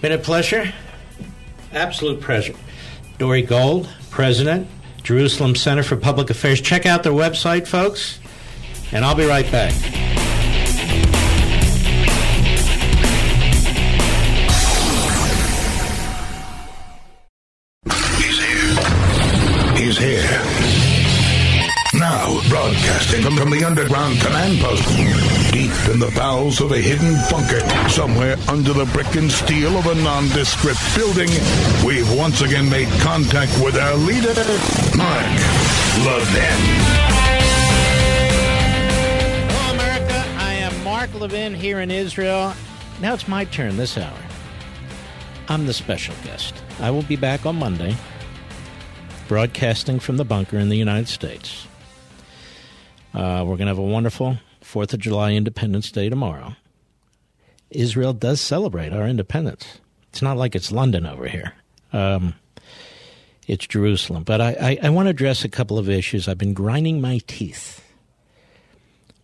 Been 0.00 0.12
a 0.12 0.18
pleasure. 0.18 0.72
Absolute 1.72 2.20
pleasure. 2.20 2.54
Dore 3.18 3.40
Gold, 3.42 3.88
President, 4.10 4.68
Jerusalem 5.02 5.54
Center 5.54 5.82
for 5.82 5.96
Public 5.96 6.30
Affairs. 6.30 6.60
Check 6.60 6.86
out 6.86 7.02
their 7.02 7.12
website, 7.12 7.66
folks, 7.66 8.18
and 8.92 9.04
I'll 9.04 9.14
be 9.14 9.26
right 9.26 9.50
back. 9.50 10.13
In 25.94 26.00
the 26.00 26.10
bowels 26.16 26.60
of 26.60 26.72
a 26.72 26.78
hidden 26.78 27.14
bunker, 27.30 27.60
somewhere 27.88 28.36
under 28.48 28.72
the 28.72 28.84
brick 28.86 29.14
and 29.14 29.30
steel 29.30 29.76
of 29.78 29.86
a 29.86 29.94
nondescript 29.94 30.80
building, 30.96 31.28
we've 31.86 32.18
once 32.18 32.40
again 32.40 32.68
made 32.68 32.88
contact 33.00 33.52
with 33.62 33.76
our 33.76 33.94
leader, 33.94 34.34
Mark 34.98 35.24
Levin. 36.04 36.60
Hello, 39.52 39.74
America. 39.74 40.24
I 40.38 40.54
am 40.54 40.82
Mark 40.82 41.14
Levin 41.14 41.54
here 41.54 41.78
in 41.78 41.92
Israel. 41.92 42.54
Now 43.00 43.14
it's 43.14 43.28
my 43.28 43.44
turn 43.44 43.76
this 43.76 43.96
hour. 43.96 44.18
I'm 45.48 45.66
the 45.66 45.74
special 45.74 46.16
guest. 46.24 46.60
I 46.80 46.90
will 46.90 47.02
be 47.02 47.16
back 47.16 47.46
on 47.46 47.54
Monday, 47.54 47.94
broadcasting 49.28 50.00
from 50.00 50.16
the 50.16 50.24
bunker 50.24 50.58
in 50.58 50.70
the 50.70 50.76
United 50.76 51.06
States. 51.06 51.68
Uh, 53.14 53.44
we're 53.46 53.56
going 53.56 53.66
to 53.66 53.66
have 53.66 53.78
a 53.78 53.82
wonderful 53.82 54.38
4th 54.74 54.92
of 54.92 54.98
July 54.98 55.34
Independence 55.34 55.92
Day 55.92 56.08
tomorrow. 56.08 56.56
Israel 57.70 58.12
does 58.12 58.40
celebrate 58.40 58.92
our 58.92 59.06
independence. 59.06 59.78
It's 60.08 60.20
not 60.20 60.36
like 60.36 60.56
it's 60.56 60.72
London 60.72 61.06
over 61.06 61.28
here. 61.28 61.54
Um, 61.92 62.34
it's 63.46 63.68
Jerusalem. 63.68 64.24
But 64.24 64.40
I, 64.40 64.56
I, 64.60 64.78
I 64.86 64.90
want 64.90 65.06
to 65.06 65.10
address 65.10 65.44
a 65.44 65.48
couple 65.48 65.78
of 65.78 65.88
issues. 65.88 66.26
I've 66.26 66.38
been 66.38 66.54
grinding 66.54 67.00
my 67.00 67.20
teeth 67.28 67.84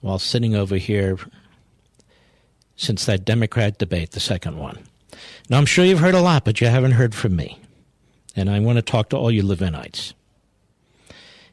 while 0.01 0.21
sitting 0.21 0.55
over 0.55 0.77
here 0.77 1.19
since 2.77 3.07
that 3.07 3.25
Democrat 3.25 3.79
debate, 3.79 4.13
the 4.13 4.21
second 4.21 4.57
one. 4.57 4.79
Now, 5.49 5.59
I'm 5.59 5.67
sure 5.67 5.85
you've 5.85 5.99
heard 5.99 6.15
a 6.15 6.23
lot, 6.23 6.45
but 6.45 6.61
you 6.61 6.69
haven't 6.69 6.93
heard 6.93 7.15
from 7.15 7.35
me. 7.35 7.59
And 8.37 8.49
I 8.49 8.61
want 8.61 8.77
to 8.77 8.83
talk 8.83 9.09
to 9.11 9.17
all 9.17 9.33
you 9.33 9.43
Levinites. 9.43 10.15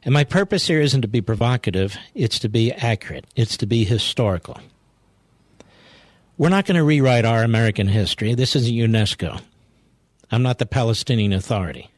And 0.08 0.14
my 0.14 0.24
purpose 0.24 0.66
here 0.66 0.80
isn't 0.80 1.02
to 1.02 1.06
be 1.06 1.20
provocative, 1.20 1.98
it's 2.14 2.38
to 2.38 2.48
be 2.48 2.72
accurate, 2.72 3.26
it's 3.36 3.58
to 3.58 3.66
be 3.66 3.84
historical. 3.84 4.58
We're 6.38 6.48
not 6.48 6.64
going 6.64 6.78
to 6.78 6.82
rewrite 6.82 7.26
our 7.26 7.42
American 7.42 7.88
history. 7.88 8.32
This 8.32 8.56
isn't 8.56 8.72
UNESCO. 8.72 9.42
I'm 10.30 10.42
not 10.42 10.56
the 10.56 10.64
Palestinian 10.64 11.34
Authority. 11.34 11.90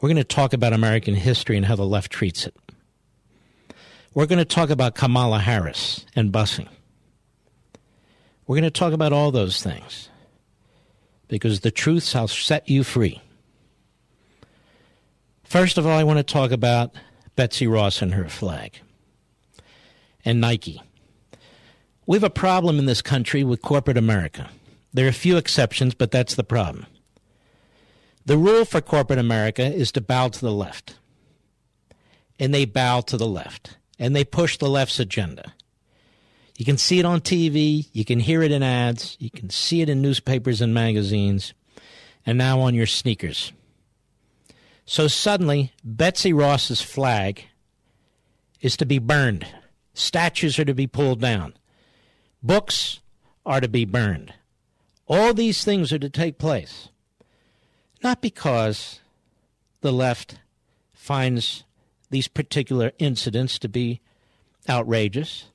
We're 0.00 0.08
going 0.08 0.16
to 0.16 0.24
talk 0.24 0.54
about 0.54 0.72
American 0.72 1.14
history 1.14 1.56
and 1.56 1.64
how 1.64 1.76
the 1.76 1.86
left 1.86 2.10
treats 2.10 2.48
it. 2.48 2.56
We're 4.12 4.26
going 4.26 4.40
to 4.40 4.44
talk 4.44 4.70
about 4.70 4.96
Kamala 4.96 5.38
Harris 5.38 6.04
and 6.16 6.32
busing. 6.32 6.66
We're 8.48 8.56
going 8.56 8.64
to 8.64 8.72
talk 8.72 8.92
about 8.92 9.12
all 9.12 9.30
those 9.30 9.62
things 9.62 10.08
because 11.28 11.60
the 11.60 11.70
truths 11.70 12.08
shall 12.08 12.26
set 12.26 12.68
you 12.68 12.82
free. 12.82 13.22
First 15.44 15.78
of 15.78 15.86
all, 15.86 15.96
I 15.96 16.04
want 16.04 16.18
to 16.18 16.22
talk 16.24 16.50
about 16.50 16.94
Betsy 17.36 17.66
Ross 17.66 18.02
and 18.02 18.14
her 18.14 18.28
flag 18.28 18.80
and 20.24 20.40
Nike. 20.40 20.82
We 22.06 22.16
have 22.16 22.24
a 22.24 22.30
problem 22.30 22.78
in 22.78 22.86
this 22.86 23.02
country 23.02 23.44
with 23.44 23.62
corporate 23.62 23.96
America. 23.96 24.50
There 24.92 25.06
are 25.06 25.10
a 25.10 25.12
few 25.12 25.36
exceptions, 25.36 25.94
but 25.94 26.10
that's 26.10 26.34
the 26.34 26.44
problem. 26.44 26.86
The 28.26 28.36
rule 28.36 28.64
for 28.64 28.80
corporate 28.80 29.18
America 29.18 29.64
is 29.64 29.92
to 29.92 30.00
bow 30.00 30.28
to 30.28 30.40
the 30.40 30.52
left. 30.52 30.96
And 32.38 32.54
they 32.54 32.64
bow 32.64 33.00
to 33.02 33.16
the 33.16 33.26
left. 33.26 33.76
And 33.98 34.14
they 34.14 34.24
push 34.24 34.58
the 34.58 34.68
left's 34.68 34.98
agenda. 34.98 35.52
You 36.56 36.64
can 36.64 36.78
see 36.78 36.98
it 36.98 37.04
on 37.04 37.20
TV, 37.20 37.88
you 37.92 38.04
can 38.04 38.20
hear 38.20 38.42
it 38.42 38.52
in 38.52 38.62
ads, 38.62 39.16
you 39.18 39.30
can 39.30 39.50
see 39.50 39.80
it 39.80 39.88
in 39.88 40.00
newspapers 40.00 40.60
and 40.60 40.72
magazines, 40.72 41.52
and 42.24 42.38
now 42.38 42.60
on 42.60 42.74
your 42.74 42.86
sneakers. 42.86 43.52
So 44.86 45.08
suddenly, 45.08 45.72
Betsy 45.82 46.32
Ross's 46.32 46.82
flag 46.82 47.44
is 48.60 48.76
to 48.76 48.86
be 48.86 48.98
burned. 48.98 49.46
Statues 49.94 50.58
are 50.58 50.64
to 50.64 50.74
be 50.74 50.86
pulled 50.86 51.20
down. 51.20 51.54
Books 52.42 53.00
are 53.46 53.60
to 53.60 53.68
be 53.68 53.84
burned. 53.84 54.34
All 55.06 55.32
these 55.32 55.64
things 55.64 55.92
are 55.92 55.98
to 55.98 56.10
take 56.10 56.38
place. 56.38 56.88
Not 58.02 58.20
because 58.20 59.00
the 59.80 59.92
left 59.92 60.38
finds 60.92 61.64
these 62.10 62.28
particular 62.28 62.92
incidents 62.98 63.58
to 63.58 63.68
be 63.68 64.00
outrageous, 64.68 65.46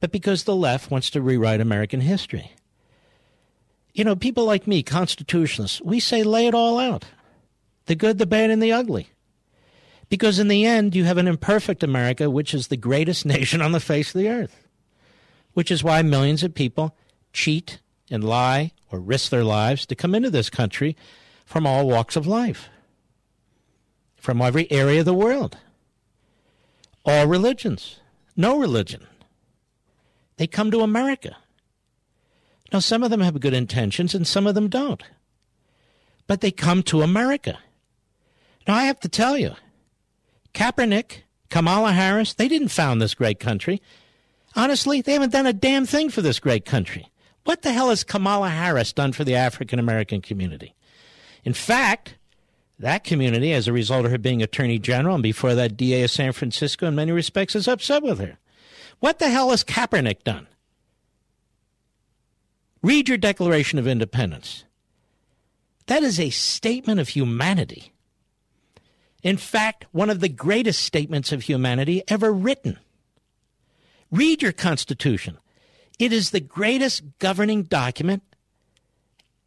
but 0.00 0.12
because 0.12 0.44
the 0.44 0.56
left 0.56 0.90
wants 0.90 1.10
to 1.10 1.22
rewrite 1.22 1.60
American 1.60 2.00
history. 2.00 2.52
You 3.92 4.04
know, 4.04 4.16
people 4.16 4.44
like 4.44 4.66
me, 4.66 4.82
constitutionalists, 4.82 5.80
we 5.82 6.00
say 6.00 6.22
lay 6.22 6.46
it 6.46 6.54
all 6.54 6.78
out 6.78 7.06
the 7.90 7.96
good, 7.96 8.18
the 8.18 8.26
bad, 8.26 8.50
and 8.50 8.62
the 8.62 8.70
ugly. 8.70 9.08
Because 10.08 10.38
in 10.38 10.46
the 10.46 10.64
end, 10.64 10.94
you 10.94 11.06
have 11.06 11.18
an 11.18 11.26
imperfect 11.26 11.82
America, 11.82 12.30
which 12.30 12.54
is 12.54 12.68
the 12.68 12.76
greatest 12.76 13.26
nation 13.36 13.60
on 13.60 13.72
the 13.72 13.80
face 13.80 14.14
of 14.14 14.20
the 14.20 14.28
earth, 14.28 14.68
which 15.54 15.72
is 15.72 15.82
why 15.82 16.00
millions 16.00 16.44
of 16.44 16.54
people 16.54 16.96
cheat 17.32 17.80
and 18.08 18.22
lie 18.22 18.70
or 18.92 19.00
risk 19.00 19.30
their 19.32 19.42
lives 19.42 19.86
to 19.86 19.96
come 19.96 20.14
into 20.14 20.30
this 20.30 20.48
country 20.48 20.96
from 21.44 21.66
all 21.66 21.88
walks 21.88 22.14
of 22.14 22.28
life, 22.28 22.68
from 24.14 24.40
every 24.40 24.70
area 24.70 25.00
of 25.00 25.06
the 25.06 25.12
world, 25.12 25.58
all 27.04 27.26
religions, 27.26 27.98
no 28.36 28.56
religion. 28.56 29.04
They 30.36 30.46
come 30.46 30.70
to 30.70 30.82
America. 30.82 31.36
Now, 32.72 32.78
some 32.78 33.02
of 33.02 33.10
them 33.10 33.20
have 33.20 33.40
good 33.40 33.52
intentions 33.52 34.14
and 34.14 34.24
some 34.24 34.46
of 34.46 34.54
them 34.54 34.68
don't. 34.68 35.02
But 36.28 36.40
they 36.40 36.52
come 36.52 36.84
to 36.84 37.02
America. 37.02 37.58
Now, 38.70 38.76
I 38.76 38.84
have 38.84 39.00
to 39.00 39.08
tell 39.08 39.36
you, 39.36 39.56
Kaepernick, 40.54 41.22
Kamala 41.48 41.90
Harris, 41.90 42.34
they 42.34 42.46
didn't 42.46 42.68
found 42.68 43.02
this 43.02 43.14
great 43.14 43.40
country. 43.40 43.82
Honestly, 44.54 45.00
they 45.00 45.14
haven't 45.14 45.32
done 45.32 45.46
a 45.46 45.52
damn 45.52 45.86
thing 45.86 46.08
for 46.08 46.22
this 46.22 46.38
great 46.38 46.64
country. 46.64 47.10
What 47.42 47.62
the 47.62 47.72
hell 47.72 47.88
has 47.88 48.04
Kamala 48.04 48.48
Harris 48.48 48.92
done 48.92 49.10
for 49.10 49.24
the 49.24 49.34
African 49.34 49.80
American 49.80 50.20
community? 50.20 50.76
In 51.42 51.52
fact, 51.52 52.14
that 52.78 53.02
community, 53.02 53.52
as 53.52 53.66
a 53.66 53.72
result 53.72 54.04
of 54.04 54.12
her 54.12 54.18
being 54.18 54.40
Attorney 54.40 54.78
General 54.78 55.16
and 55.16 55.22
before 55.24 55.56
that 55.56 55.76
DA 55.76 56.04
of 56.04 56.12
San 56.12 56.30
Francisco, 56.30 56.86
in 56.86 56.94
many 56.94 57.10
respects, 57.10 57.56
is 57.56 57.66
upset 57.66 58.04
with 58.04 58.20
her. 58.20 58.38
What 59.00 59.18
the 59.18 59.30
hell 59.30 59.50
has 59.50 59.64
Kaepernick 59.64 60.22
done? 60.22 60.46
Read 62.84 63.08
your 63.08 63.18
Declaration 63.18 63.80
of 63.80 63.88
Independence. 63.88 64.62
That 65.86 66.04
is 66.04 66.20
a 66.20 66.30
statement 66.30 67.00
of 67.00 67.08
humanity. 67.08 67.94
In 69.22 69.36
fact, 69.36 69.86
one 69.92 70.10
of 70.10 70.20
the 70.20 70.28
greatest 70.28 70.82
statements 70.82 71.32
of 71.32 71.42
humanity 71.42 72.02
ever 72.08 72.32
written. 72.32 72.78
Read 74.10 74.42
your 74.42 74.52
Constitution. 74.52 75.38
It 75.98 76.12
is 76.12 76.30
the 76.30 76.40
greatest 76.40 77.02
governing 77.18 77.64
document 77.64 78.22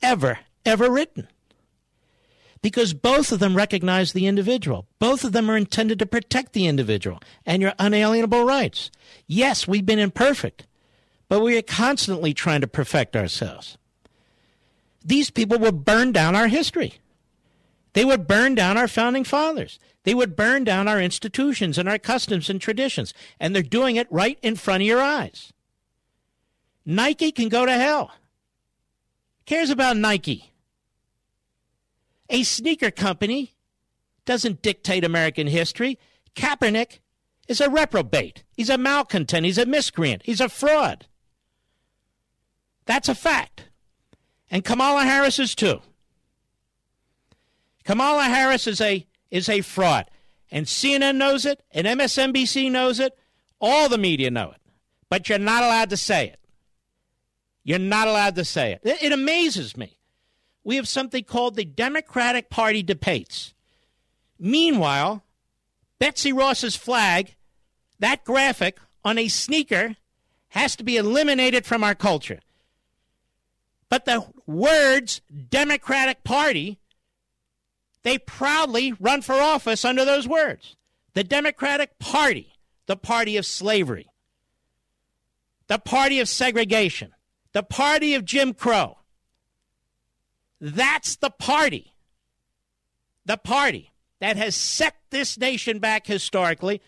ever, 0.02 0.40
ever 0.66 0.90
written. 0.91 1.28
Because 2.62 2.94
both 2.94 3.32
of 3.32 3.40
them 3.40 3.58
recognize 3.58 4.14
the 4.14 4.28
individual. 4.28 4.86
Both 5.00 5.26
of 5.26 5.34
them 5.34 5.50
are 5.50 5.58
intended 5.58 6.00
to 6.00 6.06
protect 6.06 6.54
the 6.54 6.68
individual 6.68 7.20
and 7.45 7.62
your 7.62 7.74
unalienable 7.78 8.45
rights. 8.45 8.90
Yes, 9.28 9.68
we've 9.68 9.86
been 9.86 10.00
imperfect, 10.00 10.66
but 11.28 11.41
we 11.41 11.58
are 11.58 11.64
constantly 11.64 12.34
trying 12.34 12.62
to 12.62 12.68
perfect 12.68 13.18
ourselves. 13.18 13.78
These 15.04 15.30
people 15.30 15.60
will 15.60 15.74
burn 15.74 16.14
down 16.14 16.36
our 16.36 16.48
history. 16.48 16.94
They 17.94 18.06
would 18.06 18.28
burn 18.28 18.56
down 18.56 18.78
our 18.78 18.88
founding 18.88 19.24
fathers. 19.24 19.80
They 20.03 20.14
would 20.14 20.36
burn 20.36 20.64
down 20.64 20.88
our 20.88 20.99
institutions 20.99 21.78
and 21.78 21.88
our 21.88 21.99
customs 21.99 22.49
and 22.49 22.60
traditions. 22.60 23.14
And 23.40 23.56
they're 23.56 23.64
doing 23.64 23.95
it 23.95 24.07
right 24.11 24.38
in 24.41 24.56
front 24.56 24.82
of 24.82 24.88
your 24.88 25.02
eyes. 25.02 25.53
Nike 26.86 27.32
can 27.32 27.49
go 27.49 27.65
to 27.65 27.74
hell. 27.74 28.11
Cares 29.45 29.70
about 29.70 29.98
Nike? 29.98 30.52
A 32.30 32.44
sneaker 32.44 32.91
company 32.91 33.53
doesn't 34.26 34.61
dictate 34.61 35.03
American 35.03 35.48
history. 35.48 35.99
Kaepernick 36.36 36.99
is 37.48 37.61
a 37.61 37.70
reprobate. 37.70 38.44
He's 38.53 38.70
a 38.70 38.78
malcontent. 38.78 39.45
He's 39.45 39.57
a 39.57 39.65
miscreant. 39.65 40.24
He's 40.26 40.41
a 40.41 40.49
fraud. 40.49 41.07
That's 42.86 43.10
a 43.10 43.15
fact. 43.15 43.65
And 44.49 44.64
Kamala 44.64 45.03
Harris 45.03 45.40
is 45.40 45.56
too. 45.56 45.82
Kamala 47.84 48.23
Harris 48.23 48.68
is 48.68 48.81
a 48.81 49.05
is 49.31 49.49
a 49.49 49.61
fraud. 49.61 50.10
And 50.51 50.68
CNN 50.68 51.15
knows 51.15 51.45
it, 51.45 51.64
and 51.72 51.88
MSNBC 51.88 52.69
knows 52.72 52.99
it, 52.99 53.18
all 53.60 53.89
the 53.89 53.97
media 53.97 54.30
know 54.30 54.51
it. 54.51 54.61
But 55.10 55.27
you're 55.27 55.39
not 55.39 55.64
allowed 55.64 55.89
to 55.89 55.97
say 55.97 56.27
it. 56.27 56.39
You're 57.64 57.80
not 57.80 58.07
allowed 58.07 58.35
to 58.35 58.45
say 58.45 58.73
it. 58.73 58.81
It, 58.84 59.01
it 59.01 59.11
amazes 59.11 59.76
me. 59.76 59.97
We 60.64 60.76
have 60.76 60.88
something 60.88 61.23
called 61.23 61.55
the 61.55 61.65
Democratic 61.65 62.49
Party 62.49 62.84
debates. 62.84 63.53
Meanwhile, 64.38 65.23
Betsy 65.97 66.31
Ross's 66.31 66.76
flag, 66.76 67.35
that 67.99 68.23
graphic 68.23 68.77
on 69.03 69.18
a 69.18 69.27
sneaker, 69.27 69.95
has 70.49 70.76
to 70.76 70.84
be 70.84 70.97
eliminated 70.97 71.65
from 71.65 71.84
our 71.84 71.95
culture. 71.95 72.39
But 73.89 74.05
the 74.05 74.26
words 74.45 75.22
Democratic 75.49 76.23
Party 76.23 76.80
they 78.04 78.18
proudly 78.18 78.94
run 79.00 79.22
for 79.22 79.34
office 79.34 79.84
under 79.84 80.06
those 80.06 80.28
words. 80.28 80.76
The 81.14 81.24
Democratic 81.24 82.00
Party, 82.00 82.54
the 82.86 82.98
party 82.98 83.38
of 83.38 83.46
slavery, 83.46 84.10
the 85.68 85.80
party 85.80 86.20
of 86.20 86.30
segregation, 86.30 87.14
the 87.54 87.64
party 87.64 88.14
of 88.14 88.26
Jim 88.26 88.54
Crow. 88.54 88.98
That's 90.60 91.16
the 91.16 91.30
party, 91.30 91.94
the 93.26 93.38
party 93.38 93.92
that 94.20 94.38
has 94.38 94.56
set 94.56 94.96
this 95.10 95.38
nation 95.38 95.80
back 95.80 96.08
historically 96.08 96.82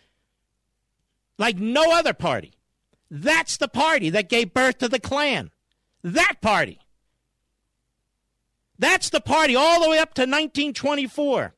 like 1.37 1.57
no 1.57 1.91
other 1.91 2.13
party. 2.13 2.53
That's 3.11 3.57
the 3.57 3.67
party 3.67 4.09
that 4.09 4.29
gave 4.29 4.53
birth 4.53 4.79
to 4.79 4.89
the 4.89 4.99
Klan. 4.99 5.51
That 6.03 6.35
party. 6.41 6.79
That's 8.77 9.09
the 9.09 9.21
party 9.21 9.55
all 9.55 9.81
the 9.81 9.89
way 9.89 9.99
up 9.99 10.13
to 10.15 10.21
1924 10.21 11.53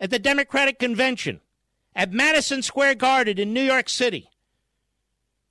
at 0.00 0.10
the 0.10 0.18
Democratic 0.18 0.78
Convention 0.78 1.40
at 1.94 2.12
Madison 2.12 2.62
Square 2.62 2.96
Garden 2.96 3.38
in 3.38 3.52
New 3.52 3.62
York 3.62 3.88
City 3.88 4.30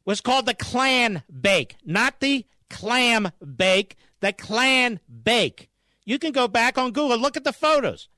was 0.05 0.21
called 0.21 0.45
the 0.45 0.53
Klan 0.53 1.23
Bake, 1.41 1.75
not 1.83 2.19
the 2.19 2.45
clam 2.69 3.31
bake, 3.55 3.95
the 4.19 4.33
Klan 4.33 4.99
Bake. 5.23 5.69
You 6.05 6.19
can 6.19 6.31
go 6.31 6.47
back 6.47 6.77
on 6.77 6.91
Google, 6.91 7.17
look 7.17 7.37
at 7.37 7.43
the 7.43 7.53
photos 7.53 8.09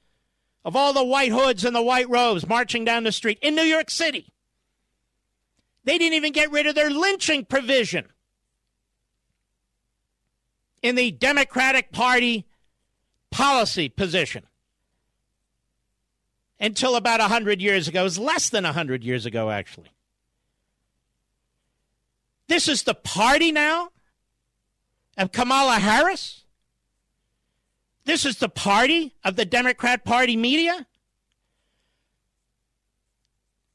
of 0.65 0.75
all 0.75 0.93
the 0.93 1.03
white 1.03 1.31
hoods 1.31 1.63
and 1.63 1.75
the 1.75 1.81
white 1.81 2.09
robes 2.09 2.47
marching 2.47 2.83
down 2.83 3.03
the 3.03 3.11
street 3.11 3.39
in 3.41 3.55
New 3.55 3.63
York 3.63 3.89
City. 3.89 4.33
They 5.85 5.97
didn't 5.97 6.15
even 6.15 6.33
get 6.33 6.51
rid 6.51 6.67
of 6.67 6.75
their 6.75 6.89
lynching 6.89 7.45
provision 7.45 8.07
in 10.83 10.95
the 10.95 11.11
Democratic 11.11 11.93
Party 11.93 12.46
policy 13.31 13.89
position 13.89 14.43
until 16.59 16.95
about 16.95 17.19
100 17.19 17.61
years 17.61 17.87
ago. 17.87 18.01
It 18.01 18.03
was 18.03 18.19
less 18.19 18.49
than 18.49 18.63
100 18.63 19.03
years 19.03 19.25
ago, 19.25 19.49
actually. 19.49 19.91
This 22.47 22.67
is 22.67 22.83
the 22.83 22.93
party 22.93 23.51
now 23.51 23.89
of 25.17 25.31
Kamala 25.31 25.79
Harris? 25.79 26.43
This 28.05 28.25
is 28.25 28.37
the 28.37 28.49
party 28.49 29.13
of 29.23 29.35
the 29.35 29.45
Democrat 29.45 30.05
Party 30.05 30.37
media? 30.37 30.87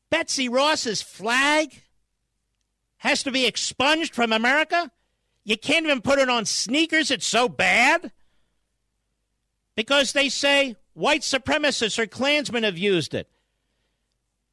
Betsy 0.08 0.48
Ross's 0.48 1.02
flag 1.02 1.82
has 2.98 3.22
to 3.24 3.30
be 3.30 3.46
expunged 3.46 4.14
from 4.14 4.32
America? 4.32 4.90
You 5.44 5.58
can't 5.58 5.84
even 5.84 6.00
put 6.00 6.18
it 6.18 6.28
on 6.28 6.46
sneakers, 6.46 7.10
it's 7.10 7.26
so 7.26 7.48
bad? 7.48 8.12
Because 9.74 10.12
they 10.12 10.28
say 10.28 10.76
white 10.94 11.22
supremacists 11.22 11.98
or 11.98 12.06
Klansmen 12.06 12.64
have 12.64 12.78
used 12.78 13.14
it. 13.14 13.28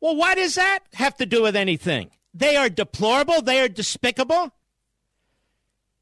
Well, 0.01 0.15
why 0.15 0.35
does 0.35 0.55
that 0.55 0.79
have 0.93 1.17
to 1.17 1.25
do 1.25 1.43
with 1.43 1.55
anything? 1.55 2.11
They 2.33 2.55
are 2.55 2.69
deplorable, 2.69 3.41
they 3.41 3.59
are 3.59 3.67
despicable. 3.67 4.51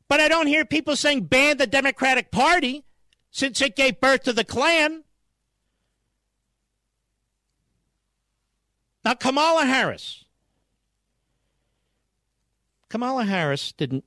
But 0.07 0.19
I 0.19 0.27
don't 0.27 0.48
hear 0.48 0.65
people 0.65 0.95
saying 0.95 1.26
ban 1.26 1.57
the 1.57 1.68
Democratic 1.68 2.31
Party 2.31 2.85
since 3.31 3.61
it 3.61 3.76
gave 3.76 3.99
birth 3.99 4.23
to 4.23 4.34
the 4.34 4.44
Klan. 4.44 5.03
Now, 9.03 9.14
Kamala 9.14 9.65
Harris. 9.65 10.26
Kamala 12.89 13.26
Harris 13.26 13.72
didn't 13.73 14.06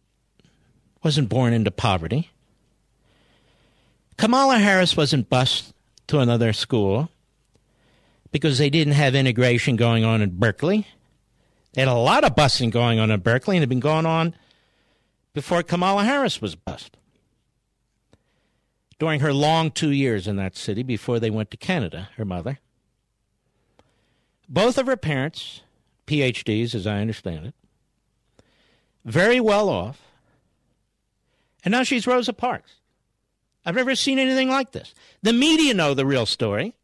wasn't 1.02 1.28
born 1.28 1.52
into 1.52 1.70
poverty. 1.70 2.29
Kamala 4.20 4.58
Harris 4.58 4.98
wasn't 4.98 5.30
bused 5.30 5.72
to 6.08 6.18
another 6.18 6.52
school 6.52 7.08
because 8.30 8.58
they 8.58 8.68
didn't 8.68 8.92
have 8.92 9.14
integration 9.14 9.76
going 9.76 10.04
on 10.04 10.20
in 10.20 10.38
Berkeley. 10.38 10.86
They 11.72 11.80
had 11.80 11.88
a 11.88 11.94
lot 11.94 12.24
of 12.24 12.34
busing 12.34 12.70
going 12.70 12.98
on 12.98 13.10
in 13.10 13.20
Berkeley, 13.20 13.56
and 13.56 13.62
had 13.62 13.70
been 13.70 13.80
going 13.80 14.04
on 14.04 14.34
before 15.32 15.62
Kamala 15.62 16.04
Harris 16.04 16.42
was 16.42 16.54
bused. 16.54 16.98
During 18.98 19.20
her 19.20 19.32
long 19.32 19.70
two 19.70 19.90
years 19.90 20.28
in 20.28 20.36
that 20.36 20.54
city 20.54 20.82
before 20.82 21.18
they 21.18 21.30
went 21.30 21.50
to 21.52 21.56
Canada, 21.56 22.10
her 22.18 22.26
mother. 22.26 22.58
Both 24.50 24.76
of 24.76 24.86
her 24.86 24.98
parents, 24.98 25.62
PhDs, 26.06 26.74
as 26.74 26.86
I 26.86 27.00
understand 27.00 27.46
it, 27.46 27.54
very 29.02 29.40
well 29.40 29.70
off. 29.70 30.02
And 31.64 31.72
now 31.72 31.84
she's 31.84 32.06
Rosa 32.06 32.34
Parks. 32.34 32.79
I've 33.64 33.74
never 33.74 33.94
seen 33.94 34.18
anything 34.18 34.48
like 34.48 34.72
this. 34.72 34.94
The 35.22 35.32
media 35.32 35.74
know 35.74 35.94
the 35.94 36.06
real 36.06 36.26
story. 36.26 36.74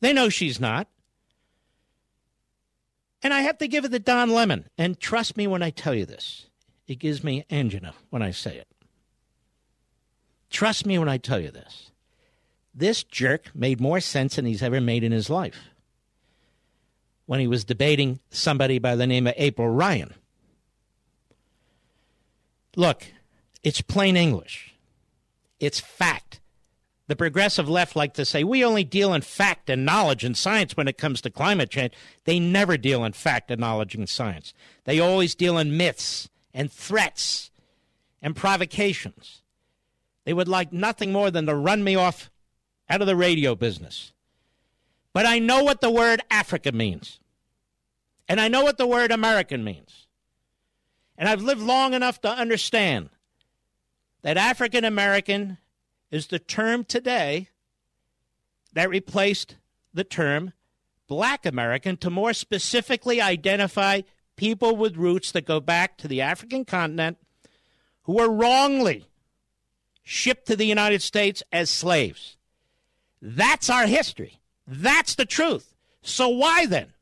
They 0.00 0.12
know 0.12 0.28
she's 0.28 0.60
not. 0.60 0.88
And 3.22 3.34
I 3.34 3.40
have 3.40 3.58
to 3.58 3.68
give 3.68 3.84
it 3.84 3.90
to 3.90 3.98
Don 3.98 4.30
Lemon. 4.30 4.68
And 4.76 5.00
trust 5.00 5.36
me 5.36 5.46
when 5.46 5.62
I 5.62 5.70
tell 5.70 5.94
you 5.94 6.06
this, 6.06 6.46
it 6.86 6.98
gives 6.98 7.24
me 7.24 7.44
angina 7.50 7.94
when 8.10 8.22
I 8.22 8.30
say 8.30 8.56
it. 8.56 8.68
Trust 10.50 10.86
me 10.86 10.98
when 10.98 11.08
I 11.08 11.18
tell 11.18 11.40
you 11.40 11.50
this. 11.50 11.90
This 12.74 13.02
jerk 13.02 13.54
made 13.54 13.80
more 13.80 14.00
sense 14.00 14.36
than 14.36 14.44
he's 14.44 14.62
ever 14.62 14.80
made 14.80 15.02
in 15.02 15.12
his 15.12 15.28
life 15.28 15.70
when 17.26 17.40
he 17.40 17.46
was 17.46 17.64
debating 17.64 18.20
somebody 18.30 18.78
by 18.78 18.96
the 18.96 19.06
name 19.06 19.26
of 19.26 19.34
April 19.36 19.68
Ryan. 19.68 20.14
Look, 22.76 23.04
it's 23.62 23.80
plain 23.82 24.16
English. 24.16 24.67
It's 25.60 25.80
fact. 25.80 26.40
The 27.08 27.16
progressive 27.16 27.68
left 27.68 27.96
like 27.96 28.14
to 28.14 28.24
say 28.24 28.44
we 28.44 28.64
only 28.64 28.84
deal 28.84 29.14
in 29.14 29.22
fact 29.22 29.70
and 29.70 29.86
knowledge 29.86 30.24
and 30.24 30.36
science 30.36 30.76
when 30.76 30.88
it 30.88 30.98
comes 30.98 31.22
to 31.22 31.30
climate 31.30 31.70
change. 31.70 31.94
They 32.24 32.38
never 32.38 32.76
deal 32.76 33.02
in 33.02 33.12
fact 33.12 33.50
and 33.50 33.60
knowledge 33.60 33.94
and 33.94 34.08
science. 34.08 34.52
They 34.84 35.00
always 35.00 35.34
deal 35.34 35.56
in 35.56 35.76
myths 35.76 36.28
and 36.52 36.70
threats 36.70 37.50
and 38.20 38.36
provocations. 38.36 39.42
They 40.24 40.34
would 40.34 40.48
like 40.48 40.70
nothing 40.70 41.10
more 41.10 41.30
than 41.30 41.46
to 41.46 41.54
run 41.54 41.82
me 41.82 41.94
off 41.94 42.30
out 42.90 43.00
of 43.00 43.06
the 43.06 43.16
radio 43.16 43.54
business. 43.54 44.12
But 45.14 45.24
I 45.24 45.38
know 45.38 45.64
what 45.64 45.80
the 45.80 45.90
word 45.90 46.20
Africa 46.30 46.72
means. 46.72 47.18
And 48.28 48.38
I 48.38 48.48
know 48.48 48.62
what 48.62 48.76
the 48.76 48.86
word 48.86 49.10
American 49.10 49.64
means. 49.64 50.06
And 51.16 51.28
I've 51.28 51.42
lived 51.42 51.62
long 51.62 51.94
enough 51.94 52.20
to 52.20 52.28
understand 52.28 53.08
that 54.22 54.36
African 54.36 54.84
American 54.84 55.58
is 56.10 56.26
the 56.26 56.38
term 56.38 56.84
today 56.84 57.48
that 58.72 58.90
replaced 58.90 59.56
the 59.94 60.04
term 60.04 60.52
black 61.06 61.46
American 61.46 61.96
to 61.96 62.10
more 62.10 62.32
specifically 62.32 63.20
identify 63.20 64.02
people 64.36 64.76
with 64.76 64.96
roots 64.96 65.32
that 65.32 65.46
go 65.46 65.60
back 65.60 65.96
to 65.98 66.08
the 66.08 66.20
African 66.20 66.64
continent 66.64 67.18
who 68.02 68.14
were 68.14 68.30
wrongly 68.30 69.06
shipped 70.02 70.46
to 70.46 70.56
the 70.56 70.66
United 70.66 71.02
States 71.02 71.42
as 71.52 71.70
slaves. 71.70 72.36
That's 73.20 73.68
our 73.68 73.86
history. 73.86 74.38
That's 74.66 75.14
the 75.14 75.26
truth. 75.26 75.74
So 76.02 76.28
why 76.28 76.66
then 76.66 76.92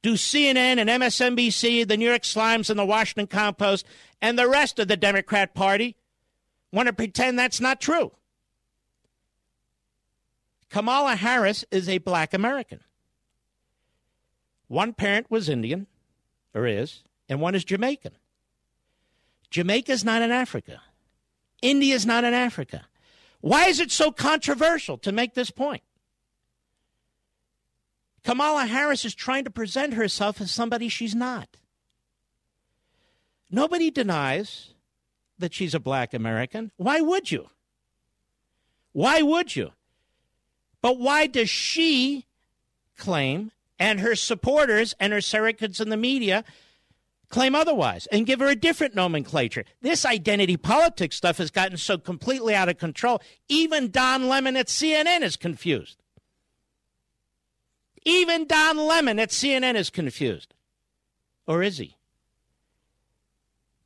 do 0.00 0.14
CNN 0.14 0.78
and 0.78 0.90
MSNBC, 0.90 1.86
the 1.86 1.96
New 1.96 2.08
York 2.08 2.22
Slimes 2.22 2.70
and 2.70 2.78
the 2.78 2.84
Washington 2.84 3.26
Compost, 3.28 3.86
and 4.20 4.38
the 4.38 4.48
rest 4.48 4.78
of 4.78 4.88
the 4.88 4.96
Democrat 4.96 5.54
Party 5.54 5.96
want 6.72 6.86
to 6.86 6.92
pretend 6.92 7.38
that's 7.38 7.60
not 7.60 7.80
true. 7.80 8.12
Kamala 10.70 11.16
Harris 11.16 11.64
is 11.70 11.88
a 11.88 11.98
black 11.98 12.32
American. 12.32 12.80
One 14.68 14.94
parent 14.94 15.30
was 15.30 15.50
Indian, 15.50 15.86
or 16.54 16.66
is, 16.66 17.02
and 17.28 17.40
one 17.40 17.54
is 17.54 17.62
Jamaican. 17.62 18.12
Jamaica's 19.50 20.02
not 20.02 20.22
in 20.22 20.30
Africa. 20.30 20.80
India's 21.60 22.06
not 22.06 22.24
in 22.24 22.32
Africa. 22.32 22.86
Why 23.42 23.66
is 23.66 23.80
it 23.80 23.90
so 23.90 24.10
controversial 24.10 24.96
to 24.98 25.12
make 25.12 25.34
this 25.34 25.50
point? 25.50 25.82
Kamala 28.24 28.66
Harris 28.66 29.04
is 29.04 29.14
trying 29.14 29.44
to 29.44 29.50
present 29.50 29.94
herself 29.94 30.40
as 30.40 30.50
somebody 30.50 30.88
she's 30.88 31.14
not. 31.14 31.56
Nobody 33.50 33.90
denies 33.90 34.71
that 35.42 35.52
she's 35.52 35.74
a 35.74 35.80
black 35.80 36.14
American. 36.14 36.72
Why 36.76 37.00
would 37.00 37.30
you? 37.30 37.48
Why 38.92 39.22
would 39.22 39.54
you? 39.54 39.72
But 40.80 40.98
why 40.98 41.26
does 41.26 41.50
she 41.50 42.26
claim, 42.98 43.52
and 43.78 44.00
her 44.00 44.14
supporters 44.14 44.94
and 44.98 45.12
her 45.12 45.20
surrogates 45.20 45.80
in 45.80 45.90
the 45.90 45.96
media 45.96 46.44
claim 47.28 47.54
otherwise 47.54 48.06
and 48.12 48.26
give 48.26 48.40
her 48.40 48.48
a 48.48 48.56
different 48.56 48.94
nomenclature? 48.94 49.64
This 49.80 50.04
identity 50.04 50.56
politics 50.56 51.16
stuff 51.16 51.38
has 51.38 51.50
gotten 51.50 51.76
so 51.76 51.98
completely 51.98 52.54
out 52.54 52.68
of 52.68 52.78
control. 52.78 53.20
Even 53.48 53.90
Don 53.90 54.28
Lemon 54.28 54.56
at 54.56 54.66
CNN 54.66 55.22
is 55.22 55.36
confused. 55.36 56.02
Even 58.04 58.46
Don 58.46 58.76
Lemon 58.76 59.18
at 59.18 59.30
CNN 59.30 59.76
is 59.76 59.90
confused. 59.90 60.54
Or 61.46 61.62
is 61.62 61.78
he? 61.78 61.96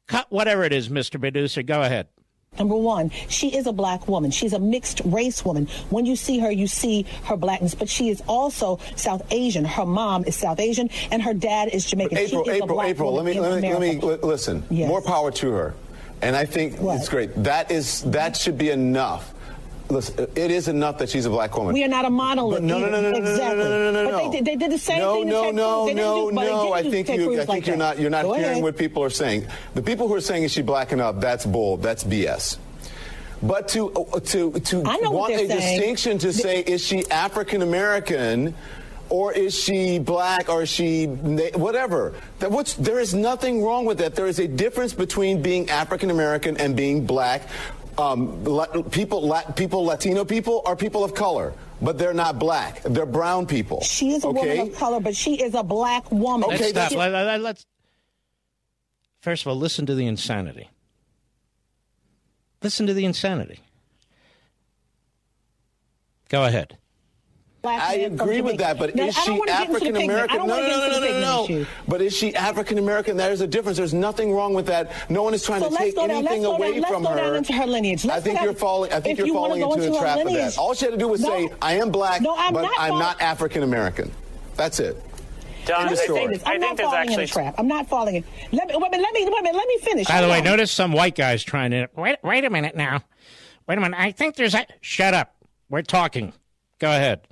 Cut 0.07 0.27
whatever 0.31 0.65
it 0.65 0.73
is, 0.73 0.89
Mr. 0.89 1.21
Producer. 1.21 1.63
Go 1.63 1.83
ahead. 1.83 2.07
Number 2.59 2.77
one, 2.77 3.11
she 3.29 3.55
is 3.55 3.67
a 3.67 3.73
black 3.73 4.09
woman. 4.09 4.31
She's 4.31 4.55
a 4.55 4.59
mixed 4.59 5.03
race 5.05 5.45
woman. 5.45 5.67
When 5.91 6.07
you 6.07 6.17
see 6.17 6.39
her, 6.39 6.51
you 6.51 6.67
see 6.67 7.03
her 7.25 7.37
blackness, 7.37 7.75
but 7.75 7.89
she 7.89 8.09
is 8.09 8.23
also 8.27 8.79
South 8.95 9.23
Asian. 9.31 9.65
Her 9.67 9.85
mom 9.85 10.25
is 10.25 10.37
South 10.37 10.59
Asian, 10.59 10.89
and 11.11 11.21
her 11.21 11.35
dad 11.35 11.69
is 11.69 11.85
Jamaican. 11.85 12.17
April, 12.17 12.45
she 12.45 12.51
is 12.53 12.63
April, 12.63 12.83
April. 12.83 13.13
Let 13.13 13.27
me, 13.27 13.39
let 13.39 13.61
me, 13.61 13.73
let 13.75 13.81
me 13.81 13.99
listen. 14.23 14.63
Yes. 14.71 14.89
More 14.89 15.03
power 15.03 15.31
to 15.33 15.51
her, 15.53 15.75
and 16.23 16.35
I 16.35 16.47
think 16.47 16.79
What? 16.79 16.97
it's 16.99 17.11
great. 17.11 17.31
That 17.43 17.71
is 17.71 18.03
that 18.05 18.37
should 18.37 18.57
be 18.57 18.71
enough. 18.71 19.35
Listen, 19.89 20.27
it 20.35 20.51
is 20.51 20.67
enough 20.67 20.99
that 20.99 21.09
she's 21.09 21.27
a 21.27 21.31
black 21.31 21.57
woman. 21.57 21.73
We 21.73 21.85
are 21.85 21.89
not 21.89 22.05
a 22.05 22.11
monolith. 22.11 22.63
No, 22.63 22.79
no, 22.81 22.91
no, 22.91 23.01
no, 23.01 23.11
no, 23.13 23.19
no, 23.19 23.31
exactly. 23.31 23.65
no, 23.65 23.69
no, 23.69 23.93
no, 23.93 24.03
no, 24.05 24.11
But 24.11 24.31
they, 24.33 24.37
did- 24.39 24.45
they 24.45 24.57
did 24.57 24.73
the 24.73 24.79
same 24.79 24.99
no, 24.99 25.15
thing. 25.15 25.29
No, 25.29 25.51
no, 25.53 25.85
Cruz. 25.85 25.87
They 25.87 25.95
didn't 25.95 26.07
no, 26.07 26.31
but 26.33 26.45
no. 26.47 26.73
I 26.73 26.83
think 26.83 27.09
you, 27.09 27.33
I 27.35 27.37
think 27.37 27.49
like 27.49 27.67
you're 27.67 27.77
that. 27.77 27.83
not. 27.97 27.99
You're 28.01 28.11
not 28.11 28.23
Go 28.25 28.33
hearing 28.33 28.51
ahead. 28.51 28.63
what 28.65 28.77
people 28.77 29.05
are 29.05 29.11
saying. 29.11 29.47
The 29.75 29.83
people 29.83 30.09
who 30.09 30.15
are 30.15 30.21
saying 30.21 30.43
is 30.43 30.53
she 30.53 30.63
black 30.63 30.91
enough? 30.93 31.21
That's 31.21 31.47
bull. 31.47 31.77
That's 31.77 32.03
BS. 32.03 32.59
But 33.43 33.69
to 33.69 33.93
uh, 33.93 34.19
to 34.21 34.53
to 34.59 34.81
want 34.81 35.35
a 35.35 35.37
saying. 35.37 35.49
distinction 35.51 36.19
to 36.19 36.33
say 36.33 36.61
is 36.63 36.85
she 36.85 37.09
African 37.11 37.63
American? 37.63 38.55
Or 39.09 39.33
is 39.33 39.55
she 39.57 40.01
black? 40.01 40.49
Or 40.49 40.63
is 40.63 40.69
she 40.69 41.05
whatever? 41.07 42.15
That 42.41 42.51
what's, 42.51 42.75
there 42.75 42.99
is 42.99 43.15
nothing 43.15 43.63
wrong 43.63 43.85
with 43.85 43.99
that. 43.99 44.17
There 44.17 44.27
is 44.27 44.41
a 44.41 44.49
difference 44.49 44.95
between 44.95 45.43
being 45.43 45.71
African 45.71 46.11
American 46.11 46.57
and 46.57 46.75
being 46.75 47.07
black. 47.07 47.43
Um, 47.99 48.45
la- 48.45 48.83
people, 48.83 49.27
la- 49.27 49.43
people, 49.53 49.85
Latino 49.85 50.25
people 50.25 50.63
are 50.67 50.77
people 50.77 51.03
of 51.03 51.15
color, 51.15 51.55
but 51.81 51.97
they're 51.99 52.13
not 52.13 52.39
black. 52.39 52.83
They're 52.83 53.07
brown 53.07 53.47
people. 53.47 53.81
She 53.81 54.13
is 54.13 54.23
a 54.25 54.29
okay? 54.29 54.59
woman 54.59 54.73
of 54.73 54.79
color, 54.79 55.01
but 55.01 55.17
she 55.17 55.41
is 55.43 55.55
a 55.55 55.63
black 55.63 56.11
woman. 56.13 56.45
Okay, 56.51 56.59
Let's 56.59 56.69
stop. 56.71 56.91
that's- 56.91 57.13
Let, 57.13 57.25
let- 57.27 57.41
let's 57.41 57.67
first 59.21 59.43
of 59.45 59.49
all 59.49 59.57
listen 59.57 59.87
to 59.87 59.95
the 59.95 60.07
insanity. 60.07 60.69
Listen 62.63 62.87
to 62.87 62.93
the 62.95 63.05
insanity. 63.05 63.61
Go 66.29 66.45
ahead. 66.45 66.77
Black 67.67 67.83
I 67.83 67.97
man 67.97 68.17
from 68.17 68.29
agree 68.29 68.41
with 68.43 68.59
that, 68.59 68.79
but 68.79 68.95
Now, 68.95 69.07
is 69.07 69.17
she 69.17 69.31
wanna 69.33 69.47
get 69.47 69.61
into 69.69 69.73
the 69.73 69.77
African 69.77 69.95
pigment. 69.95 70.11
I 70.11 70.15
American? 70.37 70.47
No, 70.47 70.47
no, 70.47 70.69
no, 70.69 70.89
no, 70.89 71.01
no, 71.01 71.21
no, 71.21 71.47
no. 71.61 71.67
But 71.89 72.01
is 72.01 72.17
she 72.17 72.35
African 72.37 72.79
American? 72.79 73.17
There 73.17 73.33
is 73.33 73.41
a 73.41 73.47
difference. 73.47 73.77
There's 73.79 73.93
nothing 73.95 74.33
wrong 74.33 74.55
with 74.55 74.67
that. 74.67 74.93
No 75.11 75.23
one 75.25 75.35
is 75.35 75.43
trying 75.43 75.61
So 75.63 75.69
to 75.69 75.75
let's 75.75 75.85
take 75.87 75.95
go 75.97 76.07
down- 76.07 76.19
anything 76.19 76.43
let's 76.43 76.51
go 76.51 76.57
away 76.57 76.73
down- 76.75 76.81
let's 76.83 76.93
go 77.09 77.17
down 77.17 77.35
into 77.37 77.53
her 77.55 77.67
lineage. 77.67 78.05
I 78.05 78.09
Let's 78.09 78.25
think 78.25 78.41
you're 78.41 78.53
falling. 78.55 78.93
I 78.93 79.01
think 79.01 79.19
you're 79.19 79.29
falling 79.29 79.61
into, 79.63 79.75
into 79.83 79.97
a 79.97 80.01
trap 80.01 80.19
of 80.25 80.33
that. 80.33 80.57
All 80.59 80.75
she 80.75 80.85
had 80.85 80.93
to 80.93 80.97
do 80.99 81.09
was 81.09 81.21
say, 81.23 81.49
"I 81.61 81.75
am 81.75 81.91
black, 81.91 82.23
but 82.23 82.71
I'm 82.79 82.99
not 82.99 83.21
African 83.21 83.63
American." 83.65 84.13
That's 84.57 84.79
it. 84.81 84.97
Don, 85.67 85.79
Let 85.81 85.87
I 85.87 85.91
me 85.91 85.97
say 85.97 86.07
think, 86.07 86.31
this. 86.31 86.43
I 86.47 86.53
I'm 86.55 86.61
think 86.61 86.71
not 86.71 86.77
there's 86.77 86.87
falling 86.87 87.01
actually 87.09 87.15
in 87.25 87.29
a 87.29 87.33
trap. 87.33 87.55
I'm 87.59 87.67
not 87.67 87.89
falling 87.89 88.15
in. 88.15 88.25
Let 88.53 88.69
me, 88.69 88.75
wait 88.77 88.95
a 88.95 88.99
let 89.01 89.13
me, 89.15 89.25
wait 89.29 89.53
let 89.55 89.67
me 89.67 89.79
finish. 89.83 90.07
By 90.07 90.21
the 90.21 90.29
way, 90.29 90.41
notice 90.41 90.71
some 90.71 90.93
white 90.93 91.17
guys 91.17 91.43
trying 91.43 91.73
to 91.73 91.89
wait. 91.97 92.19
Wait 92.23 92.45
a 92.45 92.51
minute 92.51 92.77
now. 92.77 93.03
Wait 93.67 93.77
a 93.77 93.81
minute. 93.81 93.99
I 93.99 94.13
think 94.13 94.37
there's 94.37 94.55
a. 94.55 94.65
Shut 94.81 95.13
up. 95.13 95.35
We're 95.69 95.83
talking. 95.83 96.33
Go 96.79 96.89
ahead. 96.91 97.27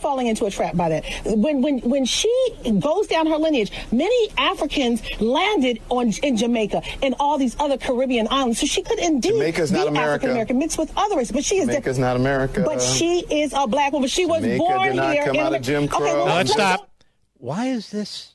Falling 0.00 0.26
into 0.26 0.44
a 0.46 0.50
trap 0.50 0.76
by 0.76 0.88
that. 0.88 1.04
When 1.24 1.62
when 1.62 1.78
when 1.80 2.04
she 2.04 2.32
goes 2.78 3.06
down 3.06 3.26
her 3.26 3.36
lineage, 3.36 3.70
many 3.92 4.28
Africans 4.38 5.02
landed 5.20 5.80
on 5.88 6.12
in 6.22 6.36
Jamaica 6.36 6.82
and 7.02 7.14
all 7.20 7.38
these 7.38 7.56
other 7.60 7.78
Caribbean 7.78 8.26
islands. 8.30 8.60
So 8.60 8.66
she 8.66 8.82
could 8.82 8.98
indeed 8.98 9.32
Jamaica's 9.32 9.70
be 9.70 9.78
not 9.78 9.88
America. 9.88 10.10
African 10.10 10.30
American 10.30 10.58
mixed 10.58 10.78
with 10.78 10.92
other 10.96 11.16
races. 11.16 11.32
But 11.32 11.44
she 11.44 11.56
is 11.56 11.66
Jamaica's 11.66 11.98
not 11.98 12.16
America. 12.16 12.62
But 12.64 12.80
she 12.82 13.20
is 13.30 13.52
a 13.56 13.66
black 13.66 13.92
woman. 13.92 14.08
She 14.08 14.26
was 14.26 14.42
Jamaica 14.42 14.58
born 14.58 14.88
did 14.88 14.96
not 14.96 15.12
here 15.12 15.24
come 15.24 15.34
in 15.36 15.40
out 15.40 15.46
of 15.48 15.54
Amer- 15.54 15.62
Jim 15.62 15.84
Okay, 15.84 15.98
well, 15.98 16.26
Now, 16.26 16.34
let's 16.36 16.50
let's- 16.50 16.52
stop. 16.52 16.90
Why 17.34 17.66
is 17.66 17.90
this 17.90 18.34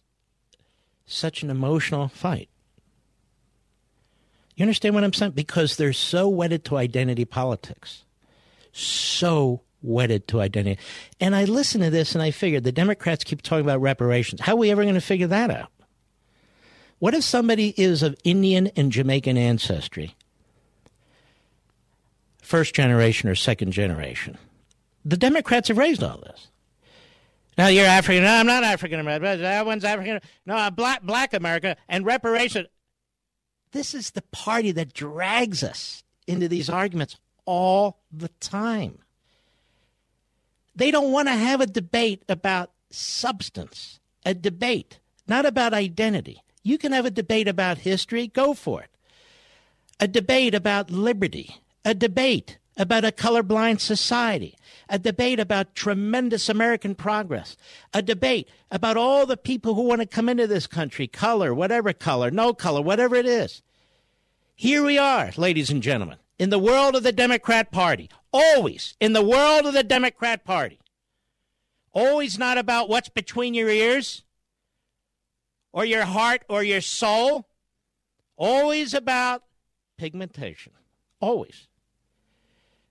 such 1.05 1.43
an 1.43 1.49
emotional 1.49 2.07
fight? 2.07 2.49
You 4.55 4.63
understand 4.63 4.95
what 4.95 5.03
I'm 5.03 5.13
saying? 5.13 5.33
Because 5.33 5.75
they're 5.75 5.93
so 5.93 6.29
wedded 6.29 6.63
to 6.65 6.77
identity 6.77 7.25
politics. 7.25 8.03
So 8.71 9.61
wedded 9.86 10.28
to 10.30 10.41
identity. 10.41 10.82
And 11.20 11.36
I 11.36 11.45
listen 11.45 11.82
to 11.82 11.90
this 11.90 12.14
and 12.14 12.22
I 12.22 12.32
figured 12.32 12.64
the 12.64 12.72
Democrats 12.72 13.24
keep 13.24 13.41
talking 13.41 13.66
about 13.66 13.82
reparations. 13.82 14.41
How 14.41 14.53
are 14.53 14.57
we 14.57 14.72
ever 14.72 14.84
going 14.84 14.95
to 14.95 15.02
figure 15.02 15.28
that 15.28 15.49
out? 15.52 15.72
What 16.99 17.14
if 17.14 17.24
somebody 17.24 17.74
is 17.78 18.03
of 18.03 18.16
Indian 18.24 18.68
and 18.76 18.91
Jamaican 18.91 19.38
ancestry? 19.38 20.16
First 22.41 22.74
generation 22.76 23.30
or 23.30 23.36
second 23.36 23.72
generation. 23.72 24.38
The 25.03 25.18
Democrats 25.18 25.68
have 25.68 25.78
raised 25.78 26.03
all 26.03 26.18
this. 26.18 26.48
Now 27.57 27.68
you're 27.68 27.86
African. 27.86 28.24
No, 28.24 28.34
I'm 28.34 28.48
not 28.48 28.64
African 28.64 28.99
American. 28.99 29.41
That 29.41 29.66
one's 29.66 29.84
African. 29.84 30.20
No, 30.45 30.56
I'm 30.56 30.74
black, 30.74 31.03
black 31.03 31.34
America 31.34 31.78
and 31.88 32.06
reparation. 32.06 32.68
This 33.72 33.94
is 33.94 34.12
the 34.12 34.24
party 34.32 34.72
that 34.72 34.94
drags 34.94 35.64
us 35.64 36.03
into 36.28 36.48
these 36.48 36.70
arguments 36.70 37.18
all 37.45 37.99
the 38.12 38.30
time. 38.40 38.99
They 40.76 40.91
don't 40.91 41.11
want 41.11 41.27
to 41.27 41.34
have 41.34 41.61
a 41.61 41.68
debate 41.68 42.23
about 42.27 42.72
substance, 42.89 43.99
a 44.26 44.34
debate, 44.34 44.99
not 45.27 45.45
about 45.45 45.73
identity. 45.73 46.41
You 46.64 46.77
can 46.77 46.91
have 46.91 47.06
a 47.06 47.11
debate 47.11 47.47
about 47.47 47.80
history, 47.80 48.27
go 48.27 48.53
for 48.53 48.81
it. 48.81 48.89
A 49.99 50.07
debate 50.07 50.53
about 50.53 50.91
liberty, 50.91 51.61
a 51.85 51.93
debate 51.93 52.57
about 52.77 53.06
a 53.06 53.11
colorblind 53.11 53.80
society, 53.80 54.57
a 54.89 54.99
debate 54.99 55.39
about 55.39 55.76
tremendous 55.76 56.49
American 56.49 56.93
progress, 56.93 57.56
a 57.93 58.02
debate 58.02 58.49
about 58.69 58.97
all 58.97 59.26
the 59.26 59.38
people 59.38 59.76
who 59.76 59.84
want 59.84 60.02
to 60.02 60.07
come 60.07 60.27
into 60.27 60.47
this 60.47 60.68
country, 60.68 61.07
color, 61.07 61.53
whatever 61.53 61.93
color, 61.93 62.30
no 62.30 62.53
color, 62.53 62.81
whatever 62.81 63.15
it 63.15 63.26
is. 63.26 63.61
Here 64.56 64.84
we 64.84 64.97
are, 64.97 65.31
ladies 65.38 65.69
and 65.69 65.81
gentlemen, 65.81 66.18
in 66.38 66.49
the 66.49 66.60
world 66.60 66.95
of 66.95 67.03
the 67.03 67.11
Democrat 67.11 67.72
Party, 67.72 68.10
always 68.36 68.95
in 68.99 69.14
the 69.14 69.24
world 69.24 69.66
of 69.66 69.74
the 69.74 69.84
Democrat 69.84 70.44
Party. 70.44 70.80
Always 71.94 72.38
not 72.38 72.57
about 72.57 72.90
what's 72.90 73.07
between 73.07 73.53
your 73.53 73.70
ears 73.70 74.24
or 75.72 75.86
your 75.86 76.03
heart 76.03 76.44
or 76.49 76.62
your 76.62 76.82
soul. 76.82 77.48
Always 78.36 78.94
about 78.94 79.44
pigmentation. 79.98 80.74
Always. 81.22 81.68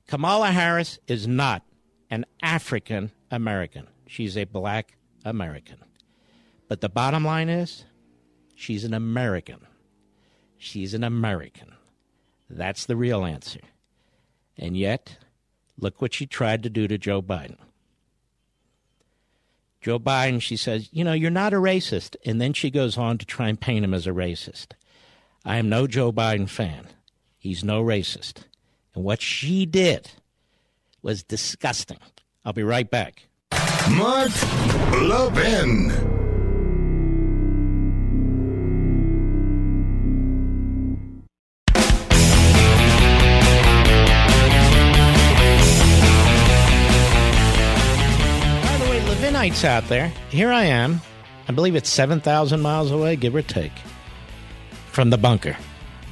Kamala 0.09 0.51
Harris 0.51 0.99
is 1.07 1.29
not 1.29 1.63
an 2.11 2.25
African 2.43 3.13
American. 3.31 3.89
She's 4.07 4.39
a 4.39 4.45
black 4.45 4.97
American. 5.27 5.79
But 6.69 6.81
the 6.81 6.89
bottom 6.89 7.25
line 7.25 7.51
is, 7.51 7.85
she's 8.55 8.85
an 8.85 8.95
American. 8.95 9.61
She's 10.57 10.95
an 10.95 11.05
American. 11.05 11.75
That's 12.49 12.87
the 12.87 12.97
real 12.97 13.27
answer. 13.27 13.61
And 14.57 14.77
yet, 14.77 15.19
look 15.79 16.01
what 16.01 16.15
she 16.15 16.27
tried 16.27 16.63
to 16.63 16.71
do 16.71 16.89
to 16.89 16.99
Joe 16.99 17.23
Biden. 17.23 17.57
Joe 19.81 19.99
Biden, 19.99 20.41
she 20.41 20.57
says, 20.57 20.89
you 20.93 21.05
know, 21.05 21.13
you're 21.13 21.31
not 21.31 21.53
a 21.53 21.57
racist. 21.57 22.17
And 22.25 22.41
then 22.41 22.55
she 22.55 22.71
goes 22.71 22.97
on 22.97 23.19
to 23.19 23.27
try 23.27 23.49
and 23.49 23.61
paint 23.61 23.85
him 23.85 23.93
as 23.93 24.07
a 24.07 24.13
racist. 24.13 24.69
I 25.45 25.59
am 25.59 25.69
no 25.69 25.87
Joe 25.87 26.11
Biden 26.11 26.49
fan. 26.49 26.87
He's 27.37 27.63
no 27.63 27.83
racist. 27.83 28.45
And 28.95 29.05
what 29.05 29.21
she 29.21 29.67
did 29.67 30.13
was 31.03 31.23
disgusting. 31.23 31.99
I'll 32.45 32.55
be 32.55 32.63
right 32.63 32.91
back. 32.91 33.25
Mark 33.91 34.33
Levin. 35.03 36.14
Levinites 49.45 49.65
out 49.65 49.87
there, 49.89 50.09
here 50.31 50.51
I 50.51 50.65
am. 50.65 51.03
I 51.49 51.53
believe 51.53 51.77
it's 51.77 51.91
7,000 51.91 52.63
miles 52.63 52.91
away, 52.91 53.15
give 53.15 53.35
or 53.35 53.43
take, 53.43 53.73
from 54.91 55.11
the 55.11 55.19
bunker. 55.19 55.55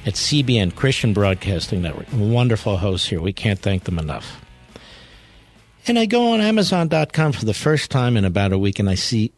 It's 0.05 0.31
CBN, 0.31 0.75
Christian 0.75 1.15
Broadcasting 1.15 1.81
Network. 1.81 2.09
Wonderful 2.13 2.77
hosts 2.77 3.09
here. 3.09 3.23
We 3.23 3.33
can't 3.33 3.59
thank 3.59 3.85
them 3.85 3.99
enough. 3.99 4.45
And 5.87 5.99
I 5.99 6.05
go 6.05 6.33
on 6.33 6.43
Amazon.com 6.43 7.33
for 7.33 7.47
the 7.47 7.55
first 7.55 7.91
time 7.91 8.19
in 8.19 8.27
about 8.27 8.53
a 8.53 8.59
week 8.59 8.79
and 8.79 8.91
I 8.91 8.97
see 8.97 9.33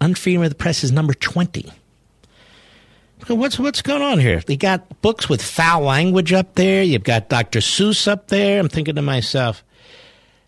Unfreedom 0.00 0.42
of 0.42 0.48
the 0.48 0.54
Press 0.54 0.82
is 0.82 0.90
number 0.90 1.12
20. 1.12 1.70
What's 3.28 3.58
what's 3.58 3.82
going 3.82 4.02
on 4.02 4.18
here? 4.18 4.40
They 4.40 4.56
got 4.56 5.02
books 5.02 5.28
with 5.28 5.42
foul 5.42 5.82
language 5.82 6.32
up 6.32 6.54
there. 6.54 6.82
You've 6.82 7.04
got 7.04 7.28
Dr. 7.28 7.60
Seuss 7.60 8.08
up 8.08 8.28
there. 8.28 8.60
I'm 8.60 8.68
thinking 8.68 8.96
to 8.96 9.02
myself, 9.02 9.62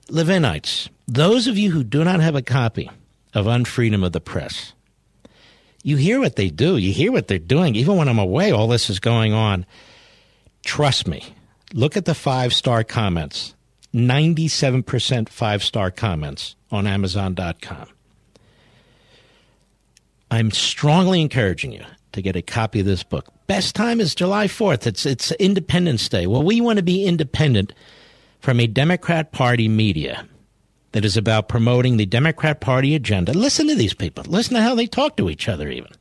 Levinites, 0.09 0.89
those 1.07 1.47
of 1.47 1.57
you 1.57 1.71
who 1.71 1.85
do 1.85 2.05
not 2.05 2.21
have 2.21 2.35
a 2.35 2.43
copy 2.43 2.91
of 3.35 3.47
Unfreedom 3.47 4.05
of 4.05 4.13
the 4.13 4.21
Press, 4.21 4.73
you 5.83 5.97
hear 5.97 6.19
what 6.19 6.37
they 6.37 6.51
do. 6.51 6.77
You 6.77 6.93
hear 6.93 7.13
what 7.13 7.29
they're 7.29 7.39
doing. 7.39 7.77
Even 7.77 7.97
when 7.97 8.09
I'm 8.09 8.19
away, 8.19 8.51
all 8.51 8.67
this 8.67 8.91
is 8.91 8.99
going 8.99 9.33
on. 9.33 9.65
Trust 10.65 11.07
me. 11.07 11.23
Look 11.73 11.97
at 11.97 12.07
the 12.07 12.15
five 12.15 12.53
star 12.53 12.83
comments. 12.83 13.55
97% 13.95 15.29
five 15.29 15.63
star 15.63 15.91
comments 15.91 16.57
on 16.73 16.87
Amazon.com. 16.87 17.87
I'm 20.31 20.51
strongly 20.51 21.21
encouraging 21.21 21.71
you 21.71 21.85
to 22.13 22.21
get 22.21 22.35
a 22.35 22.43
copy 22.43 22.81
of 22.81 22.87
this 22.87 23.05
book. 23.05 23.29
Best 23.47 23.77
time 23.77 24.01
is 24.01 24.15
July 24.15 24.49
4th. 24.49 24.89
It's, 24.89 25.07
it's 25.07 25.31
Independence 25.33 26.09
Day. 26.09 26.27
Well, 26.27 26.43
we 26.43 26.61
want 26.61 26.79
to 26.79 26.83
be 26.83 27.05
independent 27.05 27.73
from 28.41 28.59
a 28.59 28.67
Democrat 28.67 29.31
Party 29.31 29.69
media 29.69 30.27
that 30.97 31.05
is 31.05 31.19
about 31.19 31.47
promoting 31.47 31.99
the 31.99 32.07
Democrat 32.07 32.59
Party 32.59 32.95
agenda. 32.95 33.35
Listen 33.35 33.69
to 33.69 33.75
these 33.75 33.93
people. 33.93 34.25
Listen 34.29 34.55
to 34.55 34.63
how 34.63 34.75
they 34.75 34.87
talk 34.87 35.19
to 35.19 35.29
each 35.29 35.47
other, 35.47 35.69
even. 35.69 35.93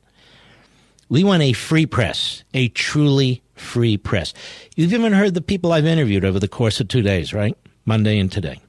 We 1.10 1.22
want 1.22 1.44
a 1.44 1.52
free 1.52 1.86
press, 1.86 2.46
a 2.54 2.70
truly 2.70 3.42
free 3.56 3.98
press. 3.98 4.34
You've 4.78 4.94
even 4.94 5.12
heard 5.12 5.34
the 5.34 5.42
people 5.42 5.74
I've 5.74 5.86
interviewed 5.86 6.24
over 6.24 6.40
the 6.40 6.48
course 6.48 6.80
of 6.80 6.88
two 6.88 7.02
days, 7.02 7.34
right? 7.34 7.58
Monday 7.84 8.18
and 8.20 8.32
today. 8.32 8.62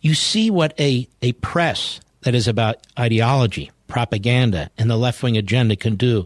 You 0.00 0.14
see 0.14 0.48
what 0.48 0.78
a, 0.78 1.08
a 1.22 1.32
press 1.32 1.98
that 2.20 2.36
is 2.36 2.46
about 2.46 2.86
ideology, 2.96 3.72
propaganda, 3.88 4.70
and 4.78 4.88
the 4.88 4.96
left 4.96 5.24
wing 5.24 5.36
agenda 5.36 5.74
can 5.74 5.96
do 5.96 6.24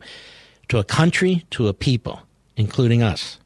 to 0.69 0.77
a 0.77 0.85
country, 0.85 1.47
to 1.53 1.69
a 1.69 1.73
people, 1.73 2.21
including 2.55 3.03
us. 3.03 3.39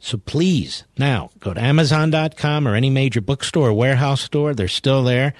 So 0.00 0.16
please, 0.16 0.84
now 0.96 1.30
go 1.40 1.52
to 1.54 1.60
Amazon.com 1.60 2.68
or 2.68 2.74
any 2.74 2.90
major 2.90 3.20
bookstore 3.20 3.70
or 3.70 3.72
warehouse 3.72 4.20
store. 4.20 4.54
They're 4.54 4.68
still 4.68 5.02
there. 5.02 5.34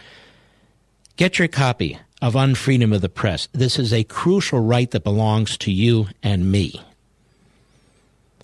Get 1.17 1.39
your 1.39 1.49
copy 1.49 1.99
of 2.21 2.35
Unfreedom 2.35 2.95
of 2.95 3.01
the 3.01 3.09
Press. 3.09 3.49
This 3.53 3.79
is 3.79 3.93
a 3.93 4.05
crucial 4.05 4.61
right 4.61 4.91
that 4.91 5.05
belongs 5.05 5.57
to 5.59 5.73
you 5.73 6.09
and 6.23 6.51
me. 6.51 6.83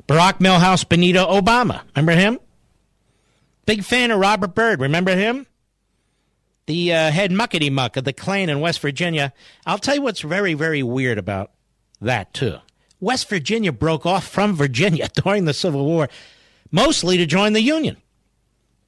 Barack 0.06 0.38
Milhouse 0.38 0.88
Benito 0.88 1.26
Obama. 1.26 1.82
Remember 1.96 2.12
him? 2.12 2.38
Big 3.66 3.82
fan 3.82 4.10
of 4.10 4.20
Robert 4.20 4.54
Byrd. 4.54 4.80
Remember 4.80 5.16
him? 5.16 5.46
The 6.66 6.92
uh, 6.92 7.10
head 7.10 7.30
muckety 7.30 7.70
muck 7.70 7.96
of 7.96 8.04
the 8.04 8.12
Klan 8.12 8.48
in 8.48 8.60
West 8.60 8.80
Virginia. 8.80 9.32
I'll 9.66 9.78
tell 9.78 9.96
you 9.96 10.02
what's 10.02 10.20
very, 10.20 10.54
very 10.54 10.82
weird 10.82 11.18
about 11.18 11.50
that, 12.00 12.32
too. 12.34 12.58
West 13.04 13.28
Virginia 13.28 13.70
broke 13.70 14.06
off 14.06 14.26
from 14.26 14.54
Virginia 14.54 15.08
during 15.22 15.44
the 15.44 15.54
Civil 15.54 15.84
War, 15.84 16.08
mostly 16.72 17.16
to 17.18 17.26
join 17.26 17.52
the 17.52 17.60
Union. 17.60 17.98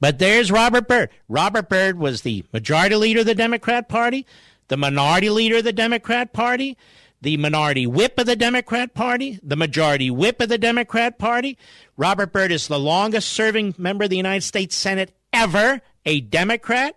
But 0.00 0.18
there's 0.18 0.50
Robert 0.50 0.88
Byrd. 0.88 1.10
Robert 1.28 1.68
Byrd 1.68 1.98
was 1.98 2.22
the 2.22 2.44
majority 2.52 2.96
leader 2.96 3.20
of 3.20 3.26
the 3.26 3.34
Democrat 3.34 3.88
Party, 3.88 4.26
the 4.68 4.76
minority 4.76 5.30
leader 5.30 5.58
of 5.58 5.64
the 5.64 5.72
Democrat 5.72 6.32
Party, 6.32 6.76
the 7.22 7.36
minority 7.36 7.86
whip 7.86 8.18
of 8.18 8.26
the 8.26 8.36
Democrat 8.36 8.94
Party, 8.94 9.38
the 9.42 9.56
majority 9.56 10.10
whip 10.10 10.40
of 10.40 10.48
the 10.48 10.58
Democrat 10.58 11.18
Party. 11.18 11.56
Robert 11.96 12.32
Byrd 12.32 12.52
is 12.52 12.68
the 12.68 12.78
longest 12.78 13.32
serving 13.32 13.74
member 13.78 14.04
of 14.04 14.10
the 14.10 14.16
United 14.16 14.42
States 14.42 14.76
Senate 14.76 15.14
ever, 15.32 15.80
a 16.04 16.20
Democrat. 16.20 16.96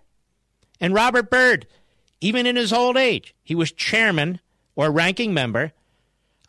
And 0.82 0.94
Robert 0.94 1.30
Byrd, 1.30 1.68
even 2.20 2.46
in 2.46 2.58
his 2.58 2.74
old 2.74 2.98
age, 2.98 3.34
he 3.44 3.56
was 3.56 3.72
chairman 3.72 4.40
or 4.76 4.92
ranking 4.92 5.34
member 5.34 5.74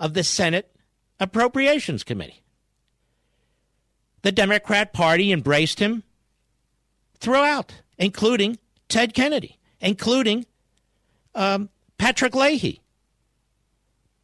of 0.01 0.14
the 0.14 0.24
Senate 0.24 0.74
Appropriations 1.20 2.02
Committee. 2.02 2.43
The 4.22 4.32
Democrat 4.32 4.93
Party 4.93 5.31
embraced 5.31 5.78
him 5.78 6.02
throughout, 7.18 7.74
including 7.98 8.59
Ted 8.89 9.14
Kennedy, 9.14 9.59
including 9.81 10.47
um, 11.35 11.68
Patrick 11.98 12.35
Leahy. 12.35 12.81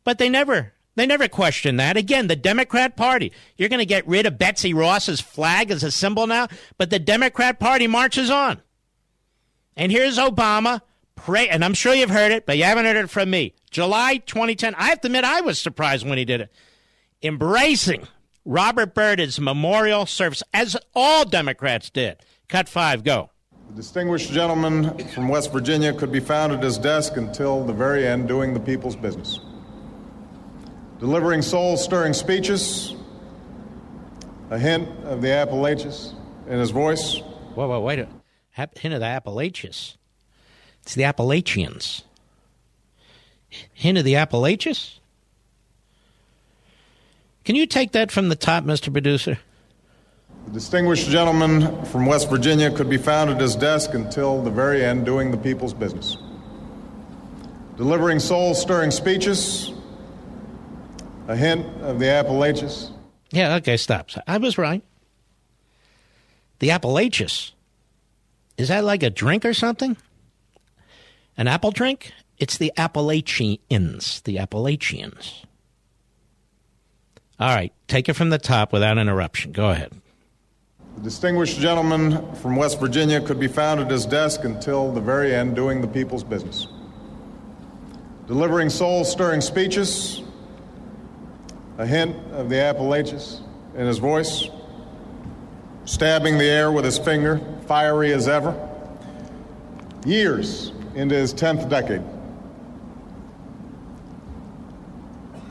But 0.02 0.18
they 0.18 0.28
never 0.28 0.72
they 0.96 1.06
never 1.06 1.28
questioned 1.28 1.78
that. 1.78 1.98
Again, 1.98 2.26
the 2.26 2.36
Democrat 2.36 2.96
Party. 2.96 3.30
You're 3.58 3.68
going 3.68 3.80
to 3.80 3.86
get 3.86 4.08
rid 4.08 4.24
of 4.24 4.38
Betsy 4.38 4.72
Ross's 4.72 5.20
flag 5.20 5.70
as 5.70 5.84
a 5.84 5.90
symbol 5.90 6.26
now, 6.26 6.48
but 6.78 6.88
the 6.88 6.98
Democrat 6.98 7.60
Party 7.60 7.86
marches 7.86 8.30
on. 8.30 8.62
And 9.76 9.92
here's 9.92 10.16
Obama 10.16 10.80
pray, 11.16 11.48
and 11.48 11.64
I'm 11.64 11.74
sure 11.74 11.94
you've 11.94 12.10
heard 12.10 12.32
it, 12.32 12.46
but 12.46 12.56
you 12.56 12.64
haven't 12.64 12.84
heard 12.84 12.96
it 12.96 13.10
from 13.10 13.30
me. 13.30 13.54
July 13.70 14.18
2010. 14.18 14.74
I 14.76 14.88
have 14.90 15.00
to 15.00 15.08
admit, 15.08 15.24
I 15.24 15.40
was 15.40 15.58
surprised 15.58 16.06
when 16.06 16.18
he 16.18 16.24
did 16.24 16.42
it. 16.42 16.52
Embracing 17.22 18.06
Robert 18.44 18.94
Byrd's 18.94 19.40
memorial 19.40 20.06
service, 20.06 20.42
as 20.54 20.76
all 20.94 21.24
Democrats 21.24 21.90
did. 21.90 22.18
Cut 22.48 22.68
five, 22.68 23.02
go. 23.02 23.30
The 23.70 23.74
distinguished 23.74 24.30
gentleman 24.30 24.96
from 25.08 25.28
West 25.28 25.52
Virginia 25.52 25.92
could 25.92 26.12
be 26.12 26.20
found 26.20 26.52
at 26.52 26.62
his 26.62 26.78
desk 26.78 27.16
until 27.16 27.64
the 27.64 27.72
very 27.72 28.06
end 28.06 28.28
doing 28.28 28.54
the 28.54 28.60
people's 28.60 28.94
business. 28.94 29.40
Delivering 31.00 31.42
soul 31.42 31.76
stirring 31.76 32.12
speeches, 32.12 32.94
a 34.50 34.58
hint 34.58 34.88
of 35.04 35.20
the 35.20 35.32
Appalachians 35.32 36.14
in 36.46 36.60
his 36.60 36.70
voice. 36.70 37.18
Whoa, 37.54 37.68
whoa, 37.68 37.80
wait 37.80 37.98
a 37.98 38.08
hint 38.56 38.94
of 38.94 39.00
the 39.00 39.06
Appalachians. 39.06 39.98
It's 40.86 40.94
the 40.94 41.02
Appalachians. 41.02 42.04
Hint 43.72 43.98
of 43.98 44.04
the 44.04 44.14
Appalachians? 44.14 45.00
Can 47.44 47.56
you 47.56 47.66
take 47.66 47.90
that 47.90 48.12
from 48.12 48.28
the 48.28 48.36
top, 48.36 48.62
Mr. 48.62 48.92
Producer? 48.92 49.36
The 50.46 50.52
distinguished 50.52 51.08
gentleman 51.08 51.84
from 51.86 52.06
West 52.06 52.30
Virginia 52.30 52.70
could 52.70 52.88
be 52.88 52.98
found 52.98 53.30
at 53.30 53.40
his 53.40 53.56
desk 53.56 53.94
until 53.94 54.40
the 54.42 54.50
very 54.50 54.84
end 54.84 55.04
doing 55.04 55.32
the 55.32 55.36
people's 55.36 55.74
business. 55.74 56.16
Delivering 57.76 58.20
soul 58.20 58.54
stirring 58.54 58.92
speeches, 58.92 59.72
a 61.26 61.34
hint 61.34 61.66
of 61.82 61.98
the 61.98 62.08
Appalachians. 62.08 62.92
Yeah, 63.32 63.56
okay, 63.56 63.76
stop. 63.76 64.10
I 64.28 64.38
was 64.38 64.56
right. 64.56 64.84
The 66.60 66.70
Appalachians. 66.70 67.54
Is 68.56 68.68
that 68.68 68.84
like 68.84 69.02
a 69.02 69.10
drink 69.10 69.44
or 69.44 69.52
something? 69.52 69.96
An 71.36 71.48
apple 71.48 71.70
drink? 71.70 72.12
It's 72.38 72.56
the 72.56 72.72
Appalachians. 72.76 74.22
The 74.22 74.38
Appalachians. 74.38 75.44
All 77.38 77.54
right, 77.54 77.72
take 77.88 78.08
it 78.08 78.14
from 78.14 78.30
the 78.30 78.38
top 78.38 78.72
without 78.72 78.96
interruption. 78.96 79.52
Go 79.52 79.70
ahead. 79.70 79.92
The 80.96 81.02
distinguished 81.02 81.58
gentleman 81.58 82.34
from 82.36 82.56
West 82.56 82.80
Virginia 82.80 83.20
could 83.20 83.38
be 83.38 83.48
found 83.48 83.80
at 83.80 83.90
his 83.90 84.06
desk 84.06 84.44
until 84.44 84.92
the 84.92 85.00
very 85.00 85.34
end 85.34 85.54
doing 85.54 85.82
the 85.82 85.88
people's 85.88 86.24
business. 86.24 86.66
Delivering 88.26 88.70
soul 88.70 89.04
stirring 89.04 89.42
speeches, 89.42 90.22
a 91.76 91.86
hint 91.86 92.16
of 92.32 92.48
the 92.48 92.58
Appalachians 92.58 93.42
in 93.74 93.86
his 93.86 93.98
voice, 93.98 94.48
stabbing 95.84 96.38
the 96.38 96.46
air 96.46 96.72
with 96.72 96.86
his 96.86 96.98
finger, 96.98 97.38
fiery 97.66 98.14
as 98.14 98.26
ever. 98.26 98.54
Years 100.06 100.72
into 100.96 101.14
his 101.14 101.32
10th 101.34 101.68
decade. 101.68 102.02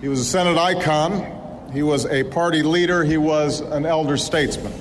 He 0.01 0.09
was 0.09 0.19
a 0.19 0.25
Senate 0.25 0.57
icon. 0.57 1.71
He 1.71 1.83
was 1.83 2.05
a 2.07 2.23
party 2.23 2.63
leader. 2.63 3.03
He 3.03 3.17
was 3.17 3.61
an 3.61 3.85
elder 3.85 4.17
statesman. 4.17 4.73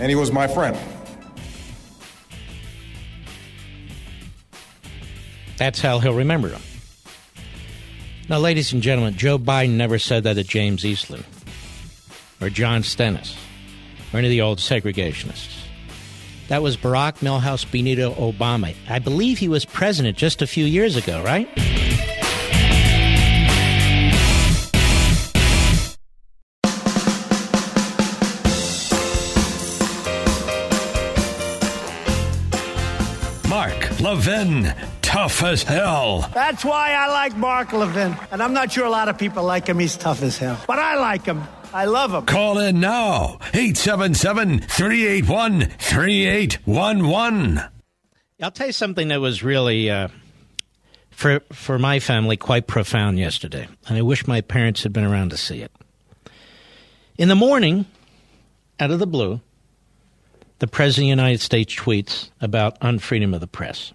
And 0.00 0.10
he 0.10 0.16
was 0.16 0.32
my 0.32 0.48
friend. 0.48 0.76
That's 5.56 5.80
how 5.80 6.00
he'll 6.00 6.14
remember 6.14 6.48
him. 6.48 6.62
Now, 8.28 8.38
ladies 8.38 8.72
and 8.72 8.82
gentlemen, 8.82 9.16
Joe 9.16 9.38
Biden 9.38 9.72
never 9.72 9.98
said 9.98 10.24
that 10.24 10.34
to 10.34 10.44
James 10.44 10.84
Eastland 10.84 11.24
or 12.40 12.48
John 12.50 12.82
Stennis 12.82 13.36
or 14.12 14.18
any 14.18 14.28
of 14.28 14.30
the 14.30 14.40
old 14.40 14.58
segregationists. 14.58 15.53
That 16.48 16.62
was 16.62 16.76
Barack 16.76 17.18
Milhouse 17.20 17.70
Benito 17.70 18.12
Obama. 18.14 18.74
I 18.88 18.98
believe 18.98 19.38
he 19.38 19.48
was 19.48 19.64
president 19.64 20.16
just 20.18 20.42
a 20.42 20.46
few 20.46 20.66
years 20.66 20.94
ago, 20.96 21.22
right? 21.22 21.48
Mark 33.48 34.00
Levin, 34.00 34.74
tough 35.00 35.42
as 35.42 35.62
hell. 35.62 36.28
That's 36.34 36.64
why 36.64 36.92
I 36.92 37.06
like 37.08 37.36
Mark 37.36 37.72
Levin. 37.72 38.14
And 38.30 38.42
I'm 38.42 38.52
not 38.52 38.70
sure 38.72 38.84
a 38.84 38.90
lot 38.90 39.08
of 39.08 39.16
people 39.16 39.44
like 39.44 39.66
him. 39.66 39.78
He's 39.78 39.96
tough 39.96 40.22
as 40.22 40.36
hell. 40.36 40.60
But 40.66 40.78
I 40.78 40.96
like 40.96 41.24
him. 41.24 41.42
I 41.74 41.86
love 41.86 42.12
them. 42.12 42.24
Call 42.24 42.58
in 42.58 42.78
now. 42.78 43.38
877 43.52 44.60
381 44.60 45.70
3811. 45.70 47.60
I'll 48.40 48.50
tell 48.52 48.68
you 48.68 48.72
something 48.72 49.08
that 49.08 49.20
was 49.20 49.42
really, 49.42 49.90
uh, 49.90 50.06
for, 51.10 51.40
for 51.52 51.80
my 51.80 51.98
family, 51.98 52.36
quite 52.36 52.68
profound 52.68 53.18
yesterday. 53.18 53.66
And 53.88 53.98
I 53.98 54.02
wish 54.02 54.28
my 54.28 54.40
parents 54.40 54.84
had 54.84 54.92
been 54.92 55.02
around 55.02 55.30
to 55.30 55.36
see 55.36 55.62
it. 55.62 55.72
In 57.18 57.28
the 57.28 57.34
morning, 57.34 57.86
out 58.78 58.92
of 58.92 59.00
the 59.00 59.06
blue, 59.06 59.40
the 60.60 60.68
President 60.68 61.02
of 61.02 61.06
the 61.06 61.22
United 61.22 61.40
States 61.40 61.74
tweets 61.74 62.30
about 62.40 62.78
unfreedom 62.82 63.34
of 63.34 63.40
the 63.40 63.48
press. 63.48 63.92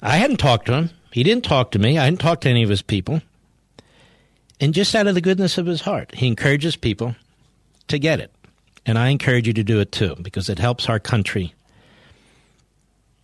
I 0.00 0.16
hadn't 0.16 0.38
talked 0.38 0.64
to 0.66 0.72
him. 0.72 0.90
He 1.12 1.22
didn't 1.22 1.44
talk 1.44 1.72
to 1.72 1.78
me. 1.78 1.98
I 1.98 2.04
hadn't 2.04 2.20
talked 2.20 2.44
to 2.44 2.48
any 2.48 2.62
of 2.62 2.70
his 2.70 2.80
people. 2.80 3.20
And 4.60 4.74
just 4.74 4.94
out 4.94 5.06
of 5.06 5.14
the 5.14 5.22
goodness 5.22 5.56
of 5.56 5.66
his 5.66 5.80
heart, 5.80 6.14
he 6.14 6.26
encourages 6.26 6.76
people 6.76 7.16
to 7.88 7.98
get 7.98 8.20
it. 8.20 8.30
And 8.84 8.98
I 8.98 9.08
encourage 9.08 9.46
you 9.46 9.52
to 9.54 9.64
do 9.64 9.80
it 9.80 9.92
too, 9.92 10.16
because 10.20 10.48
it 10.48 10.58
helps 10.58 10.88
our 10.88 11.00
country. 11.00 11.54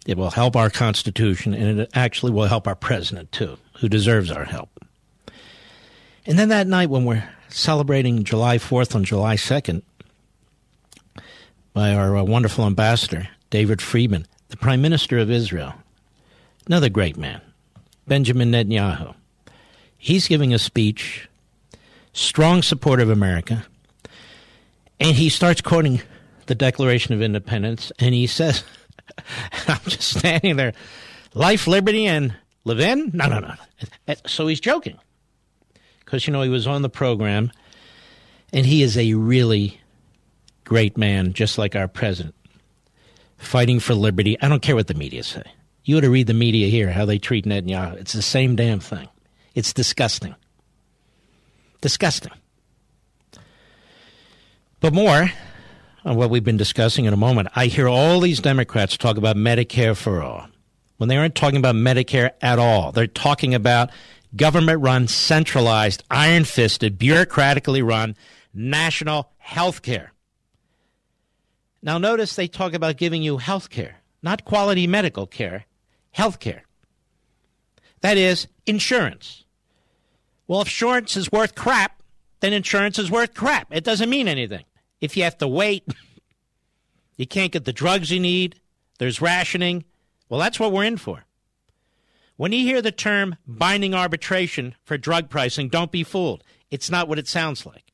It 0.07 0.17
will 0.17 0.31
help 0.31 0.57
our 0.57 0.71
Constitution, 0.71 1.53
and 1.53 1.81
it 1.81 1.91
actually 1.95 2.33
will 2.33 2.47
help 2.47 2.67
our 2.67 2.75
president 2.75 3.33
too, 3.33 3.59
who 3.81 3.89
deserves 3.89 4.31
our 4.31 4.45
help. 4.45 4.71
And 6.25 6.39
then 6.39 6.49
that 6.49 6.67
night, 6.67 6.91
when 6.91 7.05
we're 7.05 7.29
celebrating 7.49 8.25
July 8.25 8.59
4th 8.59 8.95
on 8.95 9.05
July 9.05 9.37
2nd, 9.37 9.83
by 11.73 11.93
our 11.93 12.17
uh, 12.17 12.25
wonderful 12.25 12.65
ambassador, 12.65 13.29
David 13.51 13.83
Friedman, 13.83 14.27
the 14.49 14.57
Prime 14.57 14.81
Minister 14.81 15.19
of 15.19 15.31
Israel, 15.31 15.75
another 16.67 16.89
great 16.89 17.19
man, 17.19 17.43
Benjamin 18.07 18.51
Netanyahu. 18.51 19.15
He's 20.07 20.29
giving 20.29 20.55
a 20.55 20.59
speech, 20.61 21.29
strong 22.13 22.63
support 22.63 23.01
of 23.01 23.11
America, 23.11 23.67
and 25.01 25.17
he 25.17 25.29
starts 25.29 25.61
quoting 25.61 26.01
the 26.47 26.55
Declaration 26.55 27.13
of 27.13 27.21
Independence, 27.21 27.91
and 27.99 28.15
he 28.15 28.29
says, 28.29 28.63
I'm 29.67 29.81
just 29.89 30.17
standing 30.17 30.55
there, 30.55 30.75
life, 31.35 31.67
liberty, 31.67 32.07
and 32.07 32.37
Levin? 32.63 33.11
No, 33.15 33.27
no, 33.27 33.41
no. 33.41 34.15
So 34.27 34.47
he's 34.47 34.61
joking. 34.61 34.97
Because, 36.05 36.25
you 36.29 36.33
know, 36.33 36.43
he 36.43 36.51
was 36.51 36.69
on 36.69 36.83
the 36.83 36.89
program, 36.89 37.51
and 38.53 38.65
he 38.65 38.85
is 38.85 38.97
a 38.97 39.15
really 39.15 39.81
great 40.63 40.97
man, 40.97 41.33
just 41.33 41.59
like 41.59 41.75
our 41.75 41.89
president, 41.89 42.37
fighting 43.39 43.81
for 43.81 43.95
liberty. 43.95 44.41
I 44.41 44.49
don't 44.49 44.63
care 44.63 44.77
what 44.77 44.87
the 44.87 44.95
media 44.95 45.25
say. 45.25 45.43
You 45.85 45.99
ought 45.99 46.03
to 46.03 46.11
read 46.11 46.29
the 46.29 46.33
media 46.33 46.69
here, 46.69 46.93
how 46.93 47.07
they 47.07 47.19
treat 47.19 47.45
Netanyahu. 47.45 47.97
It's 47.97 48.13
the 48.13 48.23
same 48.23 48.55
damn 48.55 48.79
thing. 48.79 49.09
It's 49.57 49.73
disgusting. 49.73 50.35
Disgusting. 51.81 52.33
But 54.81 54.93
more 54.93 55.33
on 56.05 56.17
what 56.17 56.29
we've 56.29 56.45
been 56.45 56.59
discussing 56.59 57.07
in 57.07 57.15
a 57.15 57.17
moment, 57.17 57.49
I 57.57 57.67
hear 57.67 57.89
all 57.89 58.21
these 58.21 58.39
Democrats 58.39 58.99
talk 58.99 59.17
about 59.17 59.37
Medicare 59.37 59.97
for 59.97 60.23
all 60.23 60.47
when 60.99 61.09
they 61.09 61.17
aren't 61.17 61.35
talking 61.35 61.57
about 61.57 61.75
Medicare 61.75 62.33
at 62.43 62.59
all. 62.59 62.93
They're 62.93 63.07
talking 63.07 63.55
about 63.55 63.91
government 64.37 64.83
run, 64.83 65.09
centralized, 65.09 66.05
iron 66.11 66.45
fisted, 66.45 66.99
bureaucratically 66.99 67.83
run 67.83 68.15
national 68.53 69.33
health 69.39 69.81
care. 69.81 70.13
Now, 71.81 71.97
notice 71.97 72.37
they 72.37 72.47
talk 72.47 72.75
about 72.75 72.99
giving 72.99 73.23
you 73.23 73.39
health 73.39 73.71
care, 73.71 74.03
not 74.23 74.45
quality 74.45 74.87
medical 74.87 75.27
care, 75.27 75.65
health 76.11 76.41
care. 76.41 76.65
That 78.03 78.19
is, 78.19 78.49
insurance. 78.67 79.45
Well, 80.49 80.61
if 80.61 80.69
insurance 80.69 81.17
is 81.17 81.33
worth 81.33 81.55
crap, 81.55 82.03
then 82.41 82.53
insurance 82.53 82.99
is 82.99 83.11
worth 83.11 83.35
crap. 83.35 83.69
It 83.71 83.85
doesn't 83.85 84.11
mean 84.11 84.29
anything. 84.29 84.65
If 85.01 85.17
you 85.17 85.25
have 85.25 85.39
to 85.39 85.49
wait, 85.49 85.85
you 87.17 87.27
can't 87.27 87.53
get 87.53 87.65
the 87.65 87.73
drugs 87.73 88.11
you 88.11 88.21
need, 88.21 88.61
there's 88.99 89.21
rationing. 89.21 89.85
Well, 90.29 90.41
that's 90.41 90.61
what 90.61 90.73
we're 90.73 90.85
in 90.85 90.97
for. 90.97 91.25
When 92.37 92.53
you 92.53 92.65
hear 92.65 92.83
the 92.83 92.93
term 92.93 93.37
binding 93.47 93.95
arbitration 93.95 94.75
for 94.85 94.99
drug 94.99 95.31
pricing, 95.31 95.69
don't 95.69 95.91
be 95.91 96.05
fooled. 96.05 96.45
It's 96.71 96.91
not 96.91 97.09
what 97.09 97.19
it 97.19 97.29
sounds 97.29 97.65
like. 97.65 97.93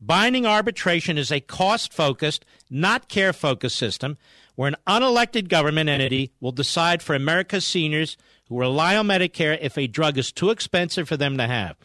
Binding 0.00 0.46
arbitration 0.46 1.18
is 1.18 1.32
a 1.32 1.40
cost 1.40 1.92
focused, 1.92 2.44
not 2.70 3.08
care 3.08 3.32
focused 3.32 3.76
system 3.76 4.16
where 4.54 4.68
an 4.68 4.76
unelected 4.88 5.48
government 5.48 5.88
entity 5.88 6.32
will 6.40 6.50
decide 6.50 7.02
for 7.02 7.14
America's 7.14 7.64
seniors 7.64 8.16
who 8.48 8.58
rely 8.58 8.96
on 8.96 9.06
Medicare 9.06 9.58
if 9.60 9.76
a 9.76 9.86
drug 9.86 10.18
is 10.18 10.32
too 10.32 10.50
expensive 10.50 11.08
for 11.08 11.16
them 11.16 11.36
to 11.38 11.46
have. 11.46 11.76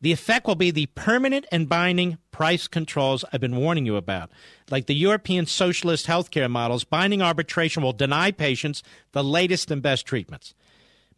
The 0.00 0.12
effect 0.12 0.46
will 0.46 0.54
be 0.54 0.70
the 0.70 0.86
permanent 0.86 1.46
and 1.50 1.68
binding 1.68 2.18
price 2.30 2.68
controls 2.68 3.24
I've 3.32 3.40
been 3.40 3.56
warning 3.56 3.86
you 3.86 3.96
about. 3.96 4.30
Like 4.70 4.86
the 4.86 4.94
European 4.94 5.46
socialist 5.46 6.06
healthcare 6.06 6.50
models, 6.50 6.84
binding 6.84 7.22
arbitration 7.22 7.82
will 7.82 7.92
deny 7.92 8.30
patients 8.30 8.82
the 9.12 9.24
latest 9.24 9.70
and 9.70 9.82
best 9.82 10.06
treatments. 10.06 10.54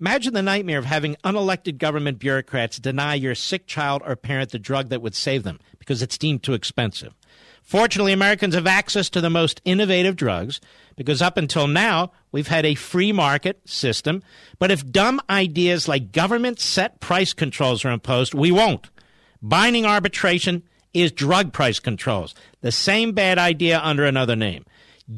Imagine 0.01 0.35
the 0.35 0.43
nightmare 0.43 0.79
of 0.79 0.87
having 0.87 1.17
unelected 1.25 1.79
government 1.79 2.19
bureaucrats 2.19 2.79
deny 2.79 3.15
your 3.15 3.35
sick 3.35 3.67
child 3.67 4.03
or 4.05 4.17
parent 4.17 4.51
the 4.51 4.59
drug 4.59 4.89
that 4.89 5.01
would 5.01 5.15
save 5.15 5.45
them 5.45 5.61
because 5.79 6.03
it's 6.03 6.19
deemed 6.19 6.43
too 6.43 6.53
expensive. 6.53 7.15
Fortunately, 7.63 8.13
Americans 8.13 8.55
have 8.55 8.67
access 8.67 9.09
to 9.11 9.21
the 9.21 9.31
most 9.31 9.61
innovative 9.65 10.17
drugs 10.17 10.61
because 10.97 11.23
up 11.23 11.37
until 11.37 11.67
now, 11.67 12.13
we've 12.33 12.49
had 12.49 12.65
a 12.65 12.75
free 12.75 13.13
market 13.13 13.61
system. 13.69 14.23
But 14.59 14.71
if 14.71 14.91
dumb 14.91 15.21
ideas 15.29 15.89
like 15.89 16.13
government 16.13 16.61
set 16.61 17.01
price 17.01 17.33
controls 17.33 17.85
are 17.85 17.91
imposed, 17.91 18.35
we 18.35 18.51
won't. 18.51 18.91
Binding 19.43 19.85
arbitration 19.85 20.63
is 20.93 21.13
drug 21.13 21.53
price 21.53 21.81
controls. 21.81 22.35
The 22.61 22.73
same 22.73 23.13
bad 23.13 23.39
idea 23.39 23.81
under 23.81 24.05
another 24.05 24.37
name. 24.37 24.65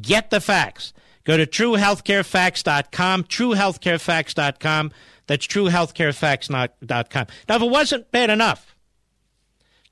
Get 0.01 0.31
the 0.31 0.41
facts. 0.41 0.93
Go 1.23 1.37
to 1.37 1.45
truehealthcarefacts.com, 1.45 3.23
truehealthcarefacts.com. 3.25 4.91
That's 5.27 5.47
truehealthcarefacts.com. 5.47 7.27
Now, 7.49 7.55
if 7.55 7.61
it 7.61 7.69
wasn't 7.69 8.11
bad 8.11 8.29
enough, 8.29 8.75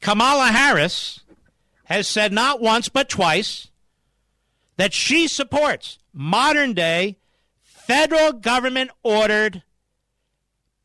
Kamala 0.01 0.47
Harris 0.47 1.21
has 1.85 2.07
said 2.07 2.33
not 2.33 2.61
once 2.61 2.89
but 2.89 3.09
twice 3.09 3.69
that 4.77 4.93
she 4.93 5.27
supports 5.27 5.97
modern 6.13 6.73
day 6.73 7.17
federal 7.61 8.33
government 8.33 8.91
ordered 9.03 9.63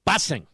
busing. 0.07 0.47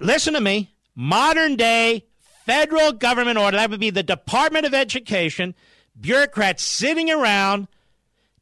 Listen 0.00 0.34
to 0.34 0.40
me. 0.40 0.74
Modern 0.96 1.56
day 1.56 2.06
federal 2.44 2.92
government 2.92 3.38
order, 3.38 3.56
that 3.56 3.70
would 3.70 3.80
be 3.80 3.90
the 3.90 4.02
Department 4.02 4.66
of 4.66 4.74
Education, 4.74 5.54
bureaucrats 5.98 6.62
sitting 6.62 7.10
around 7.10 7.68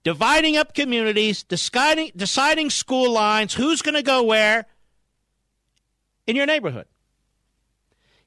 dividing 0.05 0.57
up 0.57 0.75
communities, 0.75 1.43
deciding, 1.43 2.11
deciding 2.17 2.69
school 2.69 3.11
lines, 3.11 3.55
who's 3.55 3.81
going 3.83 3.95
to 3.95 4.03
go 4.03 4.23
where 4.23 4.67
in 6.27 6.37
your 6.37 6.47
neighborhood. 6.47 6.87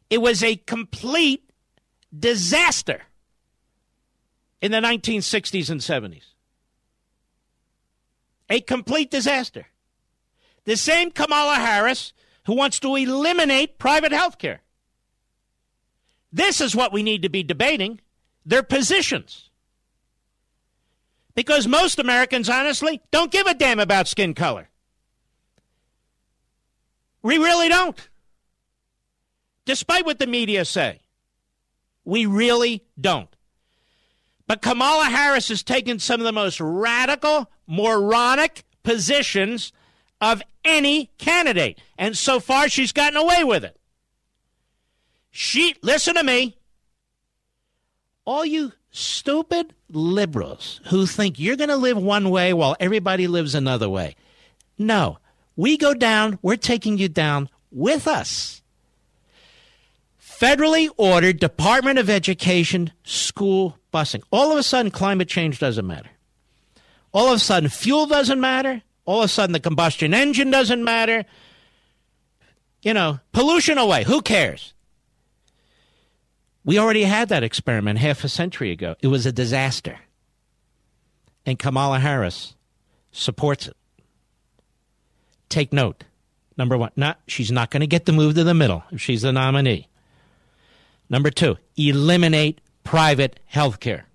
It 0.09 0.21
was 0.21 0.43
a 0.43 0.55
complete 0.55 1.44
disaster 2.17 3.01
in 4.61 4.71
the 4.71 4.79
1960s 4.79 5.69
and 5.69 5.81
70s. 5.81 6.33
A 8.49 8.61
complete 8.61 9.11
disaster. 9.11 9.67
The 10.65 10.75
same 10.75 11.11
Kamala 11.11 11.55
Harris 11.55 12.13
who 12.45 12.53
wants 12.53 12.79
to 12.79 12.95
eliminate 12.95 13.79
private 13.79 14.11
health 14.11 14.37
care. 14.37 14.61
This 16.31 16.61
is 16.61 16.75
what 16.75 16.93
we 16.93 17.01
need 17.01 17.21
to 17.21 17.29
be 17.29 17.43
debating 17.43 18.01
their 18.45 18.63
positions. 18.63 19.49
Because 21.33 21.67
most 21.67 21.99
Americans, 21.99 22.49
honestly, 22.49 23.01
don't 23.11 23.31
give 23.31 23.47
a 23.47 23.53
damn 23.53 23.79
about 23.79 24.07
skin 24.07 24.33
color. 24.33 24.69
We 27.21 27.37
really 27.37 27.67
don't. 27.67 28.09
Despite 29.65 30.05
what 30.05 30.19
the 30.19 30.27
media 30.27 30.63
say. 30.63 31.01
We 32.05 32.25
really 32.25 32.83
don't. 32.99 33.29
But 34.47 34.61
Kamala 34.61 35.05
Harris 35.05 35.49
has 35.49 35.63
taken 35.63 35.99
some 35.99 36.21
of 36.21 36.25
the 36.25 36.31
most 36.31 36.61
radical, 36.61 37.49
moronic 37.67 38.63
positions 38.83 39.73
of 40.21 40.41
any 40.63 41.11
candidate. 41.17 41.79
And 41.97 42.15
so 42.15 42.39
far, 42.39 42.69
she's 42.69 42.91
gotten 42.91 43.17
away 43.17 43.43
with 43.43 43.63
it. 43.63 43.75
She, 45.31 45.75
listen 45.81 46.15
to 46.15 46.23
me. 46.23 46.55
All 48.23 48.45
you 48.45 48.71
stupid 48.91 49.73
liberals 49.89 50.79
who 50.87 51.05
think 51.05 51.39
you're 51.39 51.57
going 51.57 51.69
to 51.69 51.75
live 51.75 51.97
one 51.97 52.29
way 52.29 52.53
while 52.53 52.75
everybody 52.79 53.27
lives 53.27 53.53
another 53.53 53.89
way. 53.89 54.15
No, 54.77 55.19
we 55.55 55.77
go 55.77 55.93
down, 55.93 56.39
we're 56.41 56.55
taking 56.55 56.97
you 56.97 57.09
down 57.09 57.49
with 57.71 58.07
us 58.07 58.61
federally 60.39 60.89
ordered 60.97 61.39
Department 61.39 61.99
of 61.99 62.09
Education 62.09 62.91
school 63.03 63.77
busing. 63.93 64.23
All 64.31 64.51
of 64.51 64.57
a 64.57 64.63
sudden, 64.63 64.91
climate 64.91 65.27
change 65.27 65.59
doesn't 65.59 65.87
matter. 65.87 66.09
All 67.13 67.27
of 67.27 67.35
a 67.35 67.39
sudden, 67.39 67.69
fuel 67.69 68.07
doesn't 68.07 68.39
matter. 68.39 68.81
All 69.05 69.19
of 69.19 69.25
a 69.25 69.29
sudden, 69.29 69.53
the 69.53 69.59
combustion 69.59 70.13
engine 70.13 70.51
doesn't 70.51 70.83
matter. 70.83 71.25
You 72.81 72.93
know, 72.93 73.19
pollution 73.31 73.77
away. 73.77 74.03
Who 74.03 74.21
cares? 74.21 74.73
We 76.65 76.79
already 76.79 77.03
had 77.03 77.29
that 77.29 77.43
experiment 77.43 77.99
half 77.99 78.23
a 78.23 78.29
century 78.29 78.71
ago. 78.71 78.95
It 78.99 79.07
was 79.07 79.25
a 79.25 79.31
disaster. 79.31 79.99
And 81.45 81.59
Kamala 81.59 81.99
Harris 81.99 82.55
supports 83.11 83.67
it. 83.67 83.77
Take 85.47 85.71
note. 85.71 86.03
Number 86.57 86.77
one, 86.77 86.91
not 86.95 87.19
she's 87.27 87.51
not 87.51 87.69
going 87.69 87.81
to 87.81 87.87
get 87.87 88.05
the 88.05 88.11
move 88.11 88.35
to 88.35 88.43
the 88.43 88.53
middle 88.53 88.83
if 88.91 89.01
she's 89.01 89.21
the 89.21 89.31
nominee. 89.31 89.87
Number 91.09 91.29
two, 91.29 91.57
eliminate 91.75 92.61
private 92.83 93.39
health 93.45 93.79
care. 93.79 94.07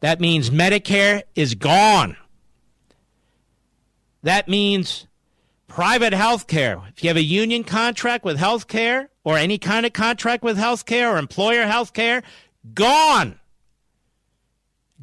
That 0.00 0.20
means 0.20 0.50
Medicare 0.50 1.22
is 1.34 1.54
gone. 1.54 2.16
That 4.22 4.48
means 4.48 5.06
private 5.66 6.12
health 6.12 6.46
care. 6.46 6.80
If 6.88 7.02
you 7.02 7.08
have 7.08 7.16
a 7.16 7.22
union 7.22 7.64
contract 7.64 8.24
with 8.24 8.38
health 8.38 8.68
care 8.68 9.10
or 9.22 9.36
any 9.38 9.58
kind 9.58 9.86
of 9.86 9.92
contract 9.92 10.42
with 10.42 10.56
health 10.56 10.86
care 10.86 11.14
or 11.14 11.18
employer 11.18 11.66
health 11.66 11.92
care, 11.92 12.22
gone. 12.74 13.38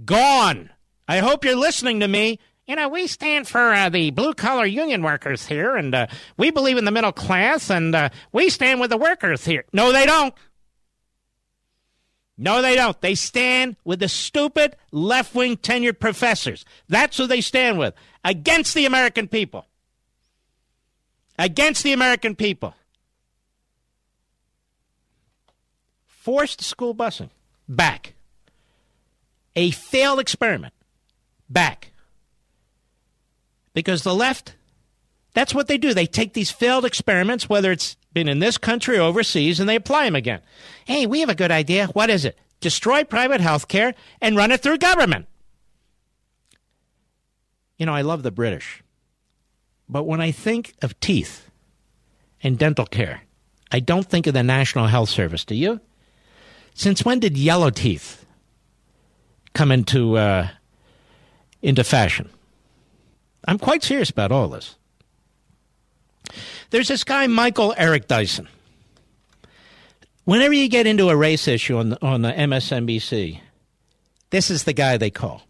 Gone. 0.06 0.70
I 1.08 1.18
hope 1.18 1.44
you're 1.46 1.56
listening 1.56 2.00
to 2.00 2.08
me. 2.08 2.40
You 2.72 2.78
know, 2.78 2.88
we 2.88 3.08
stand 3.08 3.50
for 3.50 3.74
uh, 3.74 3.90
the 3.90 4.12
blue 4.12 4.34
collar 4.34 4.66
union 4.66 5.04
workers 5.04 5.46
here, 5.46 5.76
and 5.76 5.94
uh, 5.94 6.08
we 6.38 6.52
believe 6.52 6.78
in 6.78 6.86
the 6.86 6.92
middle 6.92 7.12
class, 7.12 7.70
and 7.70 7.94
uh, 7.94 8.08
we 8.32 8.50
stand 8.50 8.80
with 8.80 8.92
the 8.92 8.98
workers 8.98 9.44
here. 9.44 9.66
No, 9.74 9.92
they 9.92 10.06
don't. 10.06 10.34
No, 12.38 12.62
they 12.62 12.78
don't. 12.78 13.00
They 13.02 13.14
stand 13.14 13.76
with 13.84 14.00
the 14.00 14.08
stupid 14.08 14.78
left 14.94 15.36
wing 15.36 15.58
tenured 15.58 16.00
professors. 16.00 16.64
That's 16.88 17.18
who 17.18 17.28
they 17.28 17.42
stand 17.42 17.78
with 17.78 17.94
against 18.24 18.74
the 18.74 18.86
American 18.86 19.28
people. 19.28 19.66
Against 21.38 21.84
the 21.84 21.92
American 21.92 22.38
people. 22.38 22.74
Forced 26.06 26.62
school 26.62 26.96
busing. 26.96 27.32
Back. 27.68 28.14
A 29.58 29.72
failed 29.72 30.22
experiment. 30.22 30.74
Back. 31.50 31.91
Because 33.74 34.04
the 34.04 34.16
left, 34.16 34.56
that's 35.34 35.54
what 35.54 35.68
they 35.68 35.78
do. 35.78 35.94
They 35.94 36.06
take 36.06 36.34
these 36.34 36.52
failed 36.52 36.86
experiments, 36.86 37.48
whether 37.48 37.72
it's 37.72 37.96
been 38.14 38.28
in 38.28 38.40
this 38.40 38.58
country 38.58 38.98
or 38.98 39.02
overseas, 39.02 39.60
and 39.60 39.70
they 39.70 39.76
apply 39.76 40.06
them 40.06 40.16
again. 40.16 40.42
Hey, 40.86 41.06
we 41.06 41.22
have 41.22 41.30
a 41.30 41.36
good 41.36 41.52
idea. 41.52 41.88
What 41.88 42.10
is 42.10 42.26
it? 42.26 42.38
Destroy 42.60 43.04
private 43.04 43.42
health 43.42 43.68
care 43.68 43.96
and 44.20 44.36
run 44.36 44.52
it 44.52 44.62
through 44.62 44.78
government. 44.78 45.28
You 47.78 47.86
know, 47.86 47.94
I 47.94 48.02
love 48.02 48.24
the 48.24 48.32
British. 48.32 48.84
But 49.90 50.04
when 50.04 50.22
I 50.22 50.32
think 50.32 50.76
of 50.82 51.00
teeth 51.00 51.50
and 52.44 52.58
dental 52.58 52.86
care, 52.86 53.24
I 53.72 53.80
don't 53.80 54.08
think 54.08 54.28
of 54.28 54.34
the 54.34 54.44
National 54.44 54.88
Health 54.88 55.10
Service. 55.10 55.46
Do 55.46 55.56
you? 55.56 55.80
Since 56.74 57.04
when 57.04 57.20
did 57.20 57.38
yellow 57.38 57.70
teeth 57.70 58.26
come 59.54 59.72
into 59.72 60.18
uh, 60.18 60.50
into 61.62 61.84
fashion? 61.84 62.30
I'm 63.46 63.58
quite 63.58 63.84
serious 63.84 64.10
about 64.10 64.32
all 64.32 64.50
this. 64.50 64.76
There's 66.70 66.88
this 66.88 67.04
guy, 67.04 67.28
Michael 67.28 67.74
Eric 67.78 68.08
Dyson. 68.08 68.48
Whenever 70.24 70.54
you 70.54 70.70
get 70.70 70.88
into 70.88 71.10
a 71.10 71.16
race 71.16 71.48
issue 71.48 71.78
on 71.78 71.90
the, 71.90 72.06
on 72.06 72.22
the 72.22 72.32
MSNBC, 72.32 73.40
this 74.30 74.50
is 74.50 74.64
the 74.64 74.74
guy 74.74 74.98
they 74.98 75.10
call. 75.10 75.42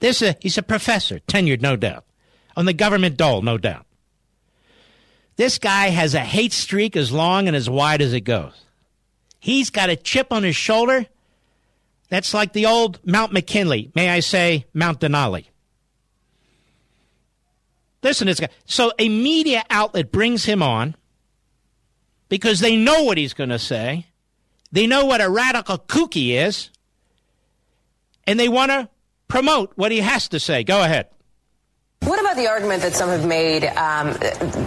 This 0.00 0.20
is 0.20 0.30
a, 0.30 0.36
he's 0.40 0.58
a 0.58 0.62
professor, 0.62 1.20
tenured, 1.20 1.62
no 1.62 1.76
doubt, 1.76 2.04
on 2.56 2.66
the 2.66 2.72
government 2.72 3.16
dole, 3.16 3.40
no 3.40 3.56
doubt. 3.56 3.86
This 5.36 5.58
guy 5.58 5.88
has 5.88 6.14
a 6.14 6.20
hate 6.20 6.52
streak 6.52 6.96
as 6.96 7.10
long 7.10 7.48
and 7.48 7.56
as 7.56 7.70
wide 7.70 8.02
as 8.02 8.12
it 8.12 8.20
goes. 8.22 8.52
He's 9.40 9.70
got 9.70 9.90
a 9.90 9.96
chip 9.96 10.32
on 10.32 10.42
his 10.42 10.56
shoulder 10.56 11.06
that's 12.08 12.34
like 12.34 12.52
the 12.52 12.66
old 12.66 13.00
Mount 13.04 13.32
McKinley, 13.32 13.90
may 13.94 14.10
I 14.10 14.20
say, 14.20 14.66
Mount 14.74 15.00
Denali. 15.00 15.46
Listen 18.04 18.26
this 18.26 18.38
guy. 18.38 18.50
So 18.66 18.92
a 18.98 19.08
media 19.08 19.64
outlet 19.70 20.12
brings 20.12 20.44
him 20.44 20.62
on 20.62 20.94
because 22.28 22.60
they 22.60 22.76
know 22.76 23.02
what 23.02 23.16
he's 23.16 23.32
going 23.32 23.48
to 23.48 23.58
say. 23.58 24.06
They 24.70 24.86
know 24.86 25.06
what 25.06 25.22
a 25.22 25.28
radical 25.30 25.78
kook 25.78 26.14
he 26.14 26.36
is. 26.36 26.70
And 28.26 28.38
they 28.38 28.48
want 28.48 28.70
to 28.70 28.88
promote 29.26 29.72
what 29.76 29.90
he 29.90 30.00
has 30.00 30.28
to 30.28 30.38
say. 30.38 30.64
Go 30.64 30.82
ahead. 30.82 31.08
What 32.04 32.20
about 32.20 32.36
the 32.36 32.48
argument 32.48 32.82
that 32.82 32.94
some 32.94 33.08
have 33.08 33.26
made? 33.26 33.64
Um, 33.64 34.12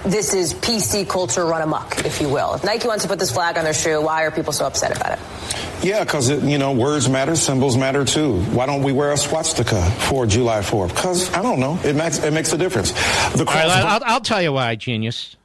this 0.09 0.33
is 0.33 0.55
PC 0.55 1.07
culture 1.07 1.45
run 1.45 1.61
amok, 1.61 2.03
if 2.03 2.19
you 2.19 2.29
will. 2.29 2.55
If 2.55 2.63
Nike 2.63 2.87
wants 2.87 3.03
to 3.03 3.09
put 3.09 3.19
this 3.19 3.31
flag 3.31 3.59
on 3.59 3.63
their 3.63 3.75
shoe, 3.75 4.01
why 4.01 4.23
are 4.23 4.31
people 4.31 4.51
so 4.53 4.65
upset 4.65 4.97
about 4.97 5.13
it? 5.13 5.85
Yeah, 5.85 6.03
because 6.03 6.31
you 6.43 6.57
know 6.57 6.71
words 6.71 7.07
matter, 7.07 7.35
symbols 7.35 7.77
matter 7.77 8.05
too. 8.05 8.41
Why 8.45 8.65
don't 8.65 8.81
we 8.81 8.91
wear 8.91 9.11
a 9.11 9.17
swastika 9.17 9.83
for 10.09 10.25
July 10.25 10.61
4th? 10.61 10.89
Because 10.89 11.31
I 11.31 11.43
don't 11.43 11.59
know, 11.59 11.79
it 11.83 11.95
makes 11.95 12.23
it 12.23 12.33
makes 12.33 12.51
a 12.53 12.57
difference. 12.57 12.91
The 13.33 13.45
cross- 13.45 13.65
right, 13.65 13.85
I'll, 13.85 14.01
I'll 14.03 14.21
tell 14.21 14.41
you 14.41 14.53
why, 14.53 14.73
genius. 14.75 15.35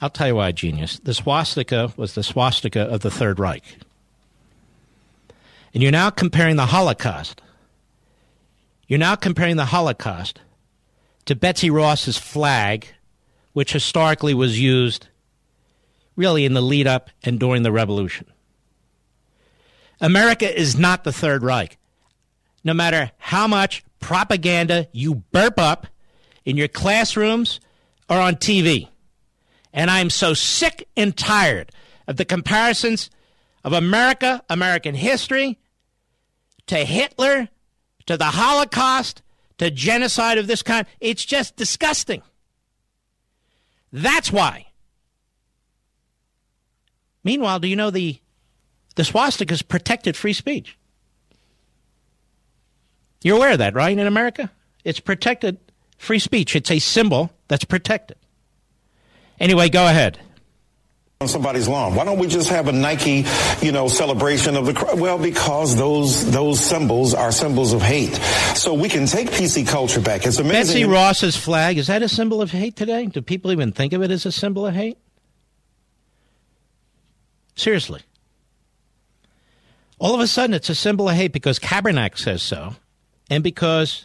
I'll 0.00 0.08
tell 0.08 0.28
you 0.28 0.36
why, 0.36 0.52
genius. 0.52 0.98
The 1.00 1.12
swastika 1.12 1.92
was 1.98 2.14
the 2.14 2.22
swastika 2.22 2.80
of 2.80 3.00
the 3.00 3.10
Third 3.10 3.38
Reich. 3.38 3.78
And 5.74 5.82
you're 5.82 5.92
now 5.92 6.08
comparing 6.08 6.56
the 6.56 6.66
Holocaust. 6.66 7.42
You're 8.88 8.98
now 8.98 9.16
comparing 9.16 9.56
the 9.56 9.66
Holocaust 9.66 10.40
to 11.26 11.34
Betsy 11.34 11.70
Ross's 11.70 12.16
flag, 12.16 12.88
which 13.52 13.72
historically 13.72 14.34
was 14.34 14.60
used 14.60 15.08
really 16.16 16.44
in 16.44 16.54
the 16.54 16.62
lead 16.62 16.86
up 16.86 17.10
and 17.22 17.38
during 17.38 17.62
the 17.62 17.72
revolution. 17.72 18.26
America 20.00 20.58
is 20.58 20.78
not 20.78 21.04
the 21.04 21.12
Third 21.12 21.42
Reich. 21.42 21.78
No 22.64 22.74
matter 22.74 23.12
how 23.18 23.46
much 23.46 23.84
propaganda 24.00 24.88
you 24.92 25.16
burp 25.32 25.58
up 25.58 25.86
in 26.44 26.56
your 26.56 26.68
classrooms 26.68 27.60
or 28.08 28.18
on 28.18 28.36
TV. 28.36 28.88
And 29.72 29.90
I'm 29.90 30.10
so 30.10 30.32
sick 30.34 30.88
and 30.96 31.16
tired 31.16 31.70
of 32.06 32.16
the 32.16 32.24
comparisons 32.24 33.10
of 33.64 33.72
America, 33.72 34.42
American 34.48 34.94
history, 34.94 35.58
to 36.66 36.76
Hitler, 36.76 37.48
to 38.06 38.16
the 38.16 38.24
Holocaust, 38.26 39.22
to 39.58 39.70
genocide 39.70 40.38
of 40.38 40.46
this 40.46 40.62
kind. 40.62 40.86
It's 41.00 41.24
just 41.24 41.56
disgusting. 41.56 42.22
That's 43.92 44.32
why. 44.32 44.66
Meanwhile, 47.24 47.60
do 47.60 47.68
you 47.68 47.76
know 47.76 47.90
the 47.90 48.18
the 48.94 49.04
swastika 49.04 49.52
is 49.52 49.62
protected 49.62 50.16
free 50.16 50.32
speech? 50.32 50.78
You're 53.22 53.36
aware 53.36 53.52
of 53.52 53.58
that, 53.58 53.74
right? 53.74 53.96
In 53.96 54.06
America, 54.06 54.50
it's 54.84 55.00
protected 55.00 55.58
free 55.98 56.18
speech. 56.18 56.54
It's 56.54 56.70
a 56.70 56.78
symbol 56.78 57.30
that's 57.48 57.64
protected. 57.64 58.16
Anyway, 59.40 59.68
go 59.68 59.86
ahead 59.86 60.18
on 61.22 61.28
somebody's 61.28 61.66
lawn. 61.66 61.94
Why 61.94 62.04
don't 62.04 62.18
we 62.18 62.26
just 62.26 62.50
have 62.50 62.68
a 62.68 62.72
Nike, 62.72 63.24
you 63.62 63.72
know, 63.72 63.88
celebration 63.88 64.54
of 64.54 64.66
the 64.66 64.96
well 64.96 65.18
because 65.18 65.74
those 65.74 66.30
those 66.30 66.60
symbols 66.60 67.14
are 67.14 67.32
symbols 67.32 67.72
of 67.72 67.80
hate. 67.80 68.14
So 68.54 68.74
we 68.74 68.90
can 68.90 69.06
take 69.06 69.30
PC 69.30 69.66
culture 69.66 70.02
back. 70.02 70.26
It's 70.26 70.38
amazing. 70.38 70.74
Betsy 70.74 70.84
Ross's 70.84 71.34
flag 71.34 71.78
is 71.78 71.86
that 71.86 72.02
a 72.02 72.08
symbol 72.08 72.42
of 72.42 72.50
hate 72.50 72.76
today? 72.76 73.06
Do 73.06 73.22
people 73.22 73.50
even 73.50 73.72
think 73.72 73.94
of 73.94 74.02
it 74.02 74.10
as 74.10 74.26
a 74.26 74.32
symbol 74.32 74.66
of 74.66 74.74
hate? 74.74 74.98
Seriously. 77.54 78.02
All 79.98 80.14
of 80.14 80.20
a 80.20 80.26
sudden 80.26 80.52
it's 80.52 80.68
a 80.68 80.74
symbol 80.74 81.08
of 81.08 81.16
hate 81.16 81.32
because 81.32 81.58
Kaepernick 81.58 82.18
says 82.18 82.42
so 82.42 82.74
and 83.30 83.42
because 83.42 84.04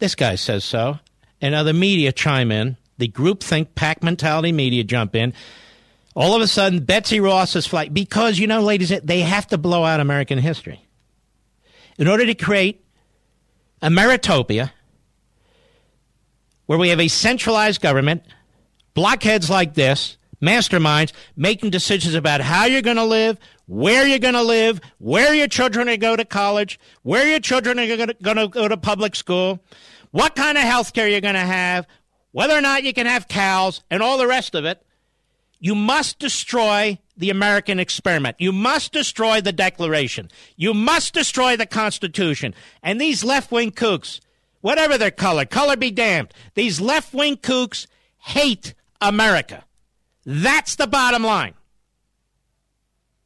this 0.00 0.16
guy 0.16 0.34
says 0.34 0.64
so 0.64 0.98
and 1.40 1.54
other 1.54 1.72
media 1.72 2.10
chime 2.10 2.50
in. 2.50 2.76
The 2.98 3.06
groupthink 3.06 3.76
pack 3.76 4.02
mentality 4.02 4.50
media 4.50 4.82
jump 4.82 5.14
in 5.14 5.32
all 6.18 6.34
of 6.34 6.42
a 6.42 6.48
sudden, 6.48 6.80
Betsy 6.80 7.20
Ross's 7.20 7.64
flight, 7.64 7.94
because, 7.94 8.40
you 8.40 8.48
know, 8.48 8.60
ladies, 8.60 8.92
they 9.04 9.20
have 9.20 9.46
to 9.46 9.56
blow 9.56 9.84
out 9.84 10.00
American 10.00 10.36
history. 10.36 10.84
In 11.96 12.08
order 12.08 12.26
to 12.26 12.34
create 12.34 12.84
a 13.80 13.88
meritopia 13.88 14.72
where 16.66 16.76
we 16.76 16.88
have 16.88 16.98
a 16.98 17.06
centralized 17.06 17.80
government, 17.80 18.24
blockheads 18.94 19.48
like 19.48 19.74
this, 19.74 20.16
masterminds, 20.42 21.12
making 21.36 21.70
decisions 21.70 22.16
about 22.16 22.40
how 22.40 22.64
you're 22.64 22.82
going 22.82 22.96
to 22.96 23.04
live, 23.04 23.38
where 23.66 24.04
you're 24.04 24.18
going 24.18 24.34
to 24.34 24.42
live, 24.42 24.80
where 24.98 25.32
your 25.32 25.46
children 25.46 25.88
are 25.88 25.96
going 25.96 26.00
to 26.00 26.04
go 26.04 26.16
to 26.16 26.24
college, 26.24 26.80
where 27.02 27.28
your 27.28 27.38
children 27.38 27.78
are 27.78 27.96
going 27.96 28.08
to 28.08 28.48
go 28.48 28.66
to 28.66 28.76
public 28.76 29.14
school, 29.14 29.62
what 30.10 30.34
kind 30.34 30.58
of 30.58 30.64
health 30.64 30.92
care 30.92 31.06
you're 31.06 31.20
going 31.20 31.34
to 31.34 31.40
have, 31.40 31.86
whether 32.32 32.58
or 32.58 32.60
not 32.60 32.82
you 32.82 32.92
can 32.92 33.06
have 33.06 33.28
cows, 33.28 33.84
and 33.88 34.02
all 34.02 34.18
the 34.18 34.26
rest 34.26 34.56
of 34.56 34.64
it. 34.64 34.82
You 35.60 35.74
must 35.74 36.18
destroy 36.18 36.98
the 37.16 37.30
American 37.30 37.80
experiment. 37.80 38.36
You 38.38 38.52
must 38.52 38.92
destroy 38.92 39.40
the 39.40 39.52
Declaration. 39.52 40.30
You 40.56 40.72
must 40.72 41.12
destroy 41.12 41.56
the 41.56 41.66
Constitution. 41.66 42.54
And 42.82 43.00
these 43.00 43.24
left 43.24 43.50
wing 43.50 43.72
kooks, 43.72 44.20
whatever 44.60 44.96
their 44.96 45.10
color, 45.10 45.44
color 45.44 45.76
be 45.76 45.90
damned, 45.90 46.32
these 46.54 46.80
left 46.80 47.12
wing 47.12 47.36
kooks 47.36 47.86
hate 48.18 48.74
America. 49.00 49.64
That's 50.24 50.76
the 50.76 50.86
bottom 50.86 51.24
line. 51.24 51.54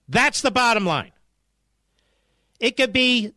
That's 0.08 0.40
the 0.40 0.50
bottom 0.50 0.86
line. 0.86 1.12
It 2.60 2.76
could 2.76 2.92
be 2.92 3.32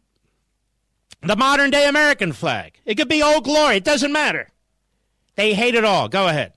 the 1.22 1.36
modern 1.36 1.72
day 1.72 1.88
American 1.88 2.32
flag. 2.32 2.80
It 2.86 2.96
could 2.96 3.10
be 3.10 3.24
Old 3.24 3.44
Glory. 3.44 3.78
It 3.78 3.84
doesn't 3.84 4.12
matter. 4.12 4.52
They 5.36 5.54
hate 5.54 5.76
it 5.76 5.84
all. 5.84 6.08
Go 6.08 6.28
ahead 6.28 6.55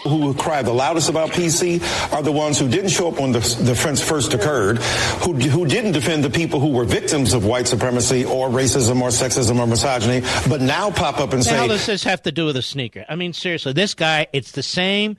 who 0.00 0.32
cry 0.34 0.62
the 0.62 0.72
loudest 0.72 1.10
about 1.10 1.30
PC 1.30 1.82
are 2.12 2.22
the 2.22 2.32
ones 2.32 2.58
who 2.58 2.66
didn't 2.68 2.88
show 2.88 3.08
up 3.08 3.20
when 3.20 3.32
the, 3.32 3.40
the 3.62 3.72
offense 3.72 4.00
first 4.00 4.32
occurred, 4.32 4.78
who, 4.78 5.34
who 5.34 5.66
didn't 5.66 5.92
defend 5.92 6.24
the 6.24 6.30
people 6.30 6.60
who 6.60 6.70
were 6.70 6.84
victims 6.84 7.34
of 7.34 7.44
white 7.44 7.68
supremacy 7.68 8.24
or 8.24 8.48
racism 8.48 9.02
or 9.02 9.08
sexism 9.08 9.58
or 9.58 9.66
misogyny, 9.66 10.20
but 10.48 10.62
now 10.62 10.90
pop 10.90 11.18
up 11.18 11.34
and 11.34 11.44
say. 11.44 11.54
How 11.56 11.66
does 11.66 11.84
this 11.84 12.04
have 12.04 12.22
to 12.22 12.32
do 12.32 12.46
with 12.46 12.56
a 12.56 12.62
sneaker? 12.62 13.04
I 13.08 13.16
mean, 13.16 13.34
seriously, 13.34 13.74
this 13.74 13.94
guy, 13.94 14.28
it's 14.32 14.52
the 14.52 14.62
same, 14.62 15.18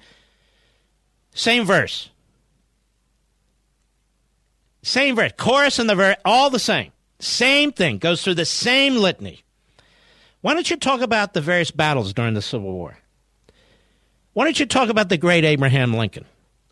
same 1.35 1.65
verse. 1.65 2.09
Same 4.81 5.15
verse. 5.15 5.31
Chorus 5.37 5.77
and 5.77 5.89
the 5.89 5.95
verse, 5.95 6.17
all 6.25 6.49
the 6.49 6.59
same. 6.59 6.91
Same 7.19 7.71
thing. 7.71 7.99
Goes 7.99 8.23
through 8.23 8.35
the 8.35 8.45
same 8.45 8.97
litany. 8.97 9.43
Why 10.41 10.55
don't 10.55 10.69
you 10.69 10.75
talk 10.75 10.99
about 11.01 11.33
the 11.33 11.41
various 11.41 11.71
battles 11.71 12.11
during 12.11 12.33
the 12.33 12.41
Civil 12.41 12.73
War? 12.73 12.97
Why 14.33 14.45
don't 14.45 14.59
you 14.59 14.65
talk 14.65 14.89
about 14.89 15.09
the 15.09 15.17
great 15.17 15.43
Abraham 15.45 15.93
Lincoln? 15.93 16.25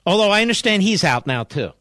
Although 0.06 0.32
I 0.32 0.42
understand 0.42 0.84
he's 0.84 1.04
out 1.04 1.28
now 1.28 1.44
too. 1.44 1.72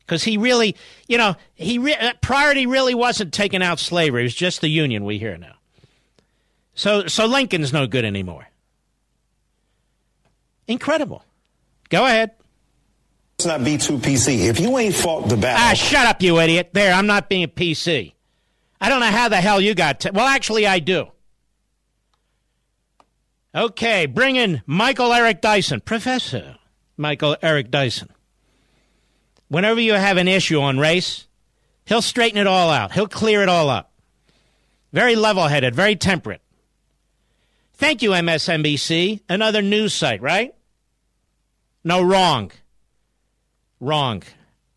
Because 0.00 0.22
he 0.22 0.36
really, 0.36 0.76
you 1.08 1.18
know, 1.18 1.34
he 1.54 1.78
re- 1.78 1.94
uh, 1.94 2.12
priority 2.20 2.66
really 2.66 2.94
wasn't 2.94 3.32
taking 3.32 3.62
out 3.62 3.78
slavery. 3.78 4.22
It 4.22 4.24
was 4.24 4.34
just 4.34 4.60
the 4.60 4.68
Union 4.68 5.04
we 5.04 5.18
hear 5.18 5.36
now. 5.36 5.54
So, 6.74 7.06
so 7.06 7.26
Lincoln's 7.26 7.72
no 7.72 7.86
good 7.86 8.04
anymore. 8.04 8.46
Incredible. 10.68 11.24
Go 11.88 12.04
ahead. 12.04 12.32
Let's 13.38 13.46
not 13.46 13.64
be 13.64 13.76
too 13.78 13.98
PC. 13.98 14.48
If 14.48 14.60
you 14.60 14.76
ain't 14.78 14.94
fought 14.94 15.28
the 15.28 15.36
battle. 15.36 15.60
Ah, 15.62 15.74
shut 15.74 16.06
up, 16.06 16.22
you 16.22 16.38
idiot. 16.38 16.70
There, 16.72 16.92
I'm 16.92 17.06
not 17.06 17.28
being 17.28 17.48
PC. 17.48 18.12
I 18.80 18.88
don't 18.88 19.00
know 19.00 19.06
how 19.06 19.28
the 19.28 19.36
hell 19.36 19.60
you 19.60 19.74
got. 19.74 20.00
T- 20.00 20.10
well, 20.10 20.26
actually, 20.26 20.66
I 20.66 20.78
do. 20.78 21.08
Okay, 23.56 24.04
bring 24.04 24.36
in 24.36 24.60
Michael 24.66 25.14
Eric 25.14 25.40
Dyson, 25.40 25.80
Professor 25.80 26.56
Michael 26.98 27.38
Eric 27.40 27.70
Dyson. 27.70 28.10
Whenever 29.48 29.80
you 29.80 29.94
have 29.94 30.18
an 30.18 30.28
issue 30.28 30.60
on 30.60 30.78
race, 30.78 31.26
he'll 31.86 32.02
straighten 32.02 32.38
it 32.38 32.46
all 32.46 32.68
out. 32.68 32.92
He'll 32.92 33.08
clear 33.08 33.42
it 33.42 33.48
all 33.48 33.70
up. 33.70 33.94
Very 34.92 35.16
level 35.16 35.48
headed, 35.48 35.74
very 35.74 35.96
temperate. 35.96 36.42
Thank 37.72 38.02
you, 38.02 38.10
MSNBC. 38.10 39.20
Another 39.26 39.62
news 39.62 39.94
site, 39.94 40.20
right? 40.20 40.54
No, 41.82 42.02
wrong. 42.02 42.52
Wrong. 43.80 44.22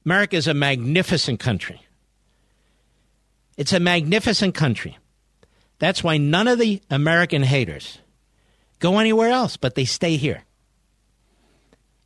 America 0.06 0.38
is 0.38 0.48
a 0.48 0.54
magnificent 0.54 1.42
country. 1.42 1.82
It's 3.58 3.74
a 3.74 3.80
magnificent 3.82 4.56
country. 4.56 4.98
That's 5.80 6.02
why 6.02 6.16
none 6.16 6.48
of 6.48 6.60
the 6.60 6.82
American 6.90 7.44
haters 7.44 8.00
go 8.80 9.00
anywhere 9.00 9.30
else, 9.30 9.58
but 9.58 9.76
they 9.76 9.86
stay 9.86 10.18
here. 10.18 10.44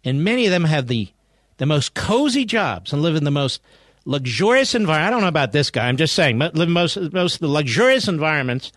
And 0.03 0.23
many 0.23 0.45
of 0.45 0.51
them 0.51 0.65
have 0.65 0.87
the, 0.87 1.09
the 1.57 1.65
most 1.65 1.93
cozy 1.93 2.45
jobs 2.45 2.91
and 2.91 3.01
live 3.01 3.15
in 3.15 3.23
the 3.23 3.31
most 3.31 3.61
luxurious 4.05 4.75
environment. 4.75 5.07
I 5.07 5.11
don't 5.11 5.21
know 5.21 5.27
about 5.27 5.51
this 5.51 5.71
guy. 5.71 5.87
I'm 5.87 5.97
just 5.97 6.13
saying, 6.13 6.39
live 6.39 6.69
most, 6.69 6.97
most 7.13 7.35
of 7.35 7.41
the 7.41 7.47
luxurious 7.47 8.07
environments 8.07 8.71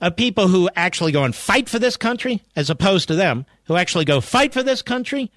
of 0.00 0.16
people 0.16 0.48
who 0.48 0.70
actually 0.76 1.12
go 1.12 1.24
and 1.24 1.34
fight 1.34 1.68
for 1.68 1.78
this 1.78 1.96
country, 1.96 2.42
as 2.56 2.70
opposed 2.70 3.08
to 3.08 3.14
them 3.14 3.44
who 3.64 3.76
actually 3.76 4.04
go 4.04 4.20
fight 4.20 4.52
for 4.52 4.62
this 4.62 4.80
country, 4.80 5.30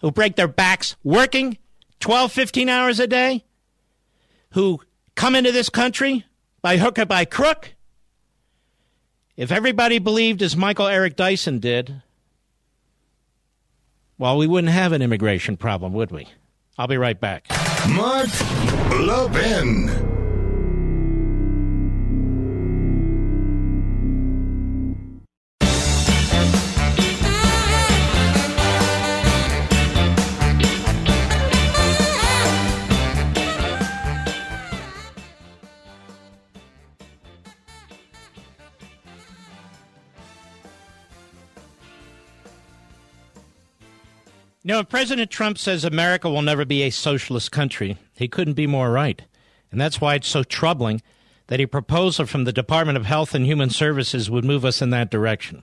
who 0.00 0.10
break 0.10 0.36
their 0.36 0.48
backs 0.48 0.96
working 1.04 1.58
12, 2.00 2.32
15 2.32 2.68
hours 2.68 3.00
a 3.00 3.06
day, 3.06 3.44
who 4.52 4.80
come 5.14 5.34
into 5.34 5.52
this 5.52 5.68
country 5.68 6.24
by 6.62 6.76
hook 6.76 6.98
or 6.98 7.06
by 7.06 7.24
crook, 7.24 7.74
if 9.38 9.52
everybody 9.52 10.00
believed 10.00 10.42
as 10.42 10.56
Michael 10.56 10.88
Eric 10.88 11.14
Dyson 11.14 11.60
did, 11.60 12.02
well, 14.18 14.36
we 14.36 14.48
wouldn't 14.48 14.72
have 14.72 14.92
an 14.92 15.00
immigration 15.00 15.56
problem, 15.56 15.92
would 15.92 16.10
we? 16.10 16.26
I'll 16.76 16.88
be 16.88 16.96
right 16.96 17.18
back. 17.18 17.46
Mark 17.88 18.28
Levin. 18.90 20.17
You 44.68 44.74
know, 44.74 44.80
if 44.80 44.90
President 44.90 45.30
Trump 45.30 45.56
says 45.56 45.82
America 45.82 46.28
will 46.28 46.42
never 46.42 46.66
be 46.66 46.82
a 46.82 46.90
socialist 46.90 47.50
country, 47.50 47.96
he 48.14 48.28
couldn't 48.28 48.52
be 48.52 48.66
more 48.66 48.90
right. 48.90 49.22
And 49.72 49.80
that's 49.80 49.98
why 49.98 50.16
it's 50.16 50.28
so 50.28 50.42
troubling 50.42 51.00
that 51.46 51.58
a 51.58 51.64
proposal 51.64 52.26
from 52.26 52.44
the 52.44 52.52
Department 52.52 52.98
of 52.98 53.06
Health 53.06 53.34
and 53.34 53.46
Human 53.46 53.70
Services 53.70 54.30
would 54.30 54.44
move 54.44 54.66
us 54.66 54.82
in 54.82 54.90
that 54.90 55.10
direction. 55.10 55.62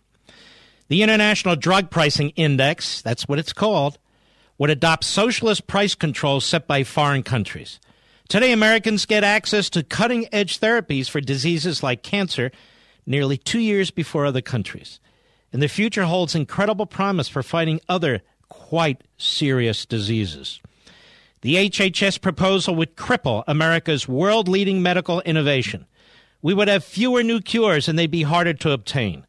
The 0.88 1.04
International 1.04 1.56
Drug 1.56 1.92
Pricing 1.92 2.32
Index, 2.32 3.04
that's 3.04 3.28
what 3.28 3.38
it's 3.38 3.54
called, 3.54 4.00
would 4.58 4.72
adopt 4.72 5.04
socialist 5.04 5.68
price 5.68 5.94
controls 5.94 6.44
set 6.44 6.66
by 6.66 6.84
foreign 6.84 7.22
countries. 7.22 7.80
Today, 8.28 8.52
Americans 8.52 9.06
get 9.06 9.24
access 9.24 9.70
to 9.70 9.84
cutting 9.84 10.28
edge 10.32 10.60
therapies 10.60 11.12
for 11.12 11.22
diseases 11.22 11.84
like 11.84 12.02
cancer 12.02 12.50
nearly 13.06 13.38
two 13.38 13.60
years 13.60 13.92
before 13.92 14.26
other 14.26 14.42
countries. 14.42 15.00
And 15.54 15.62
the 15.62 15.68
future 15.68 16.06
holds 16.06 16.34
incredible 16.34 16.88
promise 16.88 17.28
for 17.28 17.44
fighting 17.44 17.80
other 17.88 18.24
quite 18.50 19.04
serious 19.18 19.86
diseases. 19.86 20.60
The 21.42 21.70
HHS 21.70 22.22
proposal 22.22 22.76
would 22.76 22.96
cripple 22.96 23.44
America's 23.48 24.08
world 24.08 24.48
leading 24.48 24.82
medical 24.82 25.20
innovation. 25.22 25.86
We 26.42 26.54
would 26.54 26.68
have 26.68 26.84
fewer 26.84 27.24
new 27.24 27.40
cures 27.40 27.88
and 27.88 28.00
they'd 28.00 28.10
be 28.10 28.24
harder 28.24 28.54
to 28.54 28.72
obtain. 28.72 29.28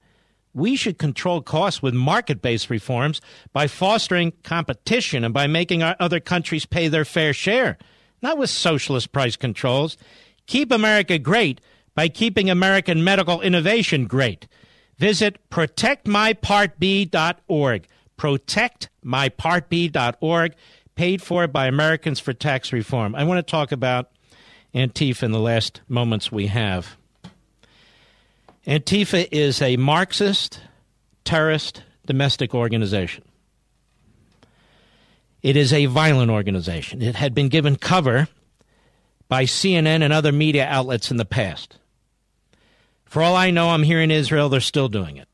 We 0.55 0.77
should 0.77 0.99
control 0.99 1.43
costs 1.43 1.83
with 1.83 1.93
market 1.93 2.41
based 2.41 2.71
reforms 2.71 3.21
by 3.53 3.67
fostering 3.67 4.33
competition 4.43 5.25
and 5.25 5.35
by 5.35 5.47
making 5.47 5.83
our 5.83 5.97
other 6.01 6.21
countries 6.21 6.65
pay 6.65 6.89
their 6.89 7.05
fair 7.05 7.35
share, 7.35 7.77
not 8.23 8.39
with 8.39 8.49
socialist 8.49 9.13
price 9.13 9.37
controls. 9.37 9.99
Keep 10.47 10.73
America 10.73 11.19
great 11.19 11.61
by 11.95 12.09
keeping 12.09 12.49
American 12.49 13.05
medical 13.05 13.43
innovation 13.43 14.07
great. 14.07 14.49
Visit 14.97 15.51
protectmypartb.org 15.51 17.87
protectmypartb.org, 18.17 20.55
paid 20.95 21.23
for 21.23 21.47
by 21.47 21.67
Americans 21.67 22.21
for 22.21 22.33
Tax 22.33 22.73
Reform. 22.73 23.15
I 23.15 23.25
want 23.25 23.47
to 23.47 23.51
talk 23.51 23.73
about 23.73 24.11
Antifa 24.75 25.25
in 25.25 25.33
the 25.33 25.41
last 25.41 25.83
moments 25.89 26.33
we 26.33 26.47
have. 26.47 26.97
Antifa 28.67 29.29
is 29.31 29.61
a 29.63 29.77
Marxist, 29.77 30.61
terrorist, 31.25 31.83
domestic 32.07 32.55
organization. 32.55 33.23
It 35.43 35.57
is 35.57 35.73
a 35.73 35.87
violent 35.87 36.31
organization. 36.31 37.03
It 37.03 37.15
had 37.15 37.35
been 37.35 37.49
given 37.49 37.77
cover 37.77 38.29
by 39.29 39.45
CNN 39.45 40.03
and 40.03 40.13
other 40.13 40.33
media 40.33 40.67
outlets 40.67 41.11
in 41.11 41.17
the 41.17 41.25
past. 41.25 41.79
For 43.05 43.23
all 43.23 43.37
I 43.37 43.51
know, 43.51 43.71
I'm 43.71 43.85
here 43.85 44.01
in 44.01 44.11
Israel, 44.11 44.49
they're 44.49 44.61
still 44.61 44.89
doing 44.89 45.17
it. 45.17 45.29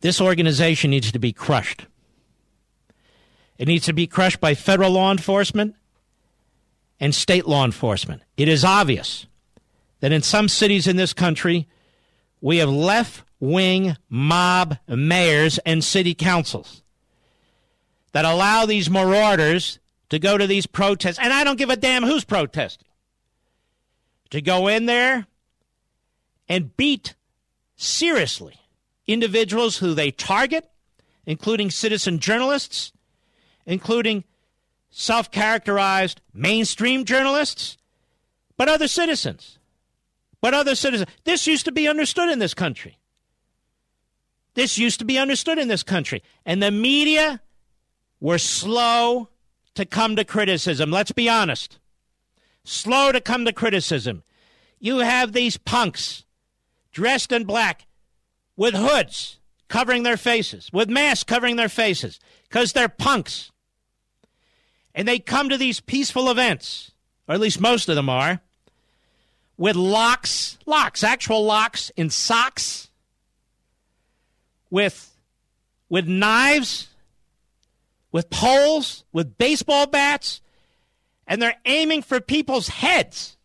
This 0.00 0.20
organization 0.20 0.90
needs 0.90 1.10
to 1.12 1.18
be 1.18 1.32
crushed. 1.32 1.86
It 3.58 3.68
needs 3.68 3.86
to 3.86 3.92
be 3.92 4.06
crushed 4.06 4.40
by 4.40 4.54
federal 4.54 4.92
law 4.92 5.10
enforcement 5.10 5.74
and 7.00 7.14
state 7.14 7.46
law 7.46 7.64
enforcement. 7.64 8.22
It 8.36 8.48
is 8.48 8.64
obvious 8.64 9.26
that 10.00 10.12
in 10.12 10.22
some 10.22 10.48
cities 10.48 10.86
in 10.86 10.96
this 10.96 11.12
country, 11.12 11.66
we 12.40 12.58
have 12.58 12.68
left 12.68 13.22
wing 13.40 13.96
mob 14.08 14.78
mayors 14.88 15.58
and 15.58 15.82
city 15.82 16.14
councils 16.14 16.82
that 18.12 18.24
allow 18.24 18.66
these 18.66 18.88
marauders 18.90 19.78
to 20.10 20.18
go 20.18 20.38
to 20.38 20.46
these 20.46 20.66
protests. 20.66 21.18
And 21.18 21.32
I 21.32 21.44
don't 21.44 21.58
give 21.58 21.70
a 21.70 21.76
damn 21.76 22.04
who's 22.04 22.24
protesting. 22.24 22.88
To 24.30 24.40
go 24.40 24.68
in 24.68 24.86
there 24.86 25.26
and 26.48 26.76
beat 26.76 27.14
seriously 27.76 28.58
individuals 29.06 29.78
who 29.78 29.94
they 29.94 30.10
target, 30.10 30.68
including 31.24 31.70
citizen 31.70 32.18
journalists, 32.18 32.92
including 33.64 34.24
self 34.90 35.30
characterized 35.30 36.20
mainstream 36.32 37.04
journalists, 37.04 37.76
but 38.56 38.68
other 38.68 38.88
citizens. 38.88 39.58
But 40.40 40.54
other 40.54 40.74
citizens. 40.74 41.10
This 41.24 41.46
used 41.46 41.64
to 41.64 41.72
be 41.72 41.88
understood 41.88 42.30
in 42.30 42.38
this 42.38 42.54
country. 42.54 42.98
This 44.54 44.78
used 44.78 44.98
to 45.00 45.04
be 45.04 45.18
understood 45.18 45.58
in 45.58 45.68
this 45.68 45.82
country. 45.82 46.22
And 46.44 46.62
the 46.62 46.70
media 46.70 47.40
were 48.20 48.38
slow 48.38 49.28
to 49.74 49.84
come 49.84 50.16
to 50.16 50.24
criticism. 50.24 50.90
Let's 50.90 51.12
be 51.12 51.28
honest. 51.28 51.78
Slow 52.64 53.12
to 53.12 53.20
come 53.20 53.44
to 53.44 53.52
criticism. 53.52 54.22
You 54.78 54.98
have 54.98 55.32
these 55.32 55.56
punks 55.56 56.24
dressed 56.92 57.32
in 57.32 57.44
black 57.44 57.86
with 58.56 58.74
hoods 58.74 59.38
covering 59.68 60.02
their 60.02 60.16
faces, 60.16 60.70
with 60.72 60.88
masks 60.88 61.24
covering 61.24 61.56
their 61.56 61.68
faces, 61.68 62.20
because 62.48 62.72
they're 62.72 62.88
punks. 62.88 63.50
And 64.94 65.06
they 65.06 65.18
come 65.18 65.48
to 65.48 65.58
these 65.58 65.80
peaceful 65.80 66.30
events, 66.30 66.92
or 67.28 67.34
at 67.34 67.40
least 67.40 67.60
most 67.60 67.88
of 67.88 67.96
them 67.96 68.08
are, 68.08 68.40
with 69.58 69.76
locks, 69.76 70.58
locks, 70.66 71.02
actual 71.02 71.44
locks 71.44 71.90
in 71.96 72.10
socks, 72.10 72.88
with 74.70 75.12
with 75.88 76.06
knives, 76.06 76.88
with 78.10 78.28
poles, 78.30 79.04
with 79.12 79.38
baseball 79.38 79.86
bats, 79.86 80.40
and 81.26 81.40
they're 81.40 81.56
aiming 81.64 82.02
for 82.02 82.20
people's 82.20 82.68
heads. 82.68 83.36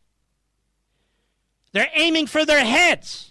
They're 1.71 1.89
aiming 1.93 2.27
for 2.27 2.45
their 2.45 2.65
heads. 2.65 3.30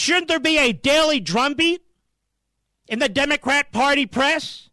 Shouldn't 0.00 0.28
there 0.28 0.40
be 0.40 0.56
a 0.56 0.72
daily 0.72 1.20
drumbeat 1.20 1.82
in 2.88 3.00
the 3.00 3.08
Democrat 3.10 3.70
Party 3.70 4.06
press? 4.06 4.70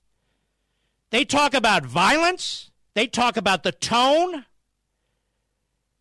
They 1.09 1.25
talk 1.25 1.53
about 1.53 1.85
violence. 1.85 2.71
They 2.93 3.07
talk 3.07 3.35
about 3.35 3.63
the 3.63 3.73
tone. 3.73 4.45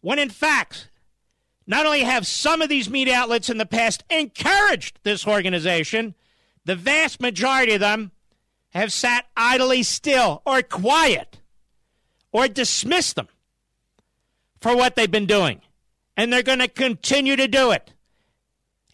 When 0.01 0.21
in 0.21 0.31
fact, 0.31 0.91
not 1.67 1.87
only 1.87 2.05
have 2.05 2.25
some 2.25 2.63
of 2.63 2.69
these 2.69 2.89
media 2.89 3.17
outlets 3.17 3.51
in 3.51 3.59
the 3.59 3.67
past 3.67 4.05
encouraged 4.11 5.01
this 5.03 5.27
organization, 5.27 6.15
the 6.65 6.77
vast 6.77 7.21
majority 7.21 7.75
of 7.75 7.81
them 7.81 8.13
have 8.75 8.93
sat 8.93 9.27
idly 9.37 9.83
still 9.83 10.41
or 10.47 10.63
quiet 10.63 11.41
or 12.31 12.47
dismissed 12.47 13.17
them 13.17 13.27
for 14.61 14.77
what 14.77 14.95
they've 14.95 15.11
been 15.11 15.27
doing. 15.27 15.63
And 16.17 16.33
they're 16.33 16.45
going 16.45 16.61
to 16.61 16.69
continue 16.69 17.35
to 17.35 17.49
do 17.49 17.73
it. 17.73 17.93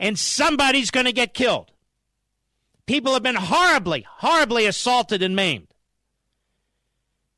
And 0.03 0.19
somebody's 0.19 0.91
going 0.91 1.07
to 1.07 1.12
get 1.12 1.33
killed. 1.33 1.70
People 2.87 3.12
have 3.15 3.23
been 3.23 3.37
horribly, 3.37 4.05
horribly 4.16 4.66
assaulted 4.66 5.23
and 5.23 5.37
maimed. 5.37 5.69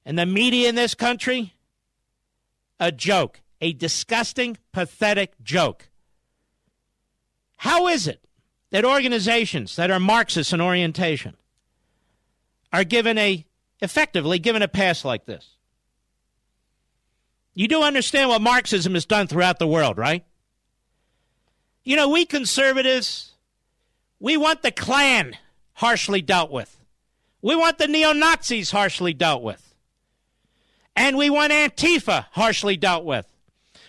And 0.06 0.18
the 0.18 0.24
media 0.24 0.70
in 0.70 0.74
this 0.74 0.94
country, 0.94 1.52
a 2.80 2.90
joke, 2.90 3.42
a 3.60 3.74
disgusting, 3.74 4.56
pathetic 4.72 5.34
joke. 5.42 5.90
How 7.58 7.86
is 7.86 8.08
it 8.08 8.26
that 8.70 8.86
organizations 8.86 9.76
that 9.76 9.90
are 9.90 10.00
Marxist 10.00 10.54
in 10.54 10.62
orientation 10.62 11.36
are 12.72 12.84
given 12.84 13.18
a, 13.18 13.44
effectively 13.80 14.38
given 14.38 14.62
a 14.62 14.68
pass 14.68 15.04
like 15.04 15.26
this? 15.26 15.50
You 17.52 17.68
do 17.68 17.82
understand 17.82 18.30
what 18.30 18.40
Marxism 18.40 18.94
has 18.94 19.04
done 19.04 19.26
throughout 19.26 19.58
the 19.58 19.66
world, 19.66 19.98
right? 19.98 20.24
You 21.84 21.96
know, 21.96 22.08
we 22.08 22.24
conservatives, 22.24 23.32
we 24.18 24.38
want 24.38 24.62
the 24.62 24.70
Klan 24.70 25.36
harshly 25.74 26.22
dealt 26.22 26.50
with. 26.50 26.78
We 27.42 27.54
want 27.54 27.76
the 27.76 27.86
neo 27.86 28.12
Nazis 28.12 28.70
harshly 28.70 29.12
dealt 29.12 29.42
with. 29.42 29.74
And 30.96 31.18
we 31.18 31.28
want 31.28 31.52
Antifa 31.52 32.26
harshly 32.32 32.78
dealt 32.78 33.04
with. 33.04 33.26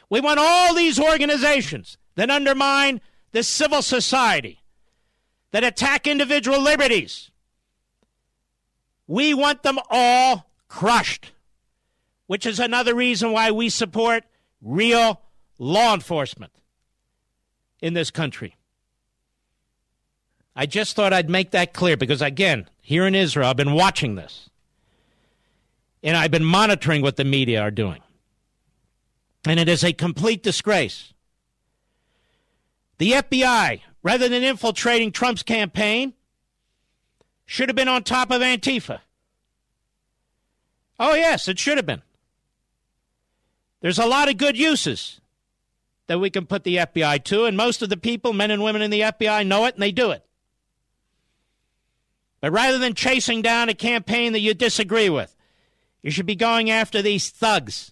We 0.10 0.20
want 0.20 0.40
all 0.40 0.76
these 0.76 1.00
organizations 1.00 1.98
that 2.16 2.30
undermine 2.30 3.00
the 3.32 3.44
civil 3.44 3.82
society, 3.82 4.60
that 5.52 5.64
attack 5.64 6.06
individual 6.06 6.60
liberties. 6.60 7.32
We 9.08 9.34
want 9.34 9.64
them 9.64 9.80
all 9.90 10.50
crushed, 10.68 11.32
which 12.28 12.46
is 12.46 12.60
another 12.60 12.94
reason 12.94 13.32
why 13.32 13.52
we 13.52 13.70
support 13.70 14.26
real 14.62 15.22
law 15.60 15.94
enforcement 15.94 16.52
in 17.86 17.94
this 17.94 18.10
country. 18.10 18.56
I 20.56 20.66
just 20.66 20.96
thought 20.96 21.14
I'd 21.14 21.30
make 21.30 21.52
that 21.52 21.72
clear 21.72 21.96
because, 21.96 22.20
again, 22.20 22.68
here 22.82 23.06
in 23.06 23.14
Israel, 23.14 23.48
I've 23.48 23.58
been 23.58 23.74
watching 23.74 24.16
this. 24.16 24.50
And 26.02 26.18
I've 26.18 26.32
been 26.32 26.44
monitoring 26.44 27.04
what 27.04 27.16
the 27.16 27.24
media 27.24 27.62
are 27.62 27.70
doing. 27.70 28.02
And 29.46 29.60
it 29.60 29.70
is 29.70 29.84
a 29.84 29.94
complete 29.94 30.42
disgrace. 30.42 31.14
The 32.98 33.12
FBI, 33.12 33.82
rather 34.02 34.30
than 34.30 34.42
infiltrating 34.42 35.12
Trump's 35.12 35.44
campaign, 35.44 36.14
should 37.46 37.70
have 37.70 37.76
been 37.76 37.88
on 37.88 38.02
top 38.02 38.32
of 38.32 38.42
Antifa. 38.42 39.02
Oh, 41.00 41.14
yes, 41.14 41.48
it 41.48 41.60
should 41.60 41.78
have 41.78 41.86
been. 41.86 42.02
There's 43.82 44.00
a 44.00 44.08
lot 44.08 44.28
of 44.28 44.38
good 44.38 44.58
uses 44.58 45.22
that 46.08 46.20
we 46.20 46.30
can 46.30 46.46
put 46.46 46.64
the 46.64 46.78
FBI 46.78 47.24
to, 47.26 47.46
and 47.46 47.58
most 47.58 47.82
of 47.82 47.90
the 47.90 47.98
people, 47.98 48.34
men 48.34 48.52
and 48.52 48.64
women 48.64 48.82
in 48.82 48.92
the 48.92 49.02
FBI, 49.02 49.46
know 49.46 49.66
it 49.66 49.76
and 49.76 49.84
they 49.84 49.92
do 49.92 50.12
it. 50.12 50.26
But 52.42 52.52
rather 52.52 52.78
than 52.78 52.94
chasing 52.94 53.42
down 53.42 53.70
a 53.70 53.74
campaign 53.74 54.34
that 54.34 54.40
you 54.40 54.54
disagree 54.54 55.10
with, 55.10 55.36
you 56.04 56.12
should 56.12 56.28
be 56.28 56.36
going 56.36 56.70
after 56.70 57.02
these 57.02 57.32
thugs, 57.32 57.92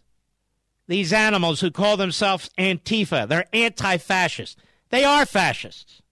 these 0.87 1.11
animals 1.11 1.61
who 1.61 1.71
call 1.71 1.97
themselves 1.97 2.49
Antifa. 2.59 3.27
They're 3.27 3.47
anti 3.51 3.97
fascist. 3.97 4.59
They 4.89 5.03
are 5.03 5.25
fascists 5.25 6.03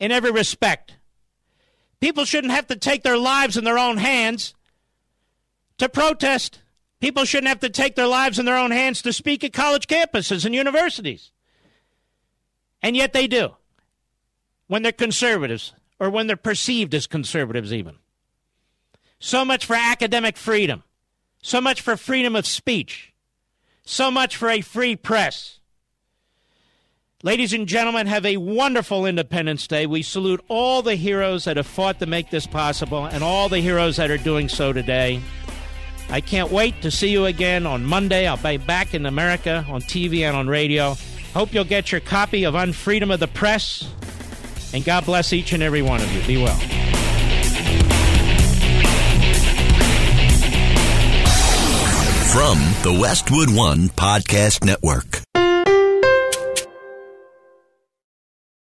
in 0.00 0.10
every 0.10 0.30
respect. 0.30 0.96
People 2.00 2.24
shouldn't 2.24 2.52
have 2.52 2.66
to 2.68 2.76
take 2.76 3.02
their 3.02 3.18
lives 3.18 3.56
in 3.56 3.64
their 3.64 3.78
own 3.78 3.98
hands 3.98 4.54
to 5.78 5.88
protest. 5.88 6.60
People 7.00 7.24
shouldn't 7.24 7.48
have 7.48 7.60
to 7.60 7.68
take 7.68 7.94
their 7.94 8.06
lives 8.06 8.38
in 8.38 8.46
their 8.46 8.56
own 8.56 8.70
hands 8.70 9.02
to 9.02 9.12
speak 9.12 9.44
at 9.44 9.52
college 9.52 9.86
campuses 9.86 10.44
and 10.44 10.54
universities. 10.54 11.30
And 12.82 12.96
yet 12.96 13.12
they 13.12 13.26
do 13.26 13.54
when 14.66 14.82
they're 14.82 14.92
conservatives 14.92 15.74
or 15.98 16.10
when 16.10 16.26
they're 16.26 16.36
perceived 16.36 16.94
as 16.94 17.06
conservatives, 17.06 17.72
even. 17.72 17.96
So 19.18 19.44
much 19.44 19.66
for 19.66 19.74
academic 19.74 20.36
freedom. 20.36 20.82
So 21.42 21.60
much 21.60 21.80
for 21.80 21.96
freedom 21.96 22.34
of 22.36 22.46
speech. 22.46 23.12
So 23.84 24.10
much 24.10 24.36
for 24.36 24.50
a 24.50 24.60
free 24.60 24.96
press. 24.96 25.60
Ladies 27.22 27.52
and 27.52 27.66
gentlemen, 27.66 28.06
have 28.06 28.26
a 28.26 28.36
wonderful 28.36 29.06
Independence 29.06 29.66
Day. 29.66 29.86
We 29.86 30.02
salute 30.02 30.44
all 30.48 30.82
the 30.82 30.96
heroes 30.96 31.44
that 31.44 31.56
have 31.56 31.66
fought 31.66 31.98
to 32.00 32.06
make 32.06 32.30
this 32.30 32.46
possible 32.46 33.06
and 33.06 33.24
all 33.24 33.48
the 33.48 33.60
heroes 33.60 33.96
that 33.96 34.10
are 34.10 34.18
doing 34.18 34.48
so 34.48 34.72
today. 34.72 35.20
I 36.08 36.20
can't 36.20 36.50
wait 36.50 36.82
to 36.82 36.90
see 36.90 37.08
you 37.08 37.24
again 37.26 37.66
on 37.66 37.84
Monday. 37.84 38.26
I'll 38.26 38.36
be 38.36 38.56
back 38.56 38.94
in 38.94 39.06
America 39.06 39.64
on 39.68 39.80
TV 39.82 40.20
and 40.20 40.36
on 40.36 40.48
radio. 40.48 40.96
Hope 41.34 41.52
you'll 41.52 41.64
get 41.64 41.92
your 41.92 42.00
copy 42.00 42.44
of 42.44 42.54
Unfreedom 42.54 43.12
of 43.12 43.20
the 43.20 43.28
Press. 43.28 43.88
And 44.72 44.84
God 44.84 45.04
bless 45.04 45.32
each 45.32 45.52
and 45.52 45.62
every 45.62 45.82
one 45.82 46.00
of 46.00 46.12
you. 46.12 46.26
Be 46.26 46.42
well. 46.42 46.56
From 52.32 52.58
the 52.82 52.98
Westwood 53.00 53.48
One 53.54 53.88
Podcast 53.88 54.62
Network. 54.64 55.22